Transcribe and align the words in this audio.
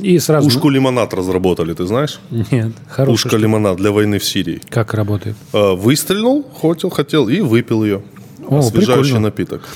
И 0.00 0.20
сразу... 0.20 0.48
Пушку 0.48 0.68
лимонад 0.70 1.12
разработали, 1.12 1.74
ты 1.74 1.84
знаешь? 1.84 2.20
Нет, 2.30 2.70
хорошая 2.88 3.06
Пушка 3.14 3.28
штука. 3.30 3.42
лимонад 3.42 3.78
для 3.78 3.90
войны 3.90 4.20
в 4.20 4.24
Сирии. 4.24 4.60
Как 4.70 4.94
работает? 4.94 5.34
А, 5.52 5.74
Выстрелил, 5.74 6.44
хотел, 6.44 6.90
хотел 6.90 7.28
и 7.28 7.40
выпил 7.40 7.82
ее. 7.82 8.02
О, 8.46 8.58
Освежающий 8.60 9.02
прикольно. 9.14 9.18
напиток. 9.20 9.68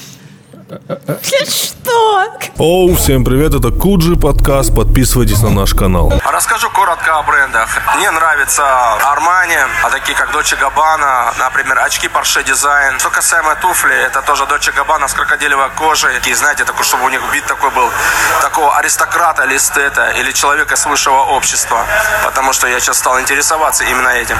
Что? 1.92 2.32
Оу, 2.58 2.96
всем 2.96 3.22
привет, 3.22 3.52
это 3.54 3.70
Куджи 3.70 4.16
подкаст, 4.16 4.74
подписывайтесь 4.74 5.42
на 5.42 5.50
наш 5.50 5.74
канал. 5.74 6.11
Расскажу 6.25 6.70
коротко 6.70 7.18
о 7.18 7.22
брендах. 7.22 7.68
Мне 7.96 8.11
нравится 8.11 8.62
Armani, 8.62 9.58
а 9.84 9.90
такие 9.90 10.16
как 10.16 10.30
Dolce 10.34 10.58
Gabbana, 10.58 11.34
например, 11.39 11.79
очки 11.80 12.07
Porsche 12.07 12.43
Design. 12.44 12.98
Что 12.98 13.11
касаемо 13.11 13.57
туфли, 13.57 13.94
это 13.94 14.22
тоже 14.22 14.44
Dolce 14.44 14.72
Gabbana 14.75 15.07
с 15.07 15.12
крокодилевой 15.12 15.68
кожей. 15.76 16.14
И 16.25 16.34
знаете, 16.34 16.64
такой, 16.64 16.84
чтобы 16.84 17.04
у 17.04 17.08
них 17.11 17.20
вид 17.32 17.44
такой 17.44 17.70
был, 17.70 17.90
такого 18.40 18.74
аристократа 18.79 19.45
или 19.45 19.56
эстета, 19.56 20.09
или 20.11 20.32
человека 20.32 20.77
с 20.77 20.86
высшего 20.86 21.20
общества. 21.36 21.84
Потому 22.25 22.54
что 22.54 22.68
я 22.68 22.81
сейчас 22.81 22.98
стал 22.98 23.20
интересоваться 23.20 23.84
именно 23.84 24.09
этим. 24.09 24.39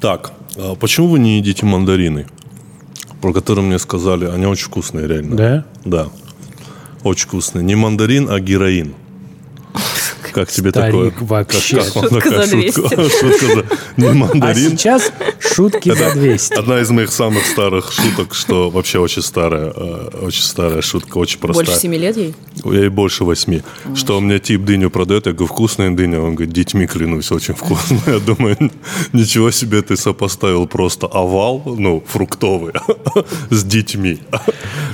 Так, 0.00 0.32
а 0.56 0.74
почему 0.74 1.08
вы 1.08 1.18
не 1.18 1.38
едите 1.38 1.66
мандарины? 1.66 2.26
Про 3.20 3.32
которые 3.32 3.64
мне 3.64 3.78
сказали, 3.78 4.26
они 4.26 4.46
очень 4.46 4.66
вкусные, 4.66 5.06
реально. 5.06 5.36
Да? 5.36 5.64
Да. 5.84 6.08
Очень 7.02 7.26
вкусные. 7.28 7.64
Не 7.64 7.74
мандарин, 7.74 8.30
а 8.30 8.40
героин. 8.40 8.94
Как 10.36 10.50
тебе 10.50 10.68
Старик 10.68 11.14
такое? 11.14 11.28
вообще. 11.28 11.76
Как, 11.76 11.92
как 11.94 12.02
Шутка 12.02 12.20
такая 12.30 12.46
за 12.46 12.56
200. 12.56 12.74
шутка? 12.74 12.96
Шутка 13.08 13.46
за... 13.46 13.64
Не 13.96 14.06
А 14.08 14.12
мандарин. 14.12 14.70
сейчас 14.70 15.10
шутки 15.40 15.94
за 15.94 16.12
200. 16.12 16.52
Одна 16.52 16.80
из 16.82 16.90
моих 16.90 17.10
самых 17.10 17.46
старых 17.46 17.90
шуток, 17.90 18.34
что 18.34 18.68
вообще 18.68 18.98
очень 18.98 19.22
старая, 19.22 19.72
э, 19.74 20.08
очень 20.20 20.42
старая 20.42 20.82
шутка, 20.82 21.16
очень 21.16 21.38
простая. 21.38 21.64
Больше 21.64 21.80
семи 21.80 21.96
лет 21.96 22.18
ей? 22.18 22.34
И 22.66 22.88
больше 22.88 23.24
восьми. 23.24 23.62
Что 23.94 24.20
мне 24.20 24.38
тип 24.38 24.62
дыню 24.62 24.90
продает, 24.90 25.24
я 25.24 25.32
говорю, 25.32 25.46
вкусная 25.46 25.90
дыня. 25.90 26.20
Он 26.20 26.34
говорит, 26.34 26.52
детьми 26.52 26.86
клянусь, 26.86 27.32
очень 27.32 27.54
вкусно. 27.54 27.98
Я 28.06 28.18
думаю, 28.18 28.58
ничего 29.14 29.50
себе 29.50 29.80
ты 29.80 29.96
сопоставил 29.96 30.66
просто 30.66 31.06
овал, 31.06 31.62
ну, 31.64 32.04
фруктовый, 32.06 32.74
с 33.50 33.64
детьми. 33.64 34.20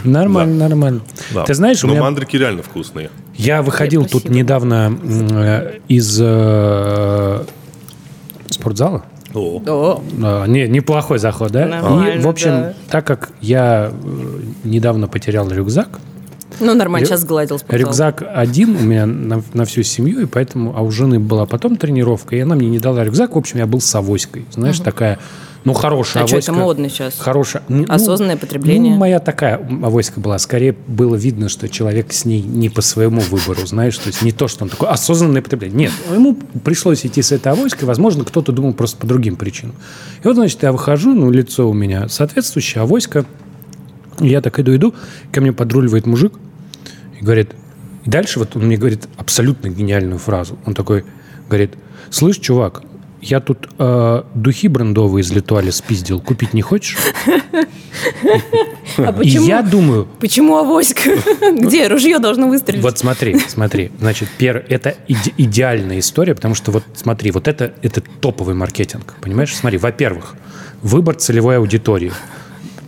Нормально, 0.04 0.68
нормально. 0.68 1.00
Да. 1.32 1.42
Ты 1.42 1.54
знаешь, 1.54 1.82
у 1.82 1.88
Но 1.88 1.94
меня... 1.94 2.02
мандрики 2.04 2.36
реально 2.36 2.62
вкусные. 2.62 3.10
Я 3.34 3.62
выходил 3.62 4.02
тут 4.02 4.22
Спасибо. 4.22 4.34
недавно 4.34 4.74
м, 5.02 5.28
э, 5.32 5.78
из 5.88 6.18
э, 6.20 7.44
спортзала. 8.50 9.04
О, 9.34 9.62
О, 9.66 10.02
А, 10.22 10.46
Не, 10.46 10.68
неплохой 10.68 11.18
заход, 11.18 11.50
да? 11.52 11.66
Нормально, 11.66 12.18
И, 12.18 12.22
в 12.22 12.28
общем, 12.28 12.50
да. 12.50 12.74
так 12.90 13.06
как 13.06 13.30
я 13.40 13.90
э, 13.92 14.40
недавно 14.64 15.08
потерял 15.08 15.48
рюкзак, 15.50 16.00
ну 16.60 16.74
нормально, 16.74 17.04
Рю- 17.04 17.08
сейчас 17.08 17.24
гладил 17.24 17.58
спортзал. 17.58 17.78
рюкзак 17.88 18.22
один 18.34 18.76
у 18.76 18.80
меня 18.80 19.06
на, 19.06 19.42
на 19.54 19.64
всю 19.64 19.82
семью, 19.82 20.20
и 20.20 20.26
поэтому, 20.26 20.74
а 20.76 20.82
у 20.82 20.90
жены 20.90 21.18
была 21.18 21.46
потом 21.46 21.76
тренировка, 21.76 22.36
и 22.36 22.40
она 22.40 22.54
мне 22.54 22.68
не 22.68 22.78
дала 22.78 23.02
рюкзак. 23.04 23.34
В 23.34 23.38
общем, 23.38 23.58
я 23.58 23.66
был 23.66 23.80
с 23.80 23.94
авоськой. 23.94 24.44
Знаешь, 24.52 24.78
такая, 24.78 25.18
ну, 25.64 25.72
хорошая 25.74 26.24
А 26.24 26.26
что, 26.26 26.36
авоська. 26.36 26.52
это 26.52 26.60
модно 26.60 26.88
сейчас? 26.88 27.14
Хорошая. 27.18 27.62
Ну, 27.68 27.84
Осознанное 27.88 28.36
потребление? 28.36 28.94
Ну, 28.94 28.98
моя 28.98 29.20
такая 29.20 29.56
авоська 29.56 30.20
была. 30.20 30.38
Скорее 30.38 30.74
было 30.86 31.14
видно, 31.14 31.48
что 31.48 31.68
человек 31.68 32.12
с 32.12 32.24
ней 32.24 32.42
не 32.42 32.68
по 32.68 32.82
своему 32.82 33.20
выбору, 33.20 33.64
знаешь. 33.66 33.96
То 33.98 34.08
есть 34.08 34.22
не 34.22 34.32
то, 34.32 34.48
что 34.48 34.64
он 34.64 34.70
такой 34.70 34.88
осознанное 34.88 35.42
потребление. 35.42 35.78
Нет, 35.78 35.92
ему 36.12 36.36
пришлось 36.64 37.06
идти 37.06 37.22
с 37.22 37.32
этой 37.32 37.52
авоськой. 37.52 37.86
Возможно, 37.86 38.24
кто-то 38.24 38.50
думал 38.52 38.74
просто 38.74 38.98
по 38.98 39.06
другим 39.06 39.36
причинам. 39.36 39.76
И 40.22 40.26
вот, 40.26 40.34
значит, 40.34 40.62
я 40.62 40.72
выхожу, 40.72 41.14
ну, 41.14 41.30
лицо 41.30 41.68
у 41.68 41.72
меня 41.72 42.08
соответствующее, 42.08 42.82
авоська. 42.82 43.24
Я 44.18 44.40
так 44.40 44.58
иду, 44.58 44.74
иду, 44.74 44.94
ко 45.32 45.40
мне 45.40 45.52
подруливает 45.52 46.06
мужик 46.06 46.34
и 47.20 47.24
говорит... 47.24 47.52
И 48.04 48.10
дальше 48.10 48.40
вот 48.40 48.56
он 48.56 48.66
мне 48.66 48.76
говорит 48.76 49.08
абсолютно 49.16 49.68
гениальную 49.68 50.18
фразу. 50.18 50.58
Он 50.66 50.74
такой 50.74 51.04
говорит, 51.48 51.74
слышь, 52.10 52.38
чувак, 52.38 52.82
я 53.22 53.40
тут 53.40 53.68
э, 53.78 54.22
духи 54.34 54.68
брендовые 54.68 55.22
из 55.22 55.32
Литуали 55.32 55.70
спиздил, 55.70 56.20
купить 56.20 56.52
не 56.54 56.60
хочешь? 56.62 56.96
А 58.98 59.22
И 59.22 59.28
я 59.28 59.62
думаю, 59.62 60.06
почему 60.20 60.56
авоська? 60.58 61.10
Где? 61.52 61.88
Ружье 61.88 62.18
должно 62.18 62.48
выстрелить. 62.48 62.82
вот 62.82 62.98
смотри, 62.98 63.38
смотри, 63.48 63.90
значит, 64.00 64.28
пер, 64.38 64.64
это 64.68 64.96
иде- 65.08 65.32
идеальная 65.38 65.98
история, 66.00 66.34
потому 66.34 66.54
что 66.54 66.70
вот 66.72 66.84
смотри, 66.94 67.30
вот 67.30 67.48
это, 67.48 67.72
это 67.82 68.00
топовый 68.00 68.54
маркетинг, 68.54 69.14
понимаешь? 69.20 69.54
Смотри, 69.54 69.78
во-первых, 69.78 70.34
выбор 70.82 71.14
целевой 71.14 71.56
аудитории. 71.58 72.12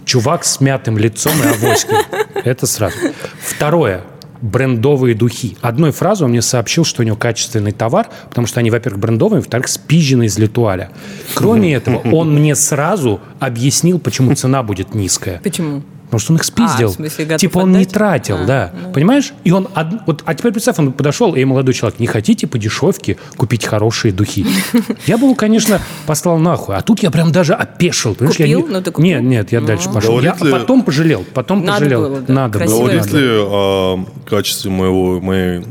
Чувак 0.04 0.44
с 0.44 0.60
мятым 0.60 0.98
лицом 0.98 1.32
и 1.42 1.46
авоськой. 1.46 1.98
Это 2.44 2.66
сразу. 2.66 2.96
Второе. 3.40 4.02
Брендовые 4.44 5.14
духи. 5.14 5.56
Одной 5.62 5.90
фразой 5.90 6.24
он 6.24 6.32
мне 6.32 6.42
сообщил, 6.42 6.84
что 6.84 7.00
у 7.00 7.04
него 7.04 7.16
качественный 7.16 7.72
товар, 7.72 8.08
потому 8.28 8.46
что 8.46 8.60
они, 8.60 8.70
во-первых, 8.70 9.00
брендовые, 9.00 9.40
во-вторых, 9.40 9.68
спизжены 9.68 10.26
из 10.26 10.36
Литуаля. 10.36 10.90
Кроме 11.34 11.74
этого, 11.74 12.02
он 12.12 12.34
мне 12.34 12.54
сразу 12.54 13.20
объяснил, 13.40 13.98
почему 13.98 14.34
цена 14.34 14.62
будет 14.62 14.94
низкая. 14.94 15.40
Почему? 15.42 15.82
Потому 16.04 16.20
что 16.20 16.32
он 16.32 16.36
их 16.36 16.44
спиздил. 16.44 16.88
А, 16.88 16.92
в 16.92 16.94
смысле, 16.94 17.24
готов 17.24 17.40
типа 17.40 17.58
он 17.58 17.72
не 17.72 17.78
отдать? 17.78 17.92
тратил, 17.92 18.36
А, 18.36 18.44
да. 18.44 18.72
Понимаешь? 18.94 19.32
И 19.42 19.50
он... 19.50 19.66
од- 19.74 20.06
Вот, 20.06 20.22
а 20.24 20.34
теперь 20.34 20.52
представь, 20.52 20.78
он 20.78 20.92
подошел, 20.92 21.34
эй, 21.34 21.44
молодой 21.44 21.74
человек, 21.74 21.98
не 21.98 22.06
хотите 22.06 22.46
по 22.46 22.56
дешевке 22.58 23.16
купить 23.36 23.64
хорошие 23.64 24.12
духи? 24.12 24.46
Я 25.06 25.18
бы 25.18 25.24
его, 25.24 25.34
конечно, 25.34 25.80
послал 26.06 26.38
нахуй. 26.38 26.76
А 26.76 26.82
тут 26.82 27.02
я 27.02 27.10
прям 27.10 27.32
даже 27.32 27.54
опешил. 27.54 28.14
Понимаешь? 28.14 28.38
Я 28.38 28.46
Купил? 28.46 28.66
не- 28.68 28.72
Ну, 28.74 28.82
ты 28.82 28.90
купил? 28.92 29.10
Нет, 29.10 29.22
нет, 29.22 29.52
я 29.52 29.60
дальше 29.60 29.90
пошел. 29.90 30.20
Я 30.20 30.34
потом 30.34 30.82
пожалел. 30.82 31.24
Потом 31.34 31.64
Надо 31.64 31.78
пожалел. 31.80 32.00
было, 32.08 32.20
да. 32.20 32.32
Надо 32.34 32.58
было. 32.60 32.78
Говорит 32.80 33.06
надо. 33.06 33.18
ли 33.18 33.26
о 33.40 34.06
качестве 34.28 34.70
моего, 34.70 35.20
моей, 35.20 35.64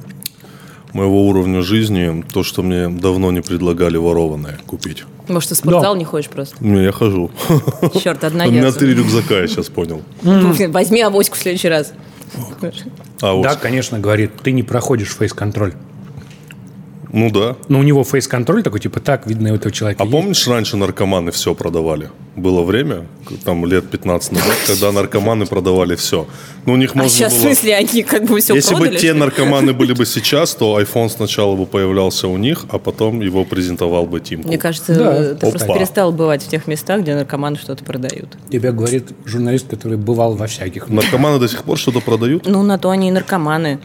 моего 0.91 1.27
уровня 1.27 1.61
жизни 1.61 2.23
то, 2.33 2.43
что 2.43 2.63
мне 2.63 2.89
давно 2.89 3.31
не 3.31 3.41
предлагали 3.41 3.97
ворованное 3.97 4.59
купить? 4.65 5.05
Может, 5.27 5.49
ты 5.49 5.55
в 5.55 5.57
спортзал 5.57 5.95
не 5.95 6.05
ходишь 6.05 6.29
просто? 6.29 6.55
Не, 6.59 6.83
я 6.83 6.91
хожу. 6.91 7.31
Черт, 8.01 8.23
одна 8.23 8.45
У 8.45 8.51
меня 8.51 8.71
три 8.71 8.93
рюкзака, 8.93 9.39
я 9.39 9.47
сейчас 9.47 9.69
понял. 9.69 10.01
Возьми 10.21 11.01
авоську 11.01 11.35
в 11.35 11.39
следующий 11.39 11.69
раз. 11.69 11.93
А. 13.21 13.41
Да, 13.41 13.55
конечно, 13.55 13.99
говорит, 13.99 14.31
ты 14.41 14.51
не 14.51 14.63
проходишь 14.63 15.15
фейс-контроль. 15.15 15.73
Ну 17.13 17.29
да. 17.29 17.55
Но 17.69 17.79
у 17.79 17.83
него 17.83 18.03
фейс-контроль 18.03 18.63
такой, 18.63 18.79
типа, 18.79 18.99
так, 18.99 19.27
видно, 19.27 19.51
у 19.51 19.55
этого 19.55 19.71
человека 19.71 20.01
А 20.01 20.05
есть. 20.05 20.11
помнишь, 20.11 20.47
раньше 20.47 20.77
наркоманы 20.77 21.31
все 21.31 21.53
продавали? 21.53 22.09
Было 22.35 22.63
время, 22.63 23.05
там 23.45 23.63
лет 23.67 23.87
15 23.87 24.31
назад, 24.31 24.55
когда 24.67 24.91
наркоманы 24.91 25.45
продавали 25.45 25.95
все. 25.95 26.25
Ну, 26.65 26.73
у 26.73 26.75
них 26.75 26.91
А 26.95 26.97
можно 26.97 27.11
сейчас, 27.11 27.33
в 27.33 27.35
было... 27.35 27.43
смысле, 27.53 27.75
они 27.75 28.01
как 28.01 28.23
бы 28.25 28.39
все 28.39 28.55
Если 28.55 28.73
продали? 28.73 28.93
бы 28.93 28.97
те 28.99 29.13
наркоманы 29.13 29.73
были 29.81 29.93
бы 29.93 30.07
сейчас, 30.07 30.55
то 30.55 30.79
iPhone 30.81 31.09
сначала 31.09 31.55
бы 31.55 31.67
появлялся 31.67 32.27
у 32.27 32.35
них, 32.37 32.65
а 32.69 32.79
потом 32.79 33.21
его 33.21 33.45
презентовал 33.45 34.07
бы 34.07 34.19
Тим. 34.19 34.39
Мне 34.41 34.57
кажется, 34.57 34.95
Да. 34.95 35.35
ты 35.35 35.51
просто 35.51 35.65
Опа. 35.65 35.75
перестал 35.75 36.11
бывать 36.11 36.41
в 36.41 36.47
тех 36.49 36.65
местах, 36.65 37.01
где 37.01 37.13
наркоманы 37.13 37.57
что-то 37.57 37.83
продают. 37.83 38.29
Тебя 38.51 38.71
говорит 38.71 39.09
журналист, 39.25 39.67
который 39.67 39.97
бывал 39.99 40.33
во 40.33 40.47
всяких. 40.47 40.89
Наркоманы 40.89 41.37
до 41.37 41.47
сих 41.47 41.63
пор 41.63 41.77
что-то 41.77 41.99
продают? 42.01 42.47
Ну, 42.47 42.63
на 42.63 42.79
то 42.79 42.89
они 42.89 43.09
и 43.09 43.11
наркоманы. 43.11 43.77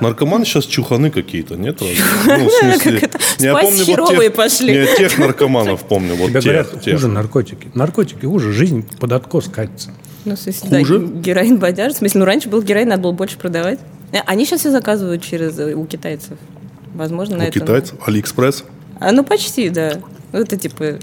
Наркоманы 0.00 0.44
сейчас 0.44 0.64
чуханы 0.66 1.10
какие-то, 1.10 1.56
нет? 1.56 1.78
Ну, 1.80 1.86
в 1.86 2.50
смысле... 2.50 3.10
Я 3.38 3.56
помню 3.56 3.84
вот 3.86 4.08
тех- 4.10 4.34
пошли. 4.34 4.72
Не, 4.72 4.96
тех 4.96 5.18
наркоманов 5.18 5.82
помню, 5.84 6.14
вот 6.16 6.28
Тебя 6.30 6.40
тех. 6.40 6.52
говорят, 6.52 6.82
тех. 6.82 6.94
хуже 6.94 7.08
наркотики. 7.08 7.68
Наркотики 7.74 8.24
хуже, 8.26 8.52
жизнь 8.52 8.86
под 8.98 9.12
откос 9.12 9.48
катится. 9.48 9.90
Ну, 10.26 10.36
в 10.36 10.38
смысле, 10.38 10.78
Хуже? 10.80 10.98
да, 10.98 11.20
героин 11.20 11.58
бодяж. 11.58 11.94
В 11.94 11.96
смысле, 11.96 12.20
ну, 12.20 12.24
раньше 12.26 12.48
был 12.50 12.60
героин, 12.62 12.88
надо 12.88 13.02
было 13.02 13.12
больше 13.12 13.38
продавать. 13.38 13.78
Э, 14.12 14.18
Они 14.26 14.44
сейчас 14.44 14.60
все 14.60 14.70
заказывают 14.70 15.22
через 15.22 15.58
э, 15.58 15.72
у 15.74 15.86
китайцев. 15.86 16.36
Возможно, 16.94 17.38
на 17.38 17.44
У 17.44 17.46
это... 17.46 17.58
китайцев? 17.58 17.96
Алиэкспресс? 18.06 18.64
А, 18.98 19.12
ну, 19.12 19.24
почти, 19.24 19.70
да. 19.70 19.94
Это, 20.32 20.58
типа, 20.58 20.98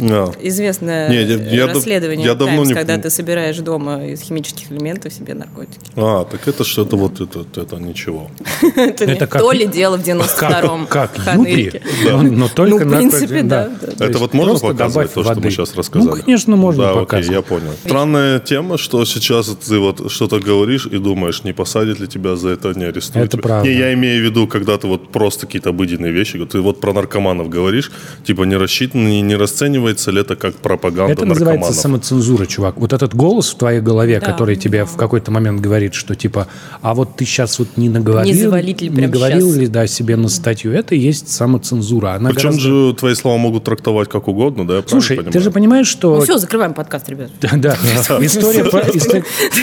А. 0.00 0.32
известное 0.40 1.08
Не, 1.08 1.22
я- 1.22 1.36
э, 1.36 1.54
я 1.54 1.66
расследование 1.66 2.26
я 2.26 2.34
давно 2.34 2.56
Times, 2.62 2.68
не 2.68 2.74
когда 2.74 2.98
ты 2.98 3.10
собираешь 3.10 3.56
дома 3.58 4.06
из 4.06 4.22
химических 4.22 4.70
элементов 4.70 5.12
себе 5.12 5.34
наркотики. 5.34 5.78
А, 5.96 6.24
так 6.24 6.46
это 6.46 6.64
что-то 6.64 6.96
вот 6.96 7.20
это, 7.20 7.44
это 7.60 7.76
ничего. 7.76 8.30
Это, 8.76 9.26
то 9.26 9.52
ли 9.52 9.66
дело 9.66 9.96
в 9.96 10.02
92-м 10.02 10.86
Как. 10.86 11.10
Юпи, 11.36 11.80
но, 12.04 12.48
только 12.54 12.84
Ну, 12.84 12.94
в 12.94 12.96
принципе, 12.96 13.42
да, 13.42 13.68
да. 13.80 13.92
То 13.92 14.04
Это 14.04 14.18
вот 14.18 14.34
можно 14.34 14.58
показывать 14.58 15.12
то, 15.12 15.24
что 15.24 15.40
мы 15.40 15.50
сейчас 15.50 15.74
рассказали? 15.74 16.10
Ну, 16.10 16.22
конечно, 16.22 16.56
можно 16.56 16.82
да, 16.84 16.94
показывать. 16.94 17.26
окей, 17.26 17.34
я 17.36 17.42
понял. 17.42 17.72
Странная 17.84 18.38
тема, 18.40 18.78
что 18.78 19.04
сейчас 19.04 19.48
ты 19.48 19.78
вот 19.78 20.10
что-то 20.10 20.40
говоришь 20.40 20.86
и 20.86 20.98
думаешь, 20.98 21.44
не 21.44 21.52
посадят 21.52 22.00
ли 22.00 22.06
тебя 22.06 22.36
за 22.36 22.50
это, 22.50 22.72
не 22.74 22.84
арестуют. 22.84 23.26
Это 23.34 23.38
правда. 23.38 23.68
Не, 23.68 23.74
я 23.76 23.92
имею 23.94 24.22
в 24.22 24.24
виду, 24.24 24.46
когда 24.46 24.76
ты 24.78 24.86
вот 24.86 25.10
просто 25.10 25.46
какие-то 25.46 25.70
обыденные 25.70 26.12
вещи, 26.12 26.44
ты 26.46 26.60
вот 26.60 26.80
про 26.80 26.92
наркоманов 26.92 27.48
говоришь, 27.48 27.90
типа 28.24 28.44
не 28.44 28.56
рассчитан, 28.56 29.06
не, 29.08 29.20
не 29.22 29.36
расценивай 29.36 29.87
расценивается 29.88 30.10
ли 30.10 30.20
это 30.20 30.36
как 30.36 30.54
пропаганда 30.56 31.12
Это 31.12 31.24
называется 31.24 31.70
наркоманов? 31.70 31.76
самоцензура, 31.76 32.46
чувак. 32.46 32.76
Вот 32.76 32.92
этот 32.92 33.14
голос 33.14 33.50
в 33.52 33.58
твоей 33.58 33.80
голове, 33.80 34.20
Да, 34.20 34.26
который 34.26 34.56
тебе 34.56 34.84
в 34.84 34.96
какой-то 34.96 35.30
момент 35.30 35.60
говорит, 35.60 35.94
что 35.94 36.14
типа, 36.14 36.46
а 36.82 36.94
вот 36.94 37.16
ты 37.16 37.24
сейчас 37.24 37.58
вот 37.58 37.68
не 37.76 37.88
наговорил, 37.88 38.32
Не 38.32 38.40
завалить 38.40 38.82
ли 38.82 38.88
не 38.88 39.06
говорил 39.06 39.48
щас? 39.48 39.56
ли 39.56 39.66
да, 39.68 39.86
себе 39.86 40.16
на 40.16 40.28
статью, 40.28 40.72
это 40.72 40.94
и 40.94 40.98
есть 40.98 41.28
самоцензура. 41.28 42.14
Она 42.14 42.30
Причем 42.30 42.50
гораздо- 42.50 42.60
же 42.60 42.94
твои 42.94 43.14
слова 43.14 43.38
могут 43.38 43.64
трактовать 43.64 44.08
как 44.08 44.28
угодно, 44.28 44.66
да? 44.66 44.82
Слушай, 44.86 45.18
ты 45.22 45.40
же 45.40 45.50
понимаешь, 45.50 45.86
что... 45.88 46.16
Ну 46.16 46.22
все, 46.22 46.38
закрываем 46.38 46.74
подкаст, 46.74 47.08
ребят. 47.08 47.30
Да, 47.40 47.76
история- 48.20 48.64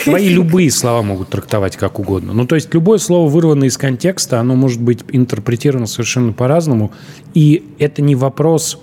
Твои 0.04 0.30
любые 0.30 0.72
слова 0.72 1.02
могут 1.02 1.30
трактовать 1.30 1.76
как 1.78 2.00
угодно. 2.00 2.34
Ну, 2.34 2.46
то 2.46 2.56
есть, 2.56 2.74
любое 2.74 2.98
слово, 2.98 3.30
вырванное 3.30 3.68
из 3.68 3.78
контекста, 3.78 4.40
оно 4.40 4.56
может 4.56 4.82
быть 4.82 5.00
интерпретировано 5.12 5.88
совершенно 5.88 6.34
по-разному. 6.34 6.92
И 7.34 7.64
это 7.80 8.02
не 8.02 8.16
вопрос 8.16 8.80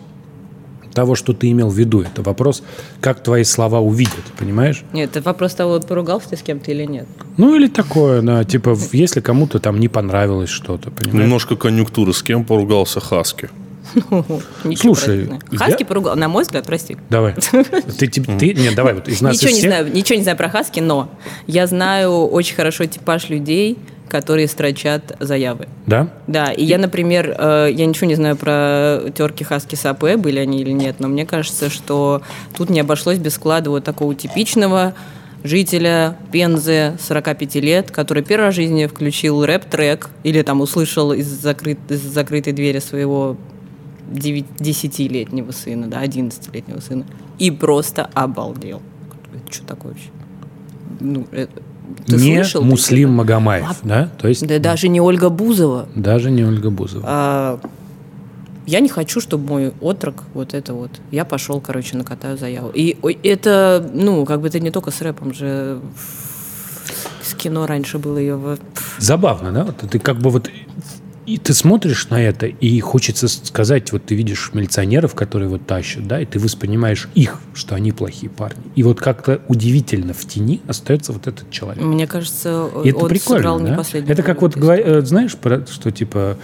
того, 0.92 1.14
что 1.14 1.32
ты 1.32 1.50
имел 1.50 1.68
в 1.68 1.74
виду. 1.78 2.02
Это 2.02 2.22
вопрос, 2.22 2.62
как 3.00 3.22
твои 3.22 3.44
слова 3.44 3.80
увидят, 3.80 4.24
понимаешь? 4.38 4.82
Нет, 4.92 5.10
это 5.16 5.22
вопрос 5.22 5.54
того, 5.54 5.80
поругался 5.80 6.30
ты 6.30 6.36
с 6.36 6.42
кем-то 6.42 6.70
или 6.70 6.84
нет. 6.84 7.06
Ну, 7.36 7.54
или 7.56 7.68
такое, 7.68 8.22
да, 8.22 8.44
типа, 8.44 8.76
если 8.92 9.20
кому-то 9.20 9.58
там 9.58 9.80
не 9.80 9.88
понравилось 9.88 10.50
что-то, 10.50 10.90
понимаешь? 10.90 11.22
Немножко 11.24 11.56
конъюнктуры. 11.56 12.12
С 12.12 12.22
кем 12.22 12.44
поругался 12.44 13.00
Хаски? 13.00 13.48
Ничего 14.64 14.94
Слушай, 14.94 15.28
не. 15.50 15.56
Хаски 15.56 15.80
я- 15.82 15.86
поругал, 15.86 16.16
на 16.16 16.28
мой 16.28 16.44
взгляд, 16.44 16.66
прости. 16.66 16.96
Давай. 17.10 17.34
Ты, 17.34 18.06
ты, 18.08 18.22
ты- 18.22 18.54
нет, 18.54 18.74
давай, 18.74 18.94
вот 18.94 19.08
из 19.08 19.20
нас 19.20 19.34
Ничего 19.34 19.50
из 19.50 19.54
не 19.54 19.60
всех- 19.60 19.70
знаю, 19.70 19.92
ничего 19.92 20.16
не 20.16 20.22
знаю 20.22 20.38
про 20.38 20.48
Хаски, 20.48 20.80
но 20.80 21.10
я 21.46 21.66
знаю 21.66 22.26
очень 22.26 22.54
хорошо 22.54 22.86
типаж 22.86 23.28
людей, 23.28 23.76
которые 24.12 24.46
строчат 24.46 25.16
заявы. 25.20 25.68
Да? 25.86 26.10
Да, 26.26 26.52
и 26.52 26.62
я, 26.62 26.76
например, 26.76 27.34
э, 27.38 27.70
я 27.72 27.86
ничего 27.86 28.06
не 28.06 28.14
знаю 28.14 28.36
про 28.36 29.00
терки 29.16 29.42
Хаски 29.42 29.74
с 29.74 29.86
АП, 29.86 30.16
были 30.18 30.38
они 30.38 30.60
или 30.60 30.70
нет, 30.70 30.96
но 30.98 31.08
мне 31.08 31.24
кажется, 31.24 31.70
что 31.70 32.20
тут 32.54 32.68
не 32.68 32.80
обошлось 32.80 33.16
без 33.16 33.36
вклада 33.36 33.70
вот 33.70 33.84
такого 33.84 34.14
типичного 34.14 34.92
жителя 35.44 36.18
Пензы 36.30 36.98
45 37.00 37.54
лет, 37.56 37.90
который 37.90 38.22
первый 38.22 38.44
раз 38.44 38.54
в 38.54 38.56
жизни 38.56 38.84
включил 38.84 39.46
рэп-трек 39.46 40.10
или 40.24 40.42
там 40.42 40.60
услышал 40.60 41.14
из, 41.14 41.26
закрыт- 41.26 41.90
из 41.90 42.02
закрытой 42.02 42.52
двери 42.52 42.80
своего 42.80 43.38
9 44.10 44.44
10-летнего 44.58 45.52
сына, 45.52 45.86
да, 45.86 46.04
11-летнего 46.04 46.80
сына, 46.80 47.06
и 47.38 47.50
просто 47.50 48.10
обалдел. 48.12 48.82
Что 49.50 49.66
такое 49.66 49.92
вообще? 49.92 50.10
Ну, 51.00 51.26
э, 51.32 51.46
ты 52.06 52.16
не 52.16 52.36
слышал? 52.36 52.62
Муслим 52.62 53.12
Магомаев, 53.12 53.78
да? 53.82 54.08
То 54.18 54.28
есть 54.28 54.46
Да 54.46 54.58
даже 54.58 54.88
не 54.88 55.00
Ольга 55.00 55.28
Бузова. 55.30 55.88
даже 55.94 56.30
не 56.30 56.44
Ольга 56.44 56.70
Бузова. 56.70 57.04
А, 57.06 57.60
я 58.66 58.80
не 58.80 58.88
хочу, 58.88 59.20
чтобы 59.20 59.46
мой 59.48 59.72
отрок 59.80 60.22
вот 60.34 60.54
это 60.54 60.72
вот. 60.74 60.90
Я 61.10 61.24
пошел, 61.24 61.60
короче, 61.60 61.96
накатаю 61.96 62.38
заяву. 62.38 62.70
И 62.74 62.96
это, 63.22 63.88
ну, 63.92 64.24
как 64.24 64.40
бы 64.40 64.48
это 64.48 64.60
не 64.60 64.70
только 64.70 64.90
с 64.90 65.00
рэпом 65.02 65.34
же. 65.34 65.80
С 67.22 67.34
кино 67.34 67.66
раньше 67.66 67.98
было 67.98 68.18
ее. 68.18 68.58
Забавно, 68.98 69.52
да? 69.52 69.64
Вот 69.64 69.76
ты 69.90 69.98
как 69.98 70.18
бы 70.18 70.30
вот 70.30 70.48
и 71.26 71.38
ты 71.38 71.54
смотришь 71.54 72.08
на 72.10 72.20
это, 72.20 72.46
и 72.46 72.80
хочется 72.80 73.28
сказать, 73.28 73.92
вот 73.92 74.04
ты 74.06 74.14
видишь 74.14 74.50
милиционеров, 74.54 75.14
которые 75.14 75.48
вот 75.48 75.66
тащат, 75.66 76.06
да, 76.06 76.20
и 76.20 76.24
ты 76.26 76.38
воспринимаешь 76.38 77.08
их, 77.14 77.38
что 77.54 77.74
они 77.74 77.92
плохие 77.92 78.28
парни. 78.30 78.62
И 78.74 78.82
вот 78.82 79.00
как-то 79.00 79.40
удивительно 79.48 80.12
в 80.14 80.24
тени 80.26 80.60
остается 80.66 81.12
вот 81.12 81.26
этот 81.26 81.50
человек. 81.50 81.82
Мне 81.82 82.06
кажется, 82.06 82.68
И 82.84 82.88
это 82.90 82.98
он 82.98 83.08
прикольно, 83.08 83.38
сыграл 83.40 83.60
не 83.60 83.70
да? 83.70 83.76
последнюю 83.76 84.12
Это 84.12 84.22
как 84.22 84.42
вот, 84.42 84.56
э, 84.56 85.02
знаешь, 85.04 85.36
про- 85.36 85.64
что 85.66 85.90
типа 85.90 86.36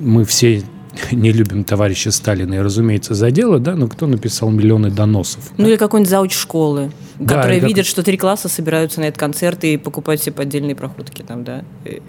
мы 0.00 0.24
все 0.24 0.62
не 1.12 1.32
любим 1.32 1.64
товарища 1.64 2.10
Сталина 2.10 2.54
и, 2.54 2.58
разумеется, 2.58 3.14
за 3.14 3.30
дело, 3.30 3.58
да, 3.58 3.74
но 3.74 3.88
кто 3.88 4.06
написал 4.06 4.50
миллионы 4.50 4.90
доносов? 4.90 5.50
Ну 5.56 5.66
или 5.66 5.76
какой-нибудь 5.76 6.10
зауч 6.10 6.34
школы, 6.34 6.92
Да, 7.18 7.36
которые 7.36 7.54
или 7.56 7.60
как- 7.60 7.68
видят, 7.68 7.86
что 7.86 8.02
три 8.02 8.16
класса 8.16 8.48
собираются 8.48 9.00
на 9.00 9.04
этот 9.06 9.18
концерт 9.18 9.64
и 9.64 9.76
покупают 9.76 10.22
себе 10.22 10.32
поддельные 10.32 10.76
проходки 10.76 11.22
там, 11.22 11.42
да. 11.42 11.64
И 11.84 12.00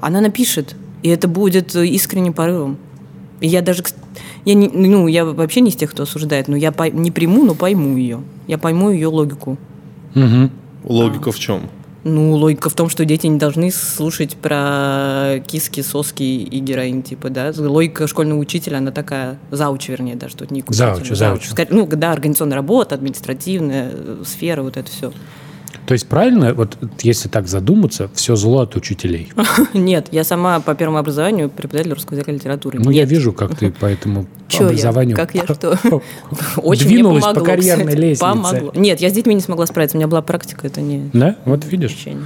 Она 0.00 0.20
напишет, 0.20 0.74
и 1.02 1.08
это 1.08 1.28
будет 1.28 1.74
э, 1.74 1.86
искренним 1.86 2.32
порывом. 2.32 2.78
И 3.40 3.48
я 3.48 3.60
даже, 3.60 3.82
я 4.44 4.54
не, 4.54 4.68
ну, 4.68 5.08
я 5.08 5.24
вообще 5.24 5.60
не 5.60 5.70
из 5.70 5.76
тех, 5.76 5.90
кто 5.90 6.04
осуждает, 6.04 6.48
но 6.48 6.56
я 6.56 6.70
пой- 6.70 6.92
не 6.92 7.10
приму, 7.10 7.44
но 7.44 7.54
пойму 7.54 7.96
ее. 7.96 8.20
Я 8.46 8.58
пойму 8.58 8.90
ее 8.90 9.08
логику. 9.08 9.58
Мгм. 10.14 10.50
Логика 10.84 11.32
в 11.32 11.38
чем? 11.38 11.68
Ну, 12.04 12.32
логика 12.34 12.68
в 12.68 12.74
том, 12.74 12.88
что 12.88 13.04
дети 13.04 13.28
не 13.28 13.38
должны 13.38 13.70
слушать 13.70 14.36
про 14.36 15.40
киски, 15.46 15.82
соски 15.82 16.22
и 16.22 16.58
героин, 16.58 17.02
типа, 17.02 17.30
да. 17.30 17.52
Логика 17.56 18.08
школьного 18.08 18.40
учителя, 18.40 18.78
она 18.78 18.90
такая, 18.90 19.38
зауч, 19.52 19.88
вернее, 19.88 20.16
да, 20.16 20.28
что 20.28 20.44
это 20.44 20.52
не 20.52 20.64
Зауч, 20.66 21.08
зауч. 21.10 21.50
Ну, 21.70 21.86
да, 21.86 22.10
организационная 22.12 22.56
работа, 22.56 22.96
административная 22.96 23.90
э, 23.92 24.22
сфера, 24.26 24.62
вот 24.62 24.76
это 24.76 24.90
все. 24.90 25.12
То 25.86 25.94
есть 25.94 26.06
правильно, 26.06 26.54
вот 26.54 26.78
если 27.02 27.28
так 27.28 27.48
задуматься, 27.48 28.08
все 28.14 28.36
зло 28.36 28.60
от 28.60 28.76
учителей. 28.76 29.32
Нет, 29.74 30.08
я 30.12 30.22
сама 30.22 30.60
по 30.60 30.74
первому 30.76 30.98
образованию 30.98 31.50
преподаватель 31.50 31.92
русского 31.94 32.14
языка 32.14 32.30
и 32.30 32.36
литературы. 32.36 32.78
Ну, 32.78 32.90
я 32.90 33.00
Нет. 33.02 33.10
вижу, 33.10 33.32
как 33.32 33.56
ты 33.56 33.72
по 33.72 33.86
этому 33.86 34.26
Чё 34.48 34.64
я? 34.64 34.68
образованию... 34.68 35.16
Как 35.16 35.34
я 35.34 35.42
что? 35.44 35.78
Очень 36.56 36.86
Двинулась 36.86 37.24
мне 37.24 37.34
по 37.34 37.40
помогло, 37.40 37.44
карьерной 37.56 37.84
кстати. 37.86 38.00
лестнице. 38.00 38.20
Помогло. 38.20 38.72
Нет, 38.76 39.00
я 39.00 39.10
с 39.10 39.12
детьми 39.12 39.34
не 39.34 39.40
смогла 39.40 39.66
справиться. 39.66 39.96
У 39.96 39.98
меня 40.00 40.06
была 40.08 40.22
практика, 40.22 40.66
это 40.66 40.80
не 40.80 41.10
Да? 41.12 41.36
Вот 41.46 41.64
видишь. 41.64 41.90
ощущение. 41.92 42.22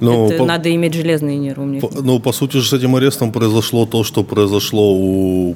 Ну, 0.00 0.26
это 0.28 0.38
по- 0.38 0.46
надо 0.46 0.74
иметь 0.74 0.94
железные 0.94 1.38
нервы. 1.38 1.62
у 1.64 1.66
меня 1.66 1.78
их 1.78 1.88
по- 1.88 2.02
ну, 2.02 2.18
по 2.18 2.32
сути 2.32 2.56
же, 2.56 2.66
с 2.68 2.72
этим 2.72 2.96
арестом 2.96 3.30
произошло 3.30 3.86
то, 3.86 4.02
что 4.04 4.24
произошло 4.24 4.92
у, 4.96 5.54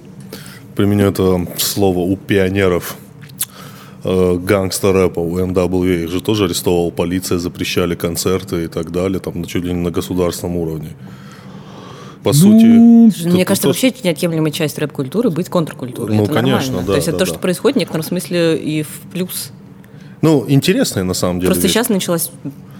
применю 0.76 1.06
это 1.06 1.44
слово, 1.58 1.98
у 2.00 2.16
пионеров 2.16 2.96
гангстер-рэпа, 4.04 5.20
у 5.20 5.38
NWA. 5.38 6.04
Их 6.04 6.10
же 6.10 6.20
тоже 6.20 6.44
арестовала 6.44 6.90
полиция, 6.90 7.38
запрещали 7.38 7.94
концерты 7.94 8.64
и 8.64 8.66
так 8.68 8.90
далее, 8.90 9.18
там 9.20 9.44
чуть 9.44 9.64
ли 9.64 9.72
не 9.72 9.80
на 9.80 9.90
государственном 9.90 10.56
уровне. 10.56 10.90
По 12.22 12.32
сути... 12.32 12.64
Мне 12.64 13.10
тут 13.10 13.44
кажется, 13.44 13.62
то, 13.62 13.68
вообще 13.68 13.92
неотъемлемая 14.02 14.50
часть 14.50 14.78
рэп-культуры 14.78 15.30
быть 15.30 15.48
контркультурой. 15.48 16.16
Ну, 16.16 16.24
это 16.24 16.32
конечно, 16.32 16.76
нормально. 16.76 16.86
да, 16.86 16.92
То 16.92 16.96
есть 16.96 17.08
это 17.08 17.18
да, 17.18 17.24
то, 17.24 17.26
да. 17.26 17.32
что 17.32 17.40
происходит 17.40 17.76
в 17.76 17.78
некотором 17.78 18.04
смысле 18.04 18.56
и 18.56 18.82
в 18.82 19.00
плюс. 19.12 19.52
Ну, 20.22 20.44
интересная 20.48 21.04
на 21.04 21.14
самом 21.14 21.38
деле 21.38 21.50
Просто 21.50 21.64
вещь. 21.64 21.74
сейчас 21.74 21.88
началась 21.88 22.30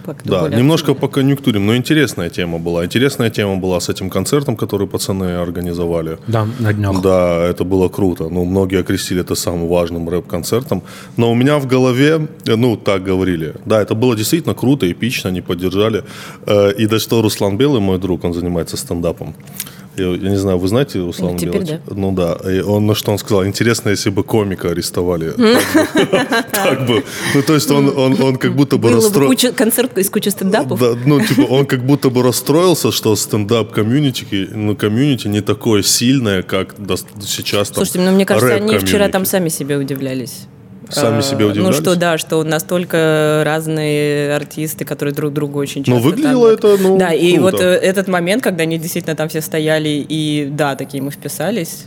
как-то 0.07 0.29
Да, 0.29 0.39
более 0.41 0.57
немножко 0.57 0.93
по 0.93 1.07
конъюнктуре, 1.07 1.59
но 1.59 1.75
интересная 1.75 2.29
тема 2.29 2.57
была. 2.59 2.85
Интересная 2.85 3.29
тема 3.29 3.57
была 3.57 3.79
с 3.79 3.89
этим 3.89 4.09
концертом, 4.09 4.55
который 4.55 4.87
пацаны 4.87 5.35
организовали. 5.41 6.17
Да, 6.27 6.47
на 6.59 6.73
днях. 6.73 7.01
Да, 7.01 7.45
это 7.45 7.63
было 7.63 7.89
круто. 7.89 8.29
Ну, 8.29 8.45
многие 8.45 8.79
окрестили 8.79 9.21
это 9.21 9.35
самым 9.35 9.67
важным 9.67 10.09
рэп-концертом. 10.09 10.81
Но 11.17 11.31
у 11.31 11.35
меня 11.35 11.57
в 11.59 11.67
голове, 11.67 12.27
ну, 12.45 12.77
так 12.77 13.03
говорили. 13.03 13.53
Да, 13.65 13.81
это 13.81 13.95
было 13.95 14.15
действительно 14.15 14.55
круто, 14.55 14.85
эпично, 14.91 15.29
они 15.29 15.41
поддержали. 15.41 16.03
Э, 16.45 16.71
И 16.77 16.87
даже 16.87 17.03
что 17.03 17.21
Руслан 17.21 17.57
Белый, 17.57 17.81
мой 17.81 17.99
друг, 17.99 18.23
он 18.23 18.33
занимается 18.33 18.77
стендапом. 18.77 19.35
Я, 19.97 20.05
я 20.09 20.29
не 20.29 20.35
знаю, 20.37 20.57
вы 20.59 20.67
знаете 20.67 20.99
Руслана 20.99 21.33
Ну, 21.33 21.39
теперь 21.39 21.63
Белого? 21.63 21.81
Ну 21.87 22.11
да. 22.11 22.37
И 22.51 22.59
он 22.61 22.85
на 22.85 22.93
что 22.95 23.11
он 23.11 23.17
сказал? 23.17 23.45
Интересно, 23.45 23.89
если 23.89 24.09
бы 24.11 24.23
комика 24.23 24.69
арестовали. 24.69 25.33
Так 26.51 26.85
бы-. 26.87 27.03
Ну, 27.33 27.41
то 27.41 27.53
есть 27.55 27.71
он 27.71 27.89
он- 27.97 28.21
он 28.21 28.35
как 28.37 28.55
будто 28.55 28.77
бы 28.77 28.89
Было 28.89 28.97
бы 28.97 29.03
расстроил. 29.03 29.27
куча, 29.29 29.51
концерт 29.51 29.97
из 29.97 30.09
кучи 30.09 30.29
стендапов. 30.29 30.79
Да, 30.79 30.95
ну, 31.05 31.19
типа, 31.19 31.41
он 31.41 31.65
как 31.65 31.85
будто 31.85 32.09
бы 32.09 32.21
расстроился, 32.23 32.91
что 32.91 33.15
стендап-комьюнити, 33.15 34.49
ну, 34.53 34.75
комьюнити 34.75 35.27
не 35.27 35.41
такое 35.41 35.81
сильное, 35.83 36.41
как 36.43 36.75
сейчас 37.21 37.69
там 37.69 37.75
Слушайте, 37.75 37.99
ну 38.01 38.11
мне 38.15 38.25
кажется, 38.25 38.55
они 38.55 38.77
вчера 38.77 39.09
там 39.09 39.25
сами 39.25 39.49
себе 39.49 39.77
удивлялись. 39.77 40.47
Сами 40.89 41.19
А, 41.19 41.21
себе 41.21 41.45
удивлялись? 41.45 41.77
Ну 41.77 41.83
что, 41.83 41.95
да, 41.95 42.17
что 42.17 42.43
настолько 42.43 43.43
разные 43.45 44.33
артисты, 44.35 44.85
которые 44.85 45.13
друг 45.13 45.33
другу 45.33 45.59
очень 45.59 45.83
часто... 45.83 45.91
Ну, 45.99 46.01
там 46.01 46.09
выглядело 46.11 46.39
вот- 46.49 46.63
это, 46.63 46.77
ну, 46.81 46.97
Да, 46.97 47.13
и 47.13 47.33
круто. 47.37 47.41
вот 47.51 47.61
э, 47.61 47.65
этот 47.75 48.07
момент, 48.07 48.43
когда 48.43 48.63
они 48.63 48.77
действительно 48.77 49.15
там 49.15 49.27
все 49.29 49.41
стояли 49.41 50.05
и, 50.07 50.47
да, 50.51 50.75
такие 50.75 51.03
мы 51.03 51.11
вписались, 51.11 51.85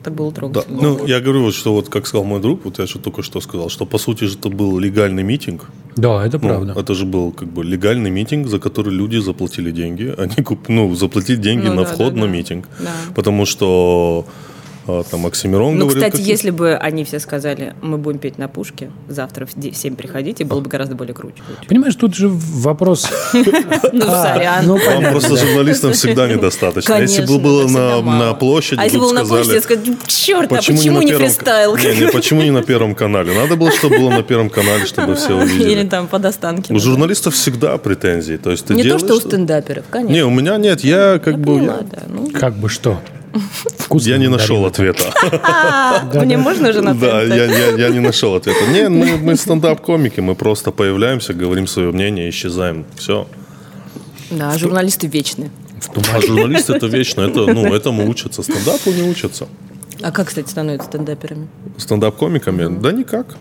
это 0.00 0.10
было 0.10 0.30
Да, 0.30 0.36
трогательно. 0.36 0.82
ну, 0.82 1.06
я 1.06 1.20
говорю, 1.20 1.44
вот, 1.44 1.54
что 1.54 1.72
вот, 1.72 1.88
как 1.88 2.06
сказал 2.06 2.24
мой 2.24 2.40
друг, 2.40 2.64
вот 2.64 2.78
я 2.78 2.86
же 2.86 2.98
только 2.98 3.22
что 3.22 3.40
сказал, 3.40 3.70
что, 3.70 3.86
по 3.86 3.98
сути 3.98 4.24
же, 4.24 4.36
это 4.36 4.50
был 4.50 4.78
легальный 4.78 5.22
митинг. 5.22 5.70
Да, 5.96 6.24
это 6.26 6.38
Ну, 6.42 6.48
правда. 6.48 6.74
это 6.78 6.94
же 6.94 7.06
был 7.06 7.32
как 7.32 7.48
бы 7.48 7.64
легальный 7.64 8.10
митинг, 8.10 8.48
за 8.48 8.58
который 8.58 8.92
люди 8.92 9.16
заплатили 9.18 9.70
деньги. 9.70 10.12
Они 10.18 10.36
куп... 10.44 10.68
ну, 10.68 10.94
заплатили 10.94 11.36
деньги 11.36 11.66
Ну 11.68 11.74
на 11.74 11.82
да, 11.84 11.88
вход 11.92 12.14
да, 12.14 12.20
на 12.20 12.26
да. 12.26 12.32
митинг. 12.32 12.68
Да. 12.80 12.90
Потому 13.14 13.46
что 13.46 14.26
там 15.10 15.26
Оксимирон 15.26 15.74
Ну, 15.78 15.86
говорит... 15.86 16.02
кстати, 16.04 16.12
какие- 16.20 16.30
если 16.30 16.50
бы 16.50 16.74
они 16.74 17.04
все 17.04 17.18
сказали, 17.18 17.74
мы 17.82 17.96
будем 17.98 18.18
петь 18.18 18.38
на 18.38 18.48
пушке, 18.48 18.90
завтра 19.08 19.46
в 19.46 19.50
7 19.74 19.96
приходите, 19.96 20.44
было 20.44 20.60
бы 20.60 20.68
гораздо 20.68 20.94
более 20.94 21.14
круче. 21.14 21.42
Понимаешь, 21.68 21.94
тут 21.96 22.14
же 22.14 22.28
вопрос... 22.30 23.08
Ну, 23.92 24.00
сорян. 24.06 24.66
Ну, 24.66 24.76
Вам 24.78 25.04
просто 25.12 25.36
журналистам 25.36 25.92
всегда 25.92 26.26
недостаточно. 26.28 26.94
Если 26.94 27.20
бы 27.22 27.26
Конечно, 27.26 27.42
было 27.44 28.02
на, 28.02 28.34
площади, 28.34 28.80
А 28.80 28.84
если 28.84 28.98
было 28.98 29.12
на 29.12 29.24
сказали, 29.24 29.44
площади, 29.44 29.54
я 29.54 29.60
сказала, 29.62 29.96
черт, 30.06 30.52
а 30.52 30.56
почему 30.56 30.92
на 30.92 30.98
не 31.00 31.06
первом- 31.12 31.26
фристайл? 31.28 31.76
Не, 31.76 31.96
не, 32.00 32.08
почему 32.08 32.42
не 32.42 32.50
на 32.50 32.62
Первом 32.62 32.94
канале? 32.94 33.32
Надо 33.34 33.56
было, 33.56 33.70
чтобы 33.72 33.98
было 33.98 34.10
на 34.10 34.22
Первом 34.22 34.50
канале, 34.50 34.84
чтобы 34.86 35.14
все 35.14 35.40
Или 35.42 35.52
увидели. 35.54 35.86
там 35.88 36.06
под 36.08 36.24
Останкино. 36.24 36.76
У 36.76 36.80
журналистов 36.80 37.34
всегда 37.34 37.76
претензии. 37.78 38.36
То 38.36 38.50
есть 38.50 38.64
ты 38.66 38.74
Не 38.74 38.82
то, 38.84 38.98
что 38.98 39.14
у 39.14 39.20
что- 39.20 39.28
стендаперов, 39.28 39.84
конечно. 39.90 40.12
Не, 40.12 40.24
у 40.24 40.30
меня 40.30 40.56
нет. 40.56 40.80
Я 40.82 41.18
как 41.22 41.38
бы... 41.38 41.60
Ну, 42.08 42.30
Как 42.32 42.54
бы 42.56 42.68
что? 42.68 43.00
Вкусно 43.78 44.10
Я 44.10 44.18
не 44.18 44.28
нашел 44.28 44.64
ответа. 44.64 45.12
Мне 46.14 46.36
можно 46.36 46.68
уже 46.68 46.82
на 46.82 46.94
Да, 46.94 47.22
я, 47.22 47.88
не 47.90 48.00
нашел 48.00 48.34
ответа. 48.34 48.66
Не, 48.66 48.88
мы, 48.88 49.36
стендап-комики, 49.36 50.20
мы 50.20 50.34
просто 50.34 50.70
появляемся, 50.70 51.34
говорим 51.34 51.66
свое 51.66 51.90
мнение, 51.90 52.28
исчезаем. 52.28 52.84
Все. 52.96 53.26
Да, 54.30 54.56
журналисты 54.58 55.06
вечны. 55.06 55.50
А 56.12 56.20
журналисты 56.20 56.74
это 56.74 56.86
вечно, 56.86 57.22
это, 57.22 57.46
ну, 57.52 57.74
этому 57.74 58.08
учатся, 58.08 58.42
стендапу 58.42 58.90
не 58.90 59.02
учатся. 59.02 59.46
А 60.02 60.10
как, 60.10 60.28
кстати, 60.28 60.48
становятся 60.50 60.88
стендаперами? 60.88 61.48
Стендап-комиками? 61.76 62.80
Да 62.80 62.92
никак. 62.92 63.36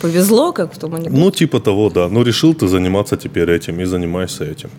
Повезло, 0.00 0.52
как 0.52 0.74
в 0.74 0.78
том 0.78 0.94
анекдоте? 0.94 1.16
Ну, 1.16 1.30
типа 1.30 1.60
того, 1.60 1.90
да. 1.90 2.08
Ну, 2.08 2.22
решил 2.22 2.54
ты 2.54 2.68
заниматься 2.68 3.16
теперь 3.16 3.50
этим 3.50 3.80
и 3.80 3.84
занимайся 3.84 4.44
этим. 4.44 4.70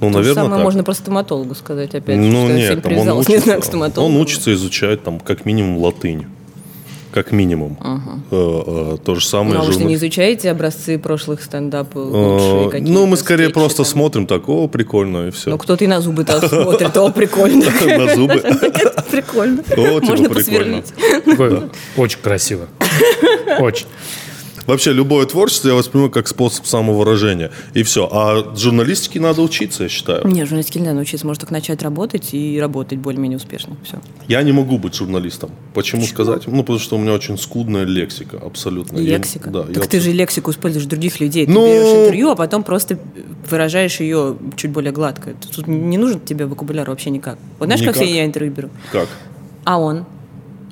Ну, 0.00 0.08
То 0.10 0.22
же 0.22 0.28
наверное, 0.28 0.34
самое 0.34 0.54
так. 0.56 0.64
можно 0.64 0.84
про 0.84 0.94
стоматологу 0.94 1.54
сказать 1.54 1.94
опять. 1.94 2.16
Ну, 2.18 2.48
нет, 2.48 2.82
там 2.82 2.98
он 2.98 3.06
не 3.06 3.12
учится, 3.12 3.40
знаю, 3.40 3.60
к 3.60 3.64
стоматологу. 3.64 4.14
он 4.14 4.20
учится 4.20 4.52
изучать 4.52 5.02
там 5.02 5.20
как 5.20 5.44
минимум 5.46 5.78
латынь. 5.78 6.26
Как 7.12 7.32
минимум. 7.32 7.78
Э, 7.82 7.94
э, 8.30 8.96
То 9.02 9.14
же 9.14 9.24
самое. 9.24 9.54
Ну, 9.54 9.60
а 9.62 9.64
вы 9.64 9.72
что, 9.72 9.84
не 9.84 9.94
изучаете 9.94 10.50
образцы 10.50 10.98
прошлых 10.98 11.42
стендапов? 11.42 11.96
Э, 11.96 12.14
лучшие 12.14 12.70
какие-то 12.70 12.92
Ну, 12.92 13.06
мы 13.06 13.16
скорее 13.16 13.44
скетчи 13.44 13.54
просто 13.54 13.76
там? 13.78 13.86
смотрим 13.86 14.26
так, 14.26 14.46
о, 14.50 14.68
прикольно, 14.68 15.28
и 15.28 15.30
все. 15.30 15.48
Ну, 15.48 15.56
кто-то 15.56 15.82
и 15.82 15.86
на 15.86 16.02
зубы-то 16.02 16.46
смотрит, 16.48 16.94
о, 16.94 17.10
прикольно. 17.10 17.64
На 17.86 18.14
зубы. 18.14 18.34
Прикольно. 19.10 19.62
О, 19.62 19.64
типа, 19.64 20.06
Можно 20.10 20.28
прикольно. 20.28 20.82
посверлить. 20.84 20.92
Очень 21.96 22.18
красиво. 22.20 22.66
Очень. 23.60 23.86
Вообще, 24.66 24.92
любое 24.92 25.26
творчество 25.26 25.68
я 25.68 25.74
воспринимаю 25.74 26.10
как 26.10 26.26
способ 26.28 26.66
самовыражения. 26.66 27.50
И 27.74 27.82
все. 27.82 28.08
А 28.10 28.54
журналистике 28.56 29.20
надо 29.20 29.42
учиться, 29.42 29.84
я 29.84 29.88
считаю. 29.88 30.26
Не, 30.26 30.44
журналистики 30.44 30.78
не 30.78 30.84
надо 30.84 30.96
научиться. 30.96 31.26
Может 31.26 31.40
только 31.42 31.52
начать 31.52 31.82
работать 31.82 32.34
и 32.34 32.58
работать 32.60 32.98
более-менее 32.98 33.36
успешно. 33.36 33.76
Все. 33.84 33.98
Я 34.28 34.42
не 34.42 34.52
могу 34.52 34.78
быть 34.78 34.94
журналистом. 34.94 35.50
Почему 35.74 36.02
сказать? 36.04 36.46
Ну, 36.46 36.62
потому 36.62 36.78
что 36.78 36.96
у 36.96 36.98
меня 36.98 37.12
очень 37.12 37.38
скудная 37.38 37.84
лексика, 37.84 38.38
абсолютно. 38.38 38.98
Я- 38.98 39.18
Лексика. 39.18 39.50
да, 39.50 39.62
так 39.62 39.76
я 39.76 39.82
ты 39.82 40.00
же 40.00 40.12
лексику 40.12 40.50
используешь 40.50 40.86
других 40.86 41.20
людей. 41.20 41.46
Ты 41.46 41.52
Ну- 41.52 41.66
берешь 41.66 42.02
интервью, 42.04 42.30
а 42.30 42.36
потом 42.36 42.62
просто 42.64 42.98
выражаешь 43.50 44.00
ее 44.00 44.36
чуть 44.56 44.70
более 44.72 44.92
гладко. 44.92 45.34
Тут 45.54 45.66
не 45.68 45.96
нужен 45.98 46.20
тебе 46.20 46.46
вокабуляр 46.46 46.88
вообще 46.90 47.10
никак. 47.10 47.38
Вот 47.58 47.66
знаешь, 47.66 47.82
как 47.82 47.94
Никак. 47.96 48.08
я 48.08 48.24
интервью 48.24 48.52
беру? 48.52 48.68
Как? 48.90 49.08
А 49.64 49.78
он? 49.78 50.04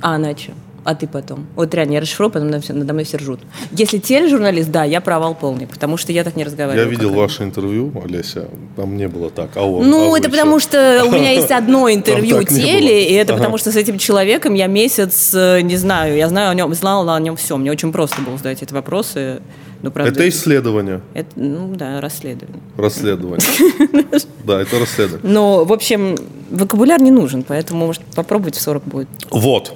А 0.00 0.16
она 0.16 0.36
что? 0.36 0.52
А 0.84 0.94
ты 0.94 1.06
потом? 1.06 1.46
Вот 1.56 1.74
реально, 1.74 1.94
я 1.94 2.00
расшифрую, 2.00 2.30
потом 2.30 2.50
надо, 2.50 2.92
мной 2.92 3.04
все 3.04 3.16
ржут. 3.16 3.40
Если 3.72 3.98
тележурналист, 3.98 4.70
да, 4.70 4.84
я 4.84 5.00
провал 5.00 5.34
полный, 5.34 5.66
потому 5.66 5.96
что 5.96 6.12
я 6.12 6.24
так 6.24 6.36
не 6.36 6.42
Я 6.42 6.46
разговариваю. 6.46 6.90
видел 6.90 7.08
как 7.08 7.18
ваше 7.18 7.42
интервью, 7.44 7.90
Олеся. 8.04 8.48
Там 8.76 8.96
не 8.96 9.08
было 9.08 9.30
так. 9.30 9.50
А 9.56 9.62
он? 9.64 9.88
Ну, 9.88 10.12
а 10.14 10.18
это 10.18 10.28
вы 10.28 10.36
потому 10.36 10.60
что? 10.60 11.04
у 11.06 11.10
меня 11.10 11.30
есть 11.32 11.50
одно 11.50 11.90
интервью 11.90 12.42
теле, 12.44 13.08
и 13.08 13.14
это 13.14 13.32
потому 13.34 13.56
что 13.56 13.72
с 13.72 13.76
этим 13.76 13.96
человеком 13.98 14.52
я 14.54 14.66
месяц, 14.66 15.32
э, 15.34 15.62
не 15.62 15.76
знаю, 15.76 16.16
я 16.16 16.28
знаю 16.28 16.50
о 16.50 16.54
нем, 16.54 16.72
знала 16.74 17.16
о 17.16 17.20
нем 17.20 17.36
все. 17.36 17.56
Мне 17.56 17.70
очень 17.70 17.90
просто 17.90 18.20
было 18.20 18.36
задать 18.36 18.62
эти 18.62 18.72
вопросы. 18.74 19.40
Ну, 19.82 19.90
правда, 19.90 20.12
Это 20.12 20.28
исследование, 20.30 21.02
это, 21.12 21.28
ну 21.36 21.74
да, 21.74 22.00
расследование. 22.00 22.62
расследование. 22.76 23.46
Да, 24.44 24.60
это 24.60 24.78
расследование. 24.78 25.30
Но, 25.30 25.64
в 25.64 25.72
общем, 25.72 26.16
вокабуляр 26.50 27.00
не 27.00 27.10
нужен, 27.10 27.42
поэтому, 27.42 27.86
может, 27.86 28.02
попробовать 28.14 28.56
в 28.56 28.60
40 28.60 28.84
будет. 28.84 29.08
Вот. 29.30 29.72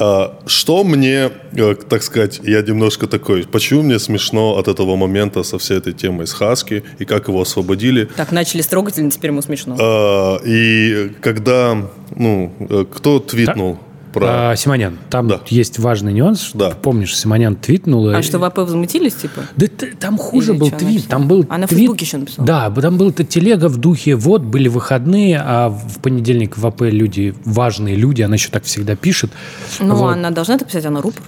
А, 0.00 0.38
Что 0.46 0.82
мне, 0.82 1.30
э, 1.52 1.74
так 1.88 2.02
сказать, 2.02 2.40
я 2.42 2.62
немножко 2.62 3.06
такой, 3.06 3.44
почему 3.46 3.82
мне 3.82 3.98
смешно 3.98 4.56
от 4.56 4.66
этого 4.66 4.96
момента 4.96 5.42
со 5.42 5.58
всей 5.58 5.76
этой 5.76 5.92
темой 5.92 6.26
с 6.26 6.32
Хаски 6.32 6.82
и 6.98 7.04
как 7.04 7.28
его 7.28 7.42
освободили. 7.42 8.08
Так, 8.16 8.32
начали 8.32 8.62
с 8.62 8.66
трогательно, 8.66 9.10
теперь 9.10 9.30
ему 9.30 9.42
смешно. 9.42 9.76
А, 9.78 10.38
И 10.44 11.12
когда, 11.20 11.76
ну, 12.16 12.52
э, 12.60 12.86
кто 12.90 13.20
твитнул 13.20 13.78
про... 14.12 14.50
А, 14.52 14.56
Симонян, 14.56 14.98
там 15.08 15.28
Да. 15.28 15.40
есть 15.48 15.78
важный 15.78 16.12
нюанс. 16.12 16.40
что 16.42 16.58
Да. 16.58 16.70
Помнишь, 16.70 17.16
Симонян 17.16 17.56
твитнул. 17.56 18.08
А 18.08 18.18
и- 18.18 18.22
что, 18.22 18.38
в 18.38 18.44
АП 18.44 18.58
возмутились, 18.58 19.14
типа? 19.14 19.42
Да 19.56 19.66
там 19.98 20.18
хуже 20.18 20.52
Или 20.52 20.58
был 20.58 20.70
чё 20.70 20.76
твит. 20.78 20.88
написал? 20.94 21.10
Там 21.10 21.28
был 21.28 21.46
А 21.48 21.58
на 21.58 21.66
твит- 21.66 21.78
Фейсбуке 21.78 22.04
ещё 22.04 22.18
написал? 22.18 22.44
Да, 22.44 22.70
там 22.70 22.96
был 22.98 23.10
эта 23.10 23.24
телега 23.24 23.68
в 23.68 23.76
духе, 23.76 24.14
вот, 24.16 24.42
были 24.42 24.68
выходные, 24.68 25.40
а 25.44 25.68
в 25.68 25.98
понедельник 26.00 26.58
в 26.58 26.66
АП 26.66 26.82
люди, 26.82 27.34
важные 27.44 27.96
люди, 27.96 28.22
она 28.22 28.34
еще 28.34 28.50
так 28.50 28.64
всегда 28.64 28.96
пишет. 28.96 29.30
Ну, 29.78 29.94
Вот. 29.94 30.12
она 30.12 30.30
должна 30.30 30.54
это 30.56 30.64
писать, 30.64 30.86
она 30.86 31.00
рупор. 31.00 31.22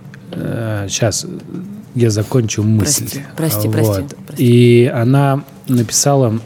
сейчас 0.89 1.27
я 1.95 2.11
закончу 2.11 2.63
мысль. 2.63 3.05
Прости, 3.37 3.69
прости, 3.69 3.69
Вот. 3.69 3.73
прости, 3.77 4.17
прости. 4.27 4.45
И 4.45 4.87
она 4.87 5.45
написала, 5.69 6.41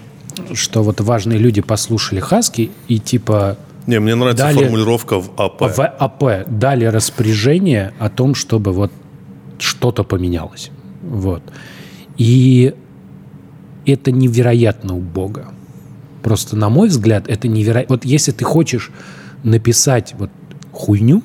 что 0.52 0.83
вот 0.83 1.00
важные 1.00 1.38
люди 1.38 1.61
послушали 1.62 2.21
Хаски 2.21 2.71
и 2.88 2.99
типа 2.99 3.57
Не, 3.87 4.00
мне 4.00 4.14
нравится 4.14 4.45
Далее- 4.45 4.62
формулировка 4.64 5.21
в 5.21 5.31
АП. 5.37 5.61
в 5.76 5.81
АП 5.81 6.49
дали 6.49 6.85
распоряжение 6.87 7.93
о 7.99 8.09
том, 8.09 8.35
чтобы 8.35 8.73
вот 8.73 8.93
что-то 9.59 10.02
поменялось. 10.05 10.71
Вот. 11.02 11.43
И 12.16 12.75
это 13.87 14.11
невероятно 14.11 14.97
убого. 14.97 15.47
Просто, 16.23 16.57
на 16.57 16.69
мой 16.69 16.88
взгляд, 16.88 17.28
это 17.28 17.47
невероятно. 17.47 17.95
Вот 17.95 18.05
если 18.05 18.33
ты 18.33 18.45
хочешь 18.45 18.90
написать 19.45 20.14
вот 20.19 20.31
хуйню, 20.73 21.23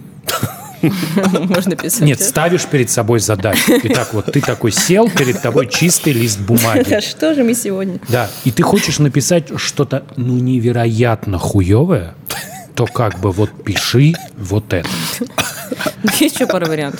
Можно 1.33 1.75
писать. 1.75 2.01
нет, 2.01 2.21
ставишь 2.21 2.65
перед 2.65 2.89
собой 2.89 3.19
задачу. 3.19 3.73
И 3.73 3.89
так 3.89 4.13
вот, 4.13 4.31
ты 4.31 4.41
такой 4.41 4.71
сел, 4.71 5.09
перед 5.09 5.41
тобой 5.41 5.67
чистый 5.67 6.13
лист 6.13 6.39
бумаги. 6.39 6.85
Да 6.89 7.01
что 7.01 7.33
же 7.33 7.43
мы 7.43 7.53
сегодня? 7.53 7.99
Да, 8.09 8.29
и 8.43 8.51
ты 8.51 8.63
хочешь 8.63 8.99
написать 8.99 9.49
что-то, 9.55 10.03
ну, 10.15 10.37
невероятно 10.37 11.37
хуевое, 11.37 12.15
то 12.85 12.87
как 12.91 13.19
бы 13.19 13.31
вот 13.31 13.51
пиши 13.63 14.13
вот 14.37 14.73
это. 14.73 14.89
Есть 16.19 16.35
еще 16.35 16.47
пара 16.47 16.65
вариантов. 16.65 16.99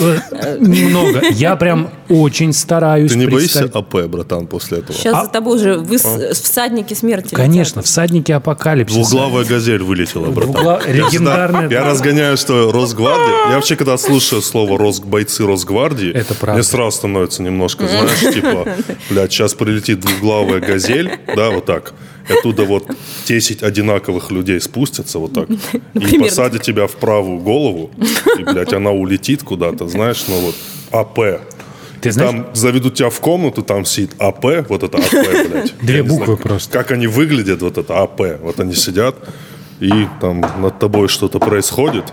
Э, 0.00 0.56
Немного. 0.58 1.20
Я 1.32 1.54
прям 1.56 1.90
очень 2.08 2.54
стараюсь 2.54 3.12
Ты 3.12 3.18
не 3.18 3.26
боишься 3.26 3.70
АП, 3.74 4.06
братан, 4.06 4.46
после 4.46 4.78
этого? 4.78 4.98
Сейчас 4.98 5.26
за 5.26 5.30
тобой 5.30 5.56
уже 5.56 5.74
вы 5.76 5.98
с- 5.98 6.32
всадники 6.40 6.94
смерти. 6.94 7.34
Конечно, 7.34 7.82
всадники 7.82 8.32
апокалипсиса. 8.32 8.98
Двуглавая 9.00 9.44
газель 9.44 9.82
вылетела, 9.82 10.30
братан. 10.30 10.80
Легендарная. 10.90 11.68
Я 11.68 11.84
разгоняю, 11.84 12.38
что 12.38 12.72
Росгвардия. 12.72 13.50
Я 13.50 13.56
вообще, 13.56 13.76
когда 13.76 13.98
слушаю 13.98 14.40
слово 14.40 14.78
Рос... 14.78 15.00
бойцы 15.00 15.44
Росгвардии, 15.44 16.10
Это 16.10 16.32
правда. 16.34 16.54
мне 16.54 16.62
сразу 16.62 16.96
становится 16.96 17.42
немножко, 17.42 17.86
знаешь, 17.86 18.20
типа, 18.34 18.66
блядь, 19.10 19.30
сейчас 19.30 19.52
прилетит 19.52 20.00
двуглавая 20.00 20.60
газель, 20.60 21.18
да, 21.36 21.50
вот 21.50 21.66
так. 21.66 21.92
Оттуда 22.30 22.64
вот 22.64 22.86
10 23.26 23.62
одинаковых 23.62 24.30
людей 24.30 24.60
спустятся 24.60 25.18
вот 25.18 25.32
так 25.32 25.48
и 25.94 26.18
посадят 26.18 26.62
тебя 26.62 26.86
в 26.86 26.92
правую 26.92 27.40
голову, 27.40 27.90
и, 28.38 28.44
блядь, 28.44 28.72
она 28.72 28.90
улетит 28.90 29.42
куда-то, 29.42 29.88
знаешь, 29.88 30.24
ну 30.28 30.40
вот, 30.40 30.54
АП. 30.90 31.40
Ты 32.00 32.12
знаешь, 32.12 32.30
Там 32.30 32.46
заведут 32.54 32.94
тебя 32.94 33.10
в 33.10 33.20
комнату, 33.20 33.62
там 33.62 33.84
сидит 33.84 34.12
АП, 34.18 34.68
вот 34.68 34.82
это 34.82 34.96
АП, 34.96 35.50
блядь. 35.50 35.74
Две 35.82 36.02
буквы 36.02 36.24
знаю, 36.24 36.38
просто. 36.38 36.72
Как 36.72 36.92
они 36.92 37.06
выглядят, 37.06 37.60
вот 37.60 37.76
это 37.76 38.00
АП. 38.00 38.40
Вот 38.40 38.58
они 38.58 38.74
сидят, 38.74 39.16
и 39.80 40.06
там 40.20 40.40
над 40.40 40.78
тобой 40.78 41.08
что-то 41.08 41.38
происходит, 41.38 42.04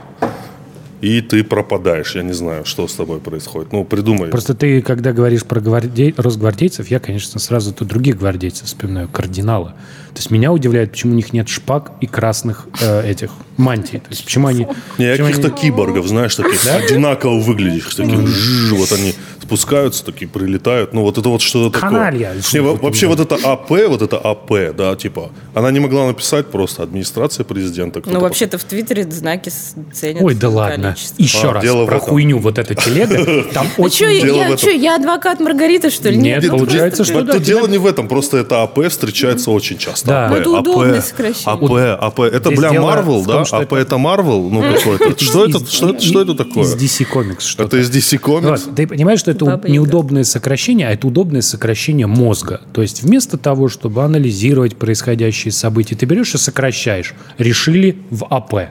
и 1.00 1.22
ты 1.22 1.44
пропадаешь. 1.44 2.16
Я 2.16 2.24
не 2.24 2.34
знаю, 2.34 2.66
что 2.66 2.88
с 2.88 2.94
тобой 2.96 3.20
происходит. 3.20 3.72
Ну, 3.72 3.86
придумай. 3.86 4.30
Просто 4.30 4.56
ты, 4.56 4.82
когда 4.82 5.14
говоришь 5.14 5.44
про 5.44 5.60
гвардей- 5.60 6.14
росгвардейцев, 6.18 6.90
я, 6.90 7.00
конечно, 7.00 7.40
сразу 7.40 7.74
тут 7.74 7.88
других 7.88 8.18
гвардейцев 8.18 8.66
вспоминаю, 8.68 9.08
кардинала. 9.08 9.76
То 10.18 10.22
есть 10.22 10.32
меня 10.32 10.52
удивляет, 10.52 10.94
почему 10.94 11.14
у 11.14 11.16
них 11.16 11.32
нет 11.32 11.48
шпаг 11.48 11.92
и 12.02 12.08
красных 12.08 12.68
э, 12.82 13.08
этих 13.08 13.30
мантий. 13.56 14.00
То 14.00 14.10
есть 14.10 14.26
почему 14.26 14.48
они... 14.48 14.68
Не, 14.98 15.16
каких-то 15.16 15.50
они- 15.50 15.56
киборгов, 15.56 16.08
знаешь, 16.08 16.34
таких 16.34 16.66
одинаково 16.66 17.40
выглядишь, 17.40 17.94
таких 17.94 18.26
жжж, 18.28 18.72
вот 18.72 18.92
они 18.94 19.14
спускаются, 19.48 20.04
такие 20.04 20.28
прилетают. 20.28 20.94
Ну, 20.94 21.04
вот 21.04 21.18
это 21.18 21.30
вот 21.30 21.42
что-то 21.42 21.80
такое. 21.80 21.90
Каналья, 21.90 22.34
Не, 22.34 22.42
что 22.42 22.62
вот 22.64 22.82
вообще 22.82 23.08
вот 23.08 23.20
это 23.20 23.36
АП, 23.36 23.70
вот 23.88 24.02
это 24.02 24.18
АП, 24.18 24.76
да, 24.76 24.96
типа, 24.96 25.30
она 25.54 25.72
не 25.72 25.80
могла 25.80 26.08
написать 26.08 26.48
просто 26.48 26.84
администрация 26.84 27.44
президента. 27.44 28.02
Ну, 28.06 28.20
вообще-то 28.20 28.58
в 28.58 28.64
Твиттере 28.64 29.04
знаки 29.04 29.52
ценят. 29.94 30.22
Ой, 30.22 30.36
да 30.36 30.50
ладно. 30.50 30.94
количество. 30.94 31.22
Еще 31.22 31.50
А, 31.50 31.54
раз 31.54 31.64
дело 31.64 31.86
в 31.86 31.88
про 31.88 32.00
хуйню 32.00 32.40
вот 32.40 32.58
эта 32.58 32.76
телега. 32.76 33.46
Там 33.54 33.68
чё, 33.68 33.84
очень... 33.84 34.36
я, 34.36 34.58
чё, 34.58 34.72
я 34.72 34.96
адвокат 34.96 35.40
Маргарита, 35.40 35.90
что 35.90 36.10
ли? 36.10 36.18
Нет, 36.18 36.44
ну, 36.48 36.58
получается, 36.58 37.06
что 37.06 37.22
да, 37.22 37.40
дело 37.40 37.68
не 37.68 37.78
в 37.78 37.86
этом, 37.86 38.08
просто 38.08 38.38
это 38.38 38.64
АП 38.64 38.90
встречается 38.90 39.52
очень 39.52 39.78
часто. 39.78 40.07
Да. 40.08 40.28
АП, 40.28 40.34
это 40.34 40.58
АП, 40.58 40.68
удобное 40.68 41.02
сокращение. 41.02 41.98
АП, 41.98 42.04
АП. 42.04 42.20
Это, 42.22 42.50
Здесь 42.50 42.60
бля, 42.60 42.82
Марвел, 42.82 43.26
да? 43.26 43.34
том, 43.34 43.46
что 43.46 43.58
АП 43.58 43.74
это- 43.74 43.98
Марвел? 43.98 44.50
Ну, 44.50 44.62
какой-то. 44.62 45.24
Что 45.24 45.46
это, 45.46 45.66
что 45.66 45.90
это, 45.90 46.02
что 46.02 46.22
это 46.22 46.34
такое? 46.36 46.64
Из 46.64 46.76
DC 46.76 47.08
Comics 47.12 47.42
что-то. 47.42 47.78
Это 47.78 47.78
из 47.78 47.90
DC 47.90 48.20
Comics? 48.20 48.50
Вот, 48.50 48.76
ты 48.76 48.88
понимаешь, 48.88 49.20
что 49.20 49.32
это 49.32 49.62
неудобное 49.68 50.24
сокращение, 50.24 50.88
а 50.88 50.92
это 50.92 51.08
удобное 51.08 51.42
сокращение 51.42 52.08
мозга. 52.08 52.62
То 52.74 52.82
есть 52.82 53.04
вместо 53.04 53.38
того, 53.38 53.68
чтобы 53.68 54.04
анализировать 54.04 54.78
происходящие 54.78 55.52
события, 55.52 55.96
ты 55.96 56.06
берешь 56.06 56.34
и 56.34 56.38
сокращаешь. 56.38 57.14
Решили 57.38 57.98
в 58.10 58.26
АП. 58.30 58.70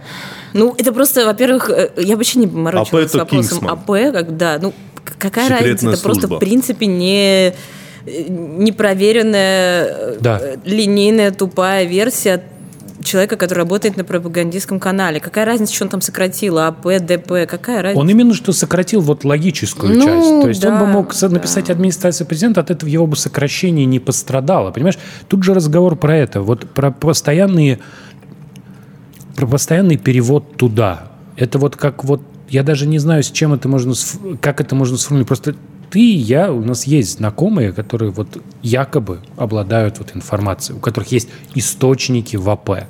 Ну, 0.52 0.75
это 0.78 0.93
просто, 0.93 1.26
во-первых, 1.26 1.69
э, 1.71 1.90
я 1.99 2.16
вообще 2.16 2.38
не 2.38 2.47
морочилась 2.47 2.88
АП 3.07 3.11
с 3.11 3.14
вопросом 3.14 3.59
Kingsman. 3.59 3.71
АП, 3.73 3.87
когда, 4.12 4.59
ну, 4.61 4.73
какая 5.19 5.45
Секретная 5.49 5.73
разница, 5.73 5.90
это 5.90 6.02
просто, 6.02 6.26
в 6.28 6.38
принципе, 6.38 6.87
не 6.87 7.55
непроверенная, 8.06 10.16
Да. 10.20 10.38
э, 10.40 10.56
линейная, 10.64 11.32
тупая 11.32 11.84
версия 11.84 12.42
человека, 13.02 13.36
который 13.36 13.58
работает 13.58 13.96
на 13.96 14.04
пропагандистском 14.04 14.80
канале. 14.80 15.20
Какая 15.20 15.44
разница, 15.44 15.75
что 15.75 15.84
он 15.84 15.90
там 15.90 16.00
сократил? 16.00 16.58
АП, 16.58 16.86
ДП, 17.00 17.46
какая 17.48 17.82
разница? 17.82 18.00
Он 18.00 18.10
именно 18.10 18.34
что 18.34 18.52
сократил 18.52 19.00
вот 19.00 19.25
логическую 19.25 19.94
Ну, 19.94 20.04
часть. 20.04 20.42
То 20.42 20.48
есть 20.48 20.64
он 20.64 20.75
да, 20.75 20.80
бы 20.80 20.86
мог 20.86 21.14
да. 21.18 21.28
написать 21.28 21.70
администрация 21.70 22.25
президента, 22.25 22.60
от 22.60 22.70
этого 22.70 22.88
его 22.88 23.06
бы 23.06 23.16
сокращение 23.16 23.86
не 23.86 24.00
пострадало. 24.00 24.72
Понимаешь? 24.72 24.98
Тут 25.28 25.44
же 25.44 25.54
разговор 25.54 25.96
про 25.96 26.16
это. 26.16 26.42
Вот 26.42 26.68
про 26.70 26.90
постоянные 26.90 27.78
про 29.36 29.46
постоянный 29.46 29.98
перевод 29.98 30.56
туда. 30.56 31.08
Это 31.36 31.58
вот 31.58 31.76
как 31.76 32.04
вот 32.04 32.22
я 32.48 32.62
даже 32.62 32.86
не 32.86 32.98
знаю, 32.98 33.22
с 33.22 33.30
чем 33.30 33.52
это 33.52 33.68
можно, 33.68 33.92
как 34.40 34.60
это 34.60 34.75
можно 34.75 34.96
сформулировать. 34.96 35.28
Просто 35.28 35.54
ты 35.90 36.00
и 36.00 36.16
я, 36.16 36.52
у 36.52 36.62
нас 36.62 36.87
есть 36.87 37.19
знакомые, 37.19 37.73
которые 37.73 38.11
вот 38.11 38.43
якобы 38.62 39.21
обладают 39.37 39.99
вот 39.99 40.14
информацией, 40.14 40.78
у 40.78 40.81
которых 40.81 41.12
есть 41.12 41.28
источники 41.55 42.37
в 42.37 42.49
АП. 42.50 42.87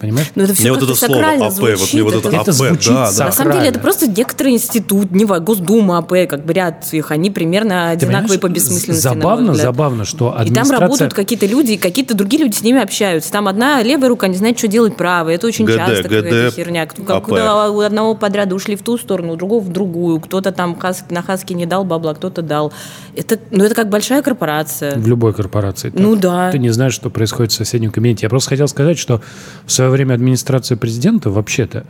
Понимаешь? 0.00 0.32
Ну, 0.34 0.42
это 0.42 0.54
все 0.54 0.62
Мне 0.62 0.72
вот 0.72 0.80
как-то 0.80 0.94
это 0.94 1.06
слово 1.06 1.28
АП, 1.30 1.38
вот 1.38 1.62
мне 1.62 1.76
звучит. 1.76 2.02
вот 2.02 2.14
это 2.14 2.28
Это 2.28 2.40
АП, 2.40 2.50
звучит 2.50 2.92
да, 2.92 3.12
да. 3.16 3.24
На 3.26 3.32
самом 3.32 3.52
деле 3.52 3.68
это 3.68 3.78
просто 3.78 4.08
некоторый 4.08 4.52
институт, 4.52 5.10
не 5.12 5.24
Госдума, 5.24 5.98
АП, 5.98 6.12
как 6.28 6.44
бы 6.44 6.52
ряд 6.52 6.86
их, 6.92 7.10
они 7.10 7.30
примерно 7.30 7.90
одинаковые 7.90 8.38
по 8.38 8.48
бессмысленности. 8.48 9.00
Забавно, 9.00 9.54
забавно, 9.54 10.04
что 10.04 10.28
И 10.28 10.32
там 10.32 10.40
администрация... 10.42 10.80
работают 10.80 11.14
какие-то 11.14 11.46
люди, 11.46 11.72
и 11.72 11.76
какие-то 11.76 12.14
другие 12.14 12.42
люди 12.44 12.56
с 12.56 12.62
ними 12.62 12.82
общаются. 12.82 13.30
Там 13.30 13.48
одна 13.48 13.82
левая 13.82 14.08
рука 14.08 14.26
не 14.28 14.36
знает, 14.36 14.58
что 14.58 14.68
делать 14.68 14.96
правой. 14.96 15.34
Это 15.36 15.46
очень 15.46 15.64
ГД, 15.64 15.76
часто 15.76 16.02
какая-то 16.02 16.48
ГД, 16.48 16.54
херня. 16.54 16.86
Как 16.86 17.10
АП. 17.10 17.24
куда 17.24 17.70
у 17.70 17.80
одного 17.80 18.14
подряда 18.14 18.54
ушли 18.54 18.76
в 18.76 18.82
ту 18.82 18.98
сторону, 18.98 19.34
у 19.34 19.36
другого 19.36 19.60
в 19.62 19.68
другую. 19.68 20.20
Кто-то 20.20 20.52
там 20.52 20.76
хас- 20.76 21.04
на 21.10 21.22
хаске 21.22 21.54
не 21.54 21.66
дал 21.66 21.84
бабла, 21.84 22.14
кто-то 22.14 22.42
дал. 22.42 22.72
Это, 23.16 23.38
ну, 23.50 23.64
это 23.64 23.74
как 23.74 23.88
большая 23.88 24.22
корпорация. 24.22 24.96
В 24.96 25.06
любой 25.06 25.32
корпорации. 25.32 25.90
так. 25.90 26.00
Ну 26.00 26.16
да. 26.16 26.50
Ты 26.50 26.58
не 26.58 26.70
знаешь, 26.70 26.94
что 26.94 27.10
происходит 27.10 27.52
в 27.52 27.54
соседнем 27.54 27.90
кабинете. 27.90 28.26
Я 28.26 28.30
просто 28.30 28.50
хотел 28.50 28.68
сказать, 28.68 28.98
что 28.98 29.22
в 29.66 29.72
свое 29.72 29.90
время 29.90 30.14
администрация 30.14 30.76
президента, 30.76 31.30
вообще-то, 31.30 31.84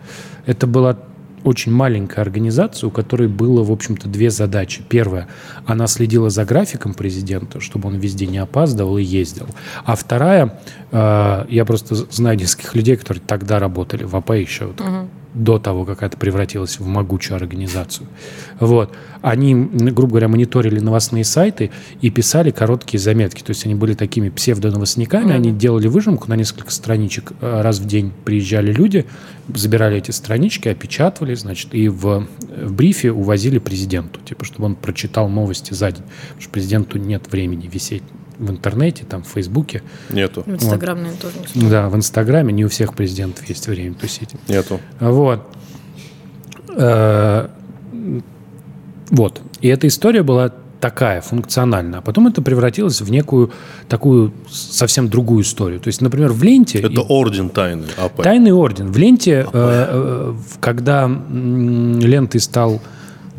это 0.46 0.66
была 0.66 0.98
очень 1.44 1.72
маленькая 1.72 2.22
организация, 2.22 2.88
у 2.88 2.90
которой 2.90 3.28
было, 3.28 3.62
в 3.62 3.70
общем-то, 3.70 4.08
две 4.08 4.30
задачи. 4.30 4.82
Первая, 4.88 5.28
она 5.66 5.86
следила 5.86 6.30
за 6.30 6.44
графиком 6.44 6.94
президента, 6.94 7.60
чтобы 7.60 7.88
он 7.88 7.96
везде 7.96 8.26
не 8.26 8.38
опаздывал 8.38 8.96
и 8.98 9.02
ездил. 9.02 9.46
А 9.84 9.94
вторая, 9.94 10.58
э, 10.90 11.44
я 11.48 11.64
просто 11.64 11.94
знаю 11.94 12.38
нескольких 12.38 12.74
людей, 12.74 12.96
которые 12.96 13.22
тогда 13.24 13.58
работали 13.58 14.04
в 14.04 14.16
АП 14.16 14.30
еще 14.30 14.66
вот 14.66 14.80
до 15.34 15.58
того, 15.58 15.84
как 15.84 16.02
это 16.02 16.16
превратилось 16.16 16.78
в 16.78 16.86
могучую 16.86 17.36
организацию. 17.36 18.06
Вот. 18.60 18.94
Они, 19.20 19.54
грубо 19.54 20.12
говоря, 20.12 20.28
мониторили 20.28 20.78
новостные 20.78 21.24
сайты 21.24 21.72
и 22.00 22.10
писали 22.10 22.50
короткие 22.50 23.00
заметки. 23.00 23.42
То 23.42 23.50
есть 23.50 23.66
они 23.66 23.74
были 23.74 23.94
такими 23.94 24.28
псевдоновостниками, 24.28 25.32
они 25.32 25.50
делали 25.50 25.88
выжимку 25.88 26.28
на 26.28 26.36
несколько 26.36 26.70
страничек. 26.70 27.32
Э, 27.40 27.62
Раз 27.62 27.78
в 27.78 27.86
день 27.86 28.12
приезжали 28.24 28.72
люди, 28.72 29.06
забирали 29.52 29.96
эти 29.96 30.12
странички, 30.12 30.68
опечатывали, 30.68 31.34
значит, 31.34 31.74
и 31.74 31.88
в, 31.88 32.26
в 32.62 32.72
брифе 32.72 33.10
увозили 33.10 33.58
президенту, 33.58 34.20
типа, 34.20 34.44
чтобы 34.44 34.66
он 34.66 34.76
прочитал 34.76 35.28
новости 35.28 35.74
за 35.74 35.90
день. 35.90 36.04
Потому 36.04 36.40
что 36.40 36.50
президенту 36.50 36.98
нет 36.98 37.30
времени 37.30 37.68
висеть 37.72 38.04
в 38.38 38.50
интернете, 38.50 39.04
там, 39.08 39.22
в 39.22 39.28
Фейсбуке. 39.28 39.82
Нету, 40.10 40.42
В 40.46 40.50
Инстаграм, 40.54 40.96
наверное, 40.96 41.20
тоже 41.20 41.34
не. 41.54 41.70
Да, 41.70 41.88
в 41.88 41.96
Инстаграме 41.96 42.52
не 42.52 42.64
у 42.64 42.68
всех 42.68 42.94
президентов 42.94 43.48
есть 43.48 43.66
время 43.68 43.94
тусить. 43.94 44.30
нету. 44.48 44.80
Вот. 45.00 45.40
Э, 46.76 47.48
Вот. 49.10 49.40
И 49.60 49.68
эта 49.68 49.86
история 49.86 50.22
была 50.22 50.50
такая, 50.80 51.20
функциональная. 51.20 52.00
А 52.00 52.02
потом 52.02 52.26
это 52.26 52.42
превратилось 52.42 53.00
в 53.00 53.10
некую 53.10 53.52
такую 53.88 54.32
совсем 54.50 55.08
другую 55.08 55.42
историю. 55.42 55.80
То 55.80 55.88
есть, 55.88 56.00
например, 56.02 56.32
в 56.32 56.42
ленте... 56.42 56.80
Это 56.80 57.00
орден 57.00 57.48
тайны 57.48 57.86
АП. 57.96 58.22
Тайный 58.22 58.52
орден. 58.52 58.92
В 58.92 58.96
ленте, 58.98 59.46
э, 59.46 59.48
э, 59.52 60.34
когда 60.60 61.04
м, 61.04 61.98
лентой 62.00 62.40
стал... 62.40 62.82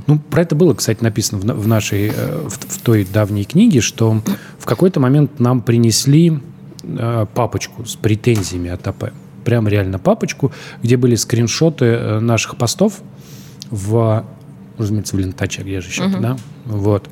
Ну, 0.08 0.20
про 0.20 0.44
это 0.44 0.56
было, 0.56 0.74
кстати, 0.74 1.04
написано 1.04 1.42
в, 1.42 1.62
в 1.64 1.68
нашей, 1.68 2.10
э, 2.10 2.48
в, 2.48 2.54
в 2.54 2.82
той 2.82 3.06
давней 3.06 3.44
книге, 3.44 3.82
что 3.82 4.22
в 4.60 4.66
какой-то 4.66 5.00
момент 5.00 5.40
нам 5.40 5.62
принесли 5.62 6.40
э, 6.84 7.26
папочку 7.34 7.86
с 7.86 7.96
претензиями 7.96 8.70
от 8.70 8.88
АП. 8.88 9.12
Прям 9.44 9.68
реально 9.68 10.00
папочку, 10.00 10.52
где 10.84 10.98
были 10.98 11.16
скриншоты 11.16 11.86
э, 11.86 12.20
наших 12.20 12.58
постов 12.58 13.02
в, 13.72 14.26
разумеется, 14.78 15.16
в 15.16 15.20
лентаче, 15.20 15.64
где 15.64 15.82
же 15.82 15.90
еще, 15.90 16.08
да? 16.08 16.38
Вот. 16.66 17.10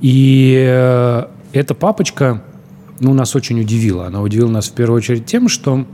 И 0.00 0.54
э, 0.68 1.26
эта 1.52 1.74
папочка, 1.74 2.42
ну, 3.00 3.14
нас 3.14 3.34
очень 3.34 3.60
удивила. 3.60 4.06
Она 4.06 4.20
удивила 4.20 4.50
нас 4.50 4.68
в 4.68 4.72
первую 4.72 4.98
очередь 4.98 5.26
тем, 5.26 5.48
что 5.48 5.86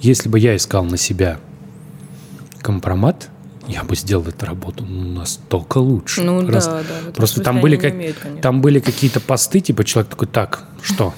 если 0.00 0.28
бы 0.28 0.38
я 0.38 0.56
искал 0.56 0.84
на 0.84 0.96
себя 0.96 1.38
компромат, 2.60 3.30
я 3.68 3.84
бы 3.84 3.94
сделал 3.96 4.26
эту 4.26 4.46
работу 4.46 4.84
ну, 4.88 5.18
настолько 5.20 5.78
лучше. 5.78 6.22
Ну 6.22 6.42
да, 6.42 6.52
Раз- 6.52 6.66
да, 6.66 6.80
этом 6.80 7.12
Просто 7.12 7.42
там 7.42 7.60
были, 7.60 7.76
как, 7.76 7.92
умеют, 7.92 8.16
конечно. 8.18 8.42
там 8.42 8.60
были 8.60 8.80
какие-то 8.80 9.20
посты, 9.20 9.60
типа 9.60 9.84
человек 9.84 10.10
такой, 10.10 10.26
так, 10.26 10.64
что? 10.82 11.14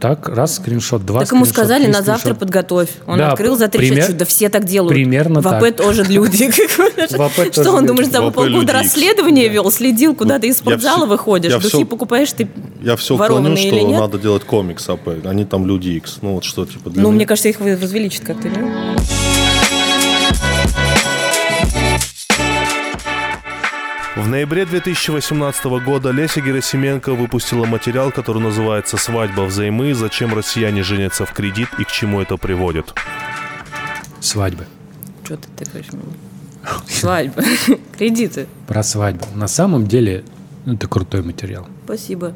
Так, 0.00 0.28
раз, 0.28 0.56
скриншот, 0.56 1.06
два 1.06 1.20
Так 1.20 1.32
ему 1.32 1.46
сказали, 1.46 1.86
на 1.86 2.02
завтра 2.02 2.34
подготовь. 2.34 2.90
Он 3.06 3.16
Да, 3.16 3.32
открыл 3.32 3.56
за 3.56 3.68
три 3.68 3.88
пример- 3.88 4.02
часа. 4.02 4.12
Да 4.12 4.24
все 4.26 4.50
так 4.50 4.64
делают. 4.66 4.92
примерно 4.92 5.40
В 5.40 5.48
АП 5.48 5.60
так. 5.62 5.76
тоже 5.76 6.02
люди. 6.04 6.50
Что 7.52 7.72
он, 7.72 7.86
думаешь, 7.86 8.08
там 8.08 8.30
полгода 8.30 8.72
расследования 8.74 9.48
вел, 9.48 9.70
следил, 9.70 10.14
куда 10.14 10.38
ты 10.38 10.48
из 10.48 10.58
спортзала 10.58 11.06
выходишь, 11.06 11.54
духи 11.54 11.84
покупаешь, 11.84 12.30
ты 12.32 12.48
Я 12.82 12.96
все 12.96 13.16
ворованные 13.16 13.54
клоню, 13.56 13.68
или 13.68 13.78
что 13.80 13.88
нет? 13.88 14.00
надо 14.00 14.18
делать 14.18 14.44
комикс 14.44 14.86
АП. 14.90 15.08
Они 15.24 15.46
там 15.46 15.66
люди 15.66 15.88
X. 15.90 16.18
Ну 16.20 16.34
вот 16.34 16.44
что 16.44 16.66
типа 16.66 16.90
Ну, 16.94 17.10
мне 17.10 17.24
кажется, 17.24 17.48
их 17.48 17.60
возвеличат 17.60 18.24
как-то, 18.26 18.48
нет? 18.50 18.58
В 24.16 24.28
ноябре 24.28 24.64
2018 24.64 25.64
года 25.84 26.12
Леся 26.12 26.40
Герасименко 26.40 27.14
выпустила 27.14 27.64
материал, 27.64 28.12
который 28.12 28.40
называется 28.40 28.96
«Свадьба 28.96 29.40
взаймы. 29.40 29.92
Зачем 29.92 30.32
россияне 30.32 30.84
женятся 30.84 31.26
в 31.26 31.32
кредит 31.32 31.68
и 31.80 31.84
к 31.84 31.88
чему 31.88 32.20
это 32.20 32.36
приводит». 32.36 32.94
Свадьбы. 34.20 34.66
Что 35.24 35.36
ты 35.36 35.64
такой? 35.64 35.84
Свадьба. 36.88 37.42
Кредиты. 37.98 38.46
Про 38.68 38.84
свадьбу. 38.84 39.26
На 39.34 39.48
самом 39.48 39.88
деле, 39.88 40.22
ну, 40.64 40.74
это 40.74 40.86
крутой 40.86 41.22
материал. 41.22 41.66
Спасибо. 41.84 42.34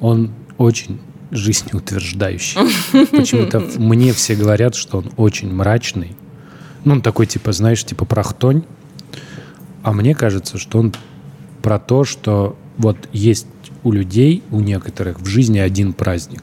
Он 0.00 0.32
очень 0.58 0.98
жизнеутверждающий. 1.30 2.58
Почему-то 3.12 3.60
мне 3.78 4.12
все 4.12 4.34
говорят, 4.34 4.74
что 4.74 4.98
он 4.98 5.12
очень 5.16 5.54
мрачный. 5.54 6.16
Ну, 6.84 6.94
он 6.94 7.00
такой, 7.00 7.26
типа, 7.26 7.52
знаешь, 7.52 7.84
типа 7.84 8.04
прохтонь. 8.04 8.64
А 9.86 9.92
мне 9.92 10.16
кажется, 10.16 10.58
что 10.58 10.80
он 10.80 10.92
про 11.62 11.78
то, 11.78 12.02
что 12.02 12.56
вот 12.76 12.96
есть 13.12 13.46
у 13.84 13.92
людей, 13.92 14.42
у 14.50 14.58
некоторых 14.58 15.20
в 15.20 15.26
жизни 15.26 15.60
один 15.60 15.92
праздник. 15.92 16.42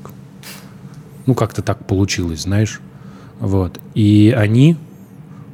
Ну, 1.25 1.33
как-то 1.33 1.61
так 1.61 1.85
получилось, 1.85 2.43
знаешь. 2.43 2.79
Вот. 3.41 3.81
И 3.95 4.33
они 4.35 4.77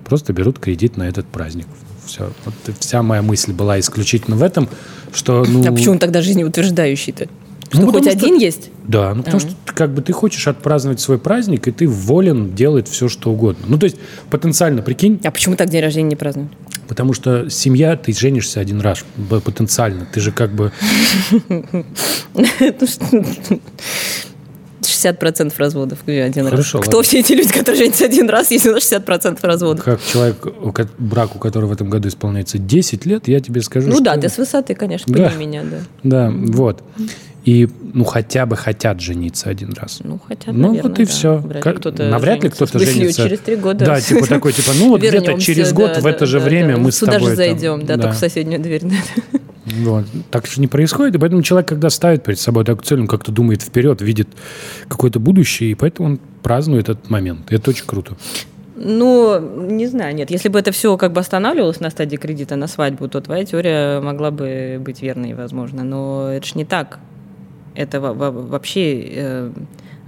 просто 0.05 0.33
берут 0.33 0.59
кредит 0.59 0.97
на 0.97 1.09
этот 1.09 1.25
праздник. 1.25 1.65
Все. 2.05 2.31
Вот 2.45 2.53
вся 2.77 3.01
моя 3.01 3.23
мысль 3.23 3.53
была 3.53 3.79
исключительно 3.79 4.35
в 4.35 4.43
этом, 4.43 4.69
что... 5.11 5.43
Ну, 5.49 5.67
А 5.67 5.71
почему 5.71 5.93
он 5.93 5.99
тогда 5.99 6.21
жизнеутверждающий-то? 6.21 7.27
Что, 7.71 7.81
Ну, 7.81 7.91
хоть 7.91 8.03
что- 8.03 8.11
один 8.11 8.37
есть? 8.37 8.69
Да, 8.83 9.15
ну 9.15 9.23
потому 9.23 9.39
что 9.39 9.49
ты, 9.65 9.73
как 9.73 9.95
бы 9.95 10.03
ты 10.03 10.13
хочешь 10.13 10.47
отпраздновать 10.47 10.99
свой 10.99 11.17
праздник, 11.17 11.67
и 11.67 11.71
ты 11.71 11.87
волен 11.87 12.53
делать 12.53 12.87
все, 12.87 13.09
что 13.09 13.31
угодно. 13.31 13.65
Ну, 13.67 13.79
то 13.79 13.85
есть, 13.85 13.97
потенциально, 14.29 14.83
прикинь, 14.83 15.19
А 15.23 15.31
почему 15.31 15.55
так 15.55 15.69
день 15.71 15.81
рождения 15.81 16.09
не 16.09 16.15
празднуют? 16.15 16.51
Потому 16.89 17.13
что 17.13 17.49
семья, 17.49 17.95
ты 17.95 18.11
женишься 18.11 18.59
один 18.59 18.81
раз, 18.81 19.05
потенциально. 19.29 20.05
Ты 20.11 20.19
же 20.19 20.31
как 20.33 20.51
бы... 20.51 20.71
60% 24.81 25.53
разводов 25.57 25.99
где 26.05 26.23
один 26.23 26.45
Хорошо, 26.49 26.79
раз. 26.79 26.87
Кто 26.87 26.97
ладно. 26.97 27.07
все 27.07 27.19
эти 27.19 27.33
люди, 27.33 27.51
которые 27.53 27.77
женятся 27.77 28.05
один 28.05 28.29
раз, 28.29 28.51
если 28.51 28.69
у 28.69 28.73
нас 28.73 28.91
60% 28.91 29.39
разводов? 29.41 29.83
Как 29.85 30.03
человек, 30.03 30.37
брак, 30.97 31.35
у 31.35 31.39
которого 31.39 31.69
в 31.69 31.73
этом 31.73 31.89
году 31.89 32.09
исполняется 32.09 32.57
10 32.57 33.05
лет, 33.05 33.27
я 33.27 33.39
тебе 33.39 33.61
скажу, 33.61 33.87
Ну 33.87 33.95
что... 33.95 34.03
да, 34.03 34.17
ты 34.17 34.29
с 34.29 34.37
высоты, 34.37 34.75
конечно, 34.75 35.13
Да. 35.13 35.31
меня, 35.35 35.63
да. 35.63 35.77
Да, 36.03 36.31
вот. 36.33 36.83
И, 37.49 37.67
ну, 37.95 38.03
хотя 38.03 38.45
бы 38.45 38.55
хотят 38.55 39.01
жениться 39.01 39.49
один 39.49 39.73
раз. 39.73 40.01
Ну, 40.03 40.19
хотя, 40.27 40.51
Ну, 40.51 40.67
наверное, 40.67 40.83
вот 40.83 40.99
и 40.99 41.05
да. 41.05 41.09
все. 41.11 41.37
Вряд 41.37 41.65
ли 41.65 41.73
кто-то 41.73 42.03
Навряд 42.03 42.43
ли 42.43 42.49
кто-то 42.51 42.77
женится. 42.77 43.23
через 43.23 43.39
три 43.39 43.55
года. 43.55 43.85
Да, 43.85 43.99
типа 43.99 44.27
такой, 44.27 44.53
типа, 44.53 44.71
ну 44.77 44.89
вот 44.89 45.01
где-то 45.01 45.39
через 45.39 45.69
да, 45.69 45.75
год 45.75 45.97
в 45.97 46.03
да, 46.03 46.09
это 46.11 46.27
же 46.27 46.37
да, 46.37 46.45
время 46.45 46.75
да. 46.75 46.81
мы 46.81 46.91
с 46.91 46.97
Сюда 46.97 47.13
тобой... 47.13 47.31
же 47.31 47.35
там, 47.35 47.45
зайдем, 47.45 47.85
да, 47.87 47.97
только 47.97 48.13
в 48.13 48.17
соседнюю 48.19 48.61
дверь. 48.61 48.83
да. 48.83 49.39
Вот. 49.65 50.05
Так 50.29 50.45
же 50.45 50.61
не 50.61 50.67
происходит, 50.67 51.15
и 51.15 51.17
поэтому 51.17 51.41
человек, 51.41 51.69
когда 51.69 51.89
ставит 51.89 52.23
перед 52.23 52.39
собой 52.39 52.65
такую 52.65 52.85
цель, 52.85 52.99
он 52.99 53.07
как-то 53.07 53.31
думает 53.31 53.63
вперед, 53.63 53.99
видит 54.01 54.27
какое-то 54.87 55.19
будущее, 55.19 55.71
и 55.71 55.75
поэтому 55.75 56.09
он 56.09 56.19
празднует 56.43 56.87
этот 56.89 57.09
момент. 57.09 57.51
И 57.51 57.55
это 57.55 57.71
очень 57.71 57.85
круто. 57.87 58.15
Ну, 58.75 59.39
не 59.67 59.87
знаю, 59.87 60.15
нет. 60.15 60.29
Если 60.29 60.49
бы 60.49 60.59
это 60.59 60.71
все 60.71 60.95
как 60.97 61.13
бы 61.13 61.19
останавливалось 61.19 61.79
на 61.79 61.89
стадии 61.89 62.17
кредита 62.17 62.55
на 62.55 62.67
свадьбу, 62.67 63.07
то 63.07 63.21
твоя 63.21 63.43
теория 63.43 63.99
могла 64.01 64.29
бы 64.29 64.77
быть 64.79 65.01
верной, 65.01 65.33
возможно. 65.33 65.83
Но 65.83 66.29
это 66.31 66.45
же 66.45 66.53
не 66.55 66.65
так. 66.65 66.99
Это 67.79 68.01
во- 68.01 68.13
во- 68.13 68.31
вообще 68.31 69.01
э, 69.09 69.51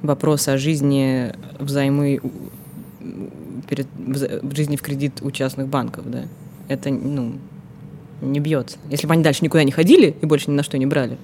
вопрос 0.02 0.50
о 0.50 0.58
жизни 0.58 1.32
взаймы 1.58 2.20
перед, 3.70 3.88
в 3.96 4.54
жизни 4.54 4.76
в 4.76 4.82
кредит 4.82 5.20
у 5.22 5.32
частных 5.32 5.68
банков, 5.70 6.04
да. 6.12 6.24
Это, 6.68 6.90
ну, 6.90 7.36
не 8.22 8.42
бьется. 8.42 8.78
Если 8.90 9.08
бы 9.08 9.14
они 9.14 9.24
дальше 9.24 9.46
никуда 9.46 9.64
не 9.64 9.72
ходили 9.72 10.14
и 10.22 10.26
больше 10.26 10.52
ни 10.52 10.56
на 10.56 10.64
что 10.64 10.78
не 10.78 10.86
брали, 10.86 11.18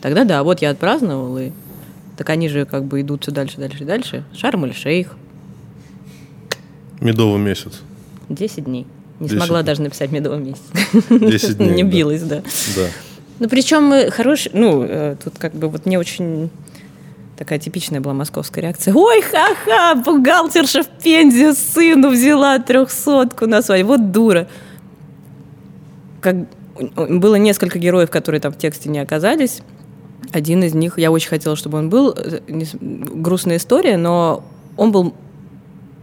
тогда 0.00 0.24
да, 0.24 0.42
вот 0.42 0.60
я 0.60 0.70
отпраздновал, 0.70 1.38
и 1.38 1.52
так 2.16 2.28
они 2.30 2.48
же 2.48 2.64
как 2.64 2.84
бы 2.84 3.00
идут 3.00 3.22
все 3.22 3.30
дальше, 3.30 3.58
дальше, 3.58 3.84
дальше. 3.84 4.24
Шарм 4.34 4.66
или 4.66 4.72
шейх. 4.72 5.14
Медовый 7.00 7.40
месяц. 7.40 7.80
Десять 8.28 8.64
дней. 8.64 8.88
Не 9.20 9.28
10 9.28 9.38
смогла 9.38 9.60
дней. 9.62 9.66
даже 9.68 9.82
написать 9.82 10.10
медовый 10.10 10.40
месяц. 10.40 10.62
10 11.10 11.56
дней, 11.58 11.74
Не 11.74 11.84
билась, 11.84 12.22
да. 12.22 12.42
Да. 12.74 12.88
Ну, 13.42 13.48
причем 13.48 14.08
хороший, 14.12 14.52
ну, 14.54 14.84
э, 14.84 15.16
тут 15.22 15.36
как 15.36 15.52
бы 15.52 15.66
вот 15.66 15.84
мне 15.84 15.98
очень 15.98 16.48
такая 17.36 17.58
типичная 17.58 18.00
была 18.00 18.14
московская 18.14 18.60
реакция. 18.60 18.94
Ой, 18.94 19.20
ха-ха, 19.20 19.96
бухгалтерша 19.96 20.84
в 20.84 20.88
Пензе 21.02 21.52
сыну 21.52 22.10
взяла 22.10 22.60
трехсотку 22.60 23.48
на 23.48 23.60
свадьбу. 23.60 23.88
Вот 23.94 24.12
дура. 24.12 24.46
Как, 26.20 26.36
было 26.94 27.34
несколько 27.34 27.80
героев, 27.80 28.10
которые 28.10 28.40
там 28.40 28.52
в 28.52 28.58
тексте 28.58 28.88
не 28.88 29.00
оказались. 29.00 29.62
Один 30.30 30.62
из 30.62 30.72
них, 30.72 30.96
я 31.00 31.10
очень 31.10 31.28
хотела, 31.28 31.56
чтобы 31.56 31.78
он 31.78 31.90
был. 31.90 32.14
э, 32.16 32.42
не 32.46 32.64
Грустная 32.80 33.56
история, 33.56 33.96
но 33.96 34.44
он 34.76 34.92
был 34.92 35.14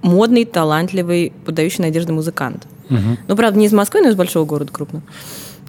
модный, 0.01 0.43
талантливый, 0.43 1.31
подающий 1.45 1.85
надежды 1.85 2.11
музыкант. 2.11 2.67
Ну, 2.89 3.35
правда, 3.37 3.57
не 3.57 3.67
из 3.67 3.71
Москвы, 3.71 4.01
но 4.01 4.09
из 4.09 4.15
большого 4.15 4.43
города 4.43 4.73
крупного, 4.73 5.05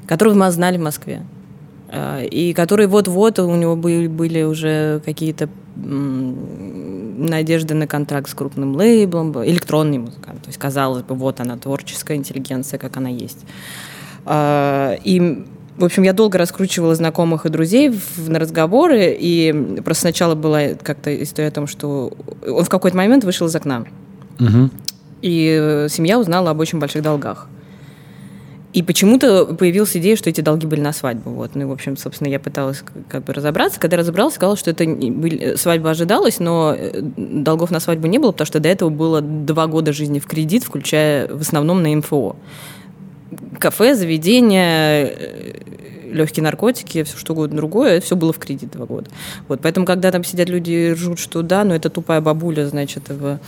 которого 0.09 0.35
мы 0.35 0.51
знали 0.51 0.77
в 0.77 0.81
Москве. 0.81 1.23
А, 1.93 2.23
И 2.23 2.53
который 2.53 2.87
вот-вот 2.87 3.39
у 3.41 3.55
него 3.57 3.77
были, 3.77 4.43
уже 4.45 5.01
какие-то 5.05 5.49
надежды 7.19 7.75
на 7.75 7.87
контракт 7.87 8.29
с 8.31 8.35
крупным 8.35 8.77
лейблом, 8.77 9.33
электронный 9.45 9.99
музыкант. 9.99 10.43
То 10.43 10.49
есть, 10.49 10.59
казалось 10.59 11.03
бы, 11.03 11.15
вот 11.15 11.41
она, 11.41 11.57
творческая 11.57 12.17
интеллигенция, 12.17 12.79
как 12.79 12.97
она 12.97 13.09
есть. 13.09 13.39
А, 14.25 14.95
И, 15.05 15.45
в 15.79 15.85
общем, 15.85 16.03
я 16.03 16.13
долго 16.13 16.39
раскручивала 16.39 16.95
знакомых 16.95 17.47
и 17.47 17.49
друзей 17.49 17.91
в- 17.91 18.29
на 18.31 18.39
разговоры, 18.39 19.17
и 19.19 19.81
просто 19.85 20.03
сначала 20.03 20.35
была 20.35 20.75
как-то 20.83 21.11
история 21.23 21.49
о 21.49 21.53
том, 21.53 21.67
что 21.67 22.13
он 22.47 22.65
в 22.65 22.69
какой-то 22.69 22.97
момент 22.97 23.25
вышел 23.25 23.47
из 23.47 23.57
окна. 23.57 23.85
И 25.23 25.59
э, 25.61 25.89
семья 25.91 26.19
узнала 26.19 26.51
об 26.51 26.61
очень 26.61 26.79
больших 26.79 27.03
долгах. 27.03 27.49
И 28.73 28.85
почему-то 28.85 29.47
появилась 29.47 29.97
идея, 29.97 30.15
что 30.15 30.31
эти 30.31 30.41
долги 30.43 30.67
были 30.67 30.81
на 30.81 30.93
свадьбу. 30.93 31.31
Вот. 31.31 31.57
Ну, 31.57 31.63
и, 31.63 31.65
в 31.65 31.73
общем, 31.73 31.97
собственно, 31.97 32.29
я 32.29 32.39
пыталась 32.39 32.85
как 33.09 33.25
бы 33.25 33.33
разобраться. 33.33 33.81
Когда 33.81 33.97
разобралась, 33.97 34.35
сказала, 34.35 34.57
что 34.57 34.71
это 34.71 34.85
были- 34.85 35.57
свадьба 35.57 35.91
ожидалась, 35.91 36.39
но 36.39 36.75
э, 36.79 37.01
долгов 37.01 37.73
на 37.73 37.81
свадьбу 37.81 38.07
не 38.07 38.19
было, 38.19 38.31
потому 38.31 38.47
что 38.47 38.61
до 38.61 38.69
этого 38.69 38.89
было 38.89 39.21
два 39.21 39.67
года 39.67 39.93
жизни 39.93 40.21
в 40.21 40.27
кредит, 40.27 40.63
включая 40.63 41.27
в 41.27 41.41
основном 41.41 41.83
на 41.83 41.97
МФО. 41.97 42.37
Кафе, 43.59 43.95
заведения, 43.97 45.17
легкие 46.11 46.45
наркотики, 46.45 47.03
все 47.03 47.17
что 47.17 47.33
угодно 47.33 47.57
другое, 47.57 48.01
все 48.01 48.17
было 48.17 48.33
в 48.33 48.39
кредит 48.39 48.71
два 48.71 48.87
года. 48.87 49.11
Вот, 49.49 49.61
поэтому, 49.63 49.87
когда 49.87 50.11
там 50.13 50.25
сидят 50.25 50.49
люди 50.49 50.71
и 50.71 50.93
ржут, 50.93 51.19
что 51.19 51.43
да, 51.43 51.65
но 51.65 51.75
это 51.75 51.91
тупая 51.91 52.21
бабуля, 52.21 52.67
значит, 52.67 53.09
в 53.09 53.39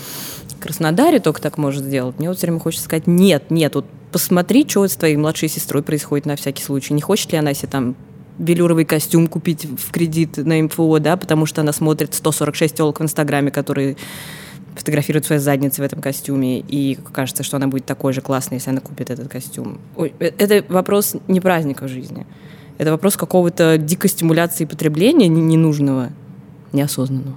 Краснодаре 0.62 1.18
только 1.18 1.42
так 1.42 1.58
может 1.58 1.82
сделать, 1.82 2.18
мне 2.20 2.28
вот 2.28 2.38
все 2.38 2.46
время 2.46 2.60
хочется 2.60 2.84
сказать, 2.84 3.08
нет, 3.08 3.50
нет, 3.50 3.74
вот 3.74 3.84
посмотри, 4.12 4.64
что 4.68 4.86
с 4.86 4.94
твоей 4.94 5.16
младшей 5.16 5.48
сестрой 5.48 5.82
происходит 5.82 6.24
на 6.24 6.36
всякий 6.36 6.62
случай. 6.62 6.94
Не 6.94 7.00
хочет 7.00 7.32
ли 7.32 7.38
она 7.38 7.52
себе 7.52 7.68
там 7.68 7.96
велюровый 8.38 8.84
костюм 8.84 9.26
купить 9.26 9.64
в 9.64 9.90
кредит 9.90 10.36
на 10.36 10.62
МФО, 10.62 11.00
да, 11.00 11.16
потому 11.16 11.46
что 11.46 11.62
она 11.62 11.72
смотрит 11.72 12.14
146 12.14 12.76
телок 12.76 13.00
в 13.00 13.02
Инстаграме, 13.02 13.50
которые 13.50 13.96
фотографирует 14.76 15.26
свои 15.26 15.38
задницы 15.38 15.82
в 15.82 15.84
этом 15.84 16.00
костюме, 16.00 16.60
и 16.60 16.96
кажется, 17.12 17.42
что 17.42 17.56
она 17.56 17.66
будет 17.66 17.84
такой 17.84 18.12
же 18.12 18.20
классной, 18.20 18.58
если 18.58 18.70
она 18.70 18.80
купит 18.80 19.10
этот 19.10 19.28
костюм. 19.28 19.80
Э, 19.96 20.10
это 20.20 20.64
вопрос 20.72 21.16
не 21.26 21.40
праздника 21.40 21.84
в 21.84 21.88
жизни. 21.88 22.24
Это 22.78 22.92
вопрос 22.92 23.16
какого-то 23.16 23.78
дикой 23.78 24.10
стимуляции 24.10 24.64
потребления 24.64 25.28
не- 25.28 25.42
ненужного, 25.42 26.10
неосознанного. 26.72 27.36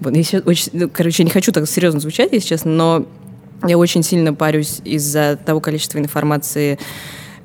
Вот, 0.00 0.14
я 0.14 0.22
сейчас 0.22 0.42
очень, 0.44 0.70
ну, 0.74 0.88
короче, 0.92 1.24
не 1.24 1.30
хочу 1.30 1.52
так 1.52 1.68
серьезно 1.68 2.00
звучать, 2.00 2.32
если 2.32 2.48
честно, 2.48 2.70
но 2.72 3.06
я 3.66 3.78
очень 3.78 4.02
сильно 4.02 4.34
парюсь 4.34 4.80
из-за 4.84 5.38
того 5.42 5.60
количества 5.60 5.98
информации, 5.98 6.78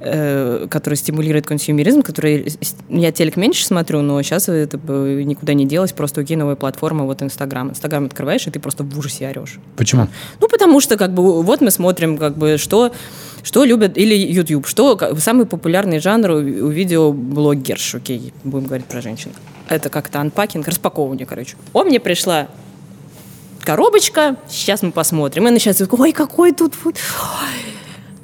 э, 0.01 0.67
которая 0.69 0.97
стимулирует 0.97 1.45
консюмеризм, 1.45 2.01
который 2.01 2.49
с- 2.49 2.75
я 2.89 3.11
телек 3.11 3.37
меньше 3.37 3.65
смотрю, 3.65 4.01
но 4.01 4.21
сейчас 4.23 4.49
это 4.49 4.77
бы 4.77 5.23
никуда 5.25 5.53
не 5.53 5.65
делось, 5.65 5.91
просто 5.93 6.21
окей, 6.21 6.35
новая 6.35 6.55
платформа, 6.55 7.05
вот 7.05 7.21
Инстаграм. 7.21 7.69
Инстаграм 7.69 8.05
открываешь, 8.05 8.47
и 8.47 8.51
ты 8.51 8.59
просто 8.59 8.83
в 8.83 8.97
ужасе 8.99 9.27
орешь. 9.29 9.59
Почему? 9.77 10.07
Ну, 10.41 10.47
потому 10.49 10.81
что, 10.81 10.97
как 10.97 11.13
бы, 11.13 11.43
вот 11.43 11.61
мы 11.61 11.69
смотрим, 11.71 12.17
как 12.17 12.35
бы, 12.37 12.57
что, 12.57 12.91
что 13.43 13.63
любят, 13.63 13.97
или 13.97 14.15
YouTube, 14.15 14.65
что 14.67 14.95
как, 14.97 15.17
самый 15.19 15.45
популярный 15.45 15.99
жанр 15.99 16.31
у, 16.31 16.35
у 16.37 16.67
видеоблогерш, 16.69 17.95
окей, 17.95 18.33
будем 18.43 18.65
говорить 18.65 18.87
про 18.87 19.01
женщин. 19.01 19.31
Это 19.71 19.89
как-то 19.89 20.19
анпакинг, 20.19 20.67
распаковывание, 20.67 21.25
короче. 21.25 21.55
О, 21.71 21.84
мне 21.84 22.01
пришла 22.01 22.49
коробочка, 23.62 24.36
сейчас 24.49 24.81
мы 24.81 24.91
посмотрим. 24.91 25.47
И 25.47 25.51
начинается, 25.51 25.88
ой, 25.89 26.12
какой 26.12 26.51
тут 26.51 26.73
вот... 26.84 26.97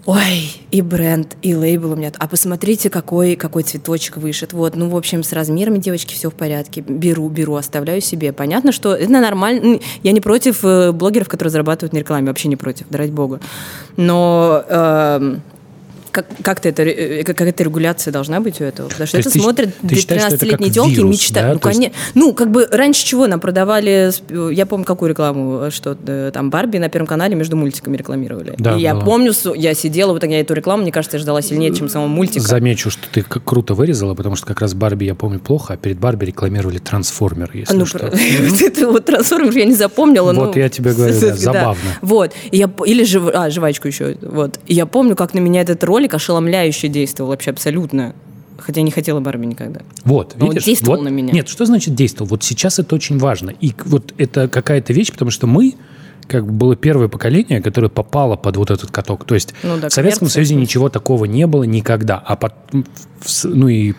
Ой, 0.05 0.53
и 0.71 0.81
бренд, 0.81 1.35
и 1.41 1.53
лейбл 1.53 1.91
у 1.91 1.95
меня. 1.95 2.11
А 2.17 2.27
посмотрите, 2.27 2.89
какой, 2.89 3.35
какой 3.35 3.63
цветочек 3.63 4.17
вышит. 4.17 4.53
Вот, 4.53 4.75
ну, 4.77 4.89
в 4.89 4.95
общем, 4.95 5.21
с 5.21 5.33
размерами, 5.33 5.79
девочки, 5.79 6.13
все 6.13 6.29
в 6.29 6.33
порядке. 6.33 6.79
Беру, 6.81 7.27
беру, 7.27 7.55
оставляю 7.55 7.99
себе. 7.99 8.31
Понятно, 8.31 8.71
что 8.71 8.95
это 8.95 9.11
нормально. 9.11 9.79
Я 10.03 10.13
не 10.13 10.21
против 10.21 10.63
э, 10.63 10.93
блогеров, 10.93 11.27
которые 11.27 11.51
зарабатывают 11.51 11.91
на 11.91 11.97
рекламе. 11.97 12.27
Вообще 12.27 12.47
не 12.47 12.55
против, 12.55 12.87
да 12.89 12.99
ради 12.99 13.11
бога. 13.11 13.41
Но 13.97 14.63
эм, 14.69 15.41
как, 16.17 16.25
как-то 16.41 16.69
это, 16.69 16.81
э, 16.83 17.23
какая-то 17.23 17.63
регуляция 17.63 18.11
должна 18.11 18.39
быть 18.39 18.59
у 18.59 18.63
этого. 18.63 18.87
Потому 18.87 19.05
что 19.07 19.17
То 19.17 19.21
это 19.21 19.31
ты 19.31 19.39
смотрят 19.39 19.69
ты 19.87 19.95
считаешь, 19.95 20.21
что 20.23 20.33
это 20.35 20.45
13-летние 20.45 20.69
как 20.69 20.73
телки 20.73 21.01
мечтают. 21.03 21.47
да? 21.47 21.53
Ну, 21.53 21.59
То 21.59 21.69
есть- 21.69 21.79
конечно. 21.79 21.97
Ну, 22.15 22.33
как 22.33 22.51
бы 22.51 22.67
раньше 22.71 23.05
чего 23.05 23.27
нам 23.27 23.39
продавали, 23.39 24.09
сп- 24.09 24.53
я 24.53 24.65
помню, 24.65 24.85
какую 24.85 25.09
рекламу, 25.09 25.65
э, 25.65 25.69
что 25.71 25.95
э, 26.07 26.31
там 26.33 26.49
Барби 26.49 26.77
на 26.79 26.89
Первом 26.89 27.07
канале 27.07 27.35
между 27.35 27.55
мультиками 27.55 27.95
рекламировали. 27.97 28.55
Да, 28.57 28.75
и 28.75 28.81
я 28.81 28.95
было. 28.95 29.01
помню, 29.01 29.33
я 29.55 29.73
сидела, 29.75 30.13
вот 30.13 30.23
я 30.23 30.39
эту 30.39 30.53
рекламу, 30.55 30.83
мне 30.83 30.91
кажется, 30.91 31.17
я 31.17 31.21
ждала 31.21 31.41
сильнее, 31.41 31.73
чем 31.75 31.87
самого 31.89 32.07
мультика. 32.07 32.45
Замечу, 32.45 32.89
что 32.89 33.03
ты 33.11 33.21
круто 33.23 33.75
вырезала, 33.75 34.15
потому 34.15 34.35
что 34.35 34.45
как 34.47 34.61
раз 34.61 34.73
Барби 34.73 35.05
я 35.05 35.15
помню 35.15 35.39
плохо, 35.39 35.73
а 35.73 35.77
перед 35.77 35.99
Барби 35.99 36.25
рекламировали 36.25 36.79
трансформер, 36.79 37.51
если 37.53 37.75
Ну, 37.77 37.85
что. 37.85 38.11
вот 38.87 39.05
трансформер 39.05 39.55
я 39.55 39.65
не 39.65 39.75
запомнила. 39.75 40.33
Вот 40.33 40.55
ну, 40.55 40.61
я 40.61 40.69
тебе 40.69 40.93
говорю, 40.93 41.13
забавно. 41.35 41.77
Вот. 42.01 42.33
Или 42.51 43.05
а, 43.33 43.49
жвачку 43.49 43.87
еще. 43.87 44.17
Вот. 44.21 44.59
Я 44.67 44.85
помню, 44.85 45.15
как 45.15 45.33
на 45.33 45.39
меня 45.39 45.61
этот 45.61 45.83
ролик 45.83 46.06
ошеломляюще 46.13 46.87
действовал 46.87 47.29
вообще 47.31 47.51
абсолютно. 47.51 48.13
Хотя 48.59 48.81
не 48.81 48.89
хотела 48.91 49.19
Барби 49.19 49.45
никогда. 49.45 49.81
Вот, 50.03 50.35
Но 50.37 50.45
он 50.47 50.51
видишь? 50.53 50.65
действовал 50.65 50.97
вот- 50.97 51.03
на 51.03 51.09
меня. 51.09 51.31
Нет, 51.31 51.47
что 51.47 51.65
значит 51.65 51.93
действовал? 51.93 52.29
Вот 52.29 52.43
сейчас 52.43 52.79
это 52.79 52.95
очень 52.95 53.19
важно. 53.19 53.51
И 53.51 53.73
вот 53.85 54.13
это 54.17 54.47
какая-то 54.47 54.93
вещь, 54.93 55.11
потому 55.11 55.29
что 55.29 55.45
мы 55.45 55.75
как 56.27 56.45
бы 56.45 56.51
было 56.53 56.75
первое 56.75 57.07
поколение, 57.07 57.61
которое 57.61 57.89
попало 57.89 58.35
под 58.35 58.57
вот 58.57 58.71
этот 58.71 58.89
каток. 58.89 59.25
То 59.25 59.35
есть 59.35 59.53
Ну 59.63 59.77
да, 59.77 59.89
в 59.89 59.93
Советском 59.93 60.27
Союзе 60.27 60.55
ничего 60.55 60.89
такого 60.89 61.25
не 61.25 61.45
было 61.47 61.63
никогда. 61.63 62.17
А 62.17 62.37
с- 63.23 63.47
ну 63.47 63.67
и 63.67 63.93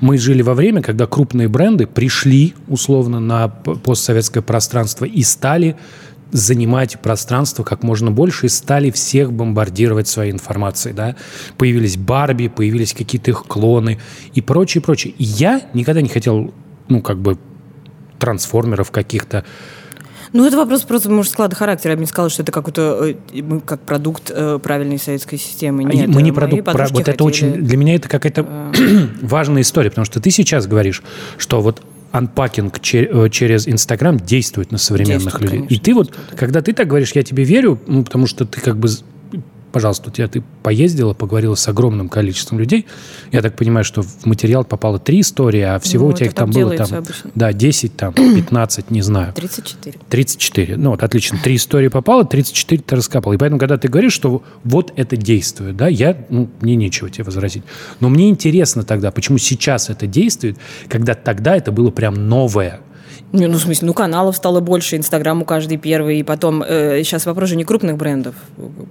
мы 0.00 0.18
жили 0.18 0.42
во 0.42 0.54
время, 0.54 0.82
когда 0.82 1.06
крупные 1.06 1.46
бренды 1.48 1.86
пришли 1.86 2.54
условно 2.68 3.20
на 3.20 3.48
постсоветское 3.48 4.42
пространство 4.42 5.04
и 5.04 5.22
стали 5.22 5.76
занимать 6.32 7.00
пространство 7.00 7.62
как 7.64 7.82
можно 7.82 8.10
больше 8.10 8.46
и 8.46 8.48
стали 8.48 8.90
всех 8.90 9.32
бомбардировать 9.32 10.08
своей 10.08 10.32
информацией, 10.32 10.94
да. 10.94 11.16
Появились 11.58 11.96
Барби, 11.96 12.48
появились 12.48 12.92
какие-то 12.94 13.30
их 13.30 13.44
клоны 13.44 13.98
и 14.34 14.40
прочее, 14.40 14.82
прочее. 14.82 15.14
И 15.18 15.24
я 15.24 15.62
никогда 15.74 16.00
не 16.00 16.08
хотел, 16.08 16.52
ну, 16.88 17.02
как 17.02 17.18
бы, 17.18 17.38
трансформеров 18.18 18.90
каких-то. 18.90 19.44
Ну, 20.32 20.46
это 20.46 20.56
вопрос 20.56 20.82
просто, 20.82 21.10
может, 21.10 21.32
склада 21.32 21.56
характера. 21.56 21.92
Я 21.92 21.96
бы 21.96 22.02
не 22.02 22.06
сказала, 22.06 22.30
что 22.30 22.42
это 22.42 22.52
какой-то 22.52 23.14
э, 23.32 23.42
мы 23.42 23.60
как 23.60 23.80
продукт 23.80 24.30
э, 24.32 24.60
правильной 24.62 24.98
советской 24.98 25.38
системы. 25.38 25.82
А 25.84 25.92
Нет, 25.92 26.08
мы 26.08 26.22
не 26.22 26.30
э, 26.30 26.32
продукт, 26.32 26.64
про- 26.64 26.86
вот 26.88 27.00
это 27.00 27.12
хотели- 27.12 27.22
очень, 27.26 27.52
для 27.54 27.76
меня 27.76 27.96
это 27.96 28.08
какая-то 28.08 28.46
важная 29.22 29.62
история, 29.62 29.90
потому 29.90 30.04
что 30.04 30.20
ты 30.20 30.30
сейчас 30.30 30.68
говоришь, 30.68 31.02
что 31.36 31.60
вот 31.60 31.82
анпакинг 32.12 32.78
э, 32.94 33.28
через 33.30 33.68
Инстаграм 33.68 34.18
действует 34.18 34.72
на 34.72 34.78
современных 34.78 35.22
Действует, 35.22 35.42
людей. 35.42 35.58
конечно, 35.58 35.74
И 35.74 35.78
ты 35.78 35.94
вот, 35.94 36.14
когда 36.36 36.62
ты 36.62 36.72
так 36.72 36.88
говоришь, 36.88 37.12
я 37.12 37.22
тебе 37.22 37.44
верю, 37.44 37.80
ну, 37.86 38.04
потому 38.04 38.26
что 38.26 38.44
ты 38.44 38.60
как 38.60 38.76
бы, 38.78 38.88
пожалуйста, 39.72 40.10
у 40.10 40.12
тебя 40.12 40.28
ты 40.28 40.42
поездила, 40.62 41.14
поговорила 41.14 41.54
с 41.54 41.66
огромным 41.68 42.08
количеством 42.08 42.58
людей. 42.58 42.86
Я 43.32 43.42
так 43.42 43.56
понимаю, 43.56 43.84
что 43.84 44.02
в 44.02 44.26
материал 44.26 44.64
попало 44.64 44.98
три 44.98 45.20
истории, 45.20 45.60
а 45.62 45.78
всего 45.78 46.06
Ну, 46.06 46.12
у 46.12 46.16
тебя 46.16 46.26
их 46.26 46.34
там 46.34 46.50
было 46.50 46.76
там, 46.76 46.92
обычно. 46.92 47.30
да, 47.34 47.52
10, 47.52 47.96
там, 47.96 48.12
15, 48.14 48.90
не 48.90 49.02
знаю. 49.02 49.32
34. 49.34 49.98
34. 50.08 50.76
Ну 50.76 50.90
вот, 50.90 51.02
отлично. 51.02 51.38
Три 51.42 51.56
истории 51.56 51.88
попало, 51.88 52.24
34 52.24 52.82
ты 52.82 52.96
раскапал. 52.96 53.32
И 53.32 53.36
поэтому, 53.38 53.58
когда 53.58 53.78
ты 53.78 53.88
говоришь, 53.88 54.12
что 54.12 54.42
вот 54.64 54.92
это 54.96 55.16
действует, 55.16 55.76
да, 55.76 55.88
я, 55.88 56.16
ну, 56.28 56.48
мне 56.60 56.76
нечего 56.76 57.08
тебе 57.10 57.24
возразить. 57.24 57.62
Но 58.00 58.08
мне 58.08 58.28
интересно 58.28 58.82
тогда, 58.82 59.10
почему 59.10 59.38
сейчас 59.38 59.90
это 59.90 60.06
действует, 60.06 60.58
когда 60.88 61.14
тогда 61.14 61.56
это 61.56 61.72
было 61.72 61.90
прям 61.90 62.28
новое. 62.28 62.80
Не, 63.32 63.46
ну, 63.46 63.58
в 63.58 63.60
смысле, 63.62 63.86
ну, 63.86 63.94
каналов 63.94 64.36
стало 64.36 64.58
больше, 64.60 64.96
Инстаграм 64.96 65.40
у 65.40 65.44
каждый 65.44 65.76
первый, 65.76 66.18
и 66.18 66.22
потом, 66.24 66.64
э, 66.66 67.02
сейчас 67.04 67.26
вопрос 67.26 67.50
же 67.50 67.56
не 67.56 67.62
крупных 67.64 67.96
брендов, 67.96 68.34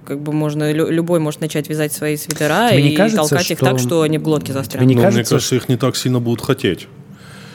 как 0.06 0.22
бы 0.22 0.32
можно, 0.32 0.72
лю- 0.72 0.90
любой 0.90 1.20
может 1.20 1.42
начать 1.42 1.68
вязать 1.68 1.92
свои 1.92 2.16
свитера 2.16 2.70
Тебе 2.70 2.84
не 2.84 2.90
и 2.92 2.96
кажется, 2.96 3.18
толкать 3.18 3.52
их 3.52 3.58
что- 3.58 3.66
так, 3.66 3.80
что 3.80 4.02
они 4.02 4.18
в 4.18 4.22
глотке 4.22 4.48
Тебе 4.48 4.60
застрянут. 4.60 4.88
не 4.88 4.96
Ну, 4.96 5.02
мне 5.02 5.12
кажется, 5.12 5.36
кажется, 5.36 5.56
их 5.56 5.68
не 5.68 5.76
так 5.76 5.98
сильно 5.98 6.20
будут 6.22 6.42
хотеть. 6.42 6.88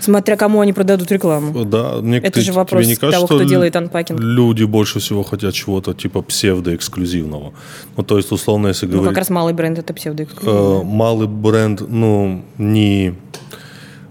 Смотря 0.01 0.37
кому 0.37 0.61
они 0.61 0.75
продадут 0.75 1.11
рекламу. 1.11 1.64
Да, 1.64 1.94
мне 2.03 2.18
Это 2.18 2.33
ты- 2.33 2.40
же 2.40 2.47
тебе 2.49 2.57
вопрос 2.57 2.87
не 2.87 2.97
кажется, 2.97 3.16
того, 3.16 3.27
что 3.27 3.37
кто 3.38 3.44
делает 3.49 3.75
анпакинг. 3.77 4.20
Люди 4.20 4.64
больше 4.64 4.99
всего 5.01 5.23
хотят 5.23 5.55
чего-то 5.55 5.94
типа 5.94 6.20
псевдоэксклюзивного. 6.20 7.55
Ну, 7.97 8.03
то 8.03 8.18
есть, 8.18 8.31
условно, 8.31 8.68
если 8.68 8.85
Ну, 8.85 8.92
говорить... 8.92 9.09
как 9.11 9.18
раз 9.18 9.31
малый 9.31 9.55
бренд 9.55 9.79
это 9.79 9.94
псевдо 9.94 10.25
э, 10.42 10.81
малый 10.85 11.29
бренд, 11.29 11.81
ну, 11.88 12.44
не... 12.59 13.14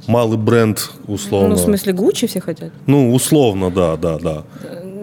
Малый 0.07 0.37
бренд, 0.37 0.89
условно. 1.07 1.49
Ну, 1.49 1.55
в 1.55 1.59
смысле, 1.59 1.93
Гуччи 1.93 2.27
все 2.27 2.41
хотят? 2.41 2.71
Ну, 2.87 3.13
условно, 3.13 3.71
да, 3.71 3.95
да, 3.97 4.19
да. 4.19 4.43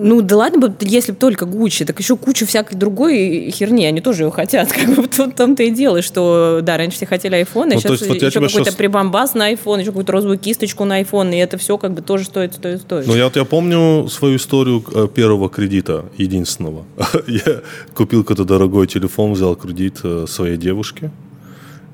Ну, 0.02 0.22
да 0.22 0.36
ладно 0.36 0.68
бы, 0.68 0.74
если 0.80 1.12
бы 1.12 1.18
только 1.18 1.44
Гуччи, 1.44 1.84
так 1.84 1.98
еще 2.00 2.16
кучу 2.16 2.46
всякой 2.46 2.74
другой 2.76 3.50
херни, 3.50 3.84
они 3.84 4.00
тоже 4.00 4.22
ее 4.24 4.30
хотят. 4.30 4.72
Как 4.72 4.88
бы 4.94 5.02
в 5.02 5.08
том-то 5.08 5.62
и 5.62 5.70
дело, 5.70 6.00
что, 6.00 6.60
да, 6.62 6.78
раньше 6.78 6.96
все 6.96 7.04
хотели 7.06 7.38
iPhone, 7.38 7.72
а 7.72 7.74
Ну, 7.74 7.80
сейчас 7.80 7.90
есть 7.92 8.06
вот 8.08 8.16
еще 8.16 8.40
какой-то 8.40 8.64
щас- 8.64 8.74
прибамбас 8.76 9.34
на 9.34 9.52
iPhone, 9.52 9.80
еще 9.80 9.90
какую-то 9.90 10.12
розовую 10.12 10.38
кисточку 10.38 10.84
на 10.86 11.02
iPhone, 11.02 11.34
и 11.34 11.36
это 11.38 11.58
все 11.58 11.76
как 11.76 11.92
бы 11.92 12.00
тоже 12.00 12.24
стоит, 12.24 12.54
стоит, 12.54 12.80
стоит. 12.80 13.06
Ну, 13.06 13.14
я 13.14 13.24
вот 13.24 13.36
я 13.36 13.44
помню 13.44 14.08
свою 14.08 14.36
историю 14.36 14.82
э, 14.94 15.06
первого 15.14 15.50
кредита, 15.50 16.06
единственного. 16.16 16.84
Я 17.26 17.60
купил 17.94 18.22
какой-то 18.22 18.44
дорогой 18.44 18.86
телефон, 18.86 19.32
взял 19.32 19.54
кредит 19.54 19.98
э, 20.02 20.24
своей 20.26 20.56
девушке, 20.56 21.10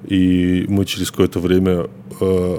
и 0.07 0.65
мы 0.69 0.85
через 0.85 1.11
какое-то 1.11 1.41
время, 1.41 1.89
э, 2.21 2.59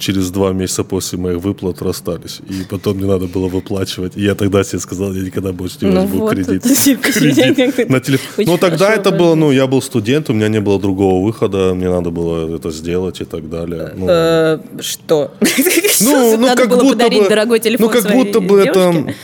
через 0.00 0.30
два 0.30 0.52
месяца 0.52 0.82
после 0.82 1.18
моих 1.18 1.38
выплат 1.38 1.82
расстались. 1.82 2.40
И 2.48 2.64
потом 2.68 2.96
мне 2.96 3.06
надо 3.06 3.26
было 3.26 3.48
выплачивать. 3.48 4.16
И 4.16 4.22
я 4.22 4.34
тогда 4.34 4.64
себе 4.64 4.80
сказал, 4.80 5.12
я 5.14 5.22
никогда 5.22 5.52
больше 5.52 5.76
не 5.82 5.90
Ну 5.90 6.00
возьму 6.00 6.20
вот, 6.20 6.30
кредит. 6.30 6.62
Кредит 6.62 7.88
на 7.90 7.98
очень 7.98 8.18
Ну, 8.46 8.58
тогда 8.58 8.94
это 8.94 9.10
было, 9.10 9.34
ну, 9.34 9.52
я 9.52 9.66
был 9.66 9.82
студент, 9.82 10.30
у 10.30 10.32
меня 10.32 10.48
не 10.48 10.60
было 10.60 10.80
другого 10.80 11.24
выхода, 11.24 11.74
мне 11.74 11.88
надо 11.88 12.10
было 12.10 12.56
это 12.56 12.70
сделать 12.70 13.20
и 13.20 13.24
так 13.24 13.48
далее. 13.48 13.92
Ну, 13.96 14.06
Э, 14.08 14.58
Что? 14.80 15.32
ну, 16.00 16.36
ну, 16.36 16.46
как 16.56 16.68
было 16.68 16.80
будто 16.80 16.92
подарить 16.92 17.22
бы, 17.22 17.28
дорогой 17.28 17.60
телефон 17.60 17.86
Ну, 17.86 17.92
как 17.92 18.12
будто 18.12 18.40
бы 18.40 18.60
это... 18.60 19.14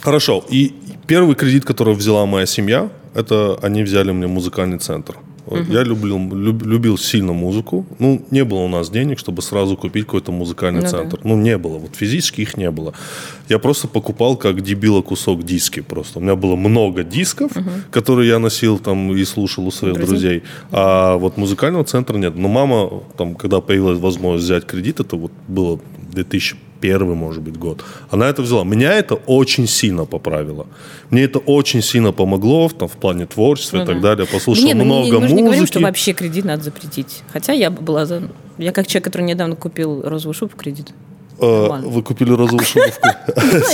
Хорошо. 0.00 0.44
И 0.50 0.74
первый 1.06 1.34
кредит, 1.34 1.64
который 1.64 1.94
взяла 1.94 2.26
моя 2.26 2.46
семья, 2.46 2.90
это 3.14 3.58
они 3.62 3.82
взяли 3.82 4.12
мне 4.12 4.26
музыкальный 4.26 4.78
центр. 4.78 5.16
Вот 5.46 5.68
Я 5.68 5.82
люблю, 5.82 6.16
люб- 6.18 6.64
любил 6.64 6.96
сильно 6.98 7.32
музыку. 7.32 7.84
Ну, 7.98 8.24
не 8.30 8.44
было 8.44 8.60
у 8.60 8.68
нас 8.68 8.90
денег, 8.90 9.18
чтобы 9.18 9.42
сразу 9.42 9.76
купить 9.76 10.06
какой-то 10.06 10.32
музыкальный 10.32 10.80
Ну 10.80 10.86
да. 10.86 10.90
центр. 10.90 11.20
Ну, 11.24 11.36
не 11.36 11.58
было. 11.58 11.78
Вот 11.78 11.96
физически 11.96 12.40
их 12.42 12.56
не 12.56 12.70
было. 12.70 12.94
Я 13.48 13.58
просто 13.58 13.86
покупал 13.88 14.36
как 14.36 14.62
дебила 14.62 15.02
кусок 15.02 15.42
диски 15.44 15.80
просто. 15.80 16.18
У 16.18 16.22
меня 16.22 16.34
было 16.34 16.56
много 16.56 17.04
дисков, 17.04 17.52
которые 17.90 18.28
я 18.28 18.38
носил 18.38 18.78
там 18.78 19.12
и 19.14 19.24
слушал 19.24 19.66
у 19.66 19.70
своих 19.70 19.94
Друзей. 19.94 20.08
друзей. 20.10 20.42
А 20.72 21.16
вот 21.16 21.36
музыкального 21.36 21.84
центра 21.84 22.16
нет. 22.16 22.34
Но 22.36 22.48
мама, 22.48 23.02
там, 23.18 23.34
когда 23.34 23.60
появилась 23.60 23.98
возможность 23.98 24.44
взять 24.46 24.64
кредит, 24.66 25.00
это 25.00 25.16
вот 25.16 25.32
было 25.48 25.78
2001, 26.84 27.16
может 27.16 27.42
быть, 27.42 27.56
год. 27.58 27.84
Она 28.10 28.28
это 28.28 28.42
взяла. 28.42 28.64
Меня 28.64 28.92
это 28.92 29.14
очень 29.26 29.66
сильно 29.66 30.04
поправило. 30.04 30.66
Мне 31.10 31.22
это 31.24 31.38
очень 31.38 31.82
сильно 31.82 32.12
помогло 32.12 32.68
в, 32.68 32.74
там, 32.74 32.88
в 32.88 32.92
плане 32.92 33.26
творчества 33.26 33.82
и 33.82 33.86
так 33.86 34.00
далее. 34.00 34.26
Послушал 34.26 34.64
Не, 34.64 34.74
ну, 34.74 34.84
много 34.84 35.06
не- 35.06 35.12
мы 35.18 35.28
же 35.28 35.34
не 35.34 35.42
говорим, 35.42 35.60
музыки. 35.62 35.78
что 35.78 35.80
вообще 35.80 36.12
кредит 36.12 36.44
надо 36.44 36.62
запретить. 36.62 37.22
Хотя 37.32 37.52
я 37.52 37.70
бы 37.70 37.82
была 37.82 38.06
за... 38.06 38.22
Я 38.58 38.72
как 38.72 38.86
человек, 38.86 39.04
который 39.04 39.22
недавно 39.22 39.56
купил 39.56 40.02
розовую 40.02 40.34
шубу 40.34 40.52
в 40.52 40.56
кредит. 40.56 40.92
Э. 41.40 41.80
Вы 41.82 42.02
купили 42.02 42.30
розовую 42.30 42.64
в 42.64 42.76
ней 42.76 42.92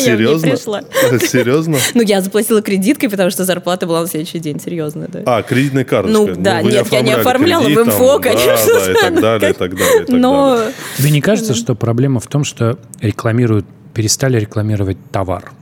Серьезно? 0.02 0.56
Серьезно? 1.20 1.78
Ну, 1.94 2.02
я 2.02 2.20
заплатила 2.20 2.62
кредиткой, 2.62 3.10
потому 3.10 3.30
что 3.30 3.44
зарплата 3.44 3.86
была 3.86 4.02
на 4.02 4.06
следующий 4.06 4.38
день, 4.38 4.60
серьезно, 4.60 5.08
да. 5.08 5.22
А, 5.26 5.42
кредитная 5.42 5.84
карточка. 5.84 6.18
Ну, 6.18 6.34
да, 6.36 6.60
вы 6.62 6.72
нет, 6.72 6.86
я 6.90 7.00
не 7.02 7.12
оформляла 7.12 7.68
в 7.68 7.86
МФО, 7.86 8.18
конечно, 8.18 8.56
Да, 8.70 8.80
да, 8.80 8.90
и 8.90 8.94
так 8.94 9.12
ну, 9.12 9.20
далее, 9.20 9.50
и 9.50 9.54
так 9.54 9.76
далее, 9.76 10.06
Но. 10.08 10.58
Тебе 10.96 11.10
не 11.10 11.20
кажется, 11.20 11.54
что 11.54 11.74
проблема 11.74 12.20
в 12.20 12.26
том, 12.26 12.44
что 12.44 12.78
рекламируют, 13.00 13.66
перестали 13.94 14.38
рекламировать 14.38 14.98
товар? 15.10 15.52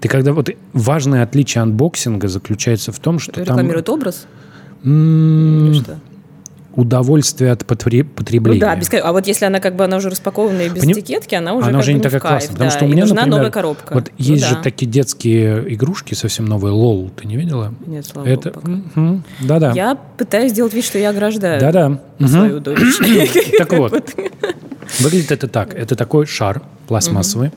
Ты 0.00 0.08
когда 0.08 0.32
вот 0.32 0.50
важное 0.72 1.24
отличие 1.24 1.62
анбоксинга 1.62 2.28
заключается 2.28 2.92
в 2.92 3.00
том, 3.00 3.18
что 3.18 3.32
там 3.32 3.42
рекламирует 3.42 3.88
образ? 3.88 4.26
что? 4.82 5.98
Удовольствие 6.78 7.50
от 7.50 7.64
потре- 7.64 8.04
Ну 8.04 8.10
потребления. 8.14 8.60
да, 8.60 8.76
без... 8.76 8.88
а 8.94 9.12
вот 9.12 9.26
если 9.26 9.44
она 9.46 9.58
как 9.58 9.74
бы 9.74 9.84
она 9.84 9.96
уже 9.96 10.10
распакованная 10.10 10.66
и 10.66 10.68
без 10.68 10.82
Пони- 10.82 10.92
этикетки, 10.92 11.34
она 11.34 11.54
уже 11.54 11.68
Она 11.70 11.80
уже 11.80 11.92
не 11.92 11.98
в 11.98 12.02
такая 12.02 12.20
кайф, 12.20 12.32
классная. 12.34 12.52
Потому 12.52 12.70
да, 12.70 12.76
что 12.76 12.84
у 12.84 12.88
меня, 12.88 13.00
нужна 13.02 13.16
например, 13.16 13.36
новая 13.38 13.50
коробка. 13.50 13.94
вот 13.94 14.04
Ну 14.16 14.24
есть 14.24 14.42
да. 14.42 14.48
же 14.50 14.56
такие 14.62 14.86
детские 14.90 15.74
игрушки 15.74 16.14
совсем 16.14 16.44
новые. 16.46 16.72
LOL, 16.72 17.10
ты 17.16 17.26
не 17.26 17.36
видела? 17.36 17.74
Нет, 17.84 18.06
слава 18.06 18.26
Это, 18.28 18.50
пока. 18.50 18.68
мгм, 18.70 19.24
да-да. 19.42 19.72
Я 19.72 19.96
пытаюсь 20.16 20.52
сделать 20.52 20.72
вид, 20.72 20.84
что 20.84 20.98
я 20.98 21.10
ограждаю 21.10 21.60
Да-да. 21.60 21.88
Мгм. 22.20 22.28
свою 22.28 22.60
дочь. 22.60 22.78
Так 23.58 23.72
вот, 23.76 24.14
выглядит 25.00 25.32
это 25.32 25.48
так. 25.48 25.74
Это 25.74 25.96
такой 25.96 26.26
шар 26.26 26.62
пластмассовый, 26.86 27.50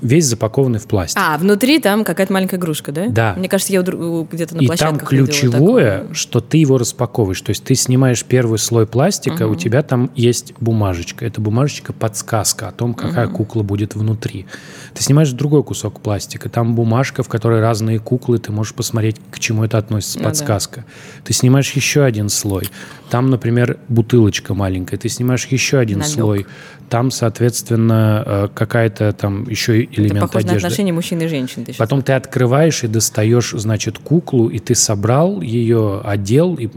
весь 0.00 0.26
запакованный 0.26 0.78
в 0.78 0.86
пластик. 0.86 1.20
А, 1.20 1.36
внутри 1.38 1.80
там 1.80 2.04
какая-то 2.04 2.32
маленькая 2.32 2.56
игрушка, 2.56 2.92
да? 2.92 3.06
Да. 3.08 3.34
Мне 3.36 3.48
кажется, 3.48 3.72
я 3.72 3.82
где-то 3.82 4.56
на 4.56 4.60
И 4.60 4.66
там 4.68 4.98
ключевое, 4.98 6.06
что 6.12 6.40
ты 6.40 6.58
его 6.58 6.78
распаковываешь. 6.78 7.40
То 7.40 7.50
есть 7.50 7.64
ты 7.64 7.74
снимаешь 7.74 8.24
первый 8.24 8.58
слой 8.58 8.86
пластика, 8.86 9.46
у 9.46 9.54
тебя 9.54 9.82
там 9.82 10.10
есть 10.14 10.54
бумажечка. 10.60 11.24
Эта 11.24 11.40
бумажечка 11.40 11.92
подсказка 11.92 12.68
о 12.68 12.72
том, 12.72 12.94
какая 12.94 13.28
кукла 13.28 13.62
будет 13.62 13.94
внутри. 13.94 14.46
Ты 14.94 15.02
снимаешь 15.02 15.30
другой 15.32 15.62
кусок 15.62 16.00
пластика, 16.00 16.48
там 16.48 16.74
бумажка, 16.74 17.22
в 17.22 17.28
которой 17.28 17.60
разные 17.60 17.98
куклы, 17.98 18.38
ты 18.38 18.52
можешь 18.52 18.74
посмотреть, 18.74 19.16
к 19.30 19.38
чему 19.38 19.64
это 19.64 19.78
относится, 19.78 20.18
Ну 20.18 20.24
да. 20.24 20.30
подсказка. 20.30 20.84
Ты 21.24 21.32
снимаешь 21.32 21.70
еще 21.72 22.04
один 22.04 22.28
слой. 22.28 22.68
Там, 23.10 23.30
например, 23.30 23.78
бутылочка 23.88 24.54
маленькая. 24.54 24.96
Ты 24.98 25.08
снимаешь 25.08 25.46
еще 25.46 25.78
один 25.78 25.98
Намек. 25.98 26.12
слой. 26.12 26.46
Там, 26.88 27.10
соответственно, 27.10 28.22
э, 28.24 28.48
какая-то 28.54 29.12
там 29.12 29.48
еще 29.48 29.84
Это 29.84 30.00
элемент 30.00 30.32
на 30.32 30.40
одежды. 30.40 30.56
отношения 30.56 30.92
мужчины 30.92 31.24
и 31.24 31.28
женщины. 31.28 31.66
ты 31.66 31.74
Потом 31.74 32.02
ты 32.02 32.12
открываешь 32.12 32.84
и 32.84 32.88
достаешь, 32.88 33.50
значит, 33.50 33.98
куклу, 33.98 34.48
и 34.48 34.58
ты 34.58 34.74
собрал 34.74 35.42
ее, 35.42 36.00
одел, 36.04 36.54
и 36.54 36.68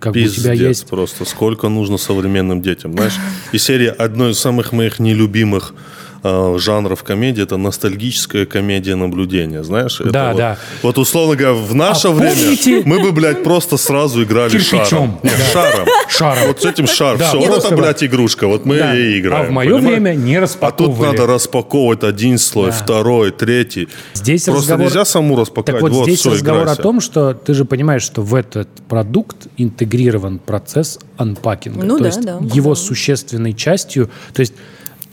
как 0.00 0.14
бы 0.14 0.22
у 0.22 0.28
тебя 0.28 0.52
Пиздец 0.52 0.60
есть... 0.60 0.86
просто. 0.86 1.24
Сколько 1.24 1.68
нужно 1.68 1.96
современным 1.96 2.62
детям, 2.62 2.92
знаешь? 2.92 3.18
И 3.52 3.58
серия 3.58 3.90
одной 3.90 4.32
из 4.32 4.38
самых 4.38 4.72
моих 4.72 4.98
нелюбимых 4.98 5.74
э, 6.22 6.54
жанров 6.58 7.02
комедии 7.02 7.42
это 7.42 7.56
ностальгическая 7.56 8.46
комедия 8.46 8.94
наблюдения, 8.94 9.62
знаешь? 9.64 10.00
Это 10.00 10.10
Да, 10.10 10.28
вот, 10.30 10.36
да. 10.38 10.58
Вот 10.82 10.98
условно 10.98 11.36
говоря, 11.36 11.54
в 11.56 11.74
наше 11.74 12.08
А 12.08 12.10
время 12.12 12.34
помните- 12.36 12.82
мы 12.84 13.00
бы, 13.00 13.12
блядь, 13.12 13.42
просто 13.42 13.76
сразу 13.76 14.22
играли 14.22 14.50
Кирпичом. 14.50 14.84
шаром. 14.86 15.20
Нет, 15.22 15.34
Да. 15.38 15.44
шаром. 15.52 15.86
Шаром. 16.08 16.46
Вот 16.48 16.62
с 16.62 16.64
этим 16.64 16.86
шар. 16.86 17.18
Да, 17.18 17.28
Все, 17.28 17.38
вот 17.38 17.58
это, 17.58 17.68
вот. 17.70 17.78
блядь, 17.78 18.04
игрушка. 18.04 18.46
Вот 18.46 18.64
мы 18.66 18.78
Да. 18.78 18.96
и 18.96 19.18
играем. 19.20 19.46
А 19.46 19.48
в 19.48 19.50
мое 19.52 19.74
понимаешь? 19.74 19.94
время 20.00 20.14
не 20.14 20.36
А 20.36 20.40
тут 20.40 20.42
распаковывали. 20.42 21.06
надо 21.10 21.26
распаковывать 21.26 22.04
один 22.04 22.38
слой, 22.38 22.66
Да. 22.70 22.72
второй, 22.76 23.30
третий. 23.32 23.88
Здесь 24.14 24.44
Просто 24.44 24.60
разговор- 24.62 24.84
нельзя 24.86 25.04
саму 25.04 25.36
распаковать. 25.36 25.80
Так 25.82 25.90
вот, 25.90 26.04
здесь 26.04 26.20
всё, 26.20 26.30
разговор 26.30 26.62
играйся. 26.62 26.80
о 26.80 26.82
том, 26.82 27.00
что 27.00 27.34
ты 27.34 27.54
же 27.54 27.64
понимаешь, 27.64 28.02
что 28.02 28.22
в 28.22 28.34
этот 28.34 28.68
продукт 28.88 29.36
интегрирован 29.56 30.38
процесс 30.38 30.98
анпакинга. 31.16 31.84
Ну 31.84 31.96
то 31.96 32.02
да, 32.04 32.06
есть 32.08 32.20
да, 32.24 32.38
его 32.54 32.70
да. 32.70 32.76
существенной 32.80 33.52
частью, 33.54 34.10
то 34.34 34.40
есть, 34.40 34.54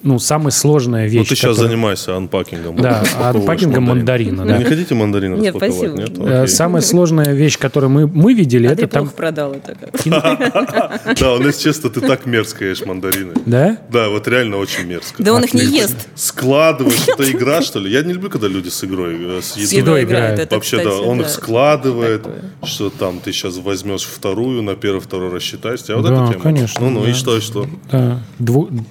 ну, 0.04 0.20
самая 0.20 0.52
сложная 0.52 1.06
Ну, 1.06 1.10
вещь... 1.12 1.28
ты 1.30 1.36
сейчас 1.36 1.52
которая- 1.52 1.70
занимайся 1.72 2.16
анпакингом. 2.18 2.76
Да, 2.78 3.04
анпакингом 3.24 3.84
мандарин. 3.84 4.36
мандарина, 4.36 4.44
Вы 4.44 4.50
да. 4.50 4.58
Не 4.58 4.64
хотите 4.66 4.96
мандарин 4.96 5.34
Нет, 5.40 5.56
распаковать? 5.56 5.76
спасибо. 5.76 5.98
Нет? 5.98 6.18
Э, 6.20 6.42
Окей. 6.44 6.48
Самая 6.56 6.82
сложная 6.82 7.34
вещь, 7.34 7.58
которую 7.58 7.90
мы, 7.90 8.08
мы 8.08 8.34
видели, 8.34 8.68
А 8.68 8.72
это 8.72 8.82
ты 8.84 8.88
там... 8.88 9.10
продал 9.10 9.54
это. 9.54 9.76
Да, 11.20 11.34
он, 11.34 11.46
если 11.46 11.64
честно, 11.64 11.90
ты 11.90 12.02
так 12.02 12.26
мерзко 12.26 12.66
ешь 12.66 12.86
мандарины. 12.86 13.34
Да? 13.46 13.78
Да, 13.92 14.10
вот 14.10 14.28
реально 14.28 14.58
очень 14.58 14.86
мерзко. 14.86 15.22
Да 15.24 15.34
он 15.34 15.44
их 15.44 15.54
не 15.54 15.64
ест. 15.66 15.96
Складываешь, 16.16 17.08
это 17.08 17.30
игра, 17.30 17.62
что 17.62 17.80
ли? 17.80 17.92
Я 17.92 18.02
не 18.04 18.14
люблю, 18.14 18.30
когда 18.30 18.48
люди 18.48 18.70
с 18.70 18.84
игрой, 18.84 19.16
э, 19.20 19.42
с 19.42 19.56
едой. 19.72 20.04
играют. 20.04 20.52
Вообще, 20.52 20.84
да, 20.84 20.94
он 20.96 21.22
их 21.22 21.30
складывает, 21.30 22.26
что 22.64 22.90
там 22.90 23.20
ты 23.20 23.32
сейчас 23.32 23.58
возьмешь 23.58 24.04
вторую, 24.04 24.62
на 24.64 24.76
первый, 24.76 25.00
второй 25.02 25.32
рассчитаешь. 25.32 25.80
Я 25.88 25.98
вот 25.98 26.06
Да, 26.08 26.24
эта 26.24 26.32
тема. 26.34 26.44
конечно, 26.44 26.82
Ну, 26.82 26.90
ну 27.02 27.08
и 27.08 27.14
что, 27.14 27.38
и 27.38 27.42
что? 27.42 27.68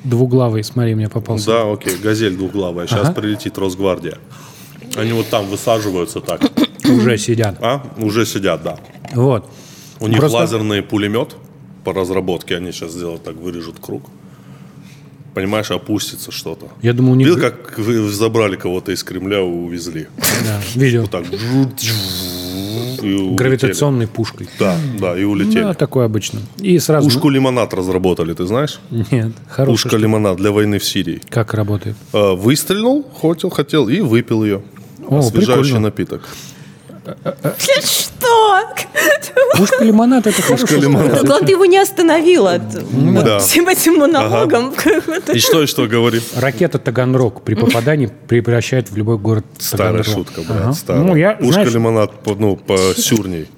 Двуглавый, 0.04 0.64
смотри, 0.64 0.94
мне 0.98 1.08
попался. 1.08 1.46
Да, 1.46 1.72
окей, 1.72 1.96
газель 1.96 2.36
двуглавая. 2.36 2.86
Сейчас 2.86 3.08
Ага. 3.08 3.12
прилетит 3.20 3.56
Росгвардия. 3.58 4.18
Они 4.96 5.12
вот 5.12 5.28
там 5.28 5.46
высаживаются 5.46 6.20
так. 6.20 6.40
Уже 6.84 7.16
сидят. 7.18 7.56
А? 7.62 7.82
Уже 7.98 8.26
сидят, 8.26 8.62
да. 8.62 8.78
Вот. 9.14 9.48
У 10.00 10.06
них 10.08 10.18
Просто- 10.18 10.38
лазерный 10.38 10.82
пулемет 10.82 11.36
по 11.84 11.92
разработке. 11.92 12.56
Они 12.56 12.72
сейчас 12.72 12.92
сделают 12.92 13.22
так, 13.24 13.36
вырежут 13.36 13.76
круг. 13.80 14.02
Понимаешь, 15.34 15.70
опустится 15.70 16.32
что-то. 16.32 16.66
Я 16.82 16.92
думаю, 16.92 17.12
у 17.12 17.16
них... 17.16 17.28
Видел, 17.28 17.40
как 17.40 17.78
вы 17.78 18.08
забрали 18.10 18.56
кого-то 18.56 18.90
из 18.92 19.04
Кремля, 19.04 19.42
увезли? 19.42 20.08
Да, 20.44 20.60
видел. 20.74 21.02
Вот 21.02 21.10
так. 21.12 21.24
Гравитационной 23.34 24.06
пушкой. 24.06 24.48
Да, 24.58 24.76
да, 25.00 25.18
и 25.18 25.24
улетели. 25.24 25.62
Да, 25.62 25.74
такое 25.74 26.06
обычно. 26.06 26.40
И 26.58 26.78
сразу... 26.78 27.08
Пушку 27.08 27.28
лимонад 27.28 27.72
разработали, 27.74 28.32
ты 28.34 28.46
знаешь? 28.46 28.80
Нет, 28.90 29.32
хорошая 29.48 29.72
Пушка 29.74 29.88
штука. 29.90 30.02
лимонад 30.02 30.36
для 30.36 30.50
войны 30.50 30.78
в 30.78 30.84
Сирии. 30.84 31.20
Как 31.28 31.54
работает? 31.54 31.96
Э, 32.12 32.34
Выстрелил, 32.34 33.04
хотел, 33.20 33.50
хотел 33.50 33.88
и 33.88 34.00
выпил 34.00 34.44
ее. 34.44 34.62
О, 35.08 35.18
Освежающий 35.18 35.62
прикольно. 35.62 35.80
напиток. 35.80 36.28
Что? 37.58 38.64
Пушка 39.56 39.84
лимонад 39.84 40.26
это 40.26 40.36
Пушка 40.42 40.66
хорошо. 40.66 40.76
лимонад. 40.76 41.24
Главное, 41.24 41.46
ты 41.46 41.52
его 41.52 41.64
не 41.64 41.78
остановил 41.78 42.46
от 42.46 42.62
вот 42.74 43.24
Да. 43.24 43.38
всем 43.38 43.68
этим 43.68 43.96
монологом. 43.98 44.72
И 45.32 45.38
что, 45.38 45.62
и 45.62 45.66
что 45.66 45.86
говорит? 45.86 46.22
Ракета 46.36 46.78
Таганрог 46.78 47.42
при 47.42 47.54
попадании 47.54 48.06
превращает 48.06 48.90
в 48.90 48.96
любой 48.96 49.18
город 49.18 49.44
Старая 49.58 50.02
шутка, 50.02 50.42
брат, 50.42 50.60
Ага. 50.62 50.72
старая. 50.72 51.02
Ну, 51.04 51.16
я, 51.16 51.32
Пушка 51.32 51.52
знаешь, 51.52 51.72
лимонад, 51.72 52.12
по- 52.22 52.34
ну, 52.34 52.56
по 52.56 52.76
сюрней. 52.96 53.48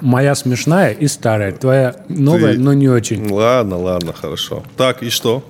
моя 0.00 0.34
смешная 0.34 0.92
и 0.92 1.06
старая. 1.08 1.52
Твоя 1.52 1.96
новая, 2.08 2.54
Ты- 2.54 2.58
но 2.60 2.72
не 2.74 2.88
очень. 2.88 3.30
Ладно, 3.30 3.78
ладно, 3.78 4.12
хорошо. 4.12 4.62
Так, 4.76 5.02
и 5.02 5.10
что? 5.10 5.42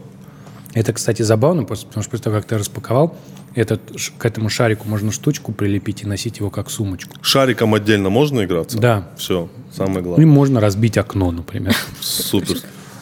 Это, 0.74 0.92
кстати, 0.92 1.22
забавно, 1.22 1.64
просто- 1.64 1.86
потому 1.86 2.02
что 2.02 2.10
после 2.10 2.24
того, 2.24 2.36
как 2.36 2.46
ты 2.46 2.58
распаковал, 2.58 3.16
этот, 3.54 3.80
к 4.18 4.24
этому 4.26 4.48
шарику 4.48 4.88
можно 4.88 5.12
штучку 5.12 5.52
прилепить 5.52 6.02
и 6.02 6.06
носить 6.06 6.38
его 6.38 6.50
как 6.50 6.70
сумочку. 6.70 7.16
Шариком 7.22 7.74
отдельно 7.74 8.10
можно 8.10 8.44
играться? 8.44 8.78
Да. 8.78 9.08
Все, 9.16 9.48
самое 9.72 9.94
Ну, 9.94 10.00
и 10.00 10.02
главное. 10.02 10.26
можно 10.26 10.60
разбить 10.60 10.98
окно, 10.98 11.30
например. 11.30 11.74
Супер. 12.00 12.58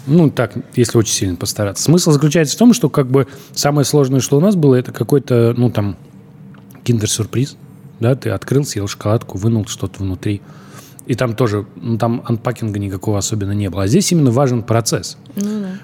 Ну, 0.07 0.31
так, 0.31 0.53
если 0.75 0.99
очень 0.99 1.15
сильно 1.15 1.37
постараться. 1.37 1.85
Смысл 1.85 2.11
заключается 2.11 2.57
в 2.57 2.59
том, 2.59 2.75
что 2.75 2.91
как 2.91 3.07
бы 3.09 3.29
самое 3.55 3.85
сложное, 3.85 4.21
что 4.21 4.37
у 4.37 4.41
нас 4.41 4.57
было, 4.57 4.75
это 4.75 4.93
какой-то, 4.93 5.55
ну, 5.57 5.71
там, 5.71 5.97
киндер-сюрприз. 6.85 7.57
Да, 8.01 8.17
ты 8.17 8.31
открыл, 8.31 8.65
съел 8.65 8.89
шоколадку, 8.89 9.39
вынул 9.39 9.67
что-то 9.67 10.03
внутри. 10.03 10.43
И 11.07 11.15
там 11.15 11.35
тоже, 11.35 11.67
ну, 11.77 11.99
там 11.99 12.23
анпакинга 12.25 12.79
никакого 12.79 13.19
особенно 13.19 13.53
не 13.53 13.69
было. 13.69 13.85
А 13.85 13.87
здесь 13.89 14.13
именно 14.13 14.31
важен 14.31 14.63
процесс. 14.63 15.17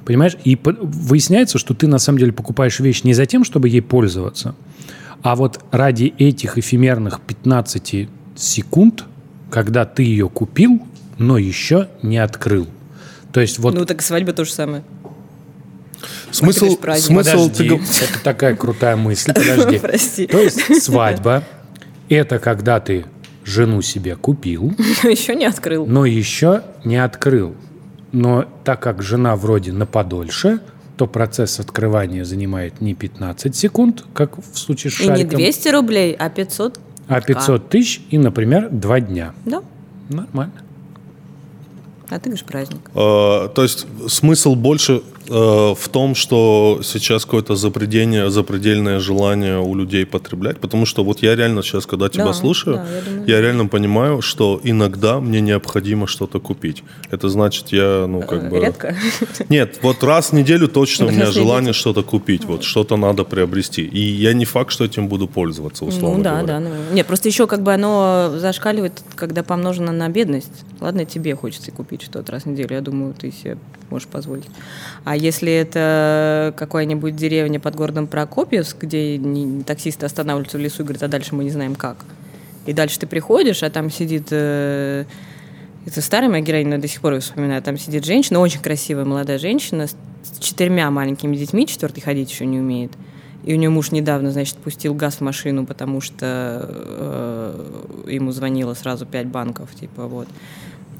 Понимаешь? 0.04 0.36
И 0.44 0.54
по- 0.54 0.76
выясняется, 0.80 1.58
что 1.58 1.74
ты 1.74 1.86
на 1.88 1.98
самом 1.98 2.18
деле 2.18 2.32
покупаешь 2.32 2.78
вещь 2.80 3.02
не 3.02 3.14
за 3.14 3.26
тем, 3.26 3.44
чтобы 3.44 3.68
ей 3.68 3.82
пользоваться, 3.82 4.54
а 5.22 5.34
вот 5.34 5.60
ради 5.72 6.14
этих 6.18 6.58
эфемерных 6.58 7.20
15 7.20 8.08
секунд, 8.36 9.04
когда 9.50 9.84
ты 9.84 10.04
ее 10.04 10.28
купил, 10.28 10.86
но 11.18 11.36
еще 11.38 11.88
не 12.02 12.18
открыл. 12.18 12.68
То 13.32 13.40
есть 13.40 13.58
вот 13.58 13.74
Ну, 13.74 13.84
так 13.84 14.00
и 14.00 14.04
свадьба 14.04 14.32
то 14.32 14.44
же 14.44 14.52
самое. 14.52 14.84
Смысл, 16.30 16.78
смысл 16.98 17.48
Подожди, 17.48 17.68
ты 17.68 17.74
это 18.04 18.22
такая 18.22 18.54
крутая 18.54 18.96
мысль, 18.96 19.32
подожди. 19.34 19.78
Прости. 19.78 20.26
То 20.26 20.38
есть 20.38 20.82
свадьба– 20.84 21.42
это 22.08 22.38
когда 22.38 22.78
ты 22.80 23.04
жену 23.48 23.82
себе 23.82 24.14
купил, 24.16 24.72
Еще 25.02 25.34
не 25.34 25.46
открыл. 25.46 25.86
но 25.86 26.04
еще 26.06 26.62
не 26.84 26.96
открыл. 26.96 27.54
Но 28.12 28.44
так 28.64 28.80
как 28.80 29.02
жена 29.02 29.36
вроде 29.36 29.72
на 29.72 29.86
подольше, 29.86 30.60
то 30.96 31.06
процесс 31.06 31.60
открывания 31.60 32.24
занимает 32.24 32.80
не 32.80 32.94
15 32.94 33.54
секунд, 33.54 34.04
как 34.14 34.38
в 34.38 34.58
случае 34.58 34.90
с 34.90 35.00
И 35.00 35.02
не 35.04 35.08
шариком, 35.16 35.38
200 35.38 35.68
рублей, 35.68 36.12
а 36.18 36.28
500. 36.28 36.80
а 37.08 37.20
500 37.20 37.68
тысяч 37.68 38.00
и, 38.10 38.18
например, 38.18 38.68
2 38.70 39.00
дня. 39.00 39.32
Да. 39.44 39.62
Нормально. 40.08 40.52
А 42.10 42.18
ты 42.18 42.30
говоришь 42.30 42.44
праздник. 42.44 42.80
Э, 42.94 43.48
то 43.54 43.62
есть 43.62 43.86
смысл 44.08 44.54
больше 44.54 45.02
в 45.28 45.88
том, 45.90 46.14
что 46.14 46.80
сейчас 46.82 47.24
какое-то 47.24 47.54
запредельное, 47.56 48.30
запредельное 48.30 48.98
желание 48.98 49.58
у 49.60 49.74
людей 49.74 50.06
потреблять, 50.06 50.58
потому 50.58 50.86
что 50.86 51.04
вот 51.04 51.22
я 51.22 51.36
реально 51.36 51.62
сейчас, 51.62 51.86
когда 51.86 52.08
тебя 52.08 52.26
Да, 52.26 52.32
слушаю, 52.32 52.76
да, 52.76 52.86
я 52.96 53.02
думаю, 53.02 53.28
я 53.28 53.40
реально 53.40 53.66
понимаю, 53.66 54.22
что 54.22 54.60
иногда 54.64 55.20
мне 55.20 55.40
необходимо 55.40 56.06
что-то 56.06 56.40
купить. 56.40 56.82
Это 57.10 57.28
значит, 57.28 57.68
я, 57.68 58.06
ну, 58.08 58.22
как 58.22 58.48
бы... 58.50 58.56
Э, 58.56 58.60
Редко. 58.60 58.96
Нет, 59.48 59.78
вот 59.82 60.02
раз 60.02 60.30
в 60.30 60.32
неделю 60.34 60.68
точно 60.68 61.06
у 61.06 61.10
меня 61.10 61.30
желание 61.30 61.72
что-то 61.72 62.02
купить, 62.02 62.44
вот 62.44 62.64
что-то 62.64 62.96
надо 62.96 63.24
приобрести. 63.24 63.82
И 63.82 64.00
я 64.00 64.32
не 64.32 64.44
факт, 64.44 64.72
что 64.72 64.84
этим 64.84 65.08
буду 65.08 65.28
пользоваться, 65.28 65.84
условно 65.84 66.18
Ну 66.18 66.24
да, 66.24 66.30
говоря. 66.42 66.46
да. 66.46 66.60
Ну, 66.60 66.70
нет, 66.94 67.06
просто 67.06 67.28
еще 67.28 67.46
как 67.46 67.62
бы 67.62 67.74
оно 67.74 68.32
зашкаливает, 68.36 69.02
когда 69.14 69.42
помножено 69.42 69.92
на 69.92 70.08
бедность. 70.08 70.64
Ладно, 70.80 71.04
тебе 71.04 71.34
хочется 71.34 71.70
купить 71.70 72.02
что-то 72.02 72.32
раз 72.32 72.44
в 72.44 72.46
неделю, 72.46 72.74
я 72.74 72.80
думаю, 72.80 73.14
ты 73.14 73.30
себе 73.30 73.58
можешь 73.90 74.08
позволить. 74.08 74.44
А 75.04 75.16
если 75.18 75.52
это 75.52 76.54
какая-нибудь 76.56 77.16
деревня 77.16 77.60
под 77.60 77.74
городом 77.74 78.06
Прокопьевск, 78.06 78.78
где 78.82 79.20
таксисты 79.66 80.06
останавливаются 80.06 80.58
в 80.58 80.60
лесу 80.60 80.82
и 80.82 80.84
говорят, 80.84 81.02
а 81.02 81.08
дальше 81.08 81.34
мы 81.34 81.44
не 81.44 81.50
знаем 81.50 81.74
как. 81.74 82.04
И 82.66 82.72
дальше 82.72 82.98
ты 82.98 83.06
приходишь, 83.06 83.62
а 83.62 83.70
там 83.70 83.90
сидит... 83.90 84.28
э, 84.30 85.04
это 85.86 86.02
старая 86.02 86.28
моя 86.28 86.42
героиня, 86.42 86.70
но 86.70 86.74
я 86.76 86.80
до 86.82 86.88
сих 86.88 87.00
пор 87.00 87.14
ее 87.14 87.20
вспоминаю. 87.20 87.62
Там 87.62 87.78
сидит 87.78 88.04
женщина, 88.04 88.40
очень 88.40 88.60
красивая 88.60 89.04
молодая 89.04 89.38
женщина, 89.38 89.86
с 89.86 89.96
четырьмя 90.38 90.90
маленькими 90.90 91.34
детьми, 91.34 91.66
четвертый 91.66 92.00
ходить 92.00 92.30
еще 92.30 92.44
не 92.44 92.58
умеет. 92.58 92.92
И 93.44 93.54
у 93.54 93.56
нее 93.56 93.70
муж 93.70 93.92
недавно, 93.92 94.30
значит, 94.32 94.56
пустил 94.56 94.92
газ 94.94 95.16
в 95.16 95.20
машину, 95.22 95.64
потому 95.64 96.02
что 96.02 96.66
э, 96.68 98.04
ему 98.08 98.32
звонило 98.32 98.74
сразу 98.74 99.06
пять 99.06 99.28
банков, 99.28 99.74
типа 99.74 100.06
вот. 100.06 100.28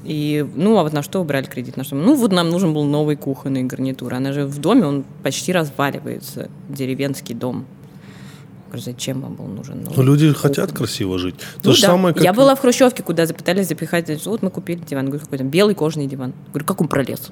И, 0.03 0.45
ну, 0.55 0.77
а 0.77 0.83
вот 0.83 0.93
на 0.93 1.03
что 1.03 1.19
вы 1.19 1.25
брали 1.25 1.45
кредит? 1.45 1.75
На 1.77 1.83
что? 1.83 1.95
Ну, 1.95 2.15
вот 2.15 2.31
нам 2.31 2.49
нужен 2.49 2.73
был 2.73 2.85
новый 2.85 3.15
кухонный 3.15 3.63
гарнитур. 3.63 4.13
Она 4.13 4.31
же 4.31 4.45
в 4.45 4.57
доме, 4.59 4.85
он 4.85 5.03
почти 5.23 5.51
разваливается. 5.51 6.49
Деревенский 6.69 7.35
дом. 7.35 7.65
Говорю, 8.67 8.83
зачем 8.83 9.21
вам 9.21 9.33
был 9.35 9.45
нужен 9.45 9.81
новый 9.81 9.97
Но 9.97 10.03
люди 10.03 10.27
кухонный? 10.31 10.41
хотят 10.55 10.71
красиво 10.71 11.17
жить. 11.19 11.35
То 11.61 11.69
Ну 11.69 11.73
же 11.73 11.81
да. 11.81 11.87
самое, 11.87 12.13
как... 12.13 12.23
Я 12.23 12.33
была 12.33 12.55
в 12.55 12.59
Хрущевке, 12.59 13.03
куда 13.03 13.25
запытались 13.25 13.67
запихать. 13.67 14.25
Вот 14.25 14.41
мы 14.41 14.49
купили 14.51 14.79
диван. 14.79 15.07
Говорю, 15.07 15.23
какой 15.23 15.37
там 15.39 15.49
белый 15.49 15.75
кожаный 15.75 16.07
диван. 16.07 16.33
Говорю, 16.49 16.65
как 16.65 16.79
он 16.81 16.87
пролез? 16.87 17.29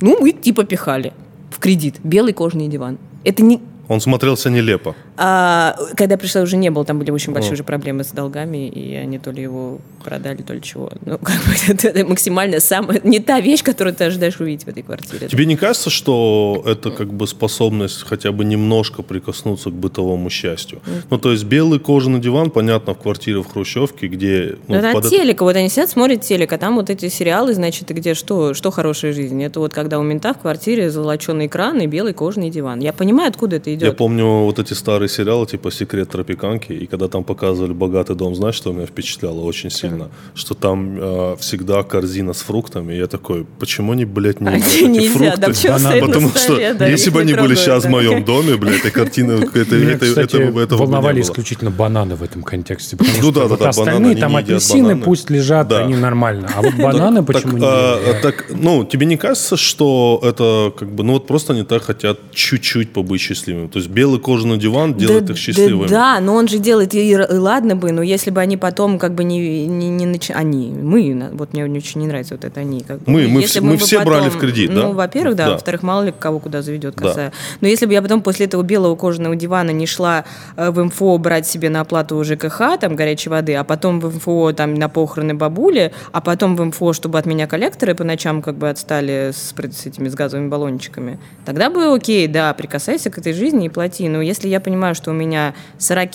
Ну, 0.00 0.18
мы 0.20 0.32
типа 0.32 0.64
пихали 0.64 1.12
в 1.50 1.58
кредит. 1.58 2.00
Белый 2.02 2.32
кожаный 2.32 2.68
диван. 2.68 2.98
Это 3.22 3.42
не... 3.42 3.60
Он 3.88 4.00
смотрелся 4.00 4.50
нелепо. 4.50 4.94
А, 5.16 5.76
когда 5.96 6.14
я 6.14 6.18
пришла, 6.18 6.42
уже 6.42 6.56
не 6.56 6.70
было. 6.70 6.84
Там 6.84 6.98
были 6.98 7.10
очень 7.10 7.32
большие 7.32 7.52
уже 7.52 7.64
проблемы 7.64 8.04
с 8.04 8.08
долгами. 8.08 8.68
И 8.68 8.94
они 8.94 9.18
то 9.18 9.30
ли 9.30 9.42
его 9.42 9.78
продали, 10.02 10.42
то 10.42 10.54
ли 10.54 10.62
чего. 10.62 10.90
Ну, 11.04 11.18
как 11.22 11.36
бы 11.36 11.52
это, 11.68 11.88
это 11.88 12.04
максимально 12.06 12.60
самая... 12.60 13.00
Не 13.04 13.20
та 13.20 13.40
вещь, 13.40 13.62
которую 13.62 13.94
ты 13.94 14.04
ожидаешь 14.04 14.40
увидеть 14.40 14.64
в 14.64 14.68
этой 14.68 14.82
квартире. 14.82 15.28
Тебе 15.28 15.46
не 15.46 15.56
кажется, 15.56 15.90
что 15.90 16.62
это 16.66 16.90
как 16.90 17.12
бы 17.12 17.26
способность 17.26 18.02
хотя 18.02 18.32
бы 18.32 18.44
немножко 18.44 19.02
прикоснуться 19.02 19.70
к 19.70 19.74
бытовому 19.74 20.30
счастью? 20.30 20.80
Ну, 21.10 21.18
то 21.18 21.32
есть 21.32 21.44
белый 21.44 21.78
кожаный 21.78 22.20
диван, 22.20 22.50
понятно, 22.50 22.94
в 22.94 22.98
квартире 22.98 23.42
в 23.42 23.46
Хрущевке, 23.46 24.08
где... 24.08 24.56
Ну, 24.68 24.74
Ну, 24.74 24.80
это 24.80 24.92
под 24.92 25.08
телека. 25.08 25.44
Вот 25.44 25.56
они 25.56 25.68
сидят, 25.68 25.90
смотрят 25.90 26.22
телек, 26.22 26.52
а 26.52 26.58
там 26.58 26.76
вот 26.76 26.90
эти 26.90 27.08
сериалы, 27.08 27.54
значит, 27.54 27.88
где 27.88 28.14
что, 28.14 28.54
что 28.54 28.70
хорошая 28.70 29.12
жизнь. 29.12 29.42
Это 29.42 29.60
вот 29.60 29.72
когда 29.72 29.98
у 29.98 30.02
мента 30.02 30.34
в 30.34 30.38
квартире 30.38 30.90
золоченый 30.90 31.46
экран 31.46 31.80
и 31.80 31.86
белый 31.86 32.12
кожаный 32.12 32.50
диван. 32.50 32.80
Я 32.80 32.92
понимаю, 32.92 33.28
откуда 33.28 33.56
это 33.56 33.70
Я 33.70 33.76
идет. 33.76 33.96
помню 33.96 34.44
вот 34.44 34.58
эти 34.58 34.72
старые 34.72 35.03
сериалы, 35.08 35.46
типа 35.46 35.70
«Секрет 35.70 36.08
тропиканки», 36.10 36.72
и 36.72 36.86
когда 36.86 37.08
там 37.08 37.24
показывали 37.24 37.72
«Богатый 37.72 38.16
дом», 38.16 38.34
знаешь, 38.34 38.54
что 38.54 38.72
меня 38.72 38.86
впечатляло 38.86 39.40
очень 39.40 39.70
сильно? 39.70 40.10
Что 40.34 40.54
там 40.54 40.96
э, 41.00 41.36
всегда 41.40 41.82
корзина 41.82 42.32
с 42.32 42.42
фруктами, 42.42 42.94
и 42.94 42.98
я 42.98 43.06
такой, 43.06 43.46
почему 43.58 43.92
они, 43.92 44.04
блядь, 44.04 44.40
не 44.40 44.48
едят 44.56 44.66
эти 44.66 44.84
не 44.84 45.08
фрукты? 45.08 45.40
да 45.40 45.48
почему 45.48 45.78
стоят 45.78 46.00
на 46.00 46.06
Потому 46.06 46.28
что 46.30 46.38
столе, 46.38 46.74
да, 46.74 46.86
если 46.86 47.10
бы 47.10 47.20
они 47.20 47.32
были 47.32 47.38
трогают, 47.38 47.58
сейчас 47.60 47.80
в 47.82 47.86
да. 47.86 47.90
моем 47.90 48.24
доме, 48.24 48.56
блядь, 48.56 48.80
этой 48.80 48.90
картины, 48.90 49.32
это, 49.54 49.74
Меня, 49.74 49.92
это, 49.92 50.06
кстати, 50.06 50.36
этого, 50.36 50.60
этого 50.60 50.78
бы 50.80 50.84
не 50.86 50.92
волновали 50.92 51.20
исключительно 51.20 51.70
бананы 51.70 52.14
в 52.16 52.22
этом 52.22 52.42
контексте. 52.42 52.96
Потому 52.96 53.16
Ну 53.16 53.22
что 53.22 53.32
да, 53.32 53.40
да, 53.42 53.46
вот 53.48 53.58
да, 53.60 53.68
остальные 53.70 54.16
там 54.16 54.36
апельсины 54.36 54.82
бананы. 54.88 55.02
пусть 55.04 55.30
лежат, 55.30 55.68
Да. 55.68 55.80
они 55.84 55.94
нормально. 55.96 56.50
А 56.56 56.62
вот 56.62 56.74
бананы 56.74 57.22
почему 57.22 57.58
не 57.58 57.64
а, 57.66 58.20
так, 58.22 58.46
ну, 58.50 58.84
тебе 58.84 59.06
не 59.06 59.16
кажется, 59.16 59.56
что 59.56 60.20
это 60.22 60.72
как 60.78 60.92
бы, 60.94 61.02
ну 61.04 61.14
вот 61.14 61.26
просто 61.26 61.52
они 61.52 61.62
так 61.64 61.82
хотят 61.82 62.18
чуть-чуть 62.32 62.92
побыть 62.92 63.20
счастливыми? 63.20 63.68
То 63.68 63.78
есть 63.78 63.90
белый 63.90 64.20
кожаный 64.20 64.58
диван 64.58 64.93
делает 64.96 65.24
да, 65.26 65.32
их 65.32 65.38
счастливыми. 65.38 65.88
Да, 65.88 66.14
да, 66.16 66.20
но 66.20 66.34
он 66.34 66.48
же 66.48 66.58
делает, 66.58 66.94
и, 66.94 67.10
и 67.10 67.16
ладно 67.16 67.76
бы, 67.76 67.92
но 67.92 68.02
если 68.02 68.30
бы 68.30 68.40
они 68.40 68.56
потом 68.56 68.98
как 68.98 69.14
бы 69.14 69.24
не, 69.24 69.66
не, 69.66 69.88
не 69.88 70.06
начи- 70.06 70.32
Они, 70.32 70.70
мы, 70.70 71.30
вот 71.32 71.52
мне 71.52 71.64
очень 71.64 72.00
не 72.00 72.06
нравится 72.06 72.34
вот 72.34 72.44
это 72.44 72.60
они. 72.60 72.80
Как 72.82 72.98
бы. 72.98 73.10
Мы- 73.12 73.28
мы 73.28 73.40
Если 73.40 73.60
мы 73.60 73.72
бы 73.72 73.78
все 73.78 74.04
брали 74.04 74.28
в 74.28 74.38
кредит, 74.38 74.74
да? 74.74 74.82
Ну, 74.82 74.92
во-первых, 74.92 75.36
да, 75.36 75.46
Да. 75.46 75.52
во-вторых, 75.52 75.82
мало 75.82 76.02
ли 76.04 76.14
кого 76.18 76.38
куда 76.38 76.62
заведет 76.62 76.94
Да. 76.96 77.08
коса. 77.08 77.32
Но 77.60 77.68
если 77.68 77.86
бы 77.86 77.92
я 77.92 78.02
потом 78.02 78.22
после 78.22 78.46
этого 78.46 78.62
белого 78.62 78.96
кожаного 78.96 79.36
дивана 79.36 79.70
не 79.70 79.86
шла 79.86 80.24
э, 80.56 80.70
в 80.70 80.82
МФО 80.84 81.18
брать 81.18 81.46
себе 81.46 81.70
на 81.70 81.80
оплату 81.80 82.22
ЖКХ, 82.24 82.78
там, 82.80 82.96
горячей 82.96 83.30
воды, 83.30 83.54
а 83.54 83.64
потом 83.64 84.00
в 84.00 84.14
МФО 84.16 84.52
там 84.52 84.74
на 84.74 84.88
похороны 84.88 85.34
бабули, 85.34 85.92
а 86.12 86.20
потом 86.20 86.56
в 86.56 86.64
МФО, 86.64 86.92
чтобы 86.92 87.18
от 87.18 87.26
меня 87.26 87.46
коллекторы 87.46 87.94
по 87.94 88.04
ночам 88.04 88.42
как 88.42 88.56
бы 88.56 88.68
отстали 88.68 89.30
с, 89.32 89.54
с 89.56 89.86
этими 89.86 90.08
с 90.08 90.14
газовыми 90.14 90.48
баллончиками, 90.48 91.18
тогда 91.46 91.70
бы 91.70 91.94
окей, 91.94 92.26
да, 92.26 92.52
прикасайся 92.54 93.10
к 93.10 93.18
этой 93.18 93.32
жизни 93.32 93.66
и 93.66 93.68
плати. 93.68 94.08
Но 94.08 94.20
если 94.20 94.48
я 94.48 94.60
понимаю, 94.60 94.83
что 94.92 95.12
у 95.12 95.14
меня 95.14 95.54
40 95.78 96.10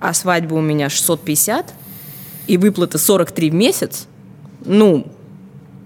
а 0.00 0.12
свадьба 0.12 0.54
у 0.54 0.60
меня 0.60 0.90
650, 0.90 1.72
и 2.46 2.58
выплата 2.58 2.98
43 2.98 3.50
в 3.50 3.54
месяц, 3.54 4.06
ну, 4.64 5.06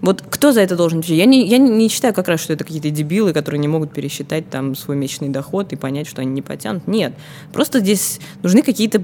вот 0.01 0.23
кто 0.29 0.53
за 0.53 0.61
это 0.61 0.77
должен 0.77 1.01
отвечать? 1.01 1.19
Я 1.19 1.27
не, 1.27 1.47
я 1.47 1.59
не 1.59 1.89
считаю 1.89 2.15
как 2.15 2.29
раз, 2.29 2.41
что 2.41 2.53
это 2.53 2.65
какие-то 2.65 2.91
дебилы, 2.91 3.33
которые 3.33 3.61
не 3.61 3.69
могут 3.69 3.93
пересчитать 3.93 4.49
там 4.49 4.75
свой 4.75 4.97
месячный 4.97 5.29
доход 5.29 5.73
и 5.73 5.77
понять, 5.77 6.07
что 6.07 6.23
они 6.23 6.31
не 6.31 6.43
потянут. 6.43 6.87
Нет. 6.87 7.15
Просто 7.53 7.81
здесь 7.81 8.21
нужны 8.43 8.63
какие-то 8.63 9.03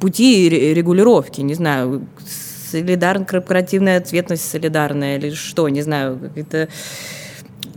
пути 0.00 0.48
ре- 0.48 0.74
регулировки, 0.74 1.42
не 1.42 1.54
знаю, 1.54 2.06
солидарная 2.70 3.26
корпоративная 3.26 3.98
ответственность 3.98 4.50
солидарная 4.50 5.18
или 5.18 5.30
что, 5.30 5.68
не 5.68 5.82
знаю, 5.82 6.18
это 6.34 6.68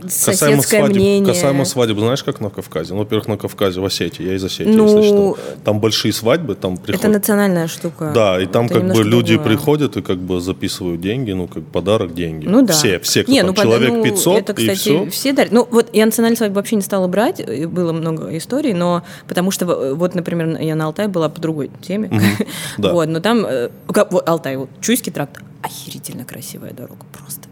Касаемо 0.00 0.62
свадеб, 0.62 0.96
мнение. 0.96 1.26
касаемо 1.34 1.64
свадеб, 1.64 1.98
знаешь, 1.98 2.22
как 2.22 2.40
на 2.40 2.50
Кавказе? 2.50 2.92
Ну, 2.94 3.00
во-первых, 3.00 3.26
на 3.28 3.36
Кавказе, 3.36 3.80
в 3.80 3.84
Осетии, 3.84 4.22
я 4.24 4.34
из 4.34 4.44
Осетии, 4.44 4.70
Ну, 4.70 4.86
если 4.86 5.08
что. 5.08 5.38
Там 5.64 5.80
большие 5.80 6.12
свадьбы, 6.12 6.54
там 6.54 6.74
Это 6.74 6.82
приходят... 6.82 7.12
национальная 7.12 7.66
штука. 7.66 8.12
Да, 8.14 8.40
и 8.40 8.46
там 8.46 8.66
Это 8.66 8.74
как 8.80 8.92
бы 8.92 9.02
люди 9.02 9.34
другое. 9.34 9.56
приходят 9.56 9.96
и 9.96 10.02
как 10.02 10.18
бы 10.18 10.40
записывают 10.40 11.00
деньги, 11.00 11.32
ну, 11.32 11.48
как 11.48 11.64
подарок 11.64 12.14
деньги. 12.14 12.46
Ну 12.46 12.62
да. 12.62 12.72
Все, 12.72 13.00
все, 13.00 13.22
кто 13.24 13.32
Не, 13.32 13.42
там, 13.42 13.54
ну, 13.56 13.62
человек 13.62 13.90
ну, 13.92 14.02
500 14.04 14.38
это, 14.38 14.52
и 14.52 14.54
кстати, 14.56 14.78
все. 14.78 15.10
все 15.10 15.32
дарят. 15.32 15.52
Ну, 15.52 15.66
вот 15.70 15.88
я 15.92 16.06
национальную 16.06 16.36
свадьбу 16.36 16.56
вообще 16.56 16.76
не 16.76 16.82
стала 16.82 17.08
брать, 17.08 17.40
и 17.40 17.66
было 17.66 17.92
много 17.92 18.36
историй, 18.36 18.74
но 18.74 19.02
потому 19.26 19.50
что, 19.50 19.64
э, 19.66 19.94
вот, 19.94 20.14
например, 20.14 20.60
я 20.60 20.76
на 20.76 20.86
Алтае 20.86 21.08
была 21.08 21.28
по 21.28 21.40
другой 21.40 21.70
теме. 21.82 22.10
да. 22.78 22.92
Вот, 22.92 23.08
но 23.08 23.20
там, 23.20 23.44
э, 23.44 23.70
как- 23.92 24.12
вот, 24.12 24.28
Алтай, 24.28 24.56
вот, 24.56 24.68
Чуйский 24.80 25.10
тракт, 25.12 25.40
охерительно 25.62 26.24
красивая 26.24 26.72
дорога, 26.72 27.04
просто. 27.12 27.48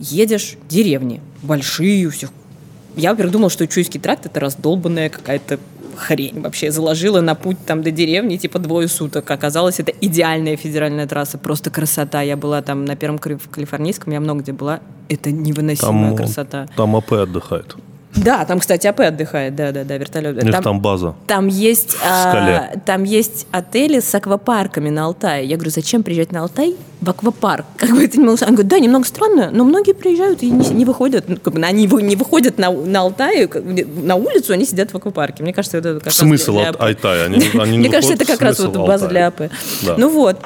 Едешь, 0.00 0.56
деревни, 0.68 1.20
большие 1.42 2.06
у 2.06 2.10
всех. 2.10 2.30
Я, 2.96 3.10
во-первых, 3.10 3.32
думала, 3.32 3.50
что 3.50 3.66
Чуйский 3.66 4.00
тракт 4.00 4.26
это 4.26 4.40
раздолбанная 4.40 5.08
какая-то 5.08 5.58
хрень 5.96 6.40
вообще. 6.40 6.70
Заложила 6.70 7.20
на 7.20 7.34
путь 7.34 7.58
там 7.66 7.82
до 7.82 7.90
деревни 7.90 8.36
типа 8.36 8.58
двое 8.60 8.86
суток. 8.88 9.28
Оказалось, 9.30 9.80
это 9.80 9.92
идеальная 10.00 10.56
федеральная 10.56 11.06
трасса, 11.06 11.38
просто 11.38 11.70
красота. 11.70 12.22
Я 12.22 12.36
была 12.36 12.62
там 12.62 12.84
на 12.84 12.94
первом 12.96 13.18
кали- 13.18 13.38
калифорнийском, 13.50 14.12
я 14.12 14.20
много 14.20 14.42
где 14.42 14.52
была. 14.52 14.80
Это 15.08 15.30
невыносимая 15.32 16.08
Там, 16.10 16.16
красота. 16.16 16.68
там 16.76 16.94
АП 16.96 17.12
отдыхает. 17.12 17.76
Да, 18.16 18.44
там, 18.44 18.58
кстати, 18.58 18.86
АП 18.86 19.00
отдыхает, 19.00 19.54
да-да-да, 19.54 19.96
вертолет. 19.96 20.42
У 20.42 20.46
них 20.46 20.60
там 20.60 20.80
база. 20.80 21.14
Там 21.26 21.46
есть, 21.46 21.96
а, 22.04 22.30
скале. 22.30 22.82
там 22.84 23.04
есть 23.04 23.46
отели 23.52 24.00
с 24.00 24.14
аквапарками 24.14 24.88
на 24.88 25.04
Алтае. 25.04 25.46
Я 25.46 25.56
говорю, 25.56 25.70
зачем 25.70 26.02
приезжать 26.02 26.32
на 26.32 26.42
Алтай 26.42 26.74
в 27.00 27.10
аквапарк? 27.10 27.66
Как 27.76 27.90
бы 27.90 28.02
это 28.02 28.18
не 28.18 28.24
было... 28.24 28.32
Он 28.40 28.54
говорит, 28.54 28.68
да, 28.68 28.78
немного 28.78 29.06
странно, 29.06 29.50
но 29.52 29.64
многие 29.64 29.92
приезжают 29.92 30.42
и 30.42 30.50
не, 30.50 30.68
не 30.70 30.84
выходят. 30.84 31.28
Ну, 31.28 31.36
как 31.36 31.54
бы, 31.54 31.60
они 31.62 31.86
не 31.86 32.16
выходят 32.16 32.58
на, 32.58 32.70
на 32.72 33.08
бы, 33.08 33.48
на 34.02 34.16
улицу, 34.16 34.52
они 34.52 34.64
сидят 34.64 34.92
в 34.92 34.96
аквапарке. 34.96 35.42
Мне 35.42 35.52
кажется, 35.52 35.78
это 35.78 35.94
как 35.94 36.06
раз 36.06 36.16
Смысл 36.16 36.52
для 36.52 36.70
АП. 36.70 37.04
Они, 37.04 37.36
они 37.54 37.70
не 37.72 37.78
Мне 37.78 37.90
кажется, 37.90 38.14
это 38.14 38.24
как 38.24 38.40
раз 38.40 38.58
вот 38.58 38.76
база 38.76 39.06
Алтая. 39.06 39.08
для 39.08 39.26
АП. 39.28 39.52
Ну 39.98 40.08
вот. 40.08 40.38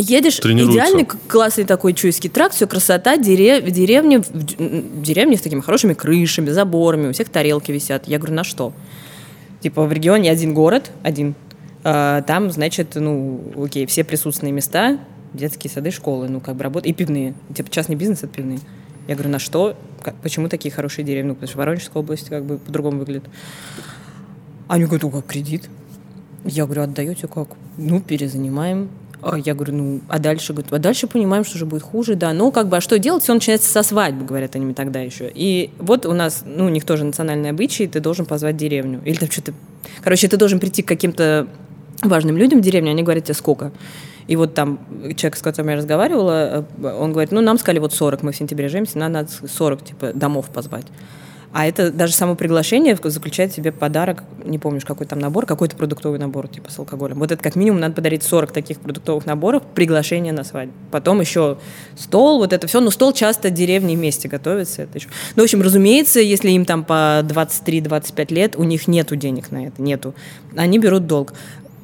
Едешь, 0.00 0.40
идеальный 0.72 1.04
классный 1.28 1.64
такой 1.64 1.92
чуйский 1.94 2.30
тракт, 2.30 2.54
все 2.54 2.66
красота, 2.66 3.16
дерев, 3.16 3.64
деревни, 3.70 4.16
в 4.18 4.30
д- 4.32 4.54
м, 4.58 5.02
деревни 5.02 5.36
с 5.36 5.40
такими 5.42 5.60
хорошими 5.60 5.94
крышами, 5.94 6.50
заборами, 6.50 7.08
у 7.08 7.12
всех 7.12 7.28
тарелки 7.28 7.70
висят. 7.72 8.08
Я 8.08 8.18
говорю, 8.18 8.34
на 8.34 8.44
что? 8.44 8.72
Типа 9.60 9.84
в 9.84 9.92
регионе 9.92 10.30
один 10.30 10.54
город, 10.54 10.90
один. 11.02 11.34
А, 11.84 12.22
там, 12.22 12.50
значит, 12.50 12.94
ну, 12.94 13.40
окей, 13.62 13.86
все 13.86 14.04
присутственные 14.04 14.52
места, 14.52 14.98
детские 15.34 15.70
сады, 15.70 15.90
школы, 15.90 16.28
ну, 16.28 16.40
как 16.40 16.56
бы 16.56 16.62
работают, 16.64 16.94
и 16.94 16.96
пивные. 16.96 17.34
Типа 17.54 17.70
частный 17.70 17.94
бизнес— 17.96 18.18
это 18.22 18.28
пивные. 18.28 18.60
Я 19.08 19.14
говорю, 19.14 19.30
на 19.30 19.38
что? 19.38 19.76
Как- 20.02 20.14
почему 20.16 20.48
такие 20.48 20.72
хорошие 20.72 21.04
деревни? 21.04 21.28
Ну, 21.28 21.34
потому 21.34 21.48
что 21.48 21.58
Воронежская 21.58 22.02
область 22.02 22.28
как 22.28 22.44
бы 22.44 22.58
по-другому 22.58 22.98
выглядит. 23.00 23.24
Они 24.68 24.84
говорят, 24.84 25.02
ну, 25.02 25.10
как 25.10 25.26
кредит? 25.26 25.68
Я 26.44 26.64
говорю, 26.64 26.82
отдаете 26.82 27.26
как? 27.26 27.48
Ну, 27.76 28.00
перезанимаем. 28.00 28.88
А 29.22 29.38
я 29.38 29.54
говорю, 29.54 29.74
ну, 29.74 30.00
а 30.08 30.18
дальше? 30.18 30.52
Говорят, 30.52 30.72
а 30.72 30.78
дальше 30.78 31.06
понимаем, 31.06 31.44
что 31.44 31.56
уже 31.56 31.66
будет 31.66 31.82
хуже, 31.82 32.14
да. 32.14 32.32
Ну, 32.32 32.52
как 32.52 32.68
бы, 32.68 32.76
а 32.76 32.80
что 32.80 32.98
делать? 32.98 33.22
Все 33.22 33.34
начинается 33.34 33.70
со 33.70 33.82
свадьбы, 33.82 34.24
говорят 34.24 34.54
они 34.56 34.64
мне 34.64 34.74
тогда 34.74 35.00
еще. 35.00 35.30
И 35.34 35.70
вот 35.78 36.06
у 36.06 36.12
нас, 36.12 36.42
ну, 36.44 36.66
у 36.66 36.68
них 36.68 36.84
тоже 36.84 37.04
национальные 37.04 37.50
обычаи, 37.50 37.86
ты 37.86 38.00
должен 38.00 38.26
позвать 38.26 38.56
деревню. 38.56 39.00
Или 39.04 39.16
там 39.16 39.30
что-то... 39.30 39.52
Короче, 40.02 40.28
ты 40.28 40.36
должен 40.36 40.60
прийти 40.60 40.82
к 40.82 40.88
каким-то 40.88 41.46
важным 42.02 42.36
людям 42.36 42.60
в 42.60 42.62
деревню, 42.62 42.90
они 42.90 43.02
говорят 43.02 43.24
тебе, 43.24 43.34
сколько. 43.34 43.72
И 44.26 44.36
вот 44.36 44.54
там 44.54 44.78
человек, 45.16 45.36
с 45.36 45.42
которым 45.42 45.70
я 45.70 45.76
разговаривала, 45.76 46.64
э, 46.80 46.94
он 46.98 47.12
говорит, 47.12 47.32
ну, 47.32 47.40
нам 47.40 47.58
сказали 47.58 47.80
вот 47.80 47.92
40, 47.92 48.22
мы 48.22 48.32
в 48.32 48.36
сентябре 48.36 48.68
женимся, 48.68 48.98
нам 48.98 49.12
надо 49.12 49.28
40, 49.28 49.84
типа, 49.84 50.12
домов 50.14 50.50
позвать. 50.50 50.86
А 51.52 51.66
это 51.66 51.90
даже 51.90 52.12
само 52.12 52.36
приглашение 52.36 52.96
заключает 53.02 53.52
в 53.52 53.56
себе 53.56 53.72
подарок, 53.72 54.22
не 54.44 54.58
помнишь, 54.58 54.84
какой 54.84 55.06
там 55.06 55.18
набор, 55.18 55.46
какой-то 55.46 55.74
продуктовый 55.74 56.20
набор, 56.20 56.46
типа 56.46 56.70
с 56.70 56.78
алкоголем. 56.78 57.18
Вот 57.18 57.32
это 57.32 57.42
как 57.42 57.56
минимум 57.56 57.80
надо 57.80 57.94
подарить 57.94 58.22
40 58.22 58.52
таких 58.52 58.78
продуктовых 58.78 59.26
наборов, 59.26 59.64
приглашение 59.74 60.32
на 60.32 60.44
свадьбу. 60.44 60.74
Потом 60.92 61.20
еще 61.20 61.58
стол, 61.96 62.38
вот 62.38 62.52
это 62.52 62.68
все. 62.68 62.80
Ну, 62.80 62.90
стол 62.90 63.12
часто 63.12 63.50
деревни 63.50 63.96
вместе 63.96 64.28
готовится. 64.28 64.82
Это 64.82 64.98
еще. 64.98 65.08
Ну, 65.34 65.42
в 65.42 65.44
общем, 65.44 65.60
разумеется, 65.60 66.20
если 66.20 66.50
им 66.50 66.64
там 66.64 66.84
по 66.84 67.20
23-25 67.22 68.32
лет, 68.32 68.54
у 68.56 68.62
них 68.62 68.86
нету 68.86 69.16
денег 69.16 69.50
на 69.50 69.66
это, 69.66 69.82
нету. 69.82 70.14
Они 70.56 70.78
берут 70.78 71.08
долг. 71.08 71.32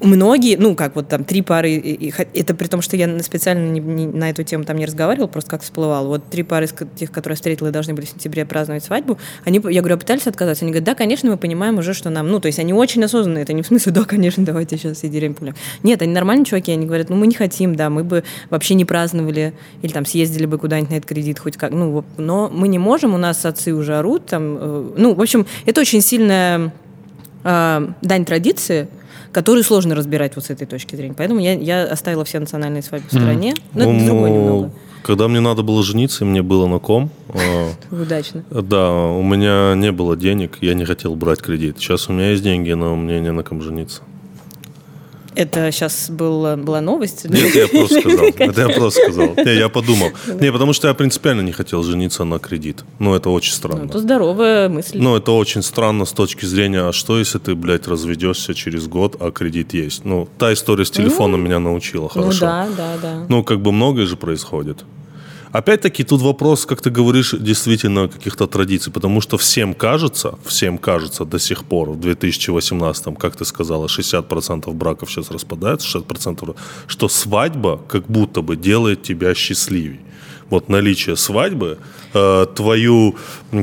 Многие, 0.00 0.56
ну, 0.58 0.74
как 0.74 0.94
вот 0.94 1.08
там 1.08 1.24
три 1.24 1.40
пары, 1.40 1.70
и- 1.72 2.08
и 2.08 2.14
это 2.34 2.54
при 2.54 2.66
том, 2.66 2.82
что 2.82 2.96
я 2.96 3.18
специально 3.22 3.66
не- 3.66 3.80
не- 3.80 4.06
на 4.06 4.28
эту 4.28 4.42
тему 4.42 4.64
там 4.64 4.76
не 4.76 4.84
разговаривала, 4.84 5.26
просто 5.26 5.50
как 5.50 5.62
всплывал. 5.62 6.06
Вот 6.08 6.28
три 6.28 6.42
пары 6.42 6.66
из 6.66 6.74
тех, 6.96 7.10
которые 7.10 7.34
я 7.34 7.36
встретила 7.36 7.68
и 7.68 7.70
должны 7.70 7.94
были 7.94 8.04
в 8.04 8.10
сентябре 8.10 8.44
праздновать 8.44 8.84
свадьбу, 8.84 9.16
они, 9.44 9.58
я 9.70 9.80
говорю, 9.80 9.94
а 9.94 9.98
пытались 9.98 10.26
отказаться? 10.26 10.66
Они 10.66 10.72
говорят, 10.72 10.84
да, 10.84 10.94
конечно, 10.94 11.30
мы 11.30 11.38
понимаем 11.38 11.78
уже, 11.78 11.94
что 11.94 12.10
нам, 12.10 12.28
ну, 12.28 12.40
то 12.40 12.46
есть 12.46 12.58
они 12.58 12.74
очень 12.74 13.02
осознанные, 13.04 13.42
это 13.44 13.54
не 13.54 13.62
в 13.62 13.66
смысле, 13.66 13.92
да, 13.92 14.04
конечно, 14.04 14.44
давайте 14.44 14.76
сейчас 14.76 14.98
все 14.98 15.08
деревья 15.08 15.34
пуляем. 15.34 15.56
Нет, 15.82 16.02
они 16.02 16.12
нормальные 16.12 16.44
чуваки, 16.44 16.72
они 16.72 16.84
говорят, 16.84 17.08
ну, 17.08 17.16
мы 17.16 17.26
не 17.26 17.34
хотим, 17.34 17.74
да, 17.74 17.88
мы 17.88 18.04
бы 18.04 18.22
вообще 18.50 18.74
не 18.74 18.84
праздновали, 18.84 19.54
или 19.80 19.92
там 19.92 20.04
съездили 20.04 20.44
бы 20.44 20.58
куда-нибудь 20.58 20.90
на 20.90 20.94
этот 20.96 21.08
кредит 21.08 21.38
хоть 21.38 21.56
как, 21.56 21.72
ну, 21.72 22.04
но 22.18 22.50
мы 22.52 22.68
не 22.68 22.78
можем, 22.78 23.14
у 23.14 23.18
нас 23.18 23.46
отцы 23.46 23.72
уже 23.72 23.96
орут, 23.96 24.26
там, 24.26 24.58
э, 24.60 24.90
ну, 24.98 25.14
в 25.14 25.20
общем, 25.22 25.46
это 25.64 25.80
очень 25.80 26.02
сильная 26.02 26.74
э, 27.44 27.88
дань 28.02 28.24
традиции, 28.24 28.88
которую 29.32 29.64
сложно 29.64 29.94
разбирать 29.94 30.36
вот 30.36 30.44
с 30.44 30.50
этой 30.50 30.66
точки 30.66 30.96
зрения. 30.96 31.14
Поэтому 31.16 31.40
я, 31.40 31.54
я 31.54 31.84
оставила 31.84 32.24
все 32.24 32.38
национальные 32.38 32.82
свадьбы 32.82 33.08
в 33.08 33.12
стороне. 33.12 33.54
Но 33.74 33.92
это 33.92 34.06
другое 34.06 34.30
немного. 34.30 34.70
Когда 35.02 35.28
мне 35.28 35.38
надо 35.38 35.62
было 35.62 35.84
жениться, 35.84 36.24
и 36.24 36.26
мне 36.26 36.42
было 36.42 36.66
на 36.66 36.80
ком, 36.80 37.10
э, 37.28 37.70
Удачно. 37.92 38.44
да, 38.50 38.90
у 38.92 39.22
меня 39.22 39.74
не 39.76 39.92
было 39.92 40.16
денег, 40.16 40.58
я 40.62 40.74
не 40.74 40.84
хотел 40.84 41.14
брать 41.14 41.40
кредит. 41.40 41.76
Сейчас 41.78 42.08
у 42.08 42.12
меня 42.12 42.30
есть 42.30 42.42
деньги, 42.42 42.72
но 42.72 42.96
мне 42.96 43.20
не 43.20 43.30
на 43.30 43.44
ком 43.44 43.62
жениться. 43.62 44.02
Это 45.36 45.70
сейчас 45.70 46.08
был, 46.10 46.56
была 46.56 46.80
новость? 46.80 47.24
Нет, 47.28 47.54
я 47.54 47.68
просто 47.68 48.00
сказал. 48.00 48.24
Это 48.38 48.60
я 48.62 48.68
просто 48.70 49.02
сказал. 49.02 49.34
Не, 49.36 49.54
я 49.54 49.68
подумал. 49.68 50.08
Не, 50.40 50.50
потому 50.50 50.72
что 50.72 50.88
я 50.88 50.94
принципиально 50.94 51.42
не 51.42 51.52
хотел 51.52 51.82
жениться 51.82 52.24
на 52.24 52.38
кредит. 52.38 52.84
Ну, 52.98 53.14
это 53.14 53.28
очень 53.30 53.52
Ну, 53.52 53.56
странно. 53.56 53.84
это 53.88 53.98
здоровая 53.98 54.68
мысль. 54.68 54.98
Ну, 54.98 55.14
это 55.14 55.32
очень 55.32 55.62
странно 55.62 56.06
с 56.06 56.12
точки 56.12 56.46
зрения, 56.46 56.88
а 56.88 56.92
что 56.92 57.18
если 57.18 57.38
ты, 57.38 57.54
блядь, 57.54 57.86
разведешься 57.86 58.54
через 58.54 58.88
год, 58.88 59.16
а 59.20 59.30
кредит 59.30 59.74
есть? 59.74 60.04
Ну, 60.06 60.26
та 60.38 60.52
история 60.52 60.84
с 60.86 60.90
телефоном 60.90 61.44
меня 61.44 61.58
научила 61.58 62.04
ну 62.14 62.22
хорошо. 62.22 62.40
да, 62.40 62.68
да, 62.76 62.92
да. 63.02 63.26
Ну, 63.28 63.44
как 63.44 63.60
бы 63.60 63.72
многое 63.72 64.06
же 64.06 64.16
происходит. 64.16 64.84
Опять-таки, 65.52 66.04
тут 66.04 66.22
вопрос, 66.22 66.66
как 66.66 66.80
ты 66.80 66.90
говоришь, 66.90 67.34
действительно 67.38 68.08
каких-то 68.08 68.46
традиций, 68.46 68.92
потому 68.92 69.20
что 69.20 69.36
всем 69.38 69.74
кажется, 69.74 70.38
всем 70.44 70.78
кажется 70.78 71.24
до 71.24 71.38
сих 71.38 71.64
пор, 71.64 71.90
в 71.90 72.00
2018, 72.00 73.18
как 73.18 73.36
ты 73.36 73.44
сказала, 73.44 73.86
60% 73.86 74.72
браков 74.72 75.10
сейчас 75.10 75.30
распадаются, 75.30 75.98
60%, 75.98 76.56
что 76.86 77.08
свадьба 77.08 77.80
как 77.88 78.06
будто 78.06 78.42
бы 78.42 78.56
делает 78.56 79.02
тебя 79.02 79.34
счастливей. 79.34 80.00
Вот 80.48 80.68
наличие 80.68 81.16
свадьбы 81.16 81.78
э, 82.14 82.46
твою 82.54 83.16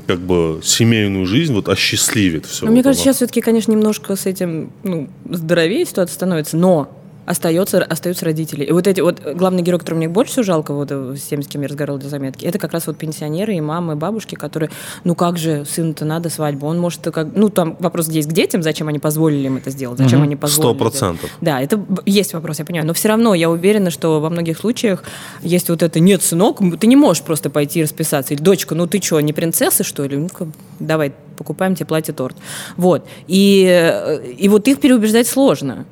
как 0.06 0.20
бы 0.20 0.60
семейную 0.64 1.26
жизнь 1.26 1.54
вот 1.54 1.70
осчастливит 1.70 2.46
все. 2.46 2.66
Но 2.66 2.72
мне 2.72 2.84
кажется, 2.84 3.06
сейчас 3.06 3.18
все-таки, 3.18 3.40
конечно, 3.40 3.72
немножко 3.72 4.16
с 4.18 4.26
этим 4.26 4.72
ну, 4.84 5.08
здоровее 5.30 5.86
ситуация 5.86 6.14
становится, 6.14 6.58
но 6.58 6.92
остается, 7.26 7.84
остаются 7.84 8.26
родители. 8.26 8.64
И 8.66 8.72
вот 8.72 8.88
эти 8.88 9.02
вот 9.02 9.22
главный 9.36 9.62
герой, 9.62 9.80
которого 9.80 9.98
мне 9.98 10.10
больше 10.10 10.34
всего 10.34 10.44
жалко, 10.44 10.74
вот 10.74 10.90
э, 10.92 11.16
с 11.18 11.24
теми, 11.24 11.42
с 11.42 11.48
кем 11.48 11.62
я 11.62 11.68
разговаривала 11.68 12.00
для 12.00 12.10
заметки, 12.10 12.46
это 12.46 12.60
как 12.60 12.74
раз 12.74 12.88
вот 12.88 12.98
пенсионеры 12.98 13.56
и 13.56 13.62
мамы, 13.62 13.94
и 13.94 13.96
бабушки, 13.96 14.36
которые, 14.36 14.70
ну 15.04 15.16
как 15.16 15.38
же, 15.38 15.66
сыну-то 15.66 16.06
надо 16.06 16.30
свадьбу, 16.30 16.68
он 16.68 16.80
может, 16.80 17.02
как, 17.02 17.36
ну 17.36 17.50
там 17.50 17.78
вопрос 17.80 18.10
есть 18.10 18.30
к 18.30 18.34
детям, 18.34 18.64
зачем 18.64 18.88
они 18.88 19.00
позволили 19.00 19.48
им 19.48 19.58
это 19.58 19.70
сделать, 19.70 19.98
зачем 19.98 20.22
они 20.22 20.36
позволили. 20.36 20.74
Сто 20.74 20.80
процентов. 20.80 21.30
Да, 21.42 21.62
это 21.62 21.84
есть 22.06 22.34
вопрос, 22.34 22.60
я 22.60 22.66
понимаю. 22.66 22.88
Но 22.88 22.94
все 22.94 23.10
равно 23.10 23.34
я 23.34 23.50
уверена, 23.50 23.90
что 23.90 24.20
во 24.20 24.30
многих 24.30 24.58
случаях 24.58 25.04
есть 25.42 25.70
вот 25.70 25.84
это 25.84 26.00
«нет, 26.00 26.22
сынок, 26.22 26.60
ты 26.80 26.88
не 26.88 26.96
можешь 26.96 27.24
просто 27.24 27.50
пойти 27.50 27.80
и 27.80 27.84
расписаться». 27.84 28.34
Или 28.34 28.42
«дочка, 28.42 28.76
ну 28.76 28.88
ты 28.88 29.02
что, 29.02 29.20
не 29.22 29.34
принцесса, 29.34 29.84
что 29.84 30.06
ли? 30.06 30.18
Ну-ка, 30.18 30.48
давай, 30.80 31.14
покупаем 31.38 31.76
тебе 31.76 31.86
платье-торт». 31.86 32.36
Вот. 32.78 33.06
И, 33.28 33.66
э, 33.70 34.32
и 34.38 34.50
вот 34.50 34.68
их 34.68 34.80
переубеждать 34.80 35.28
сложно. 35.28 35.86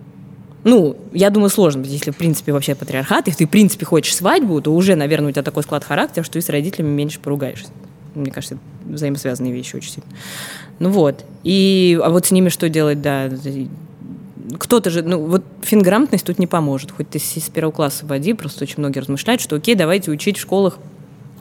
Ну, 0.63 0.95
я 1.11 1.29
думаю, 1.29 1.49
сложно, 1.49 1.83
если, 1.83 2.11
в 2.11 2.17
принципе, 2.17 2.53
вообще 2.53 2.75
патриархат, 2.75 3.27
и 3.27 3.31
ты, 3.31 3.47
в 3.47 3.49
принципе, 3.49 3.85
хочешь 3.85 4.15
свадьбу, 4.15 4.61
то 4.61 4.73
уже, 4.73 4.95
наверное, 4.95 5.29
у 5.29 5.31
тебя 5.31 5.43
такой 5.43 5.63
склад 5.63 5.83
характера, 5.83 6.23
что 6.23 6.33
ты 6.33 6.41
с 6.41 6.49
родителями 6.49 6.89
меньше 6.89 7.19
поругаешься. 7.19 7.69
Мне 8.13 8.31
кажется, 8.31 8.55
это 8.55 8.93
взаимосвязанные 8.93 9.53
вещи 9.53 9.75
очень 9.75 9.91
сильно. 9.91 10.09
Ну 10.79 10.89
вот. 10.89 11.25
И, 11.43 11.99
а 12.03 12.09
вот 12.09 12.25
с 12.25 12.31
ними 12.31 12.49
что 12.49 12.69
делать, 12.69 13.01
да, 13.01 13.29
кто-то 14.59 14.89
же, 14.89 15.01
ну 15.01 15.25
вот 15.25 15.43
финграмотность 15.61 16.25
тут 16.25 16.37
не 16.37 16.47
поможет. 16.47 16.91
Хоть 16.91 17.09
ты 17.09 17.19
с 17.19 17.49
первого 17.49 17.71
класса 17.71 18.05
вводи, 18.05 18.33
просто 18.33 18.63
очень 18.63 18.75
многие 18.77 18.99
размышляют, 18.99 19.41
что 19.41 19.55
окей, 19.55 19.75
давайте 19.75 20.11
учить 20.11 20.37
в 20.37 20.41
школах 20.41 20.77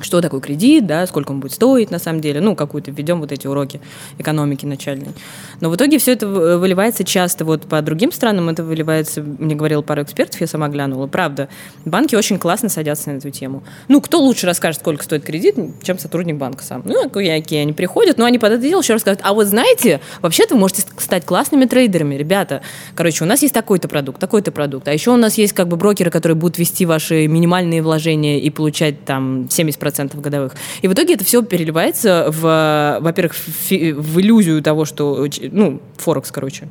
что 0.03 0.21
такое 0.21 0.41
кредит, 0.41 0.87
да, 0.87 1.07
сколько 1.07 1.31
он 1.33 1.41
будет 1.41 1.53
стоить 1.53 1.91
на 1.91 1.99
самом 1.99 2.21
деле, 2.21 2.41
ну, 2.41 2.55
какую-то 2.55 2.91
введем 2.91 3.21
вот 3.21 3.33
эти 3.33 3.47
уроки 3.47 3.81
экономики 4.19 4.67
начальной. 4.67 5.09
Но 5.61 5.71
в 5.71 5.77
итоге 5.77 5.99
все 5.99 6.13
это 6.13 6.27
вы- 6.27 6.59
выливается 6.59 7.05
часто, 7.05 7.45
вот 7.45 7.63
по 7.63 7.81
другим 7.83 8.13
странам 8.13 8.49
это 8.49 8.63
выливается, 8.65 9.23
мне 9.23 9.55
говорил 9.55 9.83
пару 9.83 10.03
экспертов, 10.03 10.41
я 10.41 10.47
сама 10.47 10.69
глянула, 10.69 11.07
правда, 11.07 11.49
банки 11.85 12.15
очень 12.15 12.39
классно 12.39 12.69
садятся 12.69 13.11
на 13.11 13.17
эту 13.17 13.31
тему. 13.31 13.63
Ну, 13.89 14.01
кто 14.01 14.21
лучше 14.21 14.47
расскажет, 14.47 14.81
сколько 14.81 15.05
стоит 15.05 15.25
кредит, 15.25 15.57
чем 15.83 15.99
сотрудник 15.99 16.37
банка 16.37 16.65
сам? 16.65 16.83
Ну, 16.85 17.09
какие 17.11 17.61
они 17.61 17.73
приходят, 17.73 18.19
но 18.19 18.25
они 18.25 18.39
под 18.39 18.53
это 18.53 18.63
дело 18.63 18.81
еще 18.81 18.95
расскажут, 18.95 19.21
а 19.23 19.33
вот 19.33 19.47
знаете, 19.47 20.01
вообще-то 20.23 20.55
вы 20.55 20.61
можете 20.61 20.83
стать 20.99 21.25
классными 21.25 21.65
трейдерами, 21.65 22.15
ребята, 22.15 22.63
короче, 22.95 23.25
у 23.25 23.27
нас 23.27 23.43
есть 23.43 23.55
такой-то 23.55 23.89
продукт, 23.89 24.21
такой-то 24.21 24.53
продукт, 24.53 24.89
а 24.89 24.93
еще 24.93 25.11
у 25.11 25.17
нас 25.17 25.39
есть 25.39 25.53
как 25.53 25.69
бы 25.69 25.77
брокеры, 25.77 26.11
которые 26.11 26.37
будут 26.37 26.59
вести 26.59 26.87
ваши 26.87 27.27
минимальные 27.27 27.83
вложения 27.83 28.39
и 28.41 28.51
получать 28.51 29.05
там 29.05 29.49
70% 29.51 29.90
годовых. 29.99 30.55
И 30.83 30.89
в 30.89 30.93
итоге 30.93 31.15
это 31.15 31.25
все 31.25 31.43
переливается 31.43 32.27
в, 32.29 32.99
во-первых, 33.01 33.35
в 33.37 34.21
иллюзию 34.21 34.63
того, 34.63 34.85
что, 34.85 35.27
ну, 35.53 35.81
Форекс, 35.99 36.31
короче, 36.31 36.69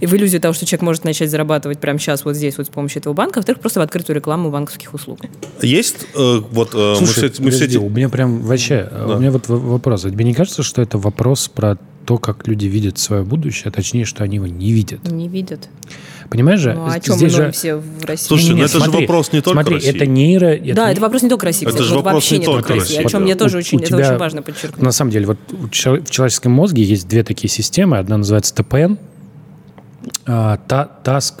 и 0.00 0.06
в 0.06 0.14
иллюзию 0.14 0.40
того, 0.40 0.54
что 0.54 0.66
человек 0.66 0.82
может 0.82 1.04
начать 1.04 1.30
зарабатывать 1.30 1.78
прямо 1.78 1.98
сейчас 1.98 2.24
вот 2.24 2.36
здесь 2.36 2.56
вот 2.58 2.66
с 2.66 2.70
помощью 2.70 3.00
этого 3.00 3.12
банка, 3.14 3.38
во-вторых, 3.38 3.60
просто 3.60 3.80
в 3.80 3.82
открытую 3.82 4.16
рекламу 4.16 4.50
банковских 4.50 4.94
услуг. 4.94 5.20
Есть 5.62 6.06
э, 6.14 6.40
вот 6.50 6.74
э, 6.74 6.78
мы 6.78 6.96
Слушай, 6.96 7.30
все, 7.30 7.42
мы 7.42 7.50
все 7.50 7.60
подожди, 7.60 7.76
эти- 7.78 7.84
у 7.84 7.88
меня 7.88 8.08
прям 8.08 8.40
вообще, 8.42 8.88
э, 8.90 9.14
у 9.16 9.18
меня 9.18 9.30
вот 9.30 9.48
вопрос. 9.48 10.04
А 10.04 10.10
Тебе 10.10 10.24
не 10.24 10.34
кажется, 10.34 10.62
что 10.62 10.82
это 10.82 10.98
вопрос 10.98 11.48
про 11.48 11.78
то, 12.10 12.18
как 12.18 12.48
люди 12.48 12.66
видят 12.66 12.98
свое 12.98 13.22
будущее, 13.22 13.66
а 13.68 13.70
точнее, 13.70 14.04
что 14.04 14.24
они 14.24 14.34
его 14.34 14.48
не 14.48 14.72
видят? 14.72 15.08
Не 15.08 15.28
видят. 15.28 15.68
Понимаешь 16.28 16.58
же? 16.58 16.74
Ну, 16.74 16.86
а 16.86 16.94
о 16.94 16.98
чем 16.98 17.12
мы 17.12 17.18
здесь 17.20 17.32
же... 17.32 17.52
все 17.52 17.76
в 17.76 18.04
России? 18.04 18.26
Слушай, 18.26 18.56
ну 18.56 18.64
это 18.64 18.80
же 18.80 18.90
вопрос 18.90 19.32
не 19.32 19.40
только 19.40 19.60
Смотри, 19.60 19.74
России. 19.76 19.90
это 19.94 20.06
нейро... 20.06 20.46
это 20.46 20.74
да, 20.74 20.86
не- 20.86 20.92
это 20.92 21.00
вопрос 21.02 21.22
не 21.22 21.28
только 21.28 21.46
России. 21.46 21.62
Это 21.68 21.70
кстати, 21.76 21.86
же 21.88 21.94
вот 21.94 22.04
вопрос 22.04 22.24
вообще 22.24 22.38
не 22.38 22.44
только 22.46 22.62
только 22.66 22.80
России, 22.80 22.94
о 22.96 23.02
России. 23.04 23.12
чем 23.12 23.22
мне 23.22 23.34
У- 23.34 23.38
тоже 23.38 23.56
у 23.58 23.60
очень, 23.60 23.78
это 23.78 23.86
тебя- 23.86 24.08
очень 24.08 24.16
важно 24.18 24.42
подчеркнуть. 24.42 24.82
На 24.82 24.90
самом 24.90 25.12
деле, 25.12 25.26
вот 25.26 25.38
у 25.52 25.66
в 25.68 25.70
человеческом 25.70 26.50
мозге 26.50 26.82
есть 26.82 27.06
две 27.06 27.22
такие 27.22 27.48
системы. 27.48 27.96
Одна 27.98 28.16
называется 28.18 28.52
а, 30.26 30.56
та- 30.66 30.90
Task 31.04 31.34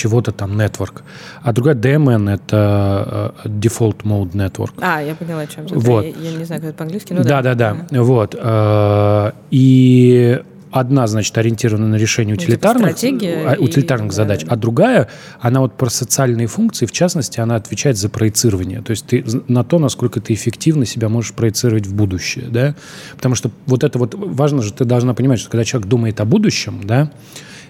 чего-то 0.00 0.32
там 0.32 0.58
Network, 0.60 1.02
а 1.42 1.52
другая 1.52 1.74
DMN— 1.74 2.30
это 2.34 3.32
э, 3.44 3.48
Default 3.48 4.02
Mode 4.04 4.32
Network. 4.32 4.72
А, 4.80 5.00
я 5.02 5.14
поняла, 5.14 5.42
о 5.42 5.46
чем 5.46 5.66
ты. 5.66 5.78
Вот. 5.78 6.04
Я, 6.04 6.30
я 6.30 6.38
не 6.38 6.44
знаю, 6.44 6.60
как 6.62 6.70
это 6.70 6.78
по-английски. 6.78 7.12
Ну, 7.12 7.22
да, 7.22 7.42
да, 7.42 7.54
да. 7.54 7.76
Вот. 7.90 8.34
э, 8.38 9.32
И 9.50 10.40
одна, 10.70 11.06
значит, 11.06 11.36
ориентирована 11.36 11.88
на 11.88 11.96
решение 11.96 12.36
типа 12.36 12.50
утилитарных, 12.50 12.92
стратегия 12.92 13.44
а, 13.46 13.54
и- 13.54 13.58
утилитарных 13.58 14.10
да, 14.10 14.14
задач, 14.14 14.44
да. 14.44 14.52
а 14.52 14.56
другая, 14.56 15.08
она 15.40 15.60
вот 15.60 15.76
про 15.76 15.90
социальные 15.90 16.46
функции, 16.46 16.86
в 16.86 16.92
частности, 16.92 17.40
она 17.40 17.56
отвечает 17.56 17.96
за 17.96 18.08
проецирование. 18.08 18.80
То 18.80 18.92
есть 18.92 19.06
ты 19.06 19.24
на 19.48 19.64
то, 19.64 19.78
насколько 19.78 20.20
ты 20.20 20.32
эффективно 20.32 20.86
себя 20.86 21.08
можешь 21.08 21.32
проецировать 21.32 21.86
в 21.86 21.94
будущее, 21.94 22.46
да? 22.48 22.74
Потому 23.16 23.34
что 23.34 23.50
вот 23.66 23.84
это 23.84 23.98
вот 23.98 24.14
важно 24.14 24.62
же, 24.62 24.72
ты 24.72 24.84
должна 24.84 25.12
понимать, 25.14 25.40
что 25.40 25.50
когда 25.50 25.64
человек 25.64 25.88
думает 25.88 26.20
о 26.20 26.24
будущем, 26.24 26.80
да, 26.84 27.10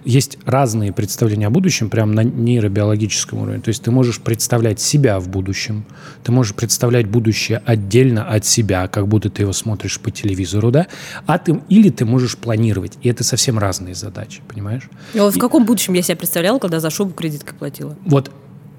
есть 0.05 0.39
разные 0.45 0.93
представления 0.93 1.47
о 1.47 1.51
будущем 1.51 1.91
прямо 1.91 2.13
на 2.13 2.25
нейробиологическом 2.25 3.41
уровне. 3.41 3.61
То 3.61 3.69
есть 3.69 3.83
ты 3.83 3.91
можешь 3.91 4.21
представлять 4.21 4.81
себя 4.81 5.19
в 5.21 5.29
будущем, 5.29 5.85
ты 6.25 6.33
можешь 6.33 6.55
представлять 6.55 7.07
будущее 7.07 7.63
отдельно 7.65 8.29
от 8.29 8.45
себя, 8.45 8.89
как 8.89 9.09
будто 9.09 9.31
ты 9.31 9.43
его 9.43 9.53
смотришь 9.53 10.01
по 10.01 10.11
телевизору, 10.11 10.71
да, 10.71 10.87
а 11.27 11.39
ты, 11.39 11.61
или 11.69 11.91
ты 11.91 12.05
можешь 12.05 12.37
планировать. 12.37 12.99
И 13.03 13.09
это 13.09 13.25
совсем 13.25 13.59
разные 13.59 13.95
задачи, 13.95 14.41
понимаешь? 14.49 14.89
Ну, 15.15 15.31
в 15.31 15.39
каком 15.39 15.65
будущем 15.65 15.95
я 15.95 16.03
себя 16.03 16.17
представляла, 16.17 16.59
когда 16.59 16.81
за 16.81 16.91
шубу 16.91 17.13
кредиткой 17.13 17.55
платила? 17.59 17.97
Вот, 18.05 18.31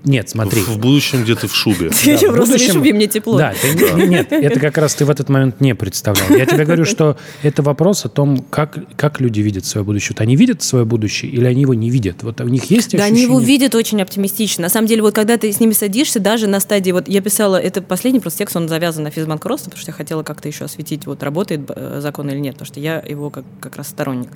нет, 0.03 0.29
смотри. 0.29 0.61
в 0.61 0.77
будущем 0.77 1.23
где 1.23 1.35
ты 1.35 1.47
в 1.47 1.55
шубе. 1.55 1.91
Я 2.03 2.17
в 2.17 2.33
просто 2.33 2.53
будущем- 2.53 2.67
не 2.67 2.73
шубе, 2.73 2.93
мне 2.93 3.07
тепло. 3.07 3.37
Да, 3.37 3.53
ты 3.59 3.73
не- 3.73 4.01
не- 4.03 4.07
нет, 4.07 4.31
это 4.31 4.59
как 4.59 4.77
раз 4.77 4.95
ты 4.95 5.05
в 5.05 5.09
этот 5.09 5.29
момент 5.29 5.61
не 5.61 5.75
представлял. 5.75 6.29
Я 6.29 6.45
тебе 6.45 6.65
говорю, 6.65 6.85
что 6.85 7.17
это 7.43 7.61
вопрос 7.61 8.05
о 8.05 8.09
том, 8.09 8.43
как, 8.49 8.77
как 8.95 9.19
люди 9.21 9.41
видят 9.41 9.65
свое 9.65 9.85
будущее. 9.85 10.15
Вот 10.17 10.21
они 10.21 10.35
видят 10.35 10.63
свое 10.63 10.85
будущее 10.85 11.31
или 11.31 11.45
они 11.45 11.61
его 11.61 11.73
не 11.73 11.89
видят? 11.89 12.23
Вот 12.23 12.41
у 12.41 12.47
них 12.47 12.65
есть 12.65 12.95
Да, 12.97 13.03
они 13.05 13.21
его 13.21 13.39
видят 13.39 13.75
очень 13.75 14.01
оптимистично. 14.01 14.63
На 14.63 14.69
самом 14.69 14.87
деле, 14.87 15.01
вот 15.01 15.13
когда 15.15 15.37
ты 15.37 15.51
с 15.51 15.59
ними 15.59 15.73
садишься, 15.73 16.19
даже 16.19 16.47
на 16.47 16.59
стадии, 16.59 16.91
вот 16.91 17.07
я 17.07 17.21
писала, 17.21 17.57
это 17.57 17.81
последний 17.81 18.19
просто 18.19 18.39
текст, 18.39 18.55
он 18.55 18.67
завязан 18.67 19.03
на 19.03 19.11
физбанкротство, 19.11 19.69
потому 19.69 19.81
что 19.81 19.91
я 19.91 19.95
хотела 19.95 20.23
как-то 20.23 20.47
еще 20.47 20.65
осветить, 20.65 21.05
вот 21.05 21.23
работает 21.23 21.61
э, 21.69 21.99
закон 22.01 22.29
или 22.29 22.39
нет, 22.39 22.55
потому 22.55 22.67
что 22.67 22.79
я 22.79 23.03
его 23.07 23.29
как, 23.29 23.43
как 23.59 23.75
раз 23.75 23.89
сторонник. 23.89 24.29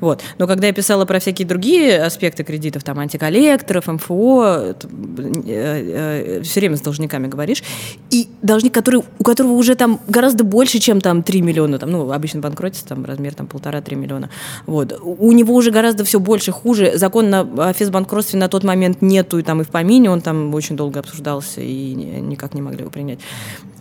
Вот. 0.00 0.22
Но 0.38 0.46
когда 0.46 0.66
я 0.66 0.72
писала 0.72 1.04
про 1.04 1.20
всякие 1.20 1.46
другие 1.46 2.02
аспекты 2.02 2.44
кредитов, 2.44 2.82
там, 2.82 2.98
антиколлекторов, 2.98 3.86
МФО, 3.86 4.74
все 5.14 6.60
время 6.60 6.76
с 6.76 6.80
должниками 6.80 7.26
говоришь, 7.26 7.62
и 8.10 8.28
должник, 8.42 8.74
который, 8.74 9.02
у 9.18 9.24
которого 9.24 9.52
уже 9.52 9.74
там 9.74 10.00
гораздо 10.08 10.44
больше, 10.44 10.78
чем 10.78 11.00
там 11.00 11.22
3 11.22 11.42
миллиона, 11.42 11.78
там, 11.78 11.90
ну, 11.90 12.10
обычно 12.12 12.40
банкротится, 12.40 12.86
там, 12.86 13.04
размер 13.04 13.34
там 13.34 13.46
полтора-три 13.46 13.96
миллиона, 13.96 14.30
вот, 14.66 14.98
у 15.02 15.32
него 15.32 15.54
уже 15.54 15.70
гораздо 15.70 16.04
все 16.04 16.20
больше, 16.20 16.52
хуже, 16.52 16.96
закон 16.96 17.30
на, 17.30 17.40
о 17.40 17.72
физбанкротстве 17.72 18.38
на 18.38 18.48
тот 18.48 18.64
момент 18.64 19.02
нету, 19.02 19.38
и 19.38 19.42
там 19.42 19.60
и 19.60 19.64
в 19.64 19.68
помине 19.68 20.10
он 20.10 20.20
там 20.20 20.54
очень 20.54 20.76
долго 20.76 21.00
обсуждался, 21.00 21.60
и 21.60 21.94
ни- 21.94 22.20
никак 22.20 22.54
не 22.54 22.62
могли 22.62 22.80
его 22.80 22.90
принять. 22.90 23.18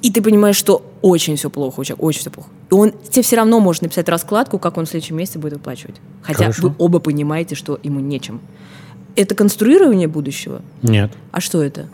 И 0.01 0.11
ты 0.11 0.21
понимаешь, 0.21 0.55
что 0.55 0.83
очень 1.01 1.35
все 1.35 1.49
плохо 1.49 1.81
у 1.81 1.83
человека, 1.83 2.03
очень 2.03 2.21
все 2.21 2.31
плохо. 2.31 2.49
И 2.71 2.73
он 2.73 2.93
тебе 3.09 3.21
все 3.21 3.35
равно 3.35 3.59
может 3.59 3.83
написать 3.83 4.09
раскладку, 4.09 4.57
как 4.57 4.77
он 4.77 4.85
в 4.85 4.89
следующем 4.89 5.17
месяце 5.17 5.37
будет 5.37 5.53
выплачивать. 5.53 5.95
Хотя 6.23 6.39
Хорошо. 6.39 6.69
вы 6.69 6.75
оба 6.79 6.99
понимаете, 6.99 7.55
что 7.55 7.79
ему 7.83 7.99
нечем. 7.99 8.41
Это 9.15 9.35
конструирование 9.35 10.07
будущего? 10.07 10.61
Нет. 10.81 11.11
А 11.31 11.41
что 11.41 11.61
это? 11.61 11.87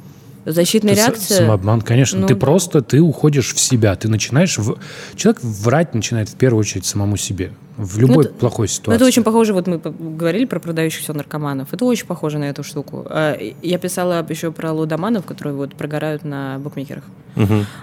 Защитная 0.46 0.94
Это 0.94 1.02
реакция? 1.02 1.40
Самообман, 1.40 1.82
конечно. 1.82 2.20
Ну 2.20 2.28
ты 2.28 2.34
да. 2.34 2.40
просто, 2.40 2.82
ты 2.82 3.02
уходишь 3.02 3.54
в 3.54 3.60
себя. 3.60 3.96
Ты 3.96 4.08
начинаешь... 4.08 4.58
В... 4.58 4.78
Человек 5.16 5.44
врать 5.44 5.94
начинает 5.94 6.30
в 6.30 6.36
первую 6.36 6.62
очередь 6.62 6.86
самому 6.86 7.18
себе. 7.18 7.52
В 7.78 8.00
любой 8.00 8.26
это- 8.26 8.34
плохой 8.34 8.64
Ну, 8.66 8.74
ситуации. 8.74 8.96
это 8.96 9.06
очень 9.06 9.24
похоже, 9.24 9.54
вот 9.54 9.68
мы 9.68 9.78
говорили 9.78 10.46
про 10.46 10.60
продающихся 10.60 11.14
наркоманов. 11.14 11.74
Это 11.74 11.86
очень 11.86 12.08
похоже 12.08 12.38
на 12.40 12.46
эту 12.46 12.64
штуку. 12.64 13.06
А, 13.10 13.38
Я 13.62 13.78
писала 13.78 14.26
еще 14.30 14.52
про 14.52 14.72
лудоманов, 14.74 15.26
которые 15.26 15.56
вот 15.56 15.76
прогорают 15.76 16.24
на 16.26 16.58
букмекерах. 16.60 17.04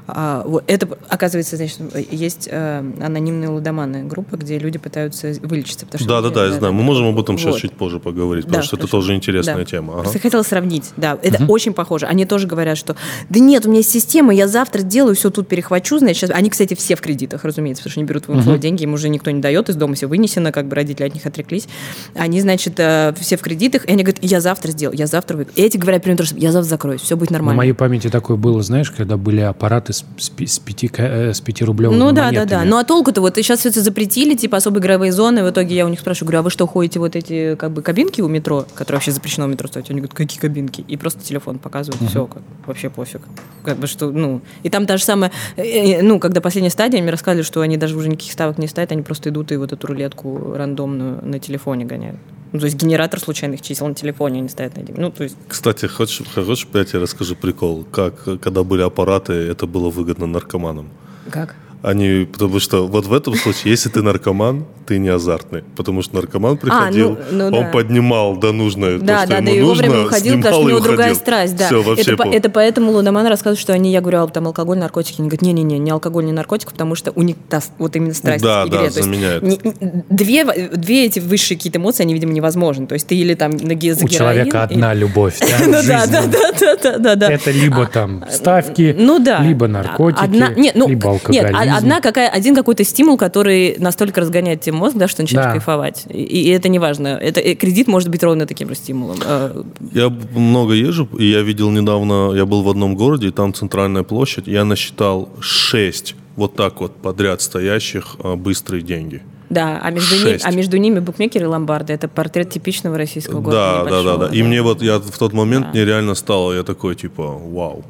А, 0.08 0.42
вот 0.44 0.64
это, 0.66 0.88
оказывается, 1.08 1.56
значит, 1.56 1.78
есть 2.10 2.48
э, 2.50 2.82
анонимные 3.00 3.48
лудоманы, 3.48 4.02
группа, 4.04 4.36
где 4.36 4.58
люди 4.58 4.78
пытаются 4.78 5.32
вылечиться. 5.42 5.86
потому 5.86 6.00
что 6.00 6.08
Да, 6.08 6.28
да, 6.28 6.34
да, 6.34 6.46
я 6.46 6.52
знаю. 6.52 6.72
Мы 6.74 6.82
можем 6.82 7.06
об 7.06 7.18
этом 7.20 7.38
сейчас 7.38 7.52
Вот. 7.52 7.60
чуть 7.60 7.72
позже 7.72 8.00
поговорить, 8.00 8.44
Да, 8.44 8.48
потому 8.48 8.64
что 8.64 8.76
это 8.76 8.86
хорошо. 8.88 8.96
тоже 8.98 9.14
интересная 9.14 9.56
Да. 9.58 9.64
тема. 9.64 9.92
Ага. 9.94 10.02
Просто 10.02 10.18
хотела 10.18 10.42
сравнить. 10.42 10.90
Да, 10.96 11.16
это 11.22 11.44
очень 11.46 11.72
похоже. 11.72 12.06
Они 12.06 12.24
тоже 12.26 12.46
говорят, 12.48 12.76
что 12.76 12.96
да 13.28 13.38
нет, 13.40 13.64
у 13.64 13.68
меня 13.68 13.78
есть 13.78 13.90
система, 13.90 14.34
я 14.34 14.48
завтра 14.48 14.80
сделаю, 14.80 15.14
все 15.14 15.30
тут 15.30 15.46
перехвачу, 15.48 15.98
значит, 15.98 16.16
сейчас... 16.18 16.30
Они, 16.30 16.50
кстати, 16.50 16.74
все 16.74 16.96
в 16.96 17.00
кредитах, 17.00 17.44
разумеется, 17.44 17.82
потому 17.84 17.92
что 17.92 18.00
они 18.00 18.08
берут 18.08 18.26
в 18.28 18.34
МФО 18.34 18.56
деньги, 18.58 18.82
им 18.82 18.94
уже 18.94 19.08
никто 19.08 19.30
не 19.30 19.40
дает, 19.40 19.68
из 19.68 19.76
дома 19.84 19.94
все 19.94 20.06
вынесено, 20.06 20.50
как 20.52 20.66
бы 20.66 20.74
родители 20.76 21.06
от 21.06 21.14
них 21.14 21.26
отреклись. 21.26 21.68
Они, 22.14 22.40
значит, 22.40 22.74
э, 22.78 23.12
все 23.20 23.36
в 23.36 23.40
кредитах, 23.42 23.84
и 23.86 23.92
они 23.92 24.02
говорят, 24.02 24.22
я 24.22 24.40
завтра 24.40 24.70
сделаю, 24.70 24.96
я 24.98 25.06
завтра 25.06 25.36
вы. 25.36 25.46
И 25.54 25.62
эти 25.62 25.76
говорят 25.76 26.02
примерно 26.02 26.24
то 26.24 26.28
самое, 26.28 26.44
я 26.46 26.52
завтра 26.52 26.68
закроюсь, 26.70 27.00
все 27.02 27.16
будет 27.16 27.30
На 27.30 27.34
нормально. 27.38 27.56
моей 27.58 27.72
памяти 27.72 28.08
такое 28.08 28.36
было, 28.36 28.62
знаешь, 28.62 28.90
когда 28.90 29.16
были 29.16 29.40
аппараты 29.40 29.92
с, 29.92 30.04
с, 30.16 30.30
с, 30.46 30.58
пяти, 30.58 30.88
ка- 30.88 31.02
э, 31.02 31.34
с 31.34 31.40
пятирублевыми 31.40 31.98
Ну 31.98 32.06
да, 32.12 32.12
да, 32.12 32.24
монетами. 32.26 32.48
да. 32.48 32.64
Ну 32.64 32.78
а 32.78 32.84
толку-то 32.84 33.20
вот 33.20 33.34
сейчас 33.36 33.60
все 33.60 33.68
это 33.68 33.80
запретили, 33.82 34.34
типа 34.34 34.56
особые 34.56 34.80
игровые 34.80 35.12
зоны. 35.12 35.44
В 35.44 35.50
итоге 35.50 35.74
я 35.76 35.84
у 35.86 35.88
них 35.88 36.00
спрашиваю, 36.00 36.26
говорю, 36.28 36.38
а 36.40 36.42
вы 36.42 36.50
что, 36.50 36.66
ходите 36.66 36.98
вот 36.98 37.16
эти 37.16 37.54
как 37.56 37.72
бы 37.72 37.82
кабинки 37.82 38.20
у 38.20 38.28
метро, 38.28 38.64
которые 38.74 38.98
вообще 38.98 39.10
запрещено 39.12 39.46
в 39.46 39.50
метро 39.50 39.68
ставить? 39.68 39.90
Они 39.90 40.00
говорят, 40.00 40.14
какие 40.14 40.40
кабинки? 40.40 40.84
И 40.88 40.96
просто 40.96 41.22
телефон 41.22 41.58
показывают, 41.58 42.02
все, 42.08 42.26
как, 42.26 42.42
вообще 42.66 42.88
пофиг. 42.90 43.20
Как 43.64 43.76
бы 43.78 43.86
что, 43.86 44.10
ну, 44.10 44.40
и 44.62 44.70
там 44.70 44.86
та 44.86 44.96
же 44.96 45.04
самая, 45.04 45.30
э, 45.56 46.00
ну, 46.02 46.18
когда 46.20 46.40
последняя 46.40 46.70
стадия, 46.70 47.02
мне 47.02 47.10
рассказали, 47.10 47.42
что 47.42 47.60
они 47.60 47.76
даже 47.76 47.96
уже 47.96 48.08
никаких 48.08 48.32
ставок 48.32 48.58
не 48.58 48.66
ставят, 48.68 48.92
они 48.92 49.02
просто 49.02 49.28
идут 49.30 49.52
и 49.52 49.56
вот 49.56 49.72
эту 49.74 49.86
рулетку 49.88 50.54
рандомную 50.54 51.24
на 51.24 51.38
телефоне 51.38 51.84
гоняют. 51.84 52.18
Ну, 52.52 52.60
то 52.60 52.66
есть 52.66 52.76
генератор 52.76 53.18
случайных 53.18 53.62
чисел 53.62 53.88
на 53.88 53.94
телефоне 53.94 54.38
они 54.38 54.48
ставят 54.48 54.78
на. 54.78 54.94
Ну, 54.96 55.10
то 55.10 55.24
есть 55.24 55.36
Кстати, 55.48 55.86
хочешь, 55.86 56.24
хочешь, 56.34 56.78
я 56.78 56.84
тебе 56.84 57.00
расскажу 57.00 57.34
прикол, 57.34 57.84
как, 57.90 58.24
когда 58.40 58.62
были 58.62 58.82
аппараты, 58.82 59.32
это 59.32 59.66
было 59.66 59.90
выгодно 59.90 60.26
наркоманам. 60.26 60.88
как? 61.30 61.56
Они, 61.84 62.24
потому 62.32 62.60
что 62.60 62.86
вот 62.86 63.04
в 63.04 63.12
этом 63.12 63.34
случае, 63.34 63.72
если 63.72 63.90
ты 63.90 64.00
наркоман, 64.00 64.64
ты 64.86 64.98
не 64.98 65.10
азартный. 65.10 65.62
Потому 65.76 66.00
что 66.00 66.16
наркоман 66.16 66.56
приходил, 66.56 67.18
ну 67.30 67.50
да. 67.50 67.56
он 67.58 67.70
поднимал 67.70 68.36
до 68.38 68.52
нужное, 68.52 68.98
то, 68.98 69.04
Да, 69.04 69.18
что 69.20 69.28
да, 69.28 69.36
ему 69.36 69.46
да, 69.46 69.52
нужно, 69.52 69.66
вовремя 69.84 70.06
уходил, 70.06 70.32
снимал 70.32 70.42
потому 70.42 70.54
что 70.54 70.64
у 70.64 70.68
него 70.70 70.80
другая 70.80 71.14
страсть, 71.14 71.56
да. 71.56 71.66
Все, 71.66 71.82
вообще 71.82 72.12
это, 72.12 72.16
по- 72.22 72.28
это 72.28 72.48
поэтому 72.50 72.92
Луноман 72.92 73.26
рассказывает, 73.26 73.58
что 73.60 73.74
они, 73.74 73.92
я 73.92 74.00
говорю, 74.00 74.22
а 74.22 74.26
там 74.28 74.46
алкоголь, 74.46 74.78
наркотики. 74.78 75.20
Они 75.20 75.28
говорят, 75.28 75.42
не-не-не, 75.42 75.78
не 75.78 75.90
алкоголь, 75.90 76.24
не 76.24 76.32
наркотик, 76.32 76.72
потому 76.72 76.94
что 76.94 77.12
у 77.14 77.20
них 77.22 77.36
та, 77.50 77.60
вот 77.78 77.94
именно 77.96 78.14
страсть 78.14 78.42
Да, 78.42 78.64
к 78.64 78.68
игре. 78.68 78.72
да, 78.72 78.78
То 78.78 78.84
есть 78.86 79.02
заменяет. 79.02 79.42
не- 79.42 79.60
не- 79.62 80.04
две, 80.08 80.44
две 80.70 81.04
эти 81.04 81.18
высшие 81.20 81.58
какие-то 81.58 81.78
эмоции, 81.78 82.02
они, 82.02 82.14
видимо, 82.14 82.32
невозможны. 82.32 82.86
То 82.86 82.94
есть 82.94 83.06
ты 83.06 83.14
или 83.14 83.34
там 83.34 83.50
на 83.52 83.78
за 83.94 84.04
У 84.04 84.08
человека 84.08 84.62
одна 84.62 84.94
любовь, 84.94 85.38
да, 85.38 85.46
в 85.46 85.60
Ну 85.66 85.72
да, 85.72 85.82
да, 85.82 86.22
жизни. 86.22 86.32
да, 86.32 86.52
да, 86.60 86.76
да, 86.82 86.98
да, 86.98 87.14
да. 87.14 87.30
Это 87.32 87.50
либо 87.50 87.86
там 87.86 88.24
ставки, 88.30 88.96
Ну 88.98 89.18
да. 89.18 89.40
либо 89.42 89.66
наркотики, 89.68 90.72
ну, 90.74 90.88
либо 90.88 91.10
Нет, 91.28 91.44
алкоголизм. 91.44 91.73
Одна 91.76 92.00
какая, 92.00 92.28
один 92.28 92.54
какой-то 92.54 92.84
стимул, 92.84 93.16
который 93.16 93.76
настолько 93.78 94.20
разгоняет 94.20 94.60
тебе 94.62 94.74
мозг, 94.76 94.96
да, 94.96 95.08
что 95.08 95.22
начинаешь 95.22 95.46
Да. 95.46 95.52
кайфовать. 95.52 96.04
И, 96.08 96.22
и 96.22 96.48
это 96.50 96.68
не 96.68 96.78
важно. 96.78 97.08
Это, 97.08 97.40
э, 97.40 97.54
кредит 97.54 97.86
может 97.88 98.08
быть 98.08 98.22
ровно 98.22 98.46
таким 98.46 98.68
же 98.68 98.74
стимулом. 98.74 99.18
Э, 99.24 99.62
Я 99.92 100.08
много 100.08 100.74
езжу, 100.74 101.08
и 101.18 101.24
я 101.30 101.42
видел 101.42 101.70
недавно, 101.70 102.32
я 102.34 102.46
был 102.46 102.62
в 102.62 102.68
одном 102.68 102.94
городе, 102.96 103.28
и 103.28 103.30
там 103.30 103.52
центральная 103.54 104.02
площадь, 104.02 104.46
я 104.46 104.64
насчитал 104.64 105.28
шесть 105.40 106.14
вот 106.36 106.56
так 106.56 106.80
вот 106.80 106.96
подряд 106.96 107.40
стоящих 107.42 108.16
а, 108.18 108.34
быстрые 108.36 108.82
деньги. 108.82 109.22
Да, 109.50 109.78
а 109.80 109.90
между, 109.90 110.16
ними, 110.16 110.38
а 110.42 110.50
между 110.50 110.76
ними 110.78 110.98
букмекеры 110.98 111.44
и 111.44 111.48
ломбарды. 111.48 111.92
Это 111.92 112.08
портрет 112.08 112.50
типичного 112.50 112.96
российского 112.98 113.40
города. 113.40 113.84
Да, 113.84 113.90
да, 113.90 114.02
да, 114.02 114.26
да. 114.28 114.34
И 114.34 114.42
мне 114.42 114.62
вот 114.62 114.82
я 114.82 114.98
в 114.98 115.16
тот 115.18 115.32
момент 115.32 115.66
Да. 115.66 115.70
мне 115.72 115.84
реально 115.84 116.14
стало, 116.14 116.52
я 116.54 116.62
такой 116.64 116.96
типа, 116.96 117.22
вау, 117.28 117.84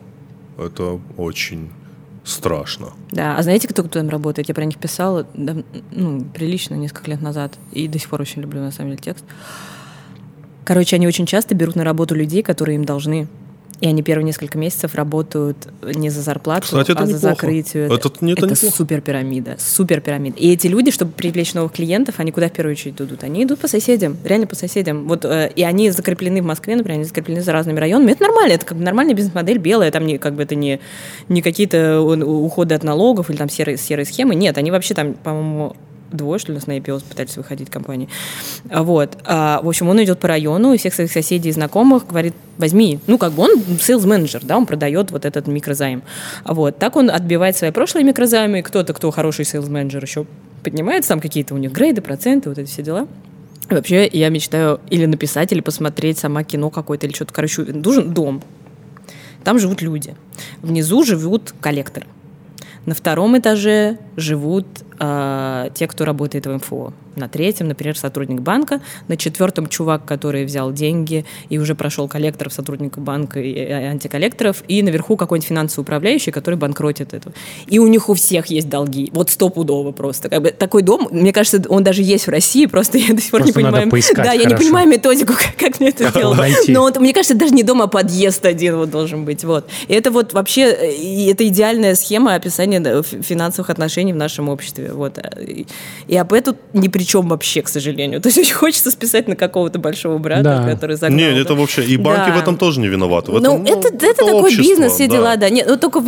это 0.58 1.00
очень 1.16 1.70
страшно. 2.24 2.92
Да, 3.10 3.36
а 3.36 3.42
знаете, 3.42 3.68
кто, 3.68 3.82
кто 3.82 4.00
там 4.00 4.08
работает? 4.08 4.48
Я 4.48 4.54
про 4.54 4.64
них 4.64 4.78
писала 4.78 5.26
да, 5.34 5.56
ну, 5.92 6.24
прилично, 6.24 6.74
несколько 6.74 7.10
лет 7.10 7.20
назад. 7.20 7.58
И 7.72 7.86
до 7.86 7.98
сих 7.98 8.08
пор 8.08 8.22
очень 8.22 8.42
люблю, 8.42 8.60
на 8.60 8.70
самом 8.70 8.90
деле, 8.90 9.02
текст. 9.02 9.24
Короче, 10.64 10.96
они 10.96 11.06
очень 11.06 11.26
часто 11.26 11.54
берут 11.54 11.76
на 11.76 11.84
работу 11.84 12.14
людей, 12.14 12.42
которые 12.42 12.76
им 12.76 12.84
должны. 12.84 13.28
И 13.80 13.86
они 13.88 14.02
первые 14.02 14.24
несколько 14.24 14.56
месяцев 14.56 14.94
работают 14.94 15.56
не 15.82 16.08
за 16.08 16.22
зарплату, 16.22 16.62
Кстати, 16.66 16.92
это 16.92 17.02
а 17.02 17.06
за 17.06 17.18
закрытие. 17.18 17.86
Это- 17.86 18.08
это 18.08 18.24
неплохо. 18.24 18.54
супер 18.56 19.00
пирамида. 19.00 19.56
Супер 19.58 20.00
пирамида. 20.00 20.36
И 20.38 20.52
эти 20.52 20.68
люди, 20.68 20.90
чтобы 20.92 21.10
привлечь 21.12 21.54
новых 21.54 21.72
клиентов, 21.72 22.14
они 22.18 22.30
куда 22.30 22.48
в 22.48 22.52
первую 22.52 22.72
очередь 22.74 23.00
идут? 23.00 23.24
Они 23.24 23.42
идут 23.42 23.58
по 23.58 23.68
соседям, 23.68 24.16
реально 24.24 24.46
по 24.46 24.54
соседям. 24.54 25.08
Вот, 25.08 25.24
э, 25.24 25.50
и 25.54 25.62
они 25.64 25.90
закреплены 25.90 26.40
в 26.40 26.44
Москве, 26.46 26.76
например, 26.76 26.98
они 26.98 27.04
закреплены 27.04 27.42
за 27.42 27.52
разными 27.52 27.78
районами. 27.80 28.12
Это 28.12 28.22
нормально, 28.22 28.52
это 28.52 28.64
как 28.64 28.78
бы 28.78 28.84
нормальная 28.84 29.14
бизнес-модель, 29.14 29.58
белая, 29.58 29.90
там 29.90 30.06
не, 30.06 30.18
как 30.18 30.34
бы 30.34 30.44
это 30.44 30.54
не, 30.54 30.78
не 31.28 31.42
какие-то 31.42 32.00
у- 32.00 32.44
уходы 32.46 32.74
от 32.76 32.84
налогов 32.84 33.28
или 33.28 33.36
там 33.36 33.48
серые, 33.48 33.76
серые 33.76 34.06
схемы. 34.06 34.34
Нет, 34.36 34.56
они 34.56 34.70
вообще 34.70 34.94
там, 34.94 35.14
по-моему, 35.14 35.76
двое, 36.16 36.38
что 36.38 36.52
ли, 36.52 36.60
на 36.66 36.78
IPO 36.78 37.02
пытались 37.08 37.36
выходить 37.36 37.70
компании. 37.70 38.08
А, 38.70 38.82
Вот. 38.82 39.18
А, 39.24 39.60
в 39.62 39.68
общем, 39.68 39.88
он 39.88 40.02
идет 40.02 40.20
по 40.20 40.28
району 40.28 40.72
и 40.72 40.78
всех 40.78 40.94
своих 40.94 41.10
соседей 41.10 41.50
и 41.50 41.52
знакомых 41.52 42.06
говорит, 42.06 42.34
возьми. 42.58 43.00
Ну, 43.06 43.18
как 43.18 43.32
бы 43.32 43.42
он 43.42 43.50
сейлс-менеджер, 43.80 44.44
да, 44.44 44.56
он 44.56 44.66
продает 44.66 45.10
вот 45.10 45.24
этот 45.24 45.46
микрозайм. 45.46 46.02
А 46.44 46.54
Вот. 46.54 46.78
Так 46.78 46.96
он 46.96 47.10
отбивает 47.10 47.56
свои 47.56 47.70
прошлые 47.70 48.04
микрозаймы, 48.04 48.60
и 48.60 48.62
кто-то, 48.62 48.94
кто 48.94 49.10
хороший 49.10 49.44
сейлс-менеджер, 49.44 50.02
еще 50.02 50.26
поднимается, 50.62 51.10
там 51.10 51.20
какие-то 51.20 51.54
у 51.54 51.58
них 51.58 51.72
грейды, 51.72 52.00
проценты, 52.00 52.48
вот 52.48 52.58
эти 52.58 52.68
все 52.68 52.82
дела. 52.82 53.06
Вообще, 53.70 54.06
я 54.12 54.28
мечтаю 54.28 54.80
или 54.90 55.06
написать, 55.06 55.52
или 55.52 55.60
посмотреть 55.60 56.18
сама 56.18 56.44
кино 56.44 56.70
какое-то, 56.70 57.06
или 57.06 57.14
что-то. 57.14 57.32
Короче, 57.32 57.62
нужен 57.62 58.12
дом. 58.12 58.42
Там 59.42 59.58
живут 59.58 59.82
люди. 59.82 60.14
Внизу 60.62 61.04
живут 61.04 61.54
коллекторы. 61.60 62.06
На 62.86 62.94
втором 62.94 63.38
этаже 63.38 63.98
живут 64.16 64.66
а, 64.98 65.70
те, 65.70 65.86
кто 65.86 66.04
работает 66.04 66.46
в 66.46 66.54
МФО. 66.54 66.92
На 67.16 67.28
третьем, 67.28 67.68
например, 67.68 67.96
сотрудник 67.96 68.40
банка. 68.40 68.80
На 69.08 69.16
четвертом 69.16 69.68
чувак, 69.68 70.04
который 70.04 70.44
взял 70.44 70.72
деньги 70.72 71.24
и 71.48 71.58
уже 71.58 71.74
прошел 71.74 72.08
коллекторов, 72.08 72.52
сотрудников 72.52 73.02
банка 73.02 73.40
и 73.40 73.54
и 73.54 73.72
антиколлекторов. 73.72 74.62
И 74.68 74.82
наверху 74.82 75.16
какой-нибудь 75.16 75.48
финансовый 75.48 75.82
управляющий, 75.82 76.30
который 76.30 76.56
банкротит 76.56 77.14
это. 77.14 77.32
И 77.66 77.78
у 77.78 77.86
них 77.86 78.08
у 78.08 78.14
всех 78.14 78.46
есть 78.46 78.68
долги. 78.68 79.10
Вот 79.12 79.30
стопудово 79.30 79.92
просто. 79.92 80.28
Как 80.28 80.42
бы 80.42 80.50
такой 80.50 80.82
дом, 80.82 81.08
мне 81.10 81.32
кажется, 81.32 81.62
он 81.68 81.84
даже 81.84 82.02
есть 82.02 82.26
в 82.26 82.30
России, 82.30 82.66
просто 82.66 82.98
я 82.98 83.14
до 83.14 83.20
сих 83.20 83.30
пор 83.30 83.40
Просто 83.40 83.60
не 83.60 83.64
понимаю. 83.64 83.90
поискать 83.90 84.24
да, 84.24 84.32
я 84.32 84.38
не 84.38 84.44
хорошо. 84.44 84.64
понимаю 84.64 84.88
методику, 84.88 85.32
как, 85.38 85.56
как 85.56 85.80
мне 85.80 85.90
это 85.90 86.08
сделать. 86.10 86.38
Найти. 86.38 86.72
Но 86.72 86.80
вот, 86.80 86.98
мне 86.98 87.12
кажется, 87.12 87.34
даже 87.34 87.54
не 87.54 87.62
дом, 87.62 87.82
а 87.82 87.86
подъезд 87.86 88.44
один 88.44 88.76
вот 88.76 88.90
должен 88.90 89.24
быть. 89.24 89.44
Вот. 89.44 89.68
И 89.88 89.94
это 89.94 90.10
вот 90.10 90.32
вообще, 90.32 90.62
э, 90.62 91.30
это 91.30 91.46
идеальная 91.46 91.94
схема 91.94 92.34
описания 92.34 93.02
финансовых 93.02 93.70
отношений 93.70 94.12
в 94.12 94.16
нашем 94.16 94.48
обществе. 94.48 94.83
Вот. 94.92 95.18
И, 95.40 95.66
и 96.08 96.16
об 96.16 96.32
этом 96.32 96.56
ни 96.72 96.88
при 96.88 97.04
чем 97.04 97.28
вообще, 97.28 97.62
к 97.62 97.68
сожалению. 97.68 98.20
То 98.20 98.28
есть 98.28 98.38
очень 98.38 98.54
хочется 98.54 98.90
списать 98.90 99.28
на 99.28 99.36
какого-то 99.36 99.78
большого 99.78 100.18
брата, 100.18 100.42
Да. 100.42 100.70
который 100.70 100.96
загнал. 100.96 101.18
Нет, 101.18 101.36
это 101.36 101.54
вообще... 101.54 101.84
И 101.84 101.96
банки 101.96 102.30
Да. 102.30 102.36
в 102.36 102.40
этом 102.40 102.56
тоже 102.56 102.80
не 102.80 102.88
виноваты. 102.88 103.32
В 103.32 103.40
Ну, 103.40 103.62
этом, 103.62 103.78
это, 103.78 103.88
это, 103.88 104.14
такой 104.14 104.42
общество, 104.42 104.62
бизнес, 104.62 104.92
все 104.92 105.06
да. 105.06 105.12
дела, 105.12 105.36
да. 105.36 105.50
Нет, 105.50 105.66
ну, 105.68 105.76
только 105.76 106.02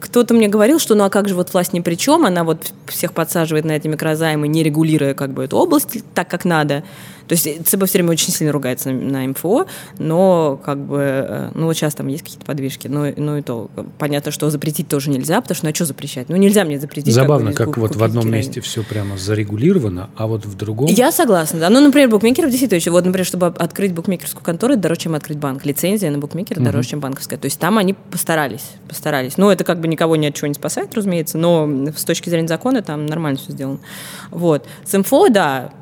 кто-то 0.00 0.34
мне 0.34 0.48
говорил, 0.48 0.78
что 0.78 0.94
ну 0.94 1.04
а 1.04 1.10
как 1.10 1.28
же 1.28 1.34
вот 1.34 1.52
власть 1.52 1.72
ни 1.72 1.80
при 1.80 1.94
чем, 1.96 2.24
она 2.24 2.44
вот 2.44 2.72
всех 2.86 3.12
подсаживает 3.12 3.64
на 3.64 3.72
эти 3.72 3.88
микрозаймы, 3.88 4.48
не 4.48 4.62
регулируя 4.62 5.14
как 5.14 5.32
бы 5.32 5.44
эту 5.44 5.56
область 5.56 5.98
так, 6.14 6.28
как 6.28 6.44
надо. 6.44 6.84
То 7.28 7.34
есть 7.34 7.66
ЦБ 7.66 7.84
все 7.84 7.98
время 7.98 8.10
очень 8.10 8.32
сильно 8.32 8.52
ругается 8.52 8.90
на, 8.90 9.22
на 9.22 9.28
МФО, 9.28 9.66
но 9.98 10.60
как 10.64 10.78
бы, 10.78 10.98
э, 11.00 11.50
ну 11.54 11.66
вот 11.66 11.74
сейчас 11.74 11.94
там 11.94 12.08
есть 12.08 12.24
какие-то 12.24 12.44
подвижки, 12.44 12.88
но, 12.88 13.06
ну 13.16 13.36
и 13.36 13.42
то, 13.42 13.70
э, 13.76 13.84
понятно, 13.98 14.32
что 14.32 14.48
запретить 14.50 14.88
тоже 14.88 15.10
нельзя, 15.10 15.40
потому 15.40 15.54
что 15.54 15.66
ну 15.66 15.70
а 15.70 15.74
что 15.74 15.84
запрещать? 15.84 16.28
Ну 16.28 16.36
нельзя 16.36 16.64
мне 16.64 16.78
запретить. 16.80 17.14
Забавно, 17.14 17.52
как 17.52 17.74
ку- 17.74 17.80
вот 17.80 17.96
в 17.96 18.02
одном 18.02 18.24
героин. 18.24 18.38
месте 18.38 18.60
все 18.60 18.82
прямо 18.82 19.16
зарегулировано, 19.18 20.10
а 20.16 20.26
вот 20.26 20.46
в 20.46 20.56
другом... 20.56 20.88
Я 20.88 21.12
согласна, 21.12 21.60
да. 21.60 21.70
Ну, 21.70 21.80
например, 21.80 22.08
букмекеров 22.08 22.50
действительно 22.50 22.78
очень. 22.78 22.92
Вот, 22.92 23.04
например, 23.04 23.26
чтобы 23.26 23.46
открыть 23.46 23.92
букмекерскую 23.92 24.42
контору, 24.42 24.72
это 24.72 24.82
дороже, 24.82 25.00
чем 25.02 25.14
открыть 25.14 25.38
банк. 25.38 25.64
Лицензия 25.64 26.10
на 26.10 26.18
букмекера 26.18 26.60
дороже, 26.60 26.88
чем 26.88 27.00
банковская. 27.00 27.36
То 27.36 27.46
есть 27.46 27.58
там 27.58 27.78
они 27.78 27.94
постарались, 27.94 28.70
постарались. 28.88 29.36
Ну, 29.36 29.50
это 29.50 29.64
как 29.64 29.80
бы 29.80 29.88
никого 29.88 30.16
ни 30.16 30.26
от 30.26 30.34
чего 30.34 30.46
не 30.46 30.54
спасает, 30.54 30.94
разумеется, 30.94 31.36
но 31.38 31.68
с 31.94 32.04
точки 32.04 32.30
зрения 32.30 32.48
закона 32.48 32.82
там 32.82 33.06
нормально 33.06 33.38
все 33.38 33.52
сделано. 33.52 33.80
Вот. 34.30 34.66
С 34.84 34.96
МФО, 34.96 35.28
да, 35.28 35.72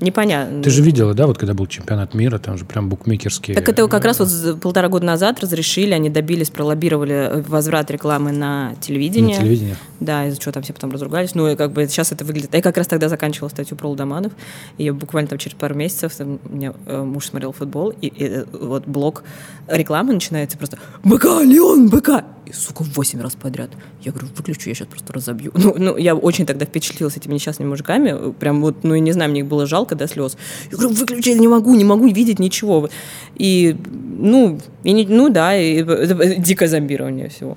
непонятно. 0.00 0.62
Ты 0.62 0.70
же 0.70 0.82
видела, 0.82 1.14
да, 1.14 1.26
вот 1.26 1.38
когда 1.38 1.54
был 1.54 1.66
чемпионат 1.66 2.14
мира, 2.14 2.38
там 2.38 2.58
же 2.58 2.64
прям 2.64 2.88
букмекерские... 2.88 3.54
Так 3.54 3.68
это 3.68 3.86
как 3.88 4.04
раз 4.04 4.18
вот 4.18 4.28
за 4.28 4.56
полтора 4.56 4.88
года 4.88 5.06
назад 5.06 5.40
разрешили, 5.40 5.92
они 5.92 6.10
добились, 6.10 6.50
пролоббировали 6.50 7.44
возврат 7.46 7.90
рекламы 7.90 8.32
на 8.32 8.74
телевидение. 8.80 9.36
На 9.36 9.42
телевидении. 9.42 9.76
Да, 10.00 10.26
из-за 10.26 10.38
чего 10.38 10.52
там 10.52 10.62
все 10.62 10.72
потом 10.72 10.90
разругались. 10.90 11.34
Ну, 11.34 11.48
и 11.48 11.56
как 11.56 11.72
бы 11.72 11.86
сейчас 11.86 12.12
это 12.12 12.24
выглядит... 12.24 12.54
Я 12.54 12.62
как 12.62 12.76
раз 12.76 12.86
тогда 12.86 13.08
заканчивала 13.08 13.48
статью 13.48 13.76
про 13.76 13.88
Лудоманов, 13.88 14.32
и 14.78 14.90
буквально 14.90 15.28
там 15.28 15.38
через 15.38 15.56
пару 15.56 15.74
месяцев, 15.74 16.14
там, 16.14 16.38
меня 16.48 16.74
э, 16.86 17.02
муж 17.02 17.26
смотрел 17.26 17.52
футбол, 17.52 17.90
и, 17.90 18.06
и, 18.06 18.24
э, 18.24 18.44
вот 18.52 18.86
блок 18.86 19.24
рекламы 19.68 20.12
начинается 20.12 20.58
просто 20.58 20.78
«БК, 21.04 21.42
Леон, 21.42 21.88
БК!» 21.88 22.24
И, 22.46 22.52
сука, 22.52 22.84
восемь 22.94 23.20
раз 23.20 23.34
подряд. 23.34 23.70
Я 24.02 24.12
говорю, 24.12 24.28
выключу, 24.36 24.68
я 24.68 24.74
сейчас 24.74 24.88
просто 24.88 25.12
разобью. 25.12 25.52
Ну, 25.66 25.74
ну, 25.76 25.96
я 25.96 26.14
очень 26.14 26.46
тогда 26.46 26.64
впечатлилась 26.64 27.16
этими 27.16 27.34
несчастными 27.34 27.68
мужиками. 27.68 28.32
Прям 28.32 28.60
вот, 28.60 28.84
ну, 28.84 28.94
я 28.94 29.00
не 29.00 29.10
знаю, 29.10 29.30
мне 29.30 29.40
их 29.40 29.46
было 29.46 29.66
жалко 29.66 29.85
до 29.94 30.06
слез. 30.06 30.36
Я 30.70 30.78
говорю, 30.78 30.94
выключи, 30.94 31.30
я 31.30 31.38
не 31.38 31.48
могу, 31.48 31.74
не 31.74 31.84
могу 31.84 32.06
видеть 32.08 32.38
ничего. 32.38 32.88
И, 33.36 33.76
ну, 34.18 34.58
и 34.84 35.06
ну 35.06 35.28
да, 35.28 35.56
и, 35.56 35.82
это 35.82 36.36
дикое 36.36 36.68
зомбирование 36.68 37.28
всего. 37.28 37.56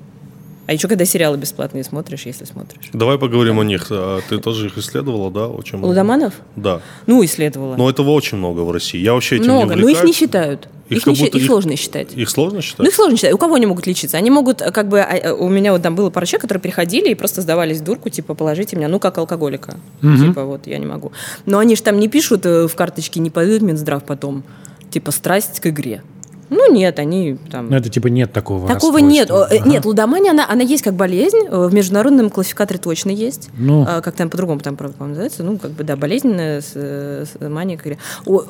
А 0.70 0.72
еще 0.72 0.86
когда 0.86 1.04
сериалы 1.04 1.36
бесплатные 1.36 1.82
смотришь, 1.82 2.26
если 2.26 2.44
смотришь. 2.44 2.90
Давай 2.92 3.18
поговорим 3.18 3.58
о 3.58 3.64
них. 3.64 3.88
А 3.90 4.20
Ты 4.28 4.38
тоже 4.38 4.66
их 4.66 4.78
исследовала, 4.78 5.28
да? 5.28 5.48
Очень 5.48 5.78
много? 5.78 5.88
Лудоманов? 5.90 6.34
Да. 6.54 6.80
Ну, 7.08 7.24
исследовала. 7.24 7.74
Но 7.74 7.90
этого 7.90 8.10
очень 8.10 8.38
много 8.38 8.60
в 8.60 8.70
России. 8.70 9.00
Я 9.00 9.14
вообще 9.14 9.38
этим 9.38 9.46
Много, 9.46 9.74
не 9.74 9.80
но 9.82 9.88
их 9.88 9.96
не 9.96 10.02
увлекаюсь. 10.02 10.16
считают. 10.16 10.68
Их 10.88 10.98
Их, 10.98 11.06
не 11.08 11.14
считают, 11.14 11.18
будто 11.18 11.38
их 11.38 11.42
их- 11.42 11.50
сложно 11.50 11.74
считать. 11.76 12.12
Их 12.14 12.30
сложно 12.30 12.62
считать? 12.62 12.78
Ну, 12.78 12.86
их 12.86 12.94
сложно 12.94 13.16
считать. 13.16 13.32
У 13.32 13.38
кого 13.38 13.56
они 13.56 13.66
могут 13.66 13.88
лечиться? 13.88 14.16
Они 14.16 14.30
могут, 14.30 14.62
э, 14.62 14.70
как 14.70 14.88
бы, 14.88 15.00
а, 15.00 15.12
э, 15.12 15.32
у 15.32 15.48
меня 15.48 15.72
вот 15.72 15.82
там 15.82 15.96
было 15.96 16.08
пара 16.08 16.24
человек, 16.24 16.42
которые 16.42 16.62
приходили 16.62 17.08
и 17.08 17.16
просто 17.16 17.40
сдавались 17.40 17.78
в 17.80 17.82
дурку, 17.84 18.08
типа, 18.08 18.34
положите 18.34 18.76
меня, 18.76 18.86
ну, 18.86 19.00
как 19.00 19.18
алкоголика. 19.18 19.74
Типа, 20.00 20.44
вот, 20.44 20.68
я 20.68 20.78
не 20.78 20.86
могу. 20.86 21.10
Но 21.46 21.58
они 21.58 21.74
же 21.74 21.82
там 21.82 21.98
не 21.98 22.06
пишут 22.06 22.46
э, 22.46 22.68
в 22.68 22.76
карточке, 22.76 23.18
не 23.18 23.30
пойдут 23.30 23.62
в 23.62 23.64
Минздрав 23.64 24.04
потом, 24.04 24.44
типа, 24.92 25.10
страсть 25.10 25.58
к 25.58 25.66
игре. 25.66 26.04
Ну, 26.50 26.72
нет, 26.72 26.98
они 26.98 27.36
там... 27.50 27.68
Ну, 27.70 27.76
это 27.76 27.88
типа 27.88 28.08
нет 28.08 28.32
такого 28.32 28.66
Такого 28.68 28.98
нет. 28.98 29.30
Э, 29.30 29.34
Ага. 29.60 29.68
Нет, 29.68 29.84
лудомания, 29.84 30.30
она, 30.30 30.46
она 30.48 30.62
есть 30.62 30.82
как 30.82 30.94
болезнь. 30.94 31.46
э, 31.48 31.66
В 31.68 31.72
международном 31.72 32.28
классификаторе 32.28 32.78
точно 32.80 33.10
есть. 33.10 33.50
Ну. 33.56 33.84
А, 33.88 34.00
Как 34.00 34.16
там 34.16 34.28
по-другому 34.28 34.60
там, 34.60 34.76
правда, 34.76 35.04
называется. 35.04 35.44
Ну, 35.44 35.58
как 35.58 35.70
бы, 35.70 35.84
да, 35.84 35.96
болезненная 35.96 36.60
с, 36.60 36.72
э, 36.74 37.24
с 37.24 37.40
мания. 37.48 37.78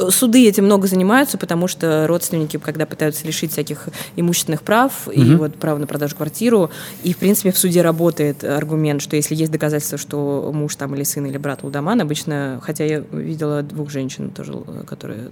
Суды 0.09 0.49
этим 0.49 0.65
много 0.65 0.87
занимаются, 0.87 1.37
потому 1.37 1.69
что 1.69 2.07
родственники, 2.09 2.57
когда 2.57 2.87
пытаются 2.87 3.27
лишить 3.27 3.53
всяких 3.53 3.89
имущественных 4.17 4.63
прав 4.63 5.07
и 5.13 5.35
вот 5.35 5.55
право 5.57 5.79
на 5.79 5.87
продажу 5.87 6.17
квартиру, 6.17 6.71
и, 7.03 7.13
в 7.13 7.19
принципе, 7.19 7.53
в 7.53 7.59
суде 7.59 7.83
работает 7.83 8.43
аргумент, 8.45 9.03
что 9.03 9.17
если 9.17 9.35
есть 9.35 9.53
доказательства, 9.53 9.99
что 9.99 10.51
муж 10.55 10.75
там 10.77 10.95
или 10.95 11.03
сын 11.03 11.27
или 11.27 11.37
брат 11.37 11.63
лудоман, 11.63 12.01
обычно, 12.01 12.61
хотя 12.63 12.85
я 12.85 13.03
видела 13.13 13.63
двух 13.63 13.91
женщин 13.91 14.31
тоже, 14.31 14.55
которые 14.87 15.31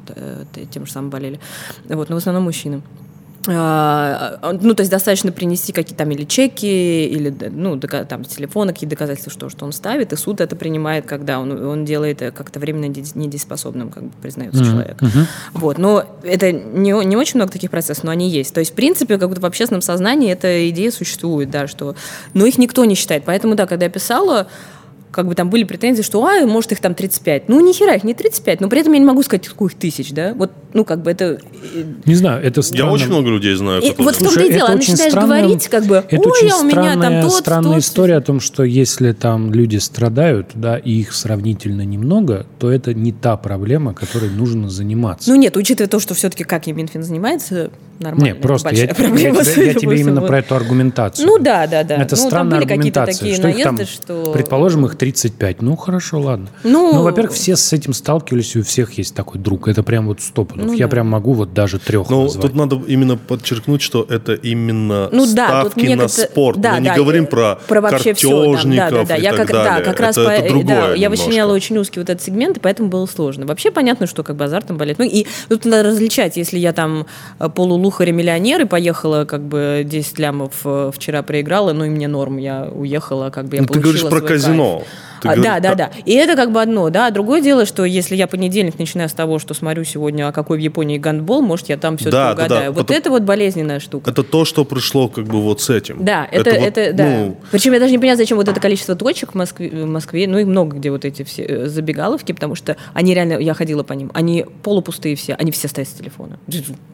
тем 0.71 0.85
же 0.85 0.93
самым 0.93 1.09
болели, 1.11 1.41
вот, 1.89 2.11
но 2.11 2.17
в 2.17 2.19
основном 2.19 2.45
мужчины. 2.45 2.58
А, 3.51 4.53
Ну, 4.61 4.75
то 4.75 4.83
есть 4.83 4.91
достаточно 4.91 5.33
принести 5.33 5.73
какие-то 5.73 5.99
там 6.05 6.11
или 6.11 6.25
чеки, 6.25 7.07
или 7.07 7.35
ну, 7.51 7.77
дока- 7.77 8.05
там, 8.05 8.25
с 8.25 8.29
телефона, 8.29 8.73
какие 8.73 8.89
доказательства, 8.89 9.33
что, 9.33 9.49
что 9.49 9.65
он 9.65 9.73
ставит, 9.73 10.13
и 10.13 10.17
суд 10.17 10.41
это 10.41 10.55
принимает, 10.55 11.07
когда 11.07 11.39
он, 11.39 11.65
он 11.65 11.85
делает 11.87 12.21
э, 12.21 12.31
как-то 12.31 12.59
временно 12.61 12.85
неде- 12.87 13.13
недееспособным, 13.15 13.89
как 13.91 14.03
бы 14.05 14.11
признается 14.21 14.63
человек. 14.65 14.99
Вот. 15.55 15.79
Но 15.79 16.05
это 16.23 16.53
не, 16.53 16.91
не 17.07 17.17
очень 17.17 17.37
много 17.37 17.51
таких 17.53 17.71
процессов, 17.71 18.05
но 18.05 18.11
они 18.11 18.29
есть. 18.29 18.53
То 18.53 18.61
есть, 18.61 18.73
в 18.73 18.75
принципе, 18.75 19.17
как 19.19 19.29
будто 19.31 19.41
в 19.41 19.47
общественном 19.47 19.83
сознании 19.83 20.31
эта 20.31 20.69
идея 20.71 20.91
существует, 20.91 21.51
да, 21.51 21.67
что... 21.69 21.95
Но 22.35 22.45
их 22.45 22.59
никто 22.59 22.85
не 22.85 22.97
считает. 22.97 23.23
Поэтому, 23.25 23.55
да, 23.55 23.67
когда 23.67 23.87
я 23.87 23.91
писала, 23.91 24.49
как 25.11 25.27
бы 25.27 25.35
там 25.35 25.49
были 25.51 25.65
претензии, 25.65 26.03
что, 26.03 26.25
а, 26.27 26.47
может, 26.47 26.73
их 26.73 26.81
там 26.81 26.95
35. 26.95 27.49
Ну, 27.49 27.61
ни 27.61 27.73
хера 27.73 27.95
их 27.95 28.05
не 28.05 28.15
35, 28.15 28.61
но 28.61 28.69
при 28.69 28.81
этом 28.81 28.93
я 28.93 28.99
не 28.99 29.05
могу 29.05 29.23
сказать, 29.23 29.45
сколько 29.47 29.73
их 29.75 29.79
тысяч, 29.81 30.13
да? 30.13 30.35
Вот, 30.35 30.51
ну, 30.75 30.85
как 30.85 31.03
бы 31.03 31.11
это... 31.11 31.41
э, 31.75 31.85
Не 32.05 32.15
знаю, 32.15 32.45
это 32.45 32.63
странно. 32.63 32.87
Я 32.89 32.93
очень 32.93 33.07
много 33.09 33.31
людей 33.31 33.55
знаю, 33.55 33.83
И 33.83 33.95
вот 33.97 34.17
в 34.17 34.23
том-то 34.23 34.41
и 34.43 34.53
дело, 34.53 34.69
а 34.69 34.75
начинаешь 34.77 35.11
странная- 35.13 35.43
говорить, 35.43 35.69
как 35.69 35.85
бы, 35.87 35.97
это 35.97 36.17
ой, 36.29 36.33
очень 36.33 36.51
а 36.51 36.57
у 36.59 36.65
меня 36.65 36.93
там 36.93 36.99
странная, 37.01 37.23
тот, 37.23 37.33
странная 37.33 37.73
тот». 37.75 37.83
история 37.83 38.17
о 38.17 38.21
том, 38.21 38.41
что 38.41 38.65
если 38.65 39.13
там 39.13 39.53
люди 39.53 39.79
страдают, 39.79 40.51
да, 40.55 40.77
и 40.77 40.93
их 41.01 41.13
сравнительно 41.15 41.83
немного, 41.83 42.47
то 42.59 42.71
это 42.71 42.93
не 42.95 43.13
та 43.13 43.37
проблема, 43.37 43.95
которой 43.95 44.31
нужно 44.31 44.69
заниматься. 44.69 45.31
Ну 45.31 45.37
нет, 45.37 45.57
учитывая 45.57 45.89
то, 45.89 46.01
что 46.01 46.15
все-таки 46.15 46.45
как 46.45 46.67
и 46.69 46.73
Минфин 46.73 47.03
занимается, 47.03 47.71
нормально. 48.01 48.25
не, 48.25 48.31
это 48.31 48.41
просто 48.41 48.75
я, 48.75 48.95
проблема, 48.95 49.39
я 49.39 49.45
тебе- 49.45 49.67
я 49.67 49.75
тебе 49.75 50.01
именно 50.01 50.23
про 50.23 50.39
эту 50.39 50.55
аргументацию. 50.55 51.27
Ну 51.27 51.39
да, 51.39 51.67
да, 51.67 51.85
да. 51.85 51.97
Это 51.97 52.17
ну, 52.17 52.21
там 52.23 52.29
странная 52.29 52.59
аргументация. 52.59 53.15
такие 53.15 53.35
что 53.35 53.49
их 53.49 53.63
там, 53.63 53.77
наезды, 53.77 53.93
что... 53.93 54.33
Предположим, 54.33 54.87
их 54.87 54.97
35. 54.97 55.63
Ну, 55.63 55.77
хорошо, 55.77 56.21
ладно. 56.21 56.49
Ну- 56.65 57.03
во-первых, 57.03 57.33
все 57.33 57.57
с 57.57 57.73
этим 57.73 57.93
сталкивались, 57.93 58.57
и 58.57 58.61
у 58.61 58.65
всех 58.65 58.93
есть 58.99 59.15
такой 59.15 59.41
друг. 59.41 59.69
Это 59.69 59.83
прям 59.83 60.07
вот 60.07 60.21
стопудов. 60.21 60.67
Ну 60.67 60.73
я 60.73 60.87
да. 60.87 60.91
прям 60.91 61.09
могу 61.09 61.33
вот 61.33 61.55
даже 61.55 61.79
трех 61.79 62.11
Ну, 62.11 62.29
тут 62.29 62.55
надо 62.55 62.81
именно 62.87 63.17
подчеркнуть, 63.17 63.83
что 63.83 64.07
это 64.09 64.35
именно 64.35 65.09
Ну 65.13 65.27
да, 65.35 65.63
тут 65.63 65.73
ставки 65.73 65.85
мне 65.87 65.97
на 65.97 66.09
спорт. 66.09 66.61
Да, 66.61 66.75
Мы 66.75 66.81
не 66.81 66.89
да, 66.89 66.95
говорим 66.95 67.25
э, 67.25 67.27
про, 67.27 67.59
про 67.67 67.81
вообще 67.81 68.15
все, 68.15 68.29
картежников 68.31 68.91
да, 68.91 68.97
да, 68.99 69.05
да. 69.05 69.17
и 69.17 69.23
Я 69.23 69.31
так 69.31 69.47
как, 69.47 69.53
далее. 69.53 69.85
Да, 69.85 69.91
как 69.91 70.01
раз 70.01 70.17
это, 70.17 70.27
по- 70.27 70.31
это 70.31 70.49
другое 70.49 70.89
да, 70.89 70.95
я 70.95 71.11
вычленяла 71.11 71.53
очень 71.53 71.79
узкий 71.79 72.01
вот 72.01 72.11
этот 72.11 72.25
сегмент, 72.25 72.57
и 72.57 72.61
поэтому 72.61 72.89
было 72.89 73.07
сложно. 73.07 73.47
Вообще 73.47 73.71
понятно, 73.71 74.07
что 74.07 74.23
как 74.23 74.37
бы 74.37 74.45
азартом 74.45 74.77
болеть. 74.77 74.99
Ну 74.99 75.05
и 75.05 75.27
тут 75.49 75.65
надо 75.65 75.89
различать, 75.91 76.37
если 76.37 76.59
я 76.59 76.73
там 76.73 77.07
э, 77.39 77.49
полулухарь-миллионер 77.89 78.63
и 78.63 78.65
поехала 78.65 79.25
как 79.25 79.43
бы 79.43 79.83
10 79.85 80.19
лямов 80.19 80.53
э, 80.65 80.91
вчера 80.95 81.23
проиграла, 81.23 81.73
ну 81.73 81.85
и 81.85 81.89
мне 81.89 82.09
норм, 82.09 82.37
я 82.37 82.69
уехала, 82.71 83.31
как 83.31 83.47
бы 83.47 83.57
я 83.57 83.63
Ну, 83.63 83.69
ты 83.69 83.81
говоришь 83.81 84.03
про 84.03 84.19
свой 84.19 84.21
кайф. 84.81 84.87
Ты 85.21 85.29
А, 85.29 85.35
говоришь- 85.35 85.45
да, 85.45 85.61
да, 85.61 85.75
да. 85.75 85.91
И 86.05 86.13
это 86.15 86.37
как 86.37 86.53
бы 86.53 86.61
одно, 86.63 86.91
да. 86.91 87.11
Другое 87.11 87.41
дело, 87.41 87.67
что 87.67 87.85
если 87.85 88.15
я 88.17 88.27
понедельник 88.27 88.79
начинаю 88.79 89.09
с 89.09 89.13
того, 89.13 89.39
что 89.39 89.55
смотрю 89.55 89.85
сегодня, 89.85 90.29
а 90.29 90.33
какой 90.33 90.59
в 90.59 90.61
Японии 90.61 90.99
гандбол, 90.99 91.43
может, 91.43 91.69
я 91.69 91.77
там 91.77 91.97
все-таки 91.97 92.13
Да, 92.13 92.35
да, 92.35 92.37
да. 92.37 92.45
угадаю. 92.45 92.73
Вот 92.73 92.79
Потом- 92.87 92.97
это 92.97 93.11
вот 93.11 93.23
болезненная 93.23 93.81
штука. 93.81 94.11
Это 94.11 94.23
то, 94.23 94.45
что 94.45 94.65
пришло 94.65 95.09
как 95.09 95.25
бы 95.25 95.41
вот 95.41 95.61
с 95.61 95.71
этим. 95.71 96.05
Да, 96.05 96.27
это, 96.31 96.51
это, 96.51 96.85
вот, 96.87 96.97
да. 96.97 97.05
ну, 97.05 97.37
Причем 97.51 97.73
я 97.73 97.81
даже 97.81 97.93
не 97.93 97.99
понимаю, 97.99 98.17
зачем 98.19 98.37
вот 98.39 98.49
это 98.49 98.61
количество 98.61 98.95
точек 98.95 99.33
в 99.33 99.35
Москве, 99.35 99.69
в 99.71 99.87
Москве, 99.87 100.27
ну 100.29 100.39
и 100.39 100.45
много 100.45 100.77
где 100.77 100.91
вот 100.91 101.05
эти 101.05 101.23
все 101.25 101.43
э, 101.45 101.67
забегаловки, 101.67 102.33
потому 102.33 102.55
что 102.55 102.77
они 102.95 103.15
реально, 103.15 103.35
я 103.35 103.55
ходила 103.55 103.83
по 103.83 103.93
ним, 103.93 104.11
они 104.15 104.45
полупустые 104.63 105.17
все, 105.17 105.35
они 105.35 105.51
все 105.51 105.69
стоят 105.69 105.89
с 105.89 105.93
телефона. 105.93 106.39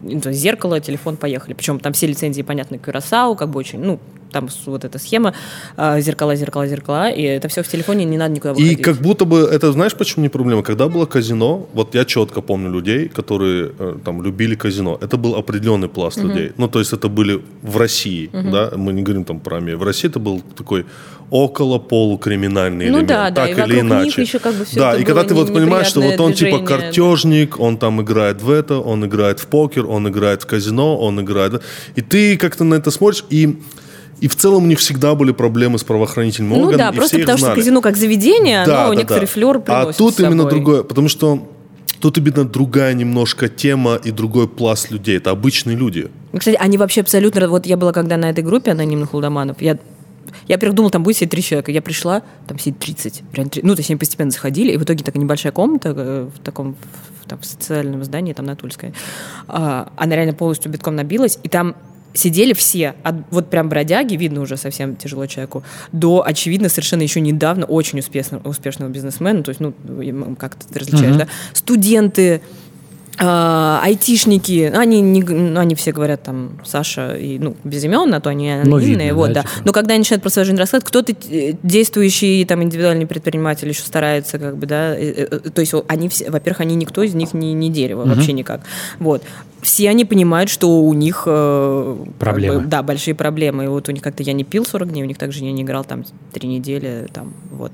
Зеркало, 0.02 0.80
телефон, 0.80 1.16
поехали. 1.16 1.54
Причем 1.54 1.78
там 1.80 1.92
все 1.92 2.06
лицензии, 2.06 2.42
понятно, 2.42 2.78
Кюрасау, 2.78 3.34
как 3.36 3.50
бы 3.50 3.58
очень, 3.58 3.80
ну, 3.80 3.98
там 4.34 4.48
вот 4.66 4.84
эта 4.84 4.98
схема, 4.98 5.32
а, 5.76 6.00
зеркала, 6.00 6.36
зеркала, 6.36 6.66
зеркала, 6.66 7.10
и 7.10 7.22
это 7.22 7.48
все 7.48 7.62
в 7.62 7.68
телефоне, 7.68 8.04
не 8.04 8.18
надо 8.18 8.34
никуда 8.34 8.52
И 8.52 8.56
выходить. 8.56 8.82
как 8.82 8.96
будто 8.96 9.24
бы, 9.24 9.38
это 9.56 9.72
знаешь, 9.72 9.94
почему 9.94 10.22
не 10.22 10.28
проблема? 10.28 10.62
Когда 10.62 10.88
было 10.88 11.06
казино, 11.06 11.66
вот 11.74 11.94
я 11.94 12.04
четко 12.04 12.42
помню 12.42 12.70
людей, 12.70 13.08
которые 13.08 13.70
э, 13.78 13.96
там 14.04 14.22
любили 14.22 14.56
казино. 14.56 14.98
Это 15.00 15.16
был 15.16 15.34
определенный 15.36 15.88
пласт 15.88 16.18
людей. 16.18 16.52
Ну, 16.58 16.68
то 16.68 16.78
есть 16.80 16.92
это 16.92 17.08
были 17.08 17.40
в 17.62 17.76
России, 17.76 18.30
да, 18.32 18.70
мы 18.76 18.92
не 18.92 19.02
говорим 19.02 19.24
там 19.24 19.40
про 19.40 19.56
Америку. 19.58 19.84
В 19.84 19.86
России 19.86 20.10
это 20.10 20.18
был 20.18 20.42
такой 20.56 20.84
около 21.30 21.78
полукриминальный 21.78 22.86
Ну 22.86 22.98
элемент, 22.98 23.08
да, 23.08 23.30
да, 23.30 23.46
так 23.46 23.58
и 23.58 23.62
или 23.62 23.80
иначе. 23.80 24.22
еще 24.22 24.38
как 24.38 24.54
бы 24.54 24.64
всё 24.64 24.80
да, 24.80 24.96
и 24.96 25.04
когда 25.04 25.24
ты 25.24 25.34
вот 25.34 25.52
понимаешь, 25.52 25.86
что 25.86 26.00
вот 26.00 26.20
он 26.20 26.32
типа 26.32 26.58
движение, 26.58 26.68
да. 26.68 26.76
картежник, 26.76 27.60
он 27.60 27.76
там 27.76 28.00
играет 28.02 28.42
в 28.42 28.50
это, 28.50 28.78
он 28.78 29.04
играет 29.04 29.40
в 29.40 29.46
покер, 29.46 29.86
он 29.86 30.08
играет 30.08 30.42
в 30.42 30.46
казино, 30.46 30.96
он 30.98 31.20
играет... 31.20 31.62
И 31.96 32.02
ты 32.02 32.36
как-то 32.36 32.64
на 32.64 32.74
это 32.74 32.90
смотришь, 32.90 33.24
и 33.30 33.58
и 34.20 34.28
в 34.28 34.36
целом 34.36 34.64
у 34.64 34.66
них 34.66 34.78
всегда 34.78 35.14
были 35.14 35.32
проблемы 35.32 35.78
с 35.78 35.84
правоохранительными 35.84 36.54
Ну 36.54 36.60
органами. 36.66 36.78
да, 36.78 36.88
и 36.90 36.96
просто 36.96 37.18
потому 37.18 37.38
что 37.38 37.54
казино 37.54 37.80
как 37.80 37.96
заведение, 37.96 38.64
Да, 38.64 38.82
оно 38.84 38.94
да, 38.94 39.00
некоторый 39.00 39.20
да. 39.20 39.26
флер 39.26 39.56
А 39.56 39.60
приносит 39.60 39.98
тут 39.98 40.14
с 40.14 40.20
именно 40.20 40.44
другое, 40.44 40.82
потому 40.82 41.08
что 41.08 41.46
тут 42.00 42.18
именно 42.18 42.44
другая 42.44 42.94
немножко 42.94 43.48
тема 43.48 43.96
и 43.96 44.10
другой 44.10 44.48
пласт 44.48 44.90
людей. 44.90 45.16
Это 45.16 45.30
обычные 45.30 45.76
люди. 45.76 46.10
Ну, 46.32 46.38
Кстати, 46.38 46.56
они 46.60 46.78
вообще 46.78 47.00
абсолютно... 47.00 47.48
Вот 47.48 47.66
я 47.66 47.76
была 47.76 47.92
когда 47.92 48.16
на 48.16 48.30
этой 48.30 48.44
группе 48.44 48.70
анонимных 48.72 49.14
лудоманов, 49.14 49.60
я 49.60 49.78
я, 50.46 50.56
во-первых, 50.56 50.76
думала, 50.76 50.90
там 50.90 51.02
будет 51.02 51.16
сидеть 51.16 51.30
три 51.30 51.42
человека. 51.42 51.70
Я 51.72 51.80
пришла, 51.80 52.22
там 52.46 52.58
сидит 52.58 52.78
30. 52.78 53.22
Реально, 53.32 53.50
три- 53.50 53.62
ну, 53.62 53.74
то 53.74 53.80
есть 53.80 53.90
они 53.90 53.98
постепенно 53.98 54.30
заходили, 54.30 54.72
и 54.72 54.76
в 54.76 54.82
итоге 54.82 55.02
такая 55.04 55.22
небольшая 55.22 55.52
комната 55.52 55.94
э, 55.96 56.28
в 56.34 56.38
таком 56.40 56.76
в, 57.22 57.28
там, 57.28 57.38
в 57.38 57.46
социальном 57.46 58.04
здании, 58.04 58.32
там, 58.32 58.44
на 58.46 58.56
Тульской. 58.56 58.92
А, 59.48 59.90
она 59.96 60.16
реально 60.16 60.34
полностью 60.34 60.70
битком 60.70 60.96
набилась, 60.96 61.38
и 61.42 61.48
там 61.48 61.74
сидели 62.14 62.52
все, 62.52 62.94
от, 63.02 63.16
вот 63.30 63.50
прям 63.50 63.68
бродяги, 63.68 64.14
видно 64.14 64.40
уже 64.40 64.56
совсем 64.56 64.96
тяжело 64.96 65.26
человеку, 65.26 65.62
до, 65.92 66.24
очевидно, 66.24 66.68
совершенно 66.68 67.02
еще 67.02 67.20
недавно 67.20 67.66
очень 67.66 67.98
успешного, 67.98 68.48
успешного 68.48 68.88
бизнесмена, 68.88 69.42
то 69.42 69.50
есть, 69.50 69.60
ну, 69.60 69.74
как 70.38 70.54
ты 70.54 70.78
различаешь, 70.78 71.16
да, 71.16 71.28
студенты, 71.52 72.40
а, 73.18 73.80
айтишники, 73.82 74.72
они, 74.74 75.00
не, 75.00 75.22
ну, 75.22 75.60
они 75.60 75.74
все 75.74 75.92
говорят 75.92 76.22
там 76.22 76.58
Саша 76.64 77.14
и 77.14 77.38
ну 77.38 77.56
без 77.62 77.84
имен, 77.84 78.12
а 78.12 78.20
то 78.20 78.30
они 78.30 78.48
Ну, 78.64 78.76
анонимные, 78.76 79.08
видно, 79.08 79.14
вот, 79.14 79.32
да, 79.32 79.42
да. 79.42 79.42
типа. 79.42 79.62
Но 79.64 79.72
когда 79.72 79.94
они 79.94 80.00
начинают 80.00 80.22
про 80.22 80.30
свою 80.30 80.46
жизнь 80.46 80.58
рассказывать, 80.58 80.88
кто-то 80.88 81.12
э, 81.30 81.54
действующий 81.62 82.44
там 82.44 82.62
индивидуальный 82.62 83.06
предприниматель 83.06 83.68
еще 83.68 83.82
старается 83.82 84.38
как 84.38 84.56
бы, 84.56 84.66
да, 84.66 84.96
э, 84.96 85.28
э, 85.30 85.50
то 85.50 85.60
есть 85.60 85.74
они 85.86 86.08
все, 86.08 86.30
во-первых, 86.30 86.60
они 86.62 86.74
никто 86.74 87.02
из 87.02 87.14
них 87.14 87.34
не, 87.34 87.52
не 87.52 87.70
дерево, 87.70 88.04
вообще 88.04 88.32
никак, 88.32 88.62
вот. 88.98 89.22
Все 89.62 89.88
они 89.88 90.04
понимают, 90.04 90.50
что 90.50 90.80
у 90.82 90.92
них 90.92 91.22
э, 91.26 91.96
как 92.06 92.14
Проблемы. 92.16 92.60
бы, 92.60 92.66
да, 92.66 92.82
большие 92.82 93.14
проблемы. 93.14 93.64
И 93.64 93.66
вот 93.68 93.88
у 93.88 93.92
них 93.92 94.02
как-то 94.02 94.22
я 94.22 94.34
не 94.34 94.44
пил 94.44 94.66
40 94.66 94.92
дней, 94.92 95.02
у 95.02 95.06
них 95.06 95.16
также 95.16 95.42
я 95.42 95.52
не 95.52 95.62
играл 95.62 95.84
там 95.84 96.04
три 96.32 96.46
недели, 96.48 97.08
там 97.14 97.32
вот 97.50 97.72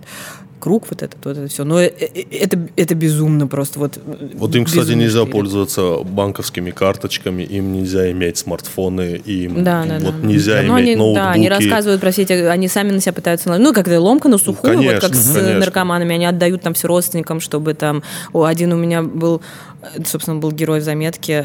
круг 0.60 0.84
вот 0.90 1.02
этот, 1.02 1.24
вот 1.24 1.36
это 1.36 1.48
все. 1.48 1.64
Но 1.64 1.80
э- 1.80 1.86
э- 1.88 2.24
это, 2.30 2.58
это 2.76 2.94
безумно 2.94 3.46
просто. 3.48 3.78
Вот, 3.80 3.98
Вот 4.34 4.54
им, 4.54 4.64
кстати, 4.64 4.92
нельзя 4.92 5.20
штырит. 5.20 5.32
пользоваться 5.32 5.96
банковскими 6.04 6.70
карточками, 6.70 7.42
им 7.42 7.72
нельзя 7.72 8.10
иметь 8.12 8.38
смартфоны, 8.38 9.20
им 9.24 9.64
Да, 9.64 9.84
да, 9.84 9.98
вот 9.98 10.20
да. 10.20 10.26
нельзя 10.26 10.62
Ну, 10.62 10.74
иметь 10.74 10.84
они, 10.88 10.96
ноутбуки. 10.96 11.14
Да, 11.20 11.30
они 11.32 11.48
рассказывают 11.48 12.00
про 12.00 12.10
все 12.12 12.22
эти, 12.22 12.32
они 12.32 12.68
сами 12.68 12.92
на 12.92 13.00
себя 13.00 13.12
пытаются, 13.14 13.52
ну, 13.58 13.72
как-то 13.72 14.00
ломка 14.00 14.28
на 14.28 14.38
сухую, 14.38 14.74
конечно, 14.74 14.92
вот 14.92 15.00
как 15.00 15.14
с 15.14 15.32
конечно. 15.34 15.58
наркоманами, 15.58 16.14
они 16.14 16.26
отдают 16.26 16.62
там 16.62 16.74
все 16.74 16.86
родственникам, 16.86 17.40
чтобы 17.40 17.74
там, 17.74 18.02
о, 18.32 18.44
один 18.44 18.72
у 18.72 18.76
меня 18.76 19.02
был, 19.02 19.40
э, 19.82 20.04
собственно, 20.04 20.36
был 20.38 20.52
герой 20.52 20.80
в 20.80 20.84
заметке, 20.84 21.44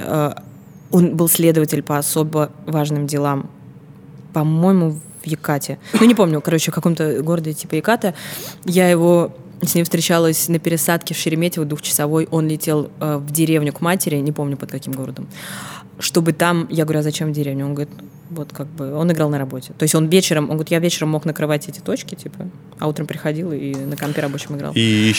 он 0.92 1.16
был 1.16 1.28
следователь 1.28 1.82
по 1.82 1.98
особо 1.98 2.52
важным 2.68 3.08
делам, 3.08 3.50
по-моему, 4.34 5.00
в 5.26 5.28
Якате. 5.28 5.78
Ну, 6.00 6.06
не 6.06 6.16
помню, 6.16 6.42
короче, 6.42 6.72
в 6.72 6.76
каком-то 6.76 7.22
городе 7.24 7.54
типа 7.54 7.76
Яката. 7.76 8.14
Я 8.66 8.90
его 8.90 9.32
с 9.62 9.76
ним 9.76 9.84
встречалась 9.84 10.48
на 10.50 10.60
пересадке 10.60 11.14
в 11.14 11.18
Шереметьево 11.18 11.66
двухчасовой. 11.66 12.28
Он 12.32 12.48
летел 12.48 12.92
э, 13.00 13.18
в 13.18 13.32
деревню 13.32 13.74
к 13.74 13.82
матери, 13.82 14.18
не 14.18 14.32
помню 14.32 14.58
под 14.58 14.72
каким 14.72 14.94
городом, 14.94 15.28
чтобы 16.00 16.34
там... 16.34 16.68
Я 16.70 16.84
говорю, 16.84 17.00
а 17.00 17.04
зачем 17.04 17.30
в 17.30 17.32
деревню? 17.32 17.66
Он 17.66 17.74
говорит, 17.74 17.94
вот 18.30 18.52
как 18.52 18.68
бы... 18.68 18.94
Он 18.94 19.12
играл 19.12 19.30
на 19.30 19.38
работе. 19.38 19.74
То 19.78 19.84
есть 19.84 19.96
он 19.96 20.08
вечером... 20.08 20.46
Он 20.46 20.58
говорит, 20.58 20.72
я 20.72 20.80
вечером 20.80 21.10
мог 21.10 21.26
накрывать 21.26 21.70
эти 21.70 21.80
точки, 21.80 22.16
типа, 22.16 22.50
а 22.80 22.88
утром 22.88 23.08
приходил 23.08 23.52
и 23.52 23.74
на 23.76 23.96
компе 23.96 24.22
рабочем 24.22 24.56
играл. 24.56 24.74
И, 24.76 25.14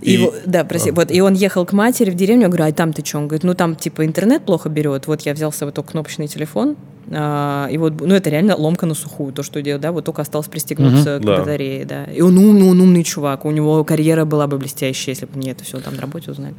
И 0.00 0.12
его- 0.12 0.32
да, 0.46 0.64
прости. 0.64 0.90
Вот, 0.92 1.10
и 1.10 1.20
он 1.20 1.34
ехал 1.34 1.66
к 1.66 1.72
матери 1.72 2.10
в 2.10 2.14
деревню, 2.14 2.42
я 2.42 2.48
говорю, 2.48 2.64
а 2.64 2.72
там 2.72 2.92
ты 2.92 3.04
что? 3.04 3.18
Он 3.18 3.26
говорит, 3.26 3.42
ну 3.44 3.54
там 3.54 3.74
типа 3.74 4.04
интернет 4.06 4.44
плохо 4.44 4.68
берет. 4.68 5.06
Вот 5.06 5.22
я 5.22 5.34
взял 5.34 5.50
с 5.52 5.56
собой 5.56 5.72
только 5.72 5.90
кнопочный 5.92 6.28
телефон, 6.28 6.76
а, 7.10 7.66
и 7.70 7.78
вот, 7.78 8.00
ну 8.00 8.14
это 8.14 8.30
реально 8.30 8.54
ломка 8.56 8.86
на 8.86 8.94
сухую, 8.94 9.32
то, 9.32 9.42
что 9.42 9.60
делал, 9.62 9.80
да, 9.80 9.90
вот 9.92 10.04
только 10.04 10.22
осталось 10.22 10.46
пристегнуться 10.46 11.18
к 11.18 11.22
Да. 11.24 11.38
батарее, 11.38 11.84
да. 11.84 12.04
И 12.04 12.20
он 12.20 12.38
умный, 12.38 12.68
он 12.70 12.80
умный 12.80 13.02
чувак, 13.02 13.44
у 13.44 13.50
него 13.50 13.82
карьера 13.84 14.24
была 14.24 14.46
бы 14.46 14.58
блестящая, 14.58 15.14
если 15.14 15.26
бы 15.26 15.38
не 15.38 15.50
это 15.50 15.64
все 15.64 15.80
там 15.80 15.94
на 15.96 16.02
работе 16.02 16.30
узнали. 16.30 16.54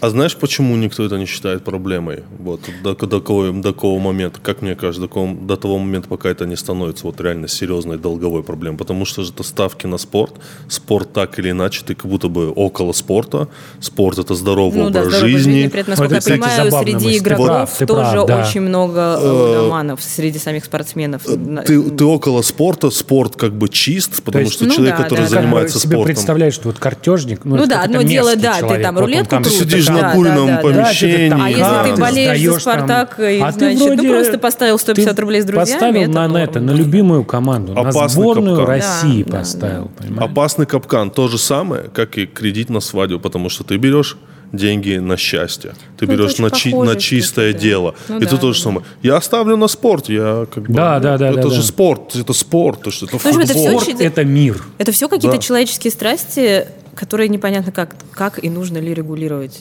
А 0.00 0.08
знаешь, 0.08 0.34
почему 0.34 0.76
никто 0.76 1.04
это 1.04 1.18
не 1.18 1.26
считает 1.26 1.62
проблемой? 1.62 2.24
Вот 2.38 2.60
до, 2.82 2.94
до, 2.94 3.20
какого, 3.20 3.52
до 3.52 3.72
какого 3.74 3.98
момента, 4.00 4.40
как 4.42 4.62
мне 4.62 4.74
кажется, 4.74 5.02
до, 5.02 5.08
какого- 5.08 5.34
до 5.34 5.56
того 5.56 5.78
момента, 5.78 6.08
пока 6.08 6.30
это 6.30 6.46
не 6.46 6.56
становится 6.56 7.06
вот 7.06 7.20
реально 7.20 7.48
серьезной 7.48 7.98
долговой 7.98 8.42
проблемой. 8.42 8.78
Потому 8.78 9.04
что 9.04 9.22
же 9.24 9.30
это 9.32 9.42
ставки 9.42 9.86
на 9.86 9.98
спорт. 9.98 10.34
Спорт 10.68 11.12
так 11.12 11.38
или 11.38 11.50
иначе, 11.50 11.82
ты 11.84 11.94
как 11.94 12.06
будто 12.10 12.28
бы 12.28 12.50
около 12.50 12.92
спорта. 12.92 13.48
Спорт 13.80 14.18
это 14.18 14.34
здоровый 14.34 14.80
Ну 14.84 14.90
да, 14.90 15.00
образ 15.00 15.14
здоровый 15.14 15.32
жизни. 15.36 15.68
При 15.68 15.80
этом, 15.80 15.90
насколько 15.90 16.14
это, 16.14 16.30
я 16.32 16.38
кстати, 16.38 16.58
понимаю, 16.70 16.84
среди 16.84 16.94
мысль. 16.94 17.10
Ты 17.10 17.18
игроков 17.18 17.46
прав, 17.46 17.76
ты 17.78 17.86
тоже 17.86 18.10
прав, 18.12 18.26
да. 18.26 18.46
очень 18.48 18.60
много 18.62 19.00
э, 19.20 19.30
лудоманов 19.30 20.02
среди 20.02 20.38
самих 20.38 20.64
спортсменов. 20.64 21.22
На- 21.26 21.62
Ты, 21.62 21.78
ты 21.90 22.04
около 22.06 22.40
спорта, 22.40 22.88
спорт 22.90 23.36
как 23.36 23.52
бы 23.54 23.68
чист, 23.68 24.22
потому 24.22 24.44
есть- 24.44 24.54
что 24.56 24.64
Ну 24.64 24.74
человек, 24.76 24.96
да, 24.96 25.02
который 25.02 25.20
да, 25.22 25.26
занимается 25.28 25.78
себе 25.78 25.88
спортом. 25.90 26.06
представляешь, 26.06 26.54
что 26.54 26.68
вот 26.68 26.78
картежник, 26.78 27.44
ну, 27.44 27.56
Ну 27.56 27.66
да, 27.66 27.82
одно 27.82 28.00
дело, 28.00 28.34
да, 28.36 28.54
ты 28.54 28.60
человек, 28.60 28.82
там 28.82 28.94
вот 28.94 29.02
он 29.02 29.06
рулетку 29.10 29.30
там 29.30 29.42
крутишь, 29.42 29.60
сидишь 29.60 29.89
да, 29.94 30.14
на 30.14 30.24
да, 30.24 30.34
да, 30.34 30.46
да. 30.46 30.56
помещении. 30.62 31.28
Да, 31.30 31.38
А 31.44 31.48
если 31.48 31.94
ты 31.94 32.00
болеешь 32.00 32.28
за 32.28 32.44
сдаешь 32.44 32.50
там. 32.50 32.60
«Спартак», 32.60 33.20
и, 33.20 33.40
А 33.40 33.52
ты 33.52 33.58
значит, 33.58 33.78
ну, 33.80 33.86
вроде- 33.86 34.08
просто 34.08 34.38
поставил 34.38 34.78
150 34.78 35.16
ты 35.16 35.22
рублей 35.22 35.40
с 35.42 35.44
друзьями, 35.44 35.72
Поставил 35.72 36.00
это 36.02 36.10
на, 36.10 36.28
норм, 36.28 36.36
это, 36.42 36.60
на 36.60 36.72
да. 36.72 36.78
любимую 36.78 37.24
команду, 37.24 37.72
на 37.74 37.80
Опасный 37.80 38.08
сборную 38.22 38.56
капкан. 38.56 38.74
России 38.76 39.22
Да, 39.24 39.30
да, 39.32 39.38
поставил, 39.38 39.90
понимаешь? 39.98 40.30
Опасный 40.30 40.66
капкан. 40.66 41.10
То 41.10 41.28
же 41.28 41.38
самое, 41.38 41.84
как 41.92 42.18
и 42.18 42.26
кредит 42.26 42.70
на 42.70 42.80
свадьбу, 42.80 43.18
потому 43.20 43.48
что 43.48 43.64
ты 43.64 43.76
берешь 43.76 44.16
деньги 44.52 44.96
на 44.96 45.16
счастье. 45.16 45.70
Ты 45.96 46.06
Ну, 46.06 46.12
это 46.14 46.22
берешь 46.24 46.38
на, 46.38 46.50
чи- 46.50 46.70
похоже, 46.72 46.90
на 46.94 47.00
чистое 47.00 47.50
кстати, 47.52 47.62
да. 47.62 47.68
дело. 47.68 47.94
Ну 48.08 48.16
и 48.16 48.20
да, 48.24 48.26
ты 48.26 48.36
то 48.36 48.52
же 48.52 48.58
да. 48.58 48.64
самое. 48.64 48.86
Я 49.00 49.16
оставлю 49.16 49.56
на 49.56 49.68
спорт. 49.68 50.08
Я 50.08 50.46
как 50.52 50.64
бы, 50.66 50.74
Да, 50.74 50.98
да, 50.98 51.16
да, 51.18 51.28
Это 51.28 51.42
да, 51.42 51.50
же 51.50 51.60
да. 51.60 51.66
спорт. 51.68 52.16
Это 52.16 52.32
спорт. 52.32 52.80
Это, 52.80 52.90
это 52.90 53.06
Ну, 53.12 53.16
общем, 53.16 53.38
это 53.40 53.52
футбол. 53.52 53.78
всё 53.78 53.90
Спорт– 53.92 54.00
это 54.00 54.24
мир. 54.24 54.60
Это 54.78 54.90
все 54.90 55.08
какие-то 55.08 55.36
Да. 55.36 55.42
человеческие 55.42 55.92
страсти, 55.92 56.66
которые 56.96 57.28
непонятно 57.28 57.70
как, 57.70 57.94
как 58.10 58.42
и 58.42 58.50
нужно 58.50 58.78
ли 58.78 58.92
регулировать. 58.92 59.60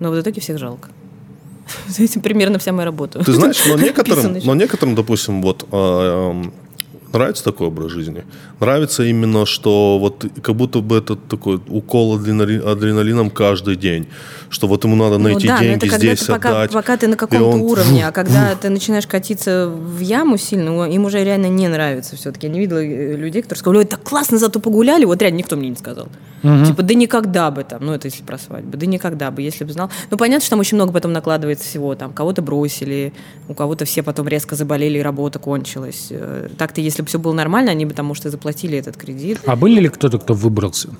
Но 0.00 0.10
в 0.10 0.20
итоге 0.20 0.40
всех 0.40 0.58
жалко. 0.58 0.90
Это 1.98 2.20
примерно 2.20 2.58
вся 2.58 2.72
моя 2.72 2.86
работа. 2.86 3.24
Ты 3.24 3.32
знаешь, 3.32 3.64
но 3.66 3.76
некоторым, 3.82 4.38
но 4.44 4.54
некоторым, 4.54 4.94
допустим, 4.94 5.42
вот 5.42 5.66
э, 5.70 5.76
эм, 5.76 6.52
нравится 7.16 7.44
такой 7.44 7.68
образ 7.68 7.90
жизни. 7.92 8.24
Нравится 8.60 9.02
именно, 9.04 9.46
что 9.46 9.98
вот 9.98 10.24
как 10.42 10.54
будто 10.54 10.80
бы 10.80 10.96
это 10.98 11.16
такой 11.16 11.60
укол 11.68 12.16
адреналин- 12.18 12.62
адреналином 12.66 13.30
каждый 13.30 13.76
день, 13.76 14.06
что 14.50 14.66
вот 14.68 14.84
ему 14.84 14.96
надо 14.96 15.18
Ну 15.18 15.24
найти 15.24 15.46
да, 15.48 15.54
но 15.56 15.60
деньги 15.62 15.76
это 15.76 15.86
когда 15.88 15.98
здесь 15.98 16.20
ты 16.20 16.32
пока, 16.32 16.48
отдать. 16.50 16.72
пока 16.72 16.96
ты 16.96 17.08
на 17.08 17.16
каком-то 17.16 17.44
он 17.46 17.60
уровне, 17.62 18.06
а 18.06 18.12
когда 18.12 18.54
ты 18.54 18.70
начинаешь 18.70 19.06
катиться 19.06 19.68
в 19.68 20.00
яму 20.00 20.38
сильно, 20.38 20.84
им 20.90 21.04
уже 21.04 21.24
реально 21.24 21.46
не 21.46 21.68
нравится 21.68 22.16
все-таки. 22.16 22.46
Я 22.46 22.52
не 22.52 22.60
видела 22.60 22.78
э, 22.78 23.16
людей, 23.16 23.42
которые 23.42 23.58
сказали, 23.60 23.78
ой, 23.78 23.84
так 23.84 24.02
классно 24.02 24.38
зато 24.38 24.60
погуляли, 24.60 25.04
вот 25.04 25.20
реально 25.22 25.38
никто 25.38 25.56
мне 25.56 25.68
не 25.70 25.76
сказал. 25.76 26.08
Типа, 26.42 26.82
да 26.84 26.94
никогда 26.94 27.50
бы 27.50 27.64
там, 27.64 27.84
ну 27.84 27.92
это 27.92 28.06
если 28.06 28.22
про 28.22 28.38
свадьбу, 28.38 28.76
да 28.76 28.86
никогда 28.86 29.32
бы, 29.32 29.42
если 29.42 29.64
бы 29.64 29.72
знал. 29.72 29.90
Ну 30.10 30.16
понятно, 30.16 30.42
что 30.42 30.50
там 30.50 30.60
очень 30.60 30.76
много 30.76 30.92
потом 30.92 31.12
накладывается 31.12 31.64
всего, 31.64 31.96
там 31.96 32.12
кого-то 32.12 32.40
бросили, 32.40 33.12
у 33.48 33.54
кого-то 33.54 33.84
все 33.84 34.04
потом 34.04 34.28
резко 34.28 34.54
заболели 34.54 34.98
и 34.98 35.02
работа 35.02 35.40
кончилась. 35.40 36.06
Э, 36.10 36.48
Так-то, 36.56 36.80
если 36.80 37.02
бы 37.06 37.08
все 37.08 37.18
было 37.18 37.32
нормально, 37.32 37.70
они 37.70 37.86
бы 37.86 37.94
там, 37.94 38.06
может, 38.06 38.26
и 38.26 38.30
заплатили 38.30 38.76
этот 38.78 38.96
кредит. 38.96 39.38
А 39.46 39.56
были 39.56 39.80
ли 39.80 39.88
кто-то, 39.88 40.18
кто 40.18 40.34
выбрался? 40.34 40.90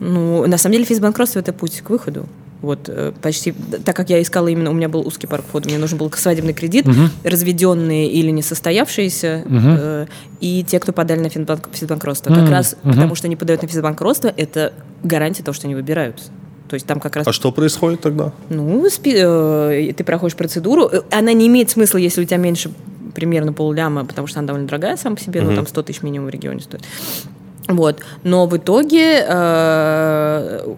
Ну, 0.00 0.46
на 0.46 0.58
самом 0.58 0.72
деле, 0.74 0.84
физбанкротство– 0.84 1.38
это 1.40 1.52
путь 1.52 1.80
к 1.80 1.90
выходу. 1.90 2.26
Вот 2.62 2.88
э, 2.88 3.12
почти, 3.20 3.52
так 3.84 3.94
как 3.94 4.08
я 4.10 4.20
искала 4.22 4.48
именно, 4.48 4.70
у 4.70 4.72
меня 4.72 4.88
был 4.88 5.06
узкий 5.06 5.26
парк 5.26 5.44
входа, 5.46 5.68
мне 5.68 5.78
нужен 5.78 5.98
был 5.98 6.10
свадебный 6.12 6.54
кредит, 6.54 6.86
разведенные 7.22 8.10
или 8.10 8.30
несостоявшиеся, 8.30 9.44
э, 9.46 10.06
и 10.40 10.64
те, 10.66 10.80
кто 10.80 10.92
подали 10.92 11.20
на 11.20 11.28
физбанк- 11.28 11.68
физбанкротство. 11.72 12.30
Как 12.34 12.50
раз 12.50 12.76
потому, 12.82 13.14
что 13.14 13.26
они 13.26 13.36
подают 13.36 13.62
на 13.62 13.68
физбанкротство, 13.68 14.32
это 14.36 14.72
гарантия 15.02 15.42
того, 15.42 15.54
что 15.54 15.66
они 15.66 15.74
выбираются. 15.74 16.30
То 16.74 16.76
есть 16.76 16.86
там 16.88 16.98
как 16.98 17.14
раз 17.14 17.24
А 17.28 17.32
что 17.32 17.52
происходит 17.52 18.00
тогда? 18.00 18.32
ну, 18.48 18.90
спи- 18.90 19.14
э, 19.16 19.92
ты 19.96 20.02
проходишь 20.02 20.36
процедуру. 20.36 20.88
Э, 20.90 21.02
Она 21.12 21.32
не 21.32 21.46
имеет 21.46 21.70
смысла, 21.70 21.98
если 21.98 22.20
у 22.20 22.24
тебя 22.24 22.38
меньше 22.38 22.72
примерно 23.14 23.52
полляма, 23.52 24.04
потому 24.04 24.26
что 24.26 24.40
она 24.40 24.48
довольно 24.48 24.66
дорогая 24.66 24.96
сама 24.96 25.14
по 25.14 25.22
себе, 25.22 25.40
ну, 25.42 25.54
там 25.54 25.68
100 25.68 25.82
тысяч 25.84 26.02
минимум 26.02 26.26
в 26.26 26.30
регионе 26.30 26.58
стоит. 26.58 26.82
Вот. 27.66 28.00
Но 28.24 28.46
в 28.46 28.56
итоге, 28.56 29.24
э, 29.26 30.74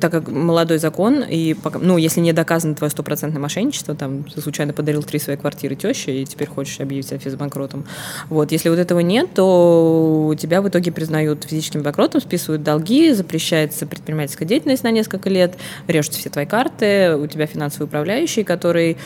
так 0.00 0.10
как 0.10 0.28
молодой 0.28 0.78
закон, 0.78 1.22
и 1.22 1.54
пока- 1.54 1.78
ну, 1.78 1.96
если 1.96 2.20
не 2.20 2.32
доказано 2.32 2.74
твое 2.74 2.90
стопроцентное 2.90 3.40
мошенничество, 3.40 3.94
там, 3.94 4.24
ты 4.24 4.40
случайно 4.40 4.72
подарил 4.72 5.04
три 5.04 5.20
свои 5.20 5.36
квартиры 5.36 5.76
теще, 5.76 6.22
и 6.22 6.24
теперь 6.24 6.48
хочешь 6.48 6.80
объявить 6.80 7.06
себя 7.06 7.18
физбанкротом. 7.18 7.84
Вот. 8.30 8.50
Если 8.50 8.68
вот 8.68 8.78
этого 8.80 8.98
нет, 8.98 9.28
то 9.34 10.34
тебя 10.38 10.60
в 10.60 10.68
итоге 10.68 10.90
признают 10.90 11.44
физическим 11.44 11.82
банкротом, 11.82 12.20
списывают 12.20 12.64
долги, 12.64 13.12
запрещается 13.12 13.86
предпринимательская 13.86 14.48
деятельность 14.48 14.82
на 14.82 14.90
несколько 14.90 15.30
лет, 15.30 15.54
режутся 15.86 16.18
все 16.18 16.30
твои 16.30 16.46
карты, 16.46 17.16
у 17.16 17.28
тебя 17.28 17.46
финансовый 17.46 17.84
управляющий, 17.84 18.42
который 18.42 18.96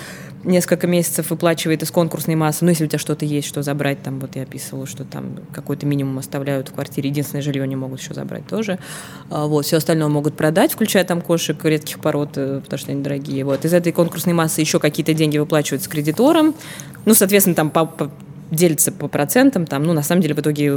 несколько 0.47 0.86
месяцев 0.86 1.30
выплачивает 1.30 1.82
из 1.82 1.90
конкурсной 1.90 2.36
массы, 2.36 2.64
ну, 2.64 2.70
если 2.70 2.84
у 2.84 2.88
тебя 2.88 2.99
что-то 2.99 3.24
есть, 3.24 3.47
что 3.47 3.62
забрать, 3.62 4.03
там, 4.03 4.20
вот 4.20 4.36
я 4.36 4.42
описывала, 4.42 4.86
что 4.86 5.05
там 5.05 5.40
какой-то 5.53 5.86
минимум 5.86 6.18
оставляют 6.18 6.68
в 6.68 6.72
квартире, 6.72 7.11
единственное 7.11 7.42
жилье 7.42 7.66
не 7.66 7.76
могут 7.76 8.01
еще 8.01 8.14
забрать 8.14 8.47
тоже. 8.47 8.78
А, 9.30 9.47
Вот, 9.47 9.66
все 9.66 9.76
остальное 9.76 10.09
могут 10.09 10.36
продать, 10.36 10.72
включая 10.72 11.05
там 11.05 11.20
кошек 11.20 11.62
редких 11.64 11.99
пород, 12.01 12.30
э, 12.36 12.61
потому 12.64 12.78
что 12.78 12.92
они 12.92 13.03
дорогие. 13.03 13.44
Вот, 13.44 13.64
из 13.64 13.74
этой 13.74 13.92
конкурсной 13.92 14.34
массы 14.34 14.61
еще 14.61 14.78
какие-то 14.78 15.14
деньги 15.14 15.38
выплачиваются 15.38 15.90
кредиторам, 15.90 16.55
ну, 17.05 17.14
соответственно, 17.14 17.57
там 17.57 17.70
по, 17.70 17.84
по- 17.86 18.11
делится 18.51 18.92
по 18.92 19.09
процентам, 19.09 19.66
там, 19.66 19.82
ну, 19.82 19.92
на 19.92 20.03
самом 20.03 20.22
деле, 20.22 20.34
в 20.34 20.40
итоге 20.40 20.72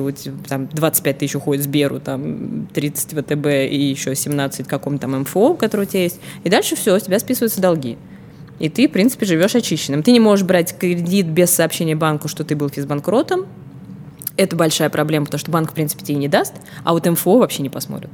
там 0.48 0.68
25 0.68 1.18
тысяч 1.20 1.36
уходит 1.36 1.64
Сберу, 1.64 2.00
там 2.00 2.68
30 2.74 3.12
ВТБ 3.12 3.46
и 3.70 3.90
еще 3.90 4.16
17 4.16 4.68
какому-то 4.68 5.02
там 5.02 5.22
МФО, 5.22 5.54
который 5.54 5.82
у 5.82 5.86
тебя 5.86 6.04
есть, 6.04 6.20
и 6.44 6.50
дальше 6.50 6.76
все, 6.76 6.98
с 6.98 7.04
тебя 7.04 7.20
списываются 7.20 7.62
долги. 7.62 7.98
И 8.60 8.70
ты, 8.70 8.88
в 8.88 8.92
принципе, 8.92 9.26
живешь 9.26 9.56
очищенным. 9.56 10.04
Ты 10.04 10.12
не 10.12 10.20
можешь 10.20 10.46
брать 10.46 10.78
кредит 10.78 11.28
без 11.28 11.50
сообщения 11.50 11.96
банку, 11.96 12.28
что 12.28 12.44
ты 12.44 12.56
был 12.56 12.70
физбанкротом. 12.70 13.46
Это 14.36 14.56
большая 14.56 14.90
проблема, 14.90 15.26
потому 15.26 15.40
что 15.40 15.52
банк, 15.52 15.72
в 15.72 15.74
принципе, 15.74 16.04
тебе 16.04 16.18
не 16.18 16.28
даст, 16.28 16.54
а 16.84 16.94
вот 16.94 17.06
МФО 17.06 17.40
вообще 17.40 17.62
не 17.62 17.70
посмотрит. 17.70 18.10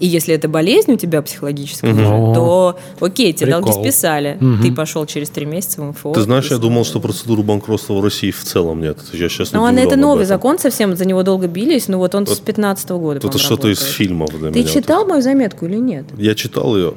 И 0.00 0.06
если 0.06 0.34
это 0.34 0.48
болезнь 0.48 0.92
у 0.92 0.96
тебя 0.96 1.22
психологическая, 1.22 1.92
уже, 1.94 2.02
Мгм. 2.08 2.34
то 2.34 2.78
окей, 3.00 3.32
тебе 3.32 3.52
долги 3.52 3.72
списали. 3.72 4.38
Ты 4.60 4.72
пошел 4.72 5.06
через 5.06 5.30
три 5.30 5.46
месяца 5.46 5.80
в 5.80 5.84
МФО. 5.84 6.12
Ты 6.12 6.22
знаешь, 6.22 6.50
я 6.50 6.58
думал, 6.58 6.84
что 6.84 7.00
процедуру 7.00 7.42
банкротства 7.42 7.94
в 7.94 8.02
России 8.02 8.30
в 8.30 8.42
целом 8.42 8.80
нет. 8.80 8.98
Я 9.12 9.28
сейчас 9.28 9.52
Ну, 9.52 9.64
а 9.64 9.72
это 9.72 9.96
новый 9.96 10.24
закон 10.26 10.58
совсем, 10.58 10.96
за 10.96 11.04
него 11.04 11.22
долго 11.22 11.46
бились, 11.46 11.88
ну 11.88 11.98
вот 11.98 12.14
он 12.14 12.26
с 12.26 12.38
15 12.40 12.90
года, 12.90 13.26
Это 13.26 13.38
что-то 13.38 13.68
из 13.68 13.80
фильмов 13.80 14.30
для 14.38 14.50
Ты 14.50 14.60
меня. 14.60 14.68
читал 14.68 15.06
мою 15.06 15.22
заметку 15.22 15.66
или 15.66 15.76
нет? 15.76 16.06
Я 16.18 16.34
читал 16.34 16.76
ее. 16.76 16.94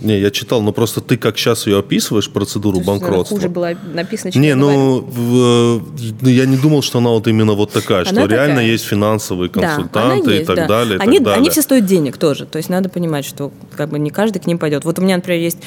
Не, 0.00 0.18
я 0.18 0.30
читал, 0.30 0.60
но 0.60 0.72
просто 0.72 1.00
ты 1.00 1.16
как 1.16 1.38
сейчас 1.38 1.66
ее 1.66 1.78
описываешь, 1.78 2.28
процедуру 2.28 2.76
Слушай, 2.76 2.86
банкротства. 2.86 3.36
Хуже 3.36 3.48
было 3.48 3.70
написано, 3.94 4.32
чем 4.32 4.42
Не, 4.42 4.54
ну, 4.54 5.00
в- 5.00 5.82
ну, 6.20 6.28
я 6.28 6.46
не 6.46 6.56
думал, 6.56 6.82
что 6.82 6.98
она 6.98 7.10
вот 7.10 7.26
именно 7.28 7.52
вот 7.52 7.70
такая, 7.72 8.04
что 8.04 8.12
Она 8.14 8.26
реально 8.26 8.56
такая. 8.56 8.66
есть 8.66 8.84
финансовые 8.84 9.50
Да, 9.50 9.60
консультанты 9.60 10.30
и 10.30 10.34
есть, 10.34 10.46
так 10.46 10.56
да. 10.56 10.66
далее. 10.66 10.98
и 10.98 11.00
Они, 11.00 11.16
так 11.18 11.24
далее. 11.26 11.38
они 11.40 11.50
все 11.50 11.62
стоят 11.62 11.86
денег 11.86 12.16
тоже. 12.18 12.44
То 12.44 12.56
есть 12.58 12.68
надо 12.68 12.88
понимать, 12.88 13.24
что 13.24 13.52
как 13.76 13.88
бы 13.90 13.98
не 13.98 14.10
каждый 14.10 14.40
к 14.40 14.46
ним 14.46 14.58
пойдет. 14.58 14.84
Вот 14.84 14.98
у 14.98 15.02
меня, 15.02 15.16
например, 15.16 15.40
есть 15.40 15.58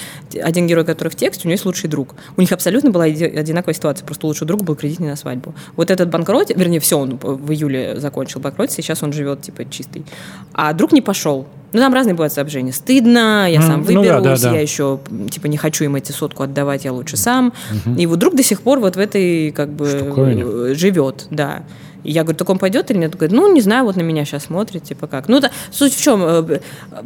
один 0.43 0.67
герой, 0.67 0.83
который 0.85 1.09
в 1.09 1.15
тексте, 1.15 1.43
у 1.45 1.47
него 1.47 1.53
есть 1.53 1.65
лучший 1.65 1.89
друг. 1.89 2.15
У 2.35 2.41
них 2.41 2.51
абсолютно 2.51 2.91
была 2.91 3.05
одинаковая 3.05 3.73
ситуация. 3.73 4.05
Просто 4.05 4.27
у 4.27 4.29
лучшего 4.29 4.45
друга 4.45 4.63
был 4.65 4.75
кредит 4.75 4.99
не 4.99 5.07
на 5.07 5.15
свадьбу. 5.15 5.55
Вот 5.77 5.89
этот 5.89 6.09
банкрот, 6.09 6.49
вернее, 6.55 6.79
все, 6.81 6.97
он 6.99 7.17
в 7.17 7.51
июле 7.51 7.99
закончил 7.99 8.39
банкрот, 8.41 8.71
сейчас 8.71 9.01
он 9.03 9.13
живет 9.13 9.41
типа 9.41 9.63
чистый. 9.69 10.05
А 10.53 10.73
друг 10.73 10.91
не 10.91 11.01
пошел. 11.01 11.47
Ну, 11.73 11.79
там 11.79 11.93
разные 11.93 12.13
бывают 12.13 12.31
соображения. 12.33 12.71
Стыдно, 12.71 13.45
я 13.51 13.61
сам 13.61 13.81
М, 13.81 13.93
ну 13.93 14.03
да, 14.03 14.17
выберусь, 14.19 14.41
да, 14.41 14.49
да. 14.51 14.55
я 14.55 14.61
еще, 14.61 14.99
типа, 15.29 15.47
не 15.47 15.57
хочу 15.57 15.83
им 15.83 15.95
эти 15.95 16.11
сотку 16.13 16.43
отдавать, 16.43 16.85
я 16.85 16.93
лучше 16.93 17.17
сам. 17.17 17.53
И 17.97 18.05
вот 18.05 18.19
друг 18.19 18.35
до 18.35 18.43
сих 18.43 18.61
пор 18.61 18.79
вот 18.79 18.95
в 18.95 18.99
этой, 18.99 19.51
как 19.51 19.69
бы, 19.69 19.87
Штуковине. 19.89 20.43
э, 20.45 20.73
живет, 20.75 21.27
да. 21.29 21.63
И 22.03 22.11
я 22.11 22.23
говорю, 22.23 22.37
так 22.37 22.49
он 22.49 22.57
пойдет 22.57 22.89
или 22.89 22.99
нет? 22.99 23.11
Он 23.15 23.17
говорит, 23.19 23.35
ну, 23.35 23.53
не 23.53 23.59
знаю, 23.59 23.83
вот 23.83 23.97
на 23.97 24.01
меня 24.01 24.23
сейчас 24.23 24.45
смотрит, 24.45 24.83
типа 24.83 25.07
как. 25.07 25.27
Ну, 25.27 25.41
да, 25.41 25.51
суть 25.71 25.93
в 25.93 26.01
чем? 26.01 26.23
э, 26.23 26.59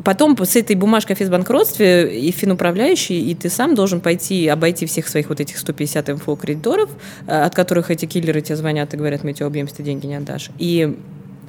Потом 0.04 0.38
с 0.38 0.56
этой 0.56 0.76
бумажкой 0.76 1.16
о 1.16 1.18
физбанкротстве 1.18 2.20
и 2.20 2.30
финуправляющий, 2.32 3.20
и 3.20 3.34
ты 3.34 3.50
сам 3.50 3.74
должен 3.74 4.00
пойти 4.00 4.48
обойти 4.48 4.86
всех 4.86 5.08
своих 5.08 5.30
вот 5.30 5.40
этих 5.40 5.58
150 5.58 6.08
МФО 6.10 6.36
кредиторов, 6.36 6.90
э, 7.26 7.42
от 7.42 7.56
которых 7.56 7.90
эти 7.90 8.06
киллеры 8.06 8.42
тебе 8.42 8.58
звонят 8.58 8.94
и 8.94 8.98
говорят, 8.98 9.24
мы 9.24 9.34
тебе 9.34 9.48
убьем, 9.48 9.66
если 9.66 9.78
ты 9.78 9.84
деньги 9.84 10.06
не 10.06 10.16
отдашь. 10.16 10.52
И 10.60 10.96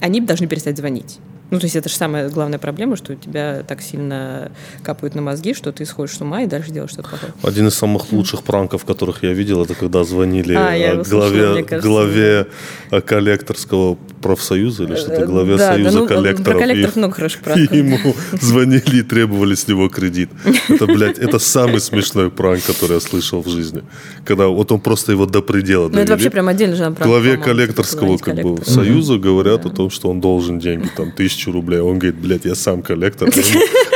они 0.00 0.20
должны 0.22 0.46
перестать 0.46 0.78
звонить. 0.78 1.18
Ну, 1.52 1.58
то 1.58 1.66
есть 1.66 1.76
это 1.76 1.90
же 1.90 1.94
самая 1.94 2.30
главная 2.30 2.58
проблема, 2.58 2.96
что 2.96 3.12
у 3.12 3.14
тебя 3.14 3.62
так 3.68 3.82
сильно 3.82 4.50
капают 4.82 5.14
на 5.14 5.20
мозги, 5.20 5.52
что 5.52 5.70
ты 5.70 5.84
сходишь 5.84 6.16
с 6.16 6.20
ума 6.22 6.42
и 6.42 6.46
дальше 6.46 6.70
делаешь 6.70 6.92
что-то 6.92 7.10
плохое. 7.10 7.32
Один 7.42 7.66
из 7.68 7.74
самых 7.74 8.10
лучших 8.10 8.42
пранков, 8.42 8.86
которых 8.86 9.22
я 9.22 9.34
видел, 9.34 9.62
это 9.62 9.74
когда 9.74 10.02
звонили 10.02 10.54
А, 10.54 10.74
э, 10.74 10.92
его 10.92 11.04
слышала, 11.04 11.28
главе, 11.28 11.80
главе 11.82 12.46
э, 12.90 13.00
коллекторского 13.02 13.98
профсоюза 14.22 14.84
или 14.84 14.94
что-то, 14.96 15.22
Э, 15.22 15.26
главе 15.26 15.56
да, 15.58 15.68
да, 15.68 15.74
союза 15.74 15.98
ну, 15.98 16.06
коллекторов. 16.06 16.44
про 16.44 16.58
коллекторов 16.58 16.96
и- 16.96 16.98
много 16.98 17.14
хороших 17.14 17.40
и 17.42 17.44
пранков. 17.44 17.72
ему 17.76 17.98
звонили 18.40 19.00
и 19.00 19.02
требовали 19.02 19.54
с 19.54 19.68
него 19.68 19.90
кредит. 19.90 20.30
Это, 20.70 20.86
блядь, 20.86 21.18
это 21.18 21.38
самый 21.38 21.80
смешной 21.82 22.30
пранк, 22.30 22.64
который 22.64 22.94
я 22.94 23.00
слышал 23.00 23.42
в 23.42 23.48
жизни. 23.48 23.82
Когда 24.24 24.46
вот 24.46 24.72
он 24.72 24.80
просто 24.80 25.12
его 25.12 25.26
до 25.26 25.42
предела 25.42 25.90
Ну, 25.90 25.98
это 25.98 26.12
вообще 26.12 26.30
прям 26.30 26.48
отдельно 26.48 26.76
же 26.76 26.84
пранк, 26.84 27.02
главе 27.02 27.36
коллекторского 27.36 28.16
как 28.16 28.36
бы, 28.42 28.64
союза 28.64 29.18
говорят 29.18 29.66
о 29.66 29.68
том, 29.68 29.90
что 29.90 30.08
он 30.08 30.22
должен 30.22 30.58
деньги, 30.58 30.88
там, 30.96 31.12
тысячу 31.12 31.41
рублей. 31.50 31.80
Он 31.80 31.98
говорит, 31.98 32.16
блядь, 32.20 32.44
я 32.44 32.54
сам 32.54 32.82
коллектор. 32.82 33.28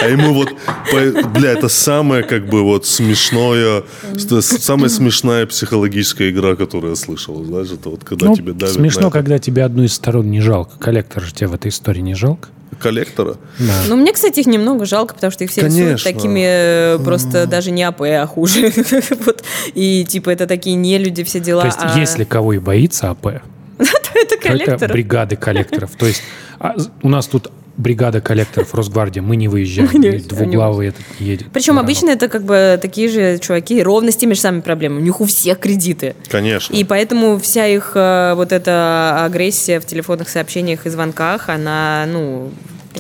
А 0.03 0.09
ему, 0.09 0.31
а 0.31 0.33
вот, 0.33 0.51
бля, 1.33 1.53
это 1.53 1.69
самое 1.69 2.23
как 2.23 2.49
бы 2.49 2.63
вот 2.63 2.87
смешное, 2.87 3.83
самая 4.41 4.89
смешная 4.89 5.47
психологическая 5.47 6.31
игра, 6.31 6.57
которую 6.57 6.91
я 6.91 6.97
слышал. 6.97 7.45
Знаешь, 7.45 7.71
это 7.71 7.91
вот 7.91 8.05
когда 8.05 8.27
Ну, 8.27 8.37
тебе 8.37 8.53
давят 8.53 8.75
смешно, 8.75 9.11
когда 9.11 9.39
тебе 9.39 9.65
одну 9.65 9.85
из 9.85 9.93
сторон 9.95 10.31
не 10.31 10.41
жалко. 10.41 10.79
Коллектор 10.79 11.23
же 11.23 11.33
тебе 11.33 11.49
в 11.49 11.55
этой 11.55 11.69
истории 11.69 12.01
не 12.01 12.15
жалко. 12.15 12.49
коллектора. 12.81 13.37
Да. 13.59 13.73
Ну, 13.89 13.97
мне, 13.97 14.13
кстати, 14.13 14.41
их 14.41 14.47
немного 14.47 14.85
жалко, 14.85 15.15
потому 15.15 15.31
что 15.31 15.45
их 15.45 15.51
все 15.51 15.63
рисуют 15.63 16.03
Конечно. 16.03 16.13
такими 16.13 16.45
э, 16.47 16.99
просто 17.03 17.47
даже 17.47 17.71
не 17.71 17.83
АП, 17.85 18.03
а 18.03 18.27
хуже. 18.27 18.73
Вот. 19.25 19.43
И 19.75 20.05
типа 20.05 20.31
это 20.31 20.47
такие 20.47 20.77
не 20.77 20.99
люди, 20.99 21.25
все 21.25 21.41
дела. 21.41 21.63
То 21.63 21.67
есть, 21.69 21.79
а- 21.81 21.99
если 21.99 22.25
кого 22.25 22.53
и 22.53 22.59
боится 22.59 23.11
АП, 23.11 23.41
это 24.47 24.57
то 24.57 24.63
это 24.63 24.79
коллектор. 24.79 24.93
бригады 24.93 25.37
коллекторов. 25.37 25.91
То 25.97 26.07
есть, 26.07 26.23
а, 26.59 26.75
у 27.03 27.09
нас 27.09 27.27
тут 27.27 27.51
бригада 27.77 28.21
коллекторов 28.21 28.75
Росгвардия, 28.75 29.23
мы 29.23 29.37
не 29.37 29.49
выезжаем, 29.49 29.91
Мы 29.93 29.99
не 29.99 30.09
и 30.09 30.11
выезжаем, 30.13 30.29
двуглавый 30.29 30.89
этот 30.89 31.05
не 31.21 31.27
едет. 31.27 31.47
Причем 31.53 31.79
обычно 31.79 32.11
это 32.11 32.29
как 32.29 32.45
бы 32.45 32.79
такие 32.81 33.09
же 33.09 33.39
чуваки, 33.39 33.83
ровно 33.83 34.11
с 34.11 34.17
теми 34.17 34.35
же 34.35 34.41
самыми 34.41 34.63
проблемами. 34.63 35.01
У 35.01 35.05
них 35.05 35.21
у 35.21 35.27
всех 35.27 35.59
кредиты. 35.59 36.15
Конечно. 36.29 36.75
И 36.75 36.85
поэтому 36.85 37.39
вся 37.39 37.67
их 37.67 37.93
э, 37.95 38.35
вот 38.35 38.53
эта 38.53 39.25
агрессия 39.25 39.81
в 39.81 39.87
телефонных 39.87 40.29
сообщениях 40.29 40.87
и 40.87 40.91
звонках, 40.91 41.49
она, 41.49 42.07
ну, 42.09 42.51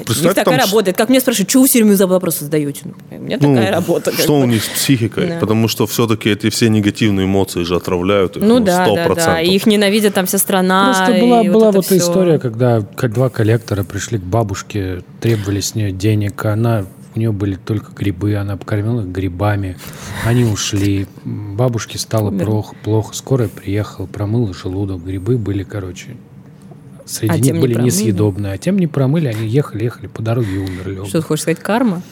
опять 0.03 0.09
же. 0.17 0.23
У 0.23 0.25
них 0.25 0.35
Представь, 0.35 0.35
такая 0.35 0.59
там 0.59 0.67
работа. 0.67 0.91
Это 0.91 0.99
как 0.99 1.09
мне 1.09 1.21
спрашивают, 1.21 1.51
что 1.51 1.61
вы 1.61 1.67
все 1.69 1.83
время 1.83 1.95
за 1.97 2.07
вопросы 2.07 2.45
задаете? 2.45 2.81
Ну, 2.85 2.95
у 3.11 3.21
меня 3.21 3.39
Ну, 3.41 3.55
такая 3.55 3.71
работа. 3.73 4.11
как 4.13 4.21
Что 4.21 4.37
бы. 4.39 4.43
у 4.43 4.47
них 4.47 4.65
с 4.65 4.69
психикой? 4.69 5.27
Да. 5.29 5.39
Потому 5.41 5.69
что 5.69 5.87
все-таки 5.87 6.31
эти 6.31 6.51
все 6.51 6.69
негативные 6.69 7.27
эмоции 7.27 7.63
же 7.65 7.77
отравляют 7.77 8.37
их. 8.37 8.43
Ну 8.43 8.61
да, 8.61 8.87
да, 8.87 9.07
100%. 9.07 9.15
да. 9.17 9.41
И 9.41 9.51
их 9.55 9.67
ненавидят 9.67 10.15
там 10.15 10.27
вся 10.27 10.39
страна. 10.39 10.95
Просто 10.97 11.21
была, 11.25 11.43
и 11.43 11.49
была 11.49 11.73
вот 11.73 11.85
всё. 11.87 11.97
история, 11.97 12.39
когда 12.39 12.81
к- 12.81 13.09
два 13.09 13.29
коллектора 13.29 13.85
пришли 13.85 14.19
к 14.19 14.23
бабушке, 14.23 15.03
требовали 15.21 15.61
с 15.61 15.75
нее 15.75 15.93
денег, 15.93 16.45
а 16.45 16.53
она 16.53 16.85
у 17.15 17.19
нее 17.19 17.33
были 17.33 17.55
только 17.55 17.93
грибы, 17.93 18.35
она 18.37 18.59
покормила 18.59 19.01
их 19.01 19.07
грибами, 19.07 19.79
они 20.27 20.45
ушли, 20.45 21.07
бабушке 21.25 21.99
стало 21.99 22.31
плохо, 22.31 22.75
плохо, 22.85 23.15
скорая 23.15 23.49
приехала, 23.49 24.05
промыла 24.07 24.53
желудок, 24.53 25.03
грибы 25.03 25.39
были, 25.39 25.63
короче, 25.63 26.09
среди 27.07 27.33
А 27.33 27.37
них 27.39 27.55
не 27.55 27.61
были 27.61 27.73
промыли? 27.75 27.91
несъедобные, 27.93 28.53
а 28.55 28.59
тем 28.59 28.79
не 28.79 28.87
промыли, 28.87 29.29
они 29.29 29.47
ехали, 29.47 29.85
ехали 29.85 30.07
по 30.09 30.23
дороге 30.23 30.55
и 30.55 30.59
умерли. 30.59 31.07
Что 31.07 31.21
ты 31.21 31.27
хочешь 31.27 31.43
сказать, 31.43 31.61
карма? 31.61 32.03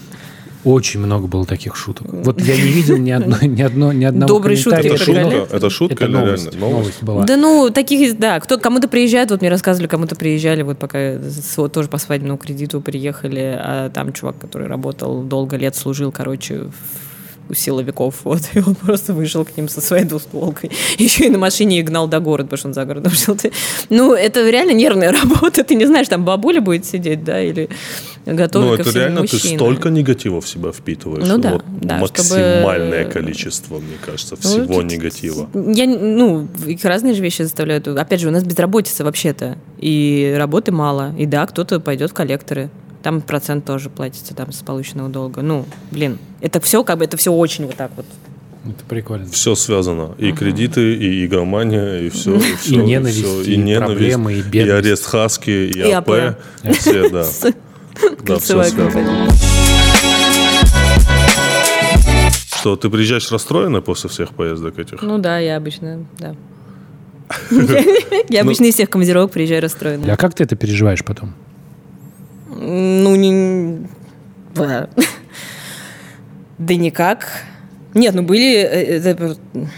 Очень 0.65 1.01
много 1.01 1.27
было 1.27 1.45
таких 1.45 1.77
шуток. 1.77 2.07
Вот 2.11 2.41
я 2.41 2.57
не 2.57 2.63
видел 2.71 2.97
ни, 2.97 3.11
одной, 3.11 3.47
ни, 3.47 3.61
одно, 3.61 3.93
ни 3.93 4.03
одного 4.05 4.27
Добрые 4.29 4.57
шутки. 4.57 4.87
Это 4.87 4.97
шутка? 4.97 5.47
Это 5.53 5.69
шутка 5.69 5.95
Это 5.95 6.05
или 6.07 6.13
новость, 6.13 6.45
реально? 6.45 6.61
Новость? 6.61 6.79
новость 6.79 7.03
была. 7.03 7.25
Да 7.25 7.37
ну, 7.37 7.69
таких, 7.71 8.19
да, 8.19 8.41
кто, 8.41 8.57
кому-то 8.57 8.89
приезжает, 8.89 9.31
вот 9.31 9.43
мне 9.43 9.51
рассказывали, 9.51 9.89
кому-то 9.89 10.17
приезжали, 10.17 10.63
вот 10.63 10.79
пока 10.79 11.19
вот 11.57 11.73
тоже 11.75 11.89
по 11.91 11.99
свадебному 11.99 12.39
кредиту 12.39 12.81
приехали, 12.81 13.59
а 13.61 13.91
там 13.91 14.15
чувак, 14.15 14.39
который 14.39 14.67
работал 14.67 15.23
долго 15.23 15.57
лет, 15.59 15.77
служил, 15.77 16.11
короче, 16.11 16.61
в- 16.61 16.73
у 17.49 17.55
силовиков, 17.55 18.21
вот, 18.25 18.41
и 18.55 18.59
он 18.61 18.75
просто 18.75 19.13
вышел 19.13 19.45
к 19.45 19.57
ним 19.57 19.69
со 19.69 19.81
своей 19.81 20.05
двустволкой. 20.05 20.71
Еще 20.99 21.27
и 21.27 21.31
на 21.31 21.39
машине 21.39 21.79
их 21.81 21.85
гнал 21.87 22.09
до 22.09 22.21
города, 22.21 22.45
потому 22.51 22.59
что 22.59 22.69
он 22.69 22.75
за 22.75 22.85
городом 22.85 23.13
жил. 23.27 23.37
Ты- 23.37 23.53
Ну, 23.91 24.15
это 24.15 24.49
реально 24.49 24.73
нервная 24.73 25.13
работа, 25.13 25.63
ты 25.65 25.75
не 25.75 25.87
знаешь, 25.87 26.09
там 26.09 26.25
бабуля 26.25 26.61
будет 26.61 26.85
сидеть, 26.87 27.25
да, 27.25 27.41
или 27.43 27.69
готовить 28.27 28.69
Ну, 28.69 28.75
это 28.75 28.91
реально 28.99 29.27
ты 29.27 29.35
мужчина. 29.37 29.59
столько 29.59 29.91
негатива 29.91 30.41
в 30.41 30.49
себя 30.49 30.73
впитываешь. 30.73 31.27
Ну 31.29 31.39
да, 31.39 31.53
Вот 31.53 31.65
да, 31.81 31.99
максимальное 31.99 33.03
чтобы- 33.11 33.13
количество, 33.13 33.79
мне 33.79 33.97
кажется, 34.05 34.37
Ну, 34.43 34.49
всего 34.49 34.81
тут- 34.81 34.91
негатива. 34.91 35.49
Я, 35.55 35.87
ну, 35.87 36.49
их 36.67 36.85
разные 36.85 37.15
же 37.15 37.23
вещи 37.23 37.43
заставляют. 37.43 37.87
Опять 37.89 38.21
же, 38.21 38.29
у 38.29 38.31
нас 38.31 38.43
безработица 38.45 39.05
вообще-то. 39.05 39.59
И 39.79 40.35
работы 40.39 40.73
мало. 40.73 41.15
И 41.19 41.27
да, 41.27 41.47
кто-то 41.47 41.81
пойдет 41.81 42.11
в 42.11 42.15
коллекторы. 42.15 42.71
Там 43.05 43.21
процент 43.21 43.67
тоже 43.67 43.91
платится 43.91 44.35
там 44.35 44.51
с 44.51 44.63
полученного 44.63 45.11
долга. 45.11 45.43
Ну, 45.43 45.67
блин, 45.91 46.19
это 46.41 46.59
все 46.59 46.83
как 46.85 46.97
бы, 46.97 47.05
это 47.05 47.19
все 47.19 47.31
очень 47.31 47.67
вот 47.67 47.77
так 47.77 47.91
вот. 47.97 48.07
Это 48.65 48.83
прикольно. 48.89 49.27
Все 49.27 49.55
связано. 49.55 50.15
И 50.17 50.33
кредиты, 50.33 50.95
и 50.95 51.27
игромания, 51.27 51.99
и 52.01 52.09
все. 52.09 52.37
И, 52.37 52.55
всё, 52.55 52.83
ненависть, 52.83 53.19
всё, 53.19 53.43
и 53.43 53.77
проблемы, 53.77 54.33
и 54.33 54.39
и 54.39 54.43
бедность. 54.43 54.87
арест 54.87 55.05
Хаски, 55.05 55.51
и, 55.51 55.81
И 55.81 55.91
АП. 55.91 56.09
АП. 56.09 56.39
Все, 56.79 57.11
да. 57.11 57.27
Да, 58.25 58.39
все 58.39 58.65
связано. 58.65 59.29
Что, 62.57 62.77
ты 62.77 62.89
приезжаешь 62.89 63.31
расстроенный 63.31 63.83
после 63.83 64.09
всех 64.09 64.31
поездок 64.31 64.79
этих? 64.79 65.03
Ну 65.03 65.19
да, 65.19 65.39
я 65.39 65.59
обычно, 65.59 66.07
да. 66.19 66.35
Я 68.31 68.41
обычно 68.41 68.65
из 68.65 68.75
всех 68.75 68.89
командировок 68.89 69.31
приезжаю 69.31 69.61
расстроенная. 69.61 70.15
А 70.15 70.17
как 70.17 70.35
ты 70.35 70.45
это 70.45 70.57
переживаешь 70.57 71.05
потом? 71.05 71.35
Ну, 72.65 73.17
не... 73.17 73.87
Да. 74.55 74.89
Никак. 76.59 77.43
Нет, 77.95 78.15
ну 78.15 78.23
были... 78.23 78.57
э, 78.57 78.99
это 78.99 79.15
просто- 79.17 79.43
Блин, 79.55 79.69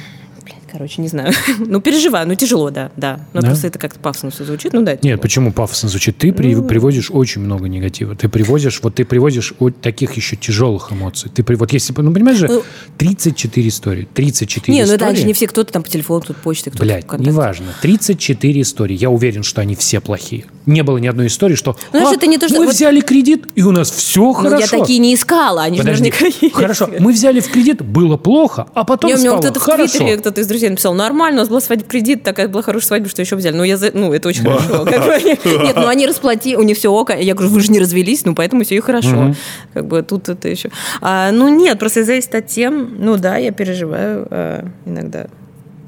короче, 0.77 1.01
не 1.03 1.09
знаю. 1.09 1.33
Ну, 1.59 1.81
переживаю, 1.81 2.29
ну 2.29 2.35
тяжело, 2.35 2.71
да, 2.71 2.91
да. 2.97 3.21
Но 3.33 3.41
Да? 3.41 3.49
просто 3.49 3.67
это 3.69 3.79
как-то 3.79 3.99
пафосно 3.99 4.31
все 4.31 4.45
звучит, 4.45 4.73
ну 4.73 4.83
да. 4.83 4.93
Нет, 4.93 5.01
тяжело. 5.03 5.23
почему 5.23 5.53
пафосно 5.53 5.89
звучит? 5.89 6.19
Ты 6.19 6.33
при- 6.33 6.55
Ну. 6.55 6.65
привозишь 6.65 7.11
очень 7.11 7.41
много 7.43 7.69
негатива. 7.69 8.15
Ты 8.15 8.29
привозишь, 8.29 8.81
вот 8.83 8.95
ты 8.95 9.05
привозишь 9.05 9.55
от 9.59 9.81
таких 9.81 10.13
еще 10.15 10.37
тяжелых 10.37 10.93
эмоций. 10.93 11.31
Ты 11.35 11.45
вот 11.57 11.73
если, 11.73 11.95
ну 11.97 12.13
понимаешь 12.13 12.39
же, 12.39 12.49
Ну. 12.49 12.63
34 12.99 13.69
истории, 13.69 14.09
34 14.13 14.73
Не, 14.77 14.85
ну 14.85 14.95
истории. 14.95 15.11
это 15.13 15.21
же 15.21 15.27
не 15.27 15.33
все, 15.33 15.47
кто-то 15.47 15.73
там 15.73 15.83
по 15.83 15.89
телефону, 15.89 16.21
кто-то 16.23 16.41
почтой, 16.41 16.71
кто-то 16.73 16.85
Блядь, 16.85 17.11
неважно. 17.19 17.67
34 17.83 18.61
истории. 18.61 18.97
Я 18.97 19.11
уверен, 19.11 19.43
что 19.43 19.61
они 19.61 19.75
все 19.75 20.01
плохие. 20.01 20.45
Не 20.67 20.83
было 20.83 20.99
ни 20.99 21.07
одной 21.07 21.29
истории, 21.29 21.55
что 21.55 21.77
Ну, 21.93 22.09
«А, 22.09 22.15
это 22.15 22.27
не 22.27 22.39
то, 22.39 22.49
что- 22.49 22.59
мы 22.59 22.67
вот- 22.67 22.75
взяли 22.75 23.01
кредит, 23.01 23.47
и 23.55 23.63
у 23.63 23.71
нас 23.71 23.91
все 23.91 24.21
Ну, 24.21 24.33
хорошо. 24.35 24.77
я 24.77 24.81
такие 24.81 24.99
не 24.99 25.15
искала, 25.15 25.63
они 25.63 25.77
же 25.77 25.83
Подожди, 25.83 26.11
наверняка 26.11 26.27
есть. 26.47 26.55
хорошо, 26.55 26.91
мы 26.99 27.13
взяли 27.13 27.41
в 27.41 27.49
кредит, 27.51 27.83
было 27.83 28.17
плохо, 28.17 28.67
а 28.75 28.85
потом 28.85 29.09
Не, 29.11 29.15
у 29.15 29.19
меня 29.19 29.31
стало 29.31 29.43
кто-то 29.43 29.61
в 29.61 29.63
хорошо. 29.63 29.99
Твиттере, 29.99 30.17
кто-то 30.19 30.41
из 30.41 30.47
друзей 30.47 30.66
написал, 30.71 30.95
нормально, 30.95 31.39
у 31.39 31.43
нас 31.43 31.49
была 31.49 31.61
свадьба 31.61 31.85
кредит, 31.85 32.23
такая 32.23 32.49
была 32.49 32.63
хорошая 32.63 32.87
свадьба, 32.89 33.09
что 33.09 33.23
еще 33.23 33.37
взяли. 33.37 33.55
Ну, 33.57 33.65
я 33.65 33.77
за- 33.77 33.91
ну 33.95 34.13
это 34.13 34.29
очень 34.29 34.43
хорошо. 34.45 34.85
Как 34.85 35.05
бы 35.05 35.13
они- 35.13 35.39
Нет, 35.67 35.77
ну 35.77 35.87
они 35.89 36.07
расплатили, 36.07 36.57
у 36.57 36.63
них 36.63 36.77
все 36.77 36.91
ок. 36.93 37.11
Я 37.11 37.35
говорю, 37.35 37.53
вы 37.53 37.61
же 37.61 37.71
не 37.73 37.79
развелись, 37.79 38.25
ну 38.25 38.35
поэтому 38.35 38.65
все 38.65 38.77
и 38.77 38.81
хорошо. 38.81 39.35
Как 39.75 39.87
бы 39.87 40.03
тут 40.03 40.29
это 40.29 40.49
еще. 40.49 40.71
А, 41.01 41.31
ну 41.33 41.49
нет, 41.49 41.79
просто 41.79 42.05
зависит 42.05 42.35
от 42.35 42.47
тем. 42.49 42.97
Ну 42.99 43.17
да, 43.17 43.37
я 43.37 43.53
переживаю 43.53 44.27
а, 44.31 44.69
иногда. 44.85 45.27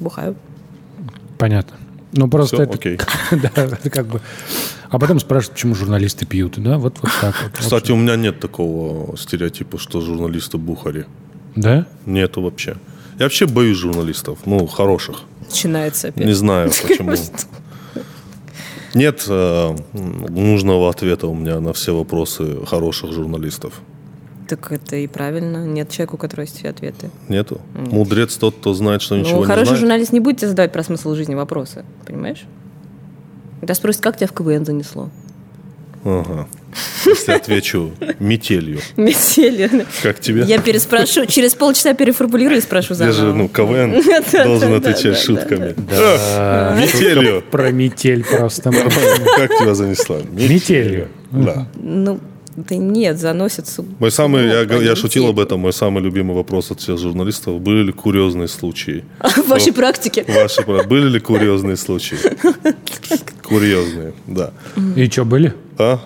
Бухаю. 0.01 0.37
Понятно. 1.39 1.77
Ну 2.13 2.29
просто 2.29 2.57
Всё, 2.57 2.63
это, 2.65 2.75
окей. 2.75 2.99
да, 3.31 3.51
это 3.65 3.91
как 3.91 4.07
бы. 4.07 4.21
А 4.91 4.99
потом 4.99 5.21
спрашивают, 5.21 5.55
почему 5.55 5.75
журналисты 5.75 6.25
пьют, 6.25 6.55
да? 6.57 6.79
Вот 6.79 6.99
вот 7.03 7.11
так 7.21 7.35
вот. 7.43 7.53
Кстати, 7.59 7.93
у 7.93 7.97
меня 7.97 8.17
нет 8.17 8.41
такого 8.41 9.17
стереотипа, 9.19 9.79
что 9.79 10.01
журналисты 10.01 10.57
бухари. 10.57 11.05
Да? 11.55 11.87
Нету 12.07 12.41
вообще. 12.41 12.77
Я 13.19 13.25
вообще 13.25 13.47
боюсь 13.47 13.77
журналистов, 13.77 14.39
ну, 14.47 14.67
хороших. 14.67 15.23
Начинается 15.41 16.09
опять. 16.09 16.25
Не 16.25 16.35
знаю, 16.35 16.71
почему. 16.83 17.15
Нет 18.95 19.25
э, 19.29 19.77
нужного 19.93 20.89
ответа 20.89 21.27
у 21.27 21.35
меня 21.35 21.61
на 21.61 21.73
все 21.73 21.95
вопросы 21.95 22.65
хороших 22.65 23.13
журналистов. 23.13 23.81
Так 24.49 24.73
это 24.73 24.97
и 24.97 25.07
правильно. 25.07 25.67
Нет 25.67 25.91
человека, 25.91 26.15
у 26.15 26.19
которого 26.19 26.45
есть 26.45 26.57
все 26.59 26.71
ответы. 26.71 27.11
Нету. 27.29 27.61
Мудрец 27.75 28.37
тот, 28.37 28.55
кто 28.57 28.73
знает, 28.73 29.03
что 29.03 29.17
ничего 29.17 29.37
ну, 29.37 29.41
не 29.41 29.47
хороший 29.47 29.67
знает. 29.67 29.81
журналист 29.81 30.13
не 30.13 30.21
будет 30.21 30.39
тебе 30.39 30.49
задавать 30.49 30.73
про 30.73 30.83
смысл 30.83 31.15
жизни 31.15 31.35
вопросы. 31.35 31.85
Понимаешь? 32.07 32.45
Когда 33.61 33.75
спросит, 33.75 34.01
как 34.01 34.17
тебя 34.17 34.29
в 34.29 34.33
КВН 34.33 34.65
занесло? 34.65 35.11
Ага. 36.05 36.47
Если 37.07 37.33
отвечу 37.33 37.91
метелью, 38.21 38.81
Метели. 38.97 39.87
как 40.03 40.21
тебе? 40.21 40.43
Я 40.43 40.59
переспрошу, 40.61 41.27
через 41.27 41.55
полчаса 41.55 41.95
переформулирую 41.95 42.59
и 42.59 42.61
спрошу 42.61 42.91
Я 42.95 43.11
заново. 43.13 43.15
же, 43.15 43.33
ну, 43.35 43.49
КВН 43.49 44.03
должен 44.45 44.75
отвечать 44.75 45.19
шутками. 45.19 45.75
Метелью. 46.81 47.43
Про 47.51 47.71
метель 47.73 48.25
просто. 48.25 48.71
Как 48.71 49.51
тебя 49.59 49.75
занесла? 49.75 50.19
Метелью. 50.31 51.09
Да. 51.31 51.67
Ну, 51.77 52.21
да 52.69 52.77
нет, 52.77 53.19
заносит 53.19 53.67
с- 53.69 53.79
Мой 53.99 54.11
самый, 54.11 54.49
я, 54.49 54.65
Ну, 54.69 54.81
я 54.81 54.97
шутил 54.97 55.23
метель. 55.25 55.35
об 55.35 55.41
этом, 55.41 55.61
мой 55.61 55.73
самый 55.73 56.03
любимый 56.03 56.35
вопрос 56.35 56.71
от 56.71 56.81
всех 56.81 56.99
журналистов. 56.99 57.61
Были 57.61 57.85
ли 57.85 57.93
курьезные 57.93 58.49
случаи? 58.49 59.05
В 59.37 59.49
вашей 59.49 59.73
практике. 59.73 60.25
Ваши, 60.29 60.63
были 60.65 61.09
ли 61.09 61.21
курьезные 61.21 61.77
случаи? 61.87 62.17
Курьезные, 63.43 64.13
да. 64.27 64.53
И 64.97 65.07
что, 65.11 65.25
были? 65.25 65.55
А? 65.79 66.01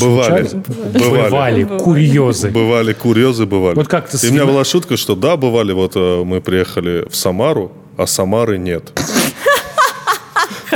Бывали. 0.00 0.48
Бывали. 0.92 1.64
Бывали. 1.64 1.78
Курьезы. 1.78 2.50
Бывали 2.50 2.92
курьезы, 2.92 3.46
бывали. 3.46 3.74
Вот 3.76 3.88
как-то 3.88 4.16
И 4.24 4.28
у 4.30 4.32
меня 4.32 4.44
была 4.46 4.64
шутка, 4.64 4.96
что 4.96 5.14
да, 5.16 5.36
бывали, 5.36 5.72
вот 5.72 5.92
э, 5.96 6.22
мы 6.24 6.40
приехали 6.40 7.06
в 7.08 7.16
Самару, 7.16 7.72
а 7.96 8.06
Самары 8.06 8.58
нет. 8.58 8.92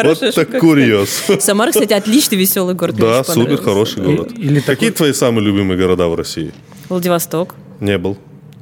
Хорошая 0.02 0.28
Вот 0.28 0.34
так 0.34 0.44
шутка. 0.46 0.60
курьез. 0.60 1.22
Самара, 1.40 1.70
кстати, 1.70 1.92
отличный, 1.92 2.38
веселый 2.38 2.74
город. 2.74 2.96
Да, 2.96 3.24
супер, 3.24 3.56
хороший 3.58 4.02
город. 4.02 4.32
Или 4.36 4.60
Какие 4.60 4.90
твои 4.90 5.12
самые 5.12 5.44
любимые 5.44 5.78
города 5.78 6.08
в 6.08 6.14
России? 6.14 6.52
Владивосток. 6.88 7.54
Не 7.80 7.98
был. 7.98 8.16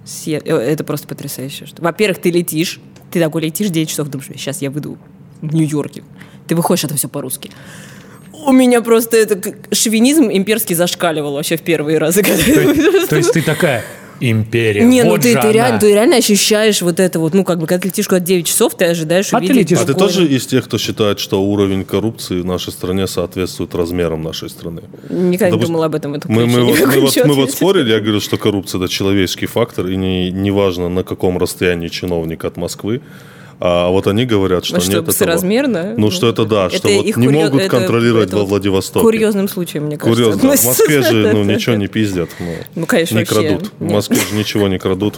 Се- 0.05 0.43
э, 0.45 0.57
Это 0.57 0.85
просто 0.85 1.07
потрясающе. 1.09 1.67
что- 1.67 1.83
Во-первых, 1.83 2.19
ты 2.19 2.31
летишь, 2.31 2.81
ты 3.11 3.21
такой 3.21 3.43
летишь 3.43 3.69
9 3.69 3.89
часов, 3.89 4.09
думаешь, 4.09 4.29
сейчас 4.37 4.63
я 4.63 4.71
выйду 4.71 4.99
в 5.41 5.55
Нью-Йорке. 5.55 6.03
Ты 6.47 6.55
выходишь, 6.55 6.85
это 6.85 6.95
все 6.97 7.09
по-русски. 7.09 7.51
У 8.33 8.53
меня 8.53 8.81
просто 8.83 9.17
это 9.17 9.41
шовинизм 9.75 10.29
имперский 10.31 10.75
зашкаливал 10.77 11.33
вообще 11.35 11.57
в 11.57 11.63
первые 11.63 11.99
разы. 11.99 12.23
когда. 12.23 13.07
То 13.09 13.17
есть 13.17 13.33
ты 13.33 13.43
такая 13.43 13.85
империя. 14.21 14.83
Не, 14.85 15.03
ну 15.05 15.11
вот 15.11 15.23
ты, 15.23 15.33
же 15.33 15.41
ты, 15.41 15.53
реально, 15.53 15.79
ты 15.79 15.93
реально 15.93 16.17
ощущаешь 16.17 16.83
вот 16.83 17.01
это 17.01 17.19
вот, 17.19 17.35
ну 17.35 17.45
как 17.45 17.59
бы, 17.59 17.67
когда 17.67 17.83
ты 17.83 17.89
летишь 17.89 18.07
куда 18.09 18.21
9 18.21 18.47
часов, 18.47 18.75
ты 18.77 18.87
ожидаешь 18.87 19.29
А 19.33 19.39
ты 19.39 19.47
увидеть... 19.47 19.57
летишь- 19.71 19.79
А 19.79 19.85
ты 19.85 19.95
тоже 19.95 20.27
из 20.27 20.47
тех, 20.47 20.65
кто 20.65 20.79
считает, 20.79 21.19
что 21.19 21.43
уровень 21.43 21.85
коррупции 21.85 22.41
в 22.41 22.45
нашей 22.45 22.73
стране 22.73 23.07
соответствует 23.07 23.75
размерам 23.75 24.23
нашей 24.23 24.49
страны? 24.49 24.83
Никогда 25.11 25.47
не 25.47 25.51
Допустим, 25.53 25.67
думала 25.67 25.87
об 25.87 25.95
этом. 25.95 26.15
Это 26.15 26.31
Мы, 26.31 26.47
мы, 26.47 26.65
вот, 26.65 26.79
мы, 26.79 27.01
вот, 27.01 27.17
мы 27.27 27.35
вот 27.35 27.51
спорили, 27.51 27.91
я 27.91 28.01
говорю, 28.01 28.21
что 28.21 28.37
коррупция 28.37 28.81
это 28.81 28.89
человеческий 28.93 29.47
фактор, 29.47 29.87
и 29.87 29.97
не, 29.97 30.31
неважно 30.31 30.89
на 30.89 31.05
каком 31.05 31.39
расстоянии 31.39 31.89
чиновник 31.89 32.45
от 32.45 32.57
Москвы. 32.57 33.01
А 33.59 33.89
вот 33.89 34.07
они 34.07 34.27
говорят, 34.27 34.65
что 34.67 34.75
Ну, 34.77 34.81
что, 34.81 34.91
нет 34.91 34.99
этого. 35.03 35.13
соразмерно? 35.15 35.95
Ну, 35.97 36.11
что 36.11 36.29
это 36.29 36.45
да, 36.45 36.69
что 36.69 36.89
вот 36.89 37.07
не 37.07 37.13
курьез- 37.13 37.31
могут 37.33 37.61
это- 37.63 37.71
контролировать 37.71 38.29
это 38.29 38.37
во 38.39 38.45
Владивостоке. 38.45 39.01
Курьезным 39.03 39.49
случаем, 39.49 39.85
мне 39.85 39.97
кажется. 39.97 40.23
Курьезно. 40.25 40.51
В. 40.57 40.65
Москве 40.65 41.03
же 41.03 41.33
ну, 41.33 41.43
ничего 41.45 41.75
не 41.77 41.87
пиздят. 41.87 42.29
Ну, 42.39 42.53
Ну, 42.75 42.87
конечно, 42.87 43.15
не 43.15 43.21
вообще 43.25 43.35
крадут. 43.49 43.73
В. 43.79 43.91
Москве 43.91 44.17
же 44.19 44.35
ничего 44.37 44.69
не 44.69 44.79
крадут. 44.79 45.15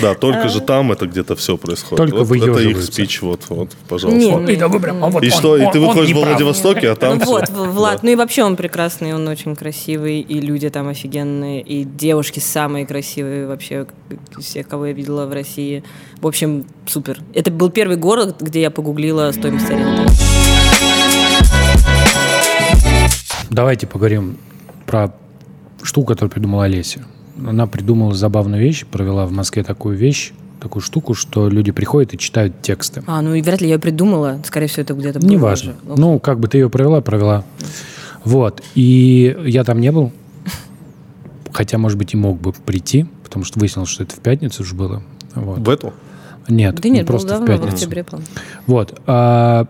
Да, 0.00 0.14
только 0.14 0.48
же 0.48 0.60
там 0.60 0.92
это 0.92 1.06
где-то 1.06 1.34
все 1.36 1.56
происходит. 1.56 1.96
Только 1.96 2.24
вот 2.24 2.36
это 2.36 2.60
их 2.60 2.82
спич, 2.82 3.20
вот, 3.22 3.42
вот, 3.48 3.70
пожалуйста. 3.88 4.18
Не, 4.18 4.32
Вот, 4.32 4.48
и 4.48 4.56
да 4.56 4.68
прям, 4.68 5.04
а 5.04 5.08
вот 5.08 5.22
И 5.22 5.26
он, 5.26 5.32
что, 5.32 5.56
и 5.56 5.64
он- 5.64 5.72
ты 5.72 5.80
он 5.80 5.86
выходишь 5.88 6.08
не 6.08 6.14
в 6.14 6.20
прав. 6.20 6.28
Владивостоке, 6.32 6.90
а 6.90 6.96
там 6.96 7.18
ну 7.18 7.24
вот, 7.26 7.48
Влад, 7.48 8.02
ну 8.02 8.10
и 8.10 8.14
вообще 8.14 8.44
он 8.44 8.56
прекрасный, 8.56 9.14
он 9.14 9.26
очень 9.28 9.56
красивый, 9.56 10.20
и 10.20 10.40
люди 10.40 10.70
там 10.70 10.88
офигенные, 10.88 11.60
и 11.62 11.84
девушки 11.84 12.38
самые 12.38 12.86
красивые 12.86 13.46
вообще, 13.46 13.86
все, 14.38 14.62
кого 14.64 14.86
я 14.86 14.92
видела 14.92 15.26
в 15.26 15.32
России. 15.32 15.82
В 16.20 16.26
общем, 16.26 16.64
супер. 16.86 17.20
Это 17.34 17.50
был 17.50 17.70
первый 17.70 17.96
город, 17.96 18.36
где 18.40 18.60
я 18.60 18.70
погуглила 18.70 19.30
стоимость 19.32 19.70
аренды. 19.70 20.04
Давайте 23.50 23.86
поговорим 23.86 24.38
про 24.86 25.14
штуку, 25.82 26.08
которую 26.08 26.30
придумала 26.30 26.64
Олеся. 26.64 27.04
Она 27.46 27.66
придумала 27.66 28.14
забавную 28.14 28.60
вещь, 28.62 28.84
провела 28.86 29.26
в 29.26 29.32
Москве 29.32 29.62
такую 29.62 29.96
вещь, 29.96 30.32
такую 30.60 30.82
штуку, 30.82 31.14
что 31.14 31.48
люди 31.48 31.70
приходят 31.70 32.14
и 32.14 32.18
читают 32.18 32.60
тексты. 32.62 33.02
А, 33.06 33.22
ну 33.22 33.34
и 33.34 33.42
вряд 33.42 33.60
ли 33.60 33.68
я 33.68 33.74
ее 33.74 33.80
придумала. 33.80 34.40
Скорее 34.44 34.66
всего, 34.66 34.82
это 34.82 34.94
где-то 34.94 35.20
было 35.20 35.28
Неважно. 35.28 35.74
уже. 35.88 36.00
Ну, 36.00 36.18
как 36.18 36.40
бы 36.40 36.48
ты 36.48 36.58
ее 36.58 36.68
провела, 36.68 37.00
провела. 37.00 37.44
Вот. 38.24 38.62
И 38.74 39.36
я 39.46 39.62
там 39.64 39.80
не 39.80 39.92
был. 39.92 40.12
Хотя, 41.52 41.78
может 41.78 41.98
быть, 41.98 42.14
и 42.14 42.16
мог 42.16 42.40
бы 42.40 42.52
прийти, 42.52 43.06
потому 43.24 43.44
что 43.44 43.58
выяснилось, 43.58 43.88
что 43.88 44.02
это 44.04 44.14
в 44.14 44.20
пятницу 44.20 44.62
уже 44.62 44.74
было. 44.74 45.02
Вот. 45.34 45.58
В 45.60 45.68
эту? 45.70 45.92
Нет, 46.48 46.76
Да 46.80 46.88
нет, 46.88 46.98
не 47.02 47.04
просто 47.06 47.28
в 47.28 47.30
давно, 47.30 47.46
в 47.46 47.48
пятницу. 47.48 47.74
октябре, 47.74 48.04
по-моему. 48.04 48.28
Вот. 48.66 49.00
А, 49.06 49.66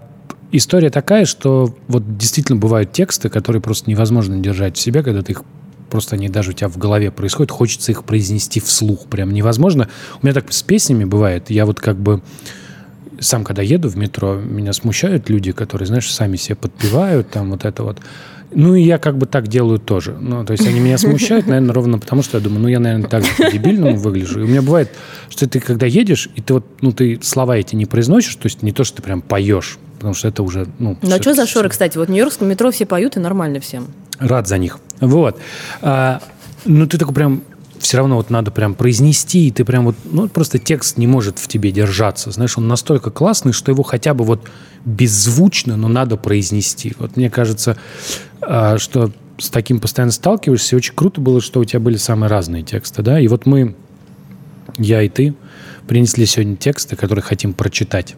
история 0.52 0.90
такая, 0.90 1.24
что 1.24 1.74
вот 1.88 2.16
действительно 2.18 2.58
бывают 2.58 2.92
тексты, 2.92 3.28
которые 3.28 3.60
просто 3.62 3.90
невозможно 3.90 4.38
держать 4.38 4.76
в 4.76 4.80
себе, 4.80 5.02
когда 5.02 5.22
ты 5.22 5.32
их 5.32 5.42
просто 5.88 6.16
они 6.16 6.28
даже 6.28 6.50
у 6.50 6.52
тебя 6.52 6.68
в 6.68 6.78
голове 6.78 7.10
происходят, 7.10 7.50
хочется 7.50 7.92
их 7.92 8.04
произнести 8.04 8.60
вслух, 8.60 9.06
прям 9.06 9.32
невозможно. 9.32 9.88
У 10.22 10.26
меня 10.26 10.34
так 10.34 10.52
с 10.52 10.62
песнями 10.62 11.04
бывает, 11.04 11.50
я 11.50 11.66
вот 11.66 11.80
как 11.80 11.96
бы 11.96 12.22
сам, 13.20 13.44
когда 13.44 13.62
еду 13.62 13.88
в 13.88 13.96
метро, 13.96 14.34
меня 14.34 14.72
смущают 14.72 15.28
люди, 15.28 15.52
которые, 15.52 15.86
знаешь, 15.86 16.10
сами 16.10 16.36
себе 16.36 16.56
подпевают, 16.56 17.30
там 17.30 17.50
вот 17.50 17.64
это 17.64 17.82
вот. 17.82 17.98
Ну, 18.50 18.74
и 18.74 18.82
я 18.82 18.98
как 18.98 19.18
бы 19.18 19.26
так 19.26 19.48
делаю 19.48 19.78
тоже. 19.78 20.16
Ну, 20.18 20.44
то 20.44 20.52
есть 20.52 20.66
они 20.66 20.80
меня 20.80 20.98
смущают, 20.98 21.46
наверное, 21.46 21.74
ровно 21.74 21.98
потому, 21.98 22.22
что 22.22 22.38
я 22.38 22.44
думаю, 22.44 22.62
ну, 22.62 22.68
я, 22.68 22.80
наверное, 22.80 23.08
так 23.08 23.24
же 23.24 23.30
по-дебильному 23.36 23.96
выгляжу. 23.96 24.40
И 24.40 24.44
у 24.44 24.46
меня 24.46 24.62
бывает, 24.62 24.90
что 25.28 25.48
ты, 25.48 25.60
когда 25.60 25.86
едешь, 25.86 26.28
и 26.34 26.40
ты 26.40 26.54
вот, 26.54 26.66
ну, 26.80 26.92
ты 26.92 27.18
слова 27.22 27.56
эти 27.56 27.74
не 27.74 27.86
произносишь, 27.86 28.34
то 28.36 28.46
есть 28.46 28.62
не 28.62 28.72
то, 28.72 28.84
что 28.84 28.96
ты 28.96 29.02
прям 29.02 29.20
поешь, 29.22 29.78
потому 29.96 30.14
что 30.14 30.28
это 30.28 30.42
уже, 30.42 30.66
ну... 30.78 30.96
Ну 31.02 31.14
а 31.14 31.20
что 31.20 31.34
за 31.34 31.46
шоры, 31.46 31.68
кстати? 31.68 31.98
Вот 31.98 32.08
в 32.08 32.10
Нью-Йоркском 32.10 32.48
метро 32.48 32.70
все 32.70 32.86
поют, 32.86 33.16
и 33.16 33.20
нормально 33.20 33.60
всем. 33.60 33.88
Рад 34.18 34.48
за 34.48 34.58
них. 34.58 34.78
Вот. 35.00 35.38
А, 35.82 36.20
ну, 36.64 36.86
ты 36.86 36.98
такой 36.98 37.14
прям 37.14 37.42
все 37.88 37.96
равно 37.96 38.16
вот 38.16 38.28
надо 38.28 38.50
прям 38.50 38.74
произнести, 38.74 39.48
и 39.48 39.50
ты 39.50 39.64
прям 39.64 39.86
вот, 39.86 39.96
ну, 40.04 40.28
просто 40.28 40.58
текст 40.58 40.98
не 40.98 41.06
может 41.06 41.38
в 41.38 41.48
тебе 41.48 41.72
держаться. 41.72 42.30
Знаешь, 42.30 42.58
он 42.58 42.68
настолько 42.68 43.10
классный, 43.10 43.54
что 43.54 43.72
его 43.72 43.82
хотя 43.82 44.12
бы 44.12 44.26
вот 44.26 44.46
беззвучно, 44.84 45.74
но 45.78 45.88
надо 45.88 46.18
произнести. 46.18 46.92
Вот 46.98 47.16
мне 47.16 47.30
кажется, 47.30 47.78
а, 48.42 48.76
что 48.76 49.10
с 49.38 49.48
таким 49.48 49.80
постоянно 49.80 50.12
сталкиваешься, 50.12 50.76
и 50.76 50.78
очень 50.78 50.92
круто 50.94 51.22
было, 51.22 51.40
что 51.40 51.60
у 51.60 51.64
тебя 51.64 51.80
были 51.80 51.96
самые 51.96 52.28
разные 52.28 52.62
тексты, 52.62 53.00
да, 53.00 53.18
и 53.18 53.26
вот 53.26 53.46
мы, 53.46 53.74
я 54.76 55.00
и 55.00 55.08
ты, 55.08 55.34
принесли 55.86 56.26
сегодня 56.26 56.56
тексты, 56.56 56.94
которые 56.94 57.22
хотим 57.22 57.54
прочитать. 57.54 58.16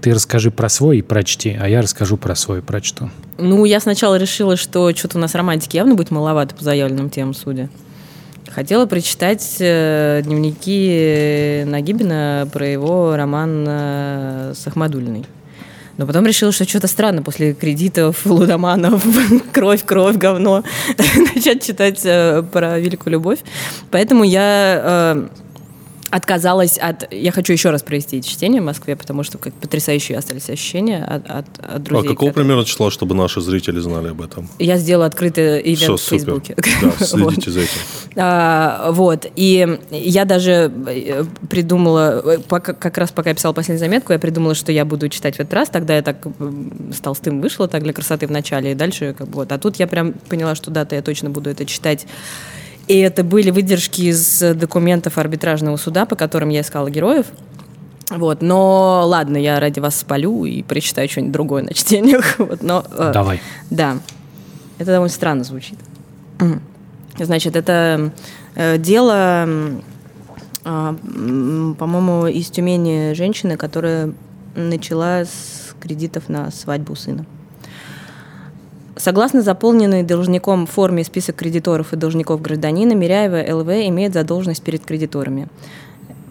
Ты 0.00 0.14
расскажи 0.14 0.50
про 0.50 0.68
свой 0.68 0.98
и 0.98 1.02
прочти, 1.02 1.56
а 1.56 1.68
я 1.68 1.80
расскажу 1.80 2.16
про 2.16 2.34
свой 2.34 2.58
и 2.58 2.60
прочту. 2.60 3.08
Ну, 3.38 3.66
я 3.66 3.78
сначала 3.78 4.16
решила, 4.16 4.56
что 4.56 4.92
что-то 4.96 5.18
у 5.18 5.20
нас 5.20 5.36
романтики 5.36 5.76
явно 5.76 5.94
будет 5.94 6.10
маловато 6.10 6.56
по 6.56 6.64
заявленным 6.64 7.08
темам 7.08 7.34
судя. 7.34 7.70
Хотела 8.56 8.86
прочитать 8.86 9.56
э, 9.60 10.22
дневники 10.24 11.62
Нагибина 11.66 12.48
про 12.50 12.66
его 12.66 13.14
роман 13.14 13.66
э, 13.68 14.54
с 14.56 14.66
Ахмадулиной. 14.66 15.26
Но 15.98 16.06
потом 16.06 16.24
решила, 16.24 16.52
что 16.52 16.66
что-то 16.66 16.86
странно 16.86 17.22
после 17.22 17.52
кредитов, 17.52 18.24
лудоманов, 18.24 19.04
кровь, 19.52 19.84
кровь, 19.84 20.16
говно, 20.16 20.64
начать 21.34 21.66
читать 21.66 22.00
э, 22.04 22.42
про 22.50 22.78
великую 22.78 23.12
любовь. 23.12 23.40
Поэтому 23.90 24.24
я 24.24 24.80
э, 24.82 25.28
отказалась 26.10 26.78
от... 26.78 27.12
Я 27.12 27.32
хочу 27.32 27.52
еще 27.52 27.70
раз 27.70 27.82
провести 27.82 28.22
чтение 28.22 28.60
в 28.60 28.64
Москве, 28.64 28.96
потому 28.96 29.22
что 29.22 29.38
как 29.38 29.52
потрясающие 29.54 30.16
остались 30.16 30.48
ощущения 30.50 31.04
от, 31.04 31.24
от, 31.26 31.30
от 31.30 31.46
А 31.58 31.78
друзей. 31.78 32.08
какого 32.10 32.30
которые- 32.30 32.32
примерно 32.46 32.64
числа, 32.64 32.90
чтобы 32.90 33.14
наши 33.14 33.40
зрители 33.40 33.80
знали 33.80 34.08
об 34.08 34.22
этом? 34.22 34.48
я 34.58 34.76
сделала 34.78 35.06
открытый 35.06 35.60
ивент 35.60 35.78
Все, 35.78 35.96
в. 35.96 36.00
Фейсбуке. 36.00 36.54
Да, 36.56 36.92
Вот. 36.98 36.98
следите 37.08 37.50
за 37.50 37.60
этим. 37.60 37.70
А, 38.16 38.90
вот. 38.92 39.26
И 39.36 39.78
я 39.90 40.24
даже 40.24 40.72
э, 40.86 41.24
придумала, 41.50 42.22
э, 42.24 42.38
пока- 42.38 42.72
как 42.74 42.98
раз 42.98 43.10
пока 43.12 43.30
я 43.30 43.34
писала 43.36 43.52
последнюю 43.52 43.80
заметку, 43.80 44.12
я 44.12 44.18
придумала, 44.18 44.54
что 44.54 44.72
я 44.72 44.84
буду 44.84 45.08
читать 45.08 45.36
в 45.36 45.40
этот 45.40 45.54
раз. 45.54 45.68
Тогда 45.70 45.96
я 45.96 46.02
так 46.02 46.18
с 46.92 47.00
толстым 47.00 47.40
вышла, 47.40 47.68
так 47.68 47.82
для 47.82 47.92
красоты 47.92 48.26
в 48.26 48.30
начале, 48.30 48.72
и 48.72 48.74
дальше 48.74 49.14
как 49.16 49.28
бы 49.28 49.34
вот. 49.36 49.52
А 49.52 49.58
тут 49.58 49.76
я 49.76 49.86
прям 49.86 50.12
поняла, 50.12 50.54
что 50.54 50.70
да-то 50.70 50.94
я 50.94 51.02
точно 51.02 51.30
буду 51.30 51.50
это 51.50 51.64
читать. 51.66 52.06
И 52.88 52.98
это 52.98 53.24
были 53.24 53.50
выдержки 53.50 54.02
из 54.02 54.40
документов 54.54 55.18
арбитражного 55.18 55.76
суда, 55.76 56.06
по 56.06 56.14
которым 56.14 56.50
я 56.50 56.60
искала 56.60 56.88
героев. 56.88 57.26
Вот, 58.10 58.40
но 58.40 59.02
ладно, 59.04 59.36
я 59.36 59.58
ради 59.58 59.80
вас 59.80 59.96
спалю 59.98 60.44
и 60.44 60.62
прочитаю 60.62 61.08
что-нибудь 61.08 61.32
другое 61.32 61.62
на 61.64 61.74
чтениях. 61.74 62.38
Вот, 62.38 62.62
но, 62.62 62.84
э, 62.96 63.10
Давай. 63.12 63.40
да, 63.70 63.98
это 64.78 64.92
довольно 64.92 65.12
странно 65.12 65.42
звучит. 65.42 65.78
Значит, 67.18 67.56
это 67.56 68.12
э, 68.54 68.78
дело, 68.78 69.48
м, 70.64 71.76
по-моему, 71.78 72.26
из 72.26 72.48
Тюмени 72.50 73.14
женщины, 73.14 73.56
которая 73.56 74.12
начала 74.54 75.24
с 75.24 75.74
кредитов 75.80 76.28
на 76.28 76.50
свадьбу 76.52 76.94
сына. 76.94 77.24
Согласно 78.98 79.42
заполненной 79.42 80.02
должником 80.04 80.66
форме 80.66 81.04
список 81.04 81.36
кредиторов 81.36 81.92
и 81.92 81.96
должников 81.96 82.40
гражданина, 82.40 82.94
Миряева 82.94 83.54
ЛВ 83.54 83.68
имеет 83.88 84.14
задолженность 84.14 84.62
перед 84.62 84.86
кредиторами. 84.86 85.48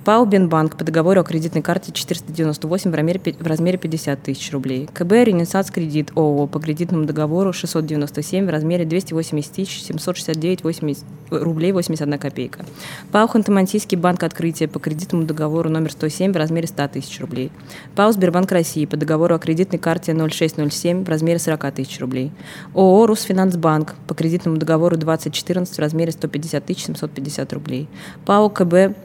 ПАО 0.06 0.24
«Бинбанк» 0.26 0.78
по 0.78 0.84
договору 0.84 1.22
о 1.22 1.24
кредитной 1.24 1.64
карте 1.64 1.92
498 1.92 2.92
в 2.92 2.94
размере, 2.94 3.20
в 3.40 3.48
размере 3.48 3.80
50 3.80 4.22
тысяч 4.22 4.52
рублей. 4.52 4.88
КБ 4.94 5.12
«Ренессанс 5.12 5.72
Кредит» 5.72 6.12
ООО 6.16 6.46
по 6.46 6.60
кредитному 6.60 7.06
договору 7.06 7.52
697 7.52 8.46
в 8.46 8.50
размере 8.52 8.86
280 8.86 9.52
тысяч 9.52 9.82
769 9.82 10.64
80 10.64 11.04
рублей 11.32 11.72
81 11.72 12.20
копейка. 12.20 12.64
ПАО 13.12 13.26
«Ханты-Мансийский 13.26 13.98
банк 13.98 14.22
Открытия» 14.22 14.68
по 14.68 14.78
кредитному 14.78 15.24
договору 15.24 15.72
номер 15.72 15.92
107 15.92 16.34
в 16.34 16.38
размере 16.38 16.68
100 16.68 16.88
тысяч 16.90 17.20
рублей. 17.20 17.52
ПАО 17.96 18.12
«Сбербанк 18.12 18.52
России» 18.52 18.86
по 18.86 18.98
договору 18.98 19.34
о 19.34 19.40
кредитной 19.40 19.80
карте 19.80 20.14
0607 20.14 21.04
в 21.04 21.10
размере 21.10 21.40
40 21.40 21.72
тысяч 21.74 22.00
рублей. 22.00 22.32
ООО 22.76 23.08
«Русфинансбанк» 23.08 23.96
по 24.08 24.14
кредитному 24.14 24.58
договору 24.58 24.98
2014 24.98 25.76
в 25.76 25.80
размере 25.80 26.12
150 26.12 26.64
тысяч 26.64 26.84
750 26.84 27.54
рублей. 27.54 27.90
ПАО 28.28 28.50
«КБ 28.50 28.96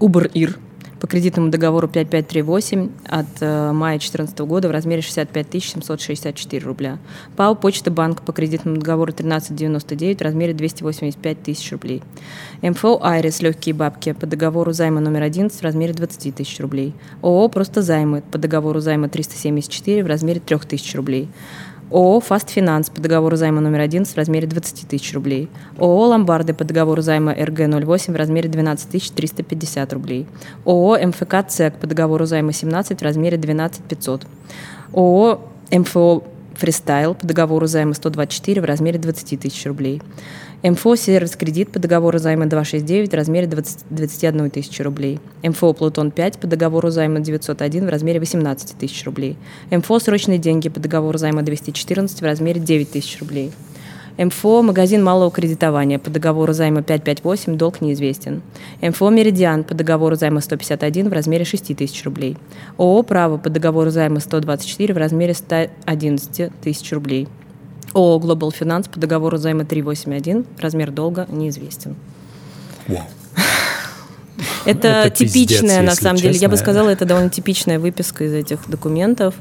Убр-Ир 0.00 0.58
по 1.00 1.06
кредитному 1.06 1.50
договору 1.50 1.88
5538 1.88 2.90
от 3.04 3.26
э, 3.40 3.72
мая 3.72 3.98
2014 3.98 4.38
года 4.40 4.68
в 4.68 4.70
размере 4.70 5.02
65 5.02 5.62
764 5.62 6.64
рубля. 6.64 6.98
ПАО 7.36 7.54
«Почта 7.54 7.90
Банк» 7.90 8.22
по 8.22 8.32
кредитному 8.32 8.78
договору 8.78 9.12
1399 9.12 10.18
в 10.18 10.22
размере 10.22 10.54
285 10.54 11.42
тысяч 11.42 11.70
рублей. 11.72 12.02
МФО 12.62 13.00
«Айрис» 13.02 13.40
легкие 13.40 13.74
бабки 13.74 14.12
по 14.12 14.26
договору 14.26 14.72
займа 14.72 15.00
номер 15.00 15.22
11 15.22 15.60
в 15.60 15.62
размере 15.62 15.92
20 15.92 16.34
тысяч 16.34 16.58
рублей. 16.60 16.94
ООО 17.22 17.48
«Просто 17.48 17.82
займы» 17.82 18.22
по 18.22 18.38
договору 18.38 18.80
займа 18.80 19.08
374 19.08 20.02
в 20.02 20.06
размере 20.06 20.40
3 20.40 20.58
тысяч 20.58 20.94
рублей. 20.94 21.28
ООО 21.90 22.20
«Фаст 22.20 22.50
Финанс» 22.50 22.90
по 22.90 23.00
договору 23.00 23.36
займа 23.36 23.60
номер 23.60 23.80
11 23.80 24.12
в 24.12 24.16
размере 24.16 24.46
20 24.46 24.88
тысяч 24.88 25.14
рублей. 25.14 25.48
ООО 25.78 26.08
«Ломбарды» 26.08 26.52
по 26.52 26.64
договору 26.64 27.00
займа 27.00 27.32
РГ-08 27.32 28.12
в 28.12 28.16
размере 28.16 28.48
12 28.48 29.14
350 29.14 29.92
рублей. 29.94 30.26
ООО 30.66 30.98
«МФК 31.08 31.46
ЦЕК» 31.48 31.74
по 31.76 31.86
договору 31.86 32.26
займа 32.26 32.52
17 32.52 33.00
в 33.00 33.02
размере 33.02 33.38
12 33.38 33.82
500. 33.84 34.26
ООО 34.92 35.40
«МФО 35.70 36.24
Фристайл» 36.58 37.14
по 37.14 37.24
договору 37.24 37.68
займа 37.68 37.94
124 37.94 38.60
в 38.60 38.64
размере 38.64 38.98
20 38.98 39.40
тысяч 39.40 39.64
рублей. 39.64 40.02
МФО 40.64 40.96
«Сервис 40.96 41.36
Кредит» 41.36 41.70
по 41.70 41.78
договору 41.78 42.18
займа 42.18 42.46
269 42.46 43.12
в 43.12 43.14
размере 43.14 43.46
20 43.46 43.84
21 43.90 44.50
тысячи 44.50 44.82
рублей. 44.82 45.20
МФО 45.44 45.72
«Плутон-5» 45.72 46.40
по 46.40 46.48
договору 46.48 46.90
займа 46.90 47.20
901 47.20 47.86
в 47.86 47.88
размере 47.88 48.18
18 48.18 48.76
тысяч 48.76 49.04
рублей. 49.04 49.36
МФО 49.70 50.00
«Срочные 50.00 50.38
деньги» 50.38 50.68
по 50.68 50.80
договору 50.80 51.16
займа 51.16 51.42
214 51.42 52.20
в 52.20 52.24
размере 52.24 52.60
9 52.60 52.90
тысяч 52.90 53.20
рублей. 53.20 53.52
МФО 54.18 54.62
«Магазин 54.62 55.02
малого 55.04 55.30
кредитования» 55.30 56.00
по 56.00 56.10
договору 56.10 56.52
займа 56.52 56.82
558, 56.82 57.56
долг 57.56 57.80
неизвестен. 57.80 58.42
МФО 58.82 59.10
«Меридиан» 59.10 59.62
по 59.62 59.74
договору 59.74 60.16
займа 60.16 60.40
151 60.40 61.08
в 61.08 61.12
размере 61.12 61.44
6 61.44 61.76
тысяч 61.76 62.04
рублей. 62.04 62.36
ООО 62.78 63.04
«Право» 63.04 63.38
по 63.38 63.48
договору 63.48 63.90
займа 63.90 64.18
124 64.18 64.92
в 64.92 64.96
размере 64.96 65.34
111 65.34 66.50
тысяч 66.60 66.92
рублей. 66.92 67.28
ООО 67.94 68.18
«Глобал 68.18 68.50
Финанс» 68.50 68.88
по 68.88 68.98
договору 68.98 69.36
займа 69.36 69.64
381, 69.64 70.44
размер 70.58 70.90
долга 70.90 71.26
неизвестен. 71.30 71.94
Это, 74.64 74.88
Это 74.88 75.10
пиздец, 75.10 75.32
типичная, 75.32 75.82
на 75.82 75.90
если 75.90 76.02
самом 76.02 76.16
деле, 76.16 76.34
я 76.34 76.48
бы 76.48 76.54
честно. 76.54 76.56
сказала, 76.56 76.88
это 76.90 77.04
довольно 77.04 77.30
типичная 77.30 77.78
выписка 77.78 78.24
из 78.24 78.32
этих 78.32 78.68
документов. 78.68 79.34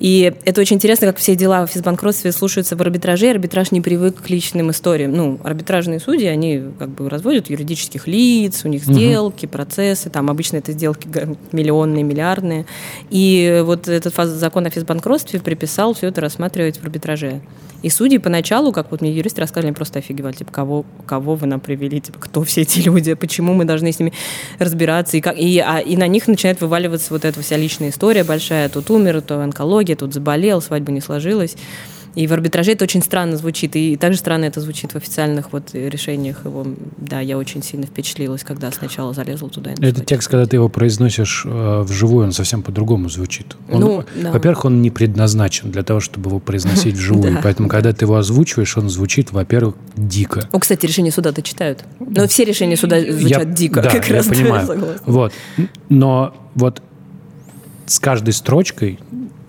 И 0.00 0.32
это 0.44 0.62
очень 0.62 0.76
интересно, 0.76 1.06
как 1.06 1.18
все 1.18 1.36
дела 1.36 1.66
в 1.66 1.70
физбанкротстве 1.70 2.32
слушаются 2.32 2.74
в 2.74 2.80
арбитраже. 2.80 3.30
Арбитраж 3.30 3.70
не 3.70 3.82
привык 3.82 4.22
к 4.22 4.30
личным 4.30 4.70
историям. 4.70 5.12
Ну, 5.12 5.38
арбитражные 5.44 6.00
судьи, 6.00 6.26
они 6.26 6.62
как 6.78 6.88
бы 6.88 7.08
разводят 7.08 7.50
юридических 7.50 8.06
лиц, 8.06 8.62
у 8.64 8.68
них 8.68 8.82
сделки, 8.82 9.44
процессы. 9.44 10.08
Там 10.08 10.30
обычно 10.30 10.56
это 10.56 10.72
сделки 10.72 11.06
миллионные, 11.52 12.02
миллиардные. 12.02 12.64
И 13.10 13.62
вот 13.64 13.88
этот 13.88 14.14
закон 14.14 14.66
о 14.66 14.70
физбанкротстве 14.70 15.38
приписал 15.38 15.92
все 15.92 16.08
это 16.08 16.22
рассматривать 16.22 16.78
в 16.78 16.84
арбитраже. 16.84 17.42
И 17.82 17.88
судьи 17.88 18.18
поначалу, 18.18 18.72
как 18.72 18.90
вот 18.90 19.00
мне 19.00 19.10
юристы 19.10 19.40
рассказывали, 19.40 19.72
просто 19.72 20.00
офигевали, 20.00 20.34
типа, 20.34 20.52
кого, 20.52 20.84
кого 21.06 21.34
вы 21.34 21.46
нам 21.46 21.60
привели, 21.60 22.00
типа, 22.00 22.18
кто 22.18 22.42
все 22.44 22.62
эти 22.62 22.80
люди, 22.80 23.14
почему 23.14 23.54
мы 23.54 23.64
должны 23.64 23.90
с 23.90 23.98
ними 23.98 24.12
разбираться, 24.58 25.16
и, 25.16 25.20
как, 25.20 25.38
и, 25.38 25.58
а, 25.58 25.78
и 25.78 25.96
на 25.96 26.06
них 26.06 26.28
начинает 26.28 26.60
вываливаться 26.60 27.12
вот 27.12 27.24
эта 27.24 27.40
вся 27.40 27.56
личная 27.56 27.88
история 27.88 28.22
большая, 28.24 28.68
тут 28.68 28.90
умер, 28.90 29.22
то 29.22 29.40
онкология, 29.42 29.89
тут 29.96 30.14
заболел, 30.14 30.60
свадьба 30.60 30.92
не 30.92 31.00
сложилась. 31.00 31.56
И 32.16 32.26
в 32.26 32.32
арбитраже 32.32 32.72
это 32.72 32.82
очень 32.82 33.04
странно 33.04 33.36
звучит, 33.36 33.76
и 33.76 33.94
также 33.96 34.18
странно 34.18 34.44
это 34.46 34.60
звучит 34.60 34.90
в 34.94 34.96
официальных 34.96 35.52
вот 35.52 35.72
решениях 35.74 36.44
его. 36.44 36.66
Да, 36.96 37.20
я 37.20 37.38
очень 37.38 37.62
сильно 37.62 37.86
впечатлилась, 37.86 38.42
когда 38.42 38.72
сначала 38.72 39.14
залезла 39.14 39.48
туда. 39.48 39.70
Этот 39.80 40.06
текст, 40.06 40.26
когда 40.28 40.44
ты 40.44 40.56
его 40.56 40.68
произносишь 40.68 41.44
э, 41.46 41.82
вживую, 41.82 42.26
он 42.26 42.32
совсем 42.32 42.62
по-другому 42.64 43.08
звучит. 43.08 43.54
Он, 43.70 43.80
Ну, 43.80 44.04
да. 44.20 44.32
Во-первых, 44.32 44.64
он 44.64 44.82
не 44.82 44.90
предназначен 44.90 45.70
для 45.70 45.84
того, 45.84 46.00
чтобы 46.00 46.30
его 46.30 46.40
произносить 46.40 46.94
вживую. 46.96 47.34
Да. 47.34 47.40
Поэтому, 47.44 47.68
когда 47.68 47.92
ты 47.92 48.06
его 48.06 48.16
озвучиваешь, 48.16 48.76
он 48.76 48.90
звучит, 48.90 49.30
во-первых, 49.30 49.76
дико. 49.96 50.48
О, 50.50 50.58
кстати, 50.58 50.86
решения 50.86 51.12
суда-то 51.12 51.42
читают. 51.42 51.84
Но 52.00 52.26
все 52.26 52.44
решения 52.44 52.76
суда 52.76 53.00
звучат 53.00 53.44
Я- 53.46 53.54
дико, 53.54 53.82
да, 53.82 53.88
как 53.90 54.08
я 54.08 54.16
раз. 54.16 54.26
понимаю. 54.26 54.98
Вот. 55.06 55.32
Но 55.88 56.34
вот 56.56 56.82
с 57.86 58.00
каждой 58.00 58.32
строчкой 58.32 58.98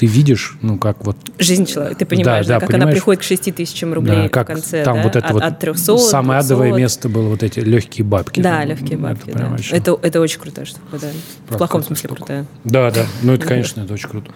ты 0.02 0.08
видишь, 0.08 0.58
ну, 0.64 0.80
как 0.80 1.06
вот 1.06 1.16
Жизнь 1.38 1.68
человека. 1.68 2.00
Ты 2.00 2.06
понимаешь, 2.08 2.48
Да, 2.48 2.56
да, 2.56 2.60
да, 2.60 2.66
как 2.66 2.70
она 2.72 2.80
понимаешь? 2.80 2.96
приходит 2.96 3.22
к 3.22 3.24
6 3.24 3.54
тысячам 3.56 3.94
рублей 3.94 4.24
да, 4.24 4.28
в 4.30 4.32
как 4.32 4.48
конце. 4.48 4.84
там 4.84 4.96
да? 4.96 5.04
вот 5.04 5.16
это 5.16 5.28
от, 5.28 5.34
вот 5.34 5.44
от 5.44 5.60
300, 5.60 5.98
самое 6.00 6.40
адовое 6.40 6.70
200. 6.70 6.82
место 6.82 7.10
было 7.10 7.28
вот 7.30 7.44
эти 7.44 7.60
легкие 7.60 8.04
бабки. 8.04 8.42
Да, 8.42 8.66
легкие 8.66 8.94
это 8.94 9.04
бабки, 9.04 9.26
прям 9.30 9.38
да. 9.38 9.48
вообще 9.50 9.76
Это, 9.76 10.00
это 10.02 10.20
очень 10.20 10.40
крутая 10.40 10.66
штука, 10.66 10.86
да. 10.94 10.98
В 10.98 11.48
правда 11.50 11.58
плохом 11.60 11.82
крутая 11.82 11.86
смысле 11.86 12.08
штука. 12.08 12.16
крутая. 12.18 12.46
Да, 12.64 12.90
да. 12.90 13.06
Ну, 13.22 13.34
это, 13.34 13.46
конечно, 13.46 13.82
это 13.82 13.94
очень 13.94 14.10
круто. 14.10 14.32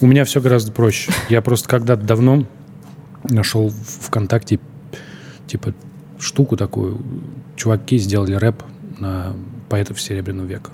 У 0.00 0.06
меня 0.06 0.24
все 0.24 0.40
гораздо 0.40 0.70
проще. 0.70 1.10
Я 1.28 1.42
просто 1.42 1.68
когда-то 1.68 2.04
давно 2.04 2.46
нашел 3.24 3.70
в 3.70 4.06
ВКонтакте 4.06 4.60
типа 5.48 5.74
штуку 6.20 6.56
такую. 6.56 7.00
Чуваки 7.56 7.98
сделали 7.98 8.34
рэп 8.34 8.62
на 9.00 9.34
поэтов 9.68 10.00
Серебряного 10.00 10.46
века. 10.46 10.70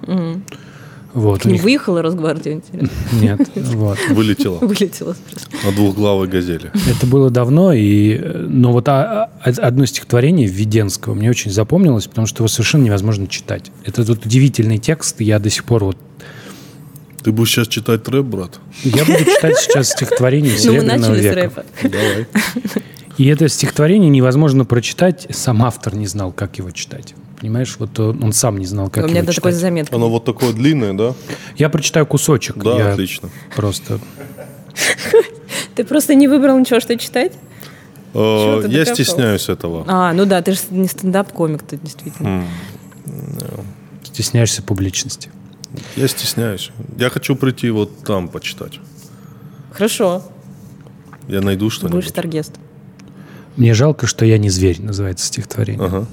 Вот. 1.16 1.44
Ним 1.46 1.54
них- 1.54 1.62
выехала 1.62 2.02
Росгвардия, 2.02 2.52
интересно. 2.52 2.90
Нет, 3.12 3.40
вот. 3.54 3.98
Вылетело 4.10 4.58
Вылетела. 4.58 5.14
сразу. 5.14 5.46
на 5.64 5.72
двухглавой 5.72 6.28
газели. 6.28 6.70
Это 6.90 7.06
было 7.06 7.30
давно, 7.30 7.72
и, 7.72 8.18
но 8.18 8.70
вот 8.72 8.86
а- 8.88 9.30
а- 9.42 9.50
одно 9.66 9.86
стихотворение 9.86 10.46
Введенского 10.46 11.14
мне 11.14 11.30
очень 11.30 11.50
запомнилось, 11.50 12.06
потому 12.06 12.26
что 12.26 12.42
его 12.42 12.48
совершенно 12.48 12.84
невозможно 12.84 13.26
читать. 13.28 13.72
Это 13.84 14.04
тут 14.04 14.26
удивительный 14.26 14.76
текст, 14.76 15.20
я 15.22 15.38
до 15.38 15.48
сих 15.48 15.64
пор 15.64 15.84
вот... 15.84 15.96
Ты 17.22 17.32
будешь 17.32 17.50
сейчас 17.50 17.68
читать 17.68 18.06
рэп, 18.06 18.26
брат? 18.26 18.60
Я 18.84 19.04
буду 19.06 19.24
читать 19.24 19.56
сейчас 19.56 19.88
стихотворение 19.88 20.52
Ну, 20.52 20.58
Серебряного 20.58 21.16
с 21.16 21.20
века. 21.22 21.64
Давай. 21.82 22.26
И 23.16 23.26
это 23.26 23.48
стихотворение 23.48 24.10
невозможно 24.10 24.66
прочитать, 24.66 25.26
сам 25.30 25.62
автор 25.64 25.96
не 25.96 26.06
знал, 26.06 26.30
как 26.30 26.58
его 26.58 26.70
читать. 26.72 27.14
Понимаешь, 27.46 27.76
вот 27.78 27.96
он, 28.00 28.24
он 28.24 28.32
сам 28.32 28.58
не 28.58 28.66
знал, 28.66 28.90
как 28.90 29.04
У 29.04 29.08
меня 29.08 29.22
даже 29.22 29.36
такой 29.36 29.52
заметка. 29.52 29.94
Оно 29.94 30.10
вот 30.10 30.24
такое 30.24 30.52
длинное, 30.52 30.94
да? 30.94 31.14
Я 31.56 31.68
прочитаю 31.68 32.04
кусочек. 32.04 32.56
Да, 32.56 32.76
я 32.76 32.92
отлично. 32.92 33.28
Просто... 33.54 34.00
Ты 35.76 35.84
просто 35.84 36.16
не 36.16 36.26
выбрал 36.26 36.58
ничего, 36.58 36.80
что 36.80 36.96
читать? 36.98 37.34
Э, 38.14 38.64
Я 38.66 38.84
стесняюсь 38.84 39.48
этого. 39.48 39.84
А, 39.86 40.12
ну 40.12 40.24
да, 40.26 40.42
ты 40.42 40.54
же 40.54 40.58
не 40.70 40.88
стендап-комик, 40.88 41.62
ты 41.62 41.76
действительно. 41.76 42.44
Стесняешься 44.02 44.60
публичности. 44.64 45.30
Я 45.94 46.08
стесняюсь. 46.08 46.72
Я 46.98 47.10
хочу 47.10 47.36
прийти 47.36 47.70
вот 47.70 48.02
там 48.02 48.26
почитать. 48.28 48.80
Хорошо, 49.70 50.24
Я 51.28 51.42
найду 51.42 51.66
будешь 51.66 51.76
что-нибудь. 51.76 52.08
старгест. 52.08 52.54
Мне 53.56 53.72
жалко, 53.72 54.08
что 54.08 54.24
я 54.24 54.36
не 54.36 54.50
зверь, 54.50 54.82
называется 54.82 55.26
стихотворение. 55.26 55.86
Ага. 55.86 56.06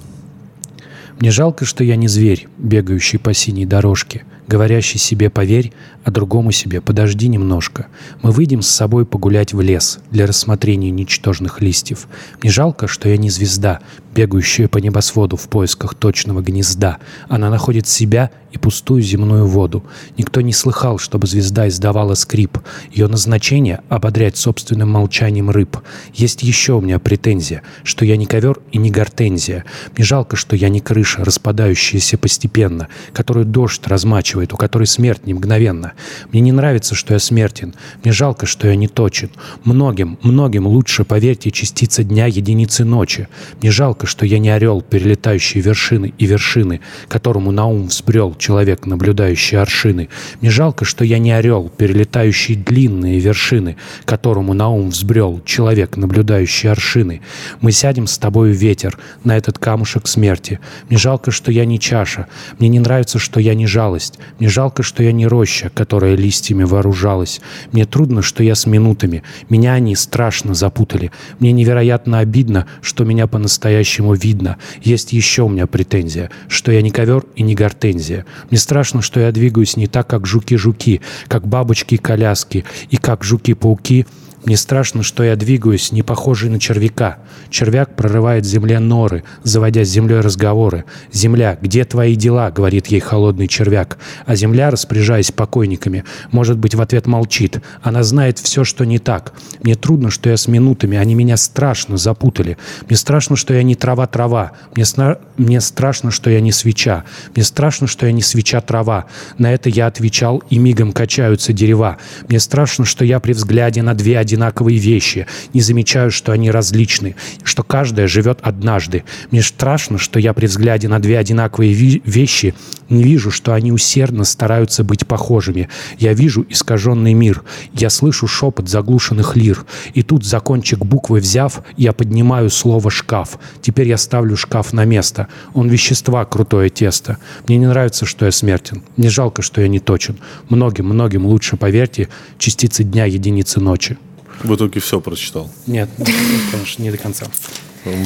Мне 1.19 1.31
жалко, 1.31 1.65
что 1.65 1.83
я 1.83 1.95
не 1.95 2.07
зверь, 2.07 2.47
бегающий 2.57 3.19
по 3.19 3.33
синей 3.33 3.65
дорожке, 3.65 4.25
говорящий 4.47 4.99
себе 4.99 5.29
«поверь», 5.29 5.71
а 6.03 6.11
другому 6.11 6.51
себе 6.51 6.81
«подожди 6.81 7.27
немножко». 7.27 7.87
Мы 8.21 8.31
выйдем 8.31 8.61
с 8.61 8.67
собой 8.67 9.05
погулять 9.05 9.53
в 9.53 9.61
лес 9.61 9.99
для 10.11 10.25
рассмотрения 10.25 10.91
ничтожных 10.91 11.61
листьев. 11.61 12.07
Мне 12.41 12.51
жалко, 12.51 12.87
что 12.87 13.09
я 13.09 13.17
не 13.17 13.29
звезда, 13.29 13.79
бегающая 14.13 14.67
по 14.67 14.77
небосводу 14.77 15.37
в 15.37 15.47
поисках 15.49 15.95
точного 15.95 16.41
гнезда. 16.41 16.97
Она 17.27 17.49
находит 17.49 17.87
себя 17.87 18.31
и 18.53 18.57
пустую 18.57 19.01
земную 19.01 19.47
воду. 19.47 19.83
Никто 20.17 20.41
не 20.41 20.53
слыхал, 20.53 20.99
чтобы 20.99 21.27
звезда 21.27 21.67
издавала 21.67 22.13
скрип. 22.13 22.59
Ее 22.91 23.07
назначение— 23.07 23.81
ободрять 23.89 24.37
собственным 24.37 24.91
молчанием 24.91 25.49
рыб. 25.49 25.77
Есть 26.13 26.43
еще 26.43 26.73
у 26.73 26.81
меня 26.81 26.99
претензия, 26.99 27.63
что 27.83 28.05
я 28.05 28.15
не 28.15 28.27
ковер 28.27 28.59
и 28.71 28.77
не 28.77 28.91
гортензия. 28.91 29.65
Мне 29.95 30.05
жалко, 30.05 30.35
что 30.35 30.55
я 30.55 30.69
не 30.69 30.81
крыша, 30.81 31.25
распадающаяся 31.25 32.17
постепенно, 32.17 32.89
которую 33.11 33.45
дождь 33.45 33.87
размачивает, 33.87 34.53
у 34.53 34.57
которой 34.57 34.85
смерть 34.85 35.25
не 35.25 35.33
мгновенна. 35.33 35.93
Мне 36.31 36.41
не 36.41 36.51
нравится, 36.51 36.93
что 36.93 37.13
я 37.13 37.19
смертен. 37.19 37.73
Мне 38.03 38.13
жалко, 38.13 38.45
что 38.45 38.67
я 38.67 38.75
не 38.75 38.87
точен. 38.87 39.31
Многим, 39.63 40.19
многим 40.21 40.67
лучше, 40.67 41.05
поверьте, 41.05 41.49
частица 41.49 42.03
дня 42.03 42.27
единицы 42.27 42.85
ночи. 42.85 43.27
Мне 43.61 43.71
жалко, 43.71 44.02
что 44.05 44.25
я 44.25 44.39
не 44.39 44.49
орел, 44.49 44.81
перелетающий 44.81 45.61
вершины 45.61 46.13
и 46.17 46.25
вершины, 46.25 46.81
которому 47.07 47.51
на 47.51 47.65
ум 47.67 47.87
взбрел 47.87 48.35
человек, 48.35 48.85
наблюдающий 48.85 49.57
аршины. 49.57 50.09
Мне 50.41 50.49
жалко, 50.49 50.85
что 50.85 51.05
я 51.05 51.19
не 51.19 51.31
орел, 51.31 51.69
перелетающий 51.69 52.55
длинные 52.55 53.19
вершины, 53.19 53.77
которому 54.05 54.53
на 54.53 54.69
ум 54.69 54.89
взбрел 54.89 55.41
человек, 55.45 55.97
наблюдающий 55.97 56.69
аршины. 56.69 57.21
Мы 57.61 57.71
сядем 57.71 58.07
с 58.07 58.17
тобою 58.17 58.53
в 58.53 58.57
ветер 58.57 58.97
на 59.23 59.37
этот 59.37 59.57
камушек 59.59 60.07
смерти. 60.07 60.59
Мне 60.89 60.97
жалко, 60.97 61.31
что 61.31 61.51
я 61.51 61.65
не 61.65 61.79
чаша. 61.79 62.27
Мне 62.59 62.69
не 62.69 62.79
нравится, 62.79 63.19
что 63.19 63.39
я 63.39 63.55
не 63.55 63.67
жалость. 63.67 64.19
Мне 64.39 64.49
жалко, 64.49 64.83
что 64.83 65.03
я 65.03 65.11
не 65.11 65.27
роща, 65.27 65.71
которая 65.73 66.15
листьями 66.15 66.63
вооружалась. 66.63 67.41
Мне 67.71 67.85
трудно, 67.85 68.21
что 68.21 68.43
я 68.43 68.55
с 68.55 68.65
минутами. 68.65 69.23
Меня 69.49 69.73
они 69.73 69.95
страшно 69.95 70.53
запутали. 70.53 71.11
Мне 71.39 71.51
невероятно 71.51 72.19
обидно, 72.19 72.67
что 72.81 73.03
меня 73.03 73.27
по-настоящему 73.27 73.92
видно. 74.13 74.57
Есть 74.81 75.13
еще 75.13 75.43
у 75.43 75.49
меня 75.49 75.67
претензия, 75.67 76.31
что 76.47 76.71
я 76.71 76.81
не 76.81 76.91
ковер 76.91 77.25
и 77.35 77.43
не 77.43 77.55
гортензия. 77.55 78.25
Мне 78.49 78.59
страшно, 78.59 79.01
что 79.01 79.19
я 79.19 79.31
двигаюсь 79.31 79.77
не 79.77 79.87
так, 79.87 80.07
как 80.07 80.25
жуки-жуки, 80.25 81.01
как 81.27 81.47
бабочки-коляски 81.47 82.65
и 82.89 82.97
как 82.97 83.23
жуки-пауки– 83.23 84.05
мне 84.45 84.57
страшно, 84.57 85.03
что 85.03 85.23
я 85.23 85.35
двигаюсь, 85.35 85.91
не 85.91 86.03
похожий 86.03 86.49
на 86.49 86.59
червяка. 86.59 87.19
Червяк 87.49 87.95
прорывает 87.95 88.45
земле 88.45 88.79
норы, 88.79 89.23
заводя 89.43 89.85
с 89.85 89.89
землей 89.89 90.19
разговоры. 90.19 90.83
«Земля, 91.11 91.57
где 91.61 91.85
твои 91.85 92.15
дела?»— 92.15 92.51
говорит 92.55 92.87
ей 92.87 92.99
холодный 92.99 93.47
червяк. 93.47 93.97
А 94.25 94.35
земля, 94.35 94.69
распоряжаясь 94.69 95.31
покойниками, 95.31 96.03
может 96.31 96.57
быть, 96.57 96.75
в 96.75 96.81
ответ 96.81 97.07
молчит. 97.07 97.61
Она 97.81 98.03
знает 98.03 98.37
все, 98.37 98.63
что 98.63 98.85
не 98.85 98.99
так. 98.99 99.33
Мне 99.61 99.75
трудно, 99.75 100.09
что 100.09 100.29
я 100.29 100.35
с 100.35 100.47
минутами, 100.47 100.97
они 100.97 101.15
меня 101.15 101.37
страшно 101.37 101.97
запутали. 101.97 102.57
Мне 102.87 102.97
страшно, 102.97 103.35
что 103.35 103.53
я 103.53 103.63
не 103.63 103.75
трава-трава. 103.75 104.51
Мне, 104.75 104.85
сна- 104.85 105.19
мне 105.37 105.61
страшно, 105.61 106.11
что 106.11 106.29
я 106.29 106.41
не 106.41 106.51
свеча. 106.51 107.05
Мне 107.35 107.45
страшно, 107.45 107.87
что 107.87 108.05
я 108.05 108.11
не 108.11 108.21
свеча-трава. 108.21 109.05
На 109.37 109.53
это 109.53 109.69
я 109.69 109.87
отвечал, 109.87 110.43
и 110.49 110.57
мигом 110.57 110.91
качаются 110.91 111.53
дерева. 111.53 111.97
Мне 112.27 112.39
страшно, 112.39 112.83
что 112.83 113.05
я 113.05 113.19
при 113.19 113.33
взгляде 113.33 113.81
на 113.81 113.93
две 113.93 114.19
одинаковые 114.33 114.77
вещи 114.79 115.27
не 115.53 115.61
замечаю, 115.61 116.11
что 116.11 116.31
они 116.31 116.49
различны, 116.49 117.15
что 117.43 117.63
каждая 117.63 118.07
живет 118.07 118.39
однажды. 118.41 119.03
Мне 119.31 119.43
страшно, 119.43 119.97
что 119.97 120.19
я 120.19 120.33
при 120.33 120.47
взгляде 120.47 120.87
на 120.87 120.99
две 120.99 121.19
одинаковые 121.19 121.73
вещи 121.73 122.55
не 122.89 123.03
вижу, 123.03 123.31
что 123.31 123.53
они 123.53 123.71
усердно 123.71 124.23
стараются 124.23 124.83
быть 124.83 125.05
похожими. 125.05 125.69
Я 125.99 126.13
вижу 126.13 126.45
искаженный 126.49 127.13
мир. 127.13 127.43
Я 127.73 127.89
слышу 127.89 128.27
шепот 128.27 128.69
заглушенных 128.69 129.35
лир. 129.35 129.65
И 129.93 130.01
тут, 130.03 130.25
за 130.25 130.39
кончик 130.39 130.79
буквы 130.79 131.19
взяв, 131.19 131.61
я 131.77 131.93
поднимаю 131.93 132.49
слово 132.49 132.89
«шкаф». 132.89 133.37
Теперь 133.61 133.87
я 133.87 133.97
ставлю 133.97 134.35
шкаф 134.35 134.73
на 134.73 134.85
место. 134.85 135.27
Он 135.53 135.69
вещества, 135.69 136.25
крутое 136.25 136.69
тесто. 136.69 137.17
Мне 137.47 137.57
не 137.57 137.67
нравится, 137.67 138.05
что 138.05 138.25
я 138.25 138.31
смертен. 138.31 138.83
Мне 138.97 139.09
жалко, 139.09 139.41
что 139.41 139.61
я 139.61 139.67
не 139.67 139.79
точен. 139.79 140.17
Многим-многим 140.49 141.25
лучше, 141.25 141.55
поверьте, 141.57 142.09
частицы 142.37 142.83
дня, 142.83 143.05
единицы 143.05 143.59
ночи. 143.59 143.97
В 144.41 144.55
итоге 144.55 144.79
все 144.79 144.99
прочитал. 144.99 145.49
Нет, 145.67 145.89
конечно, 146.51 146.81
не 146.83 146.91
до 146.91 146.97
конца. 146.97 147.27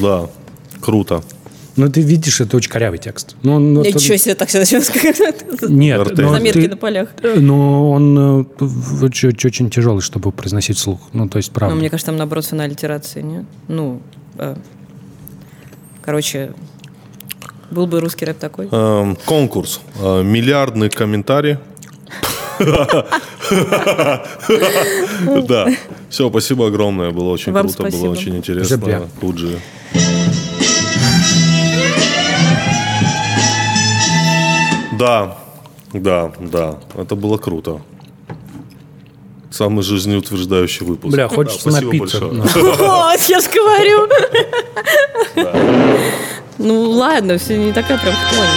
Да, 0.01 0.27
круто. 0.81 1.23
Ну, 1.75 1.87
ты 1.91 2.01
видишь, 2.01 2.41
это 2.41 2.57
очень 2.57 2.71
корявый 2.71 2.97
текст. 2.97 3.35
Ну, 3.43 3.53
он, 3.53 3.73
ну, 3.75 3.81
Ничего 3.83 4.15
это- 4.15 4.17
себе, 4.17 4.33
так 4.35 4.49
все 4.49 4.59
началось. 4.59 4.89
Нет, 5.69 6.17
но 6.17 6.29
Заметки 6.31 6.61
ты- 6.61 6.69
на 6.69 6.77
полях. 6.77 7.09
Но 7.35 7.91
он 7.91 8.17
э, 8.17 8.45
очень, 9.03 9.29
очень 9.29 9.69
тяжелый, 9.69 10.01
чтобы 10.01 10.31
произносить 10.31 10.77
вслух. 10.77 10.99
Ну, 11.13 11.29
то 11.29 11.37
есть, 11.37 11.51
правда. 11.51 11.75
Ну, 11.75 11.79
мне 11.79 11.91
кажется, 11.91 12.07
там 12.07 12.17
наоборот 12.17 12.45
финал 12.47 12.67
литерации, 12.67 13.21
нет? 13.21 13.45
Ну, 13.67 14.01
э, 14.39 14.55
короче, 16.01 16.53
был 17.69 17.85
бы 17.85 17.99
русский 17.99 18.25
рэп 18.25 18.39
такой. 18.39 18.69
Эм, 18.71 19.15
конкурс. 19.25 19.79
Э, 19.99 20.23
миллиардный 20.23 20.89
комментарий. 20.89 21.57
Да. 25.47 25.67
Все, 26.09 26.29
спасибо 26.29 26.67
огромное. 26.67 27.11
Было 27.11 27.29
очень 27.29 27.53
круто, 27.53 27.83
было 27.83 28.09
очень 28.09 28.35
интересно. 28.37 29.07
Тут 29.19 29.37
же. 29.37 29.59
Да, 34.97 35.37
да, 35.93 36.31
да. 36.39 36.77
Это 36.95 37.15
было 37.15 37.37
круто. 37.37 37.81
Самый 39.51 39.83
жизнеутверждающий 39.83 40.85
выпуск. 40.85 41.13
Бля, 41.13 41.27
хочется 41.27 41.71
Да, 41.71 41.81
напиться. 41.81 42.19
Ну. 42.19 42.43
Вот, 42.43 43.21
я 43.21 43.39
же 43.39 43.47
говорю. 43.49 44.07
Ну 46.57 46.89
ладно, 46.91 47.37
все 47.37 47.55
не 47.57 47.71
такая 47.71 47.97
прям 47.99 48.15
хтонь. 48.15 48.47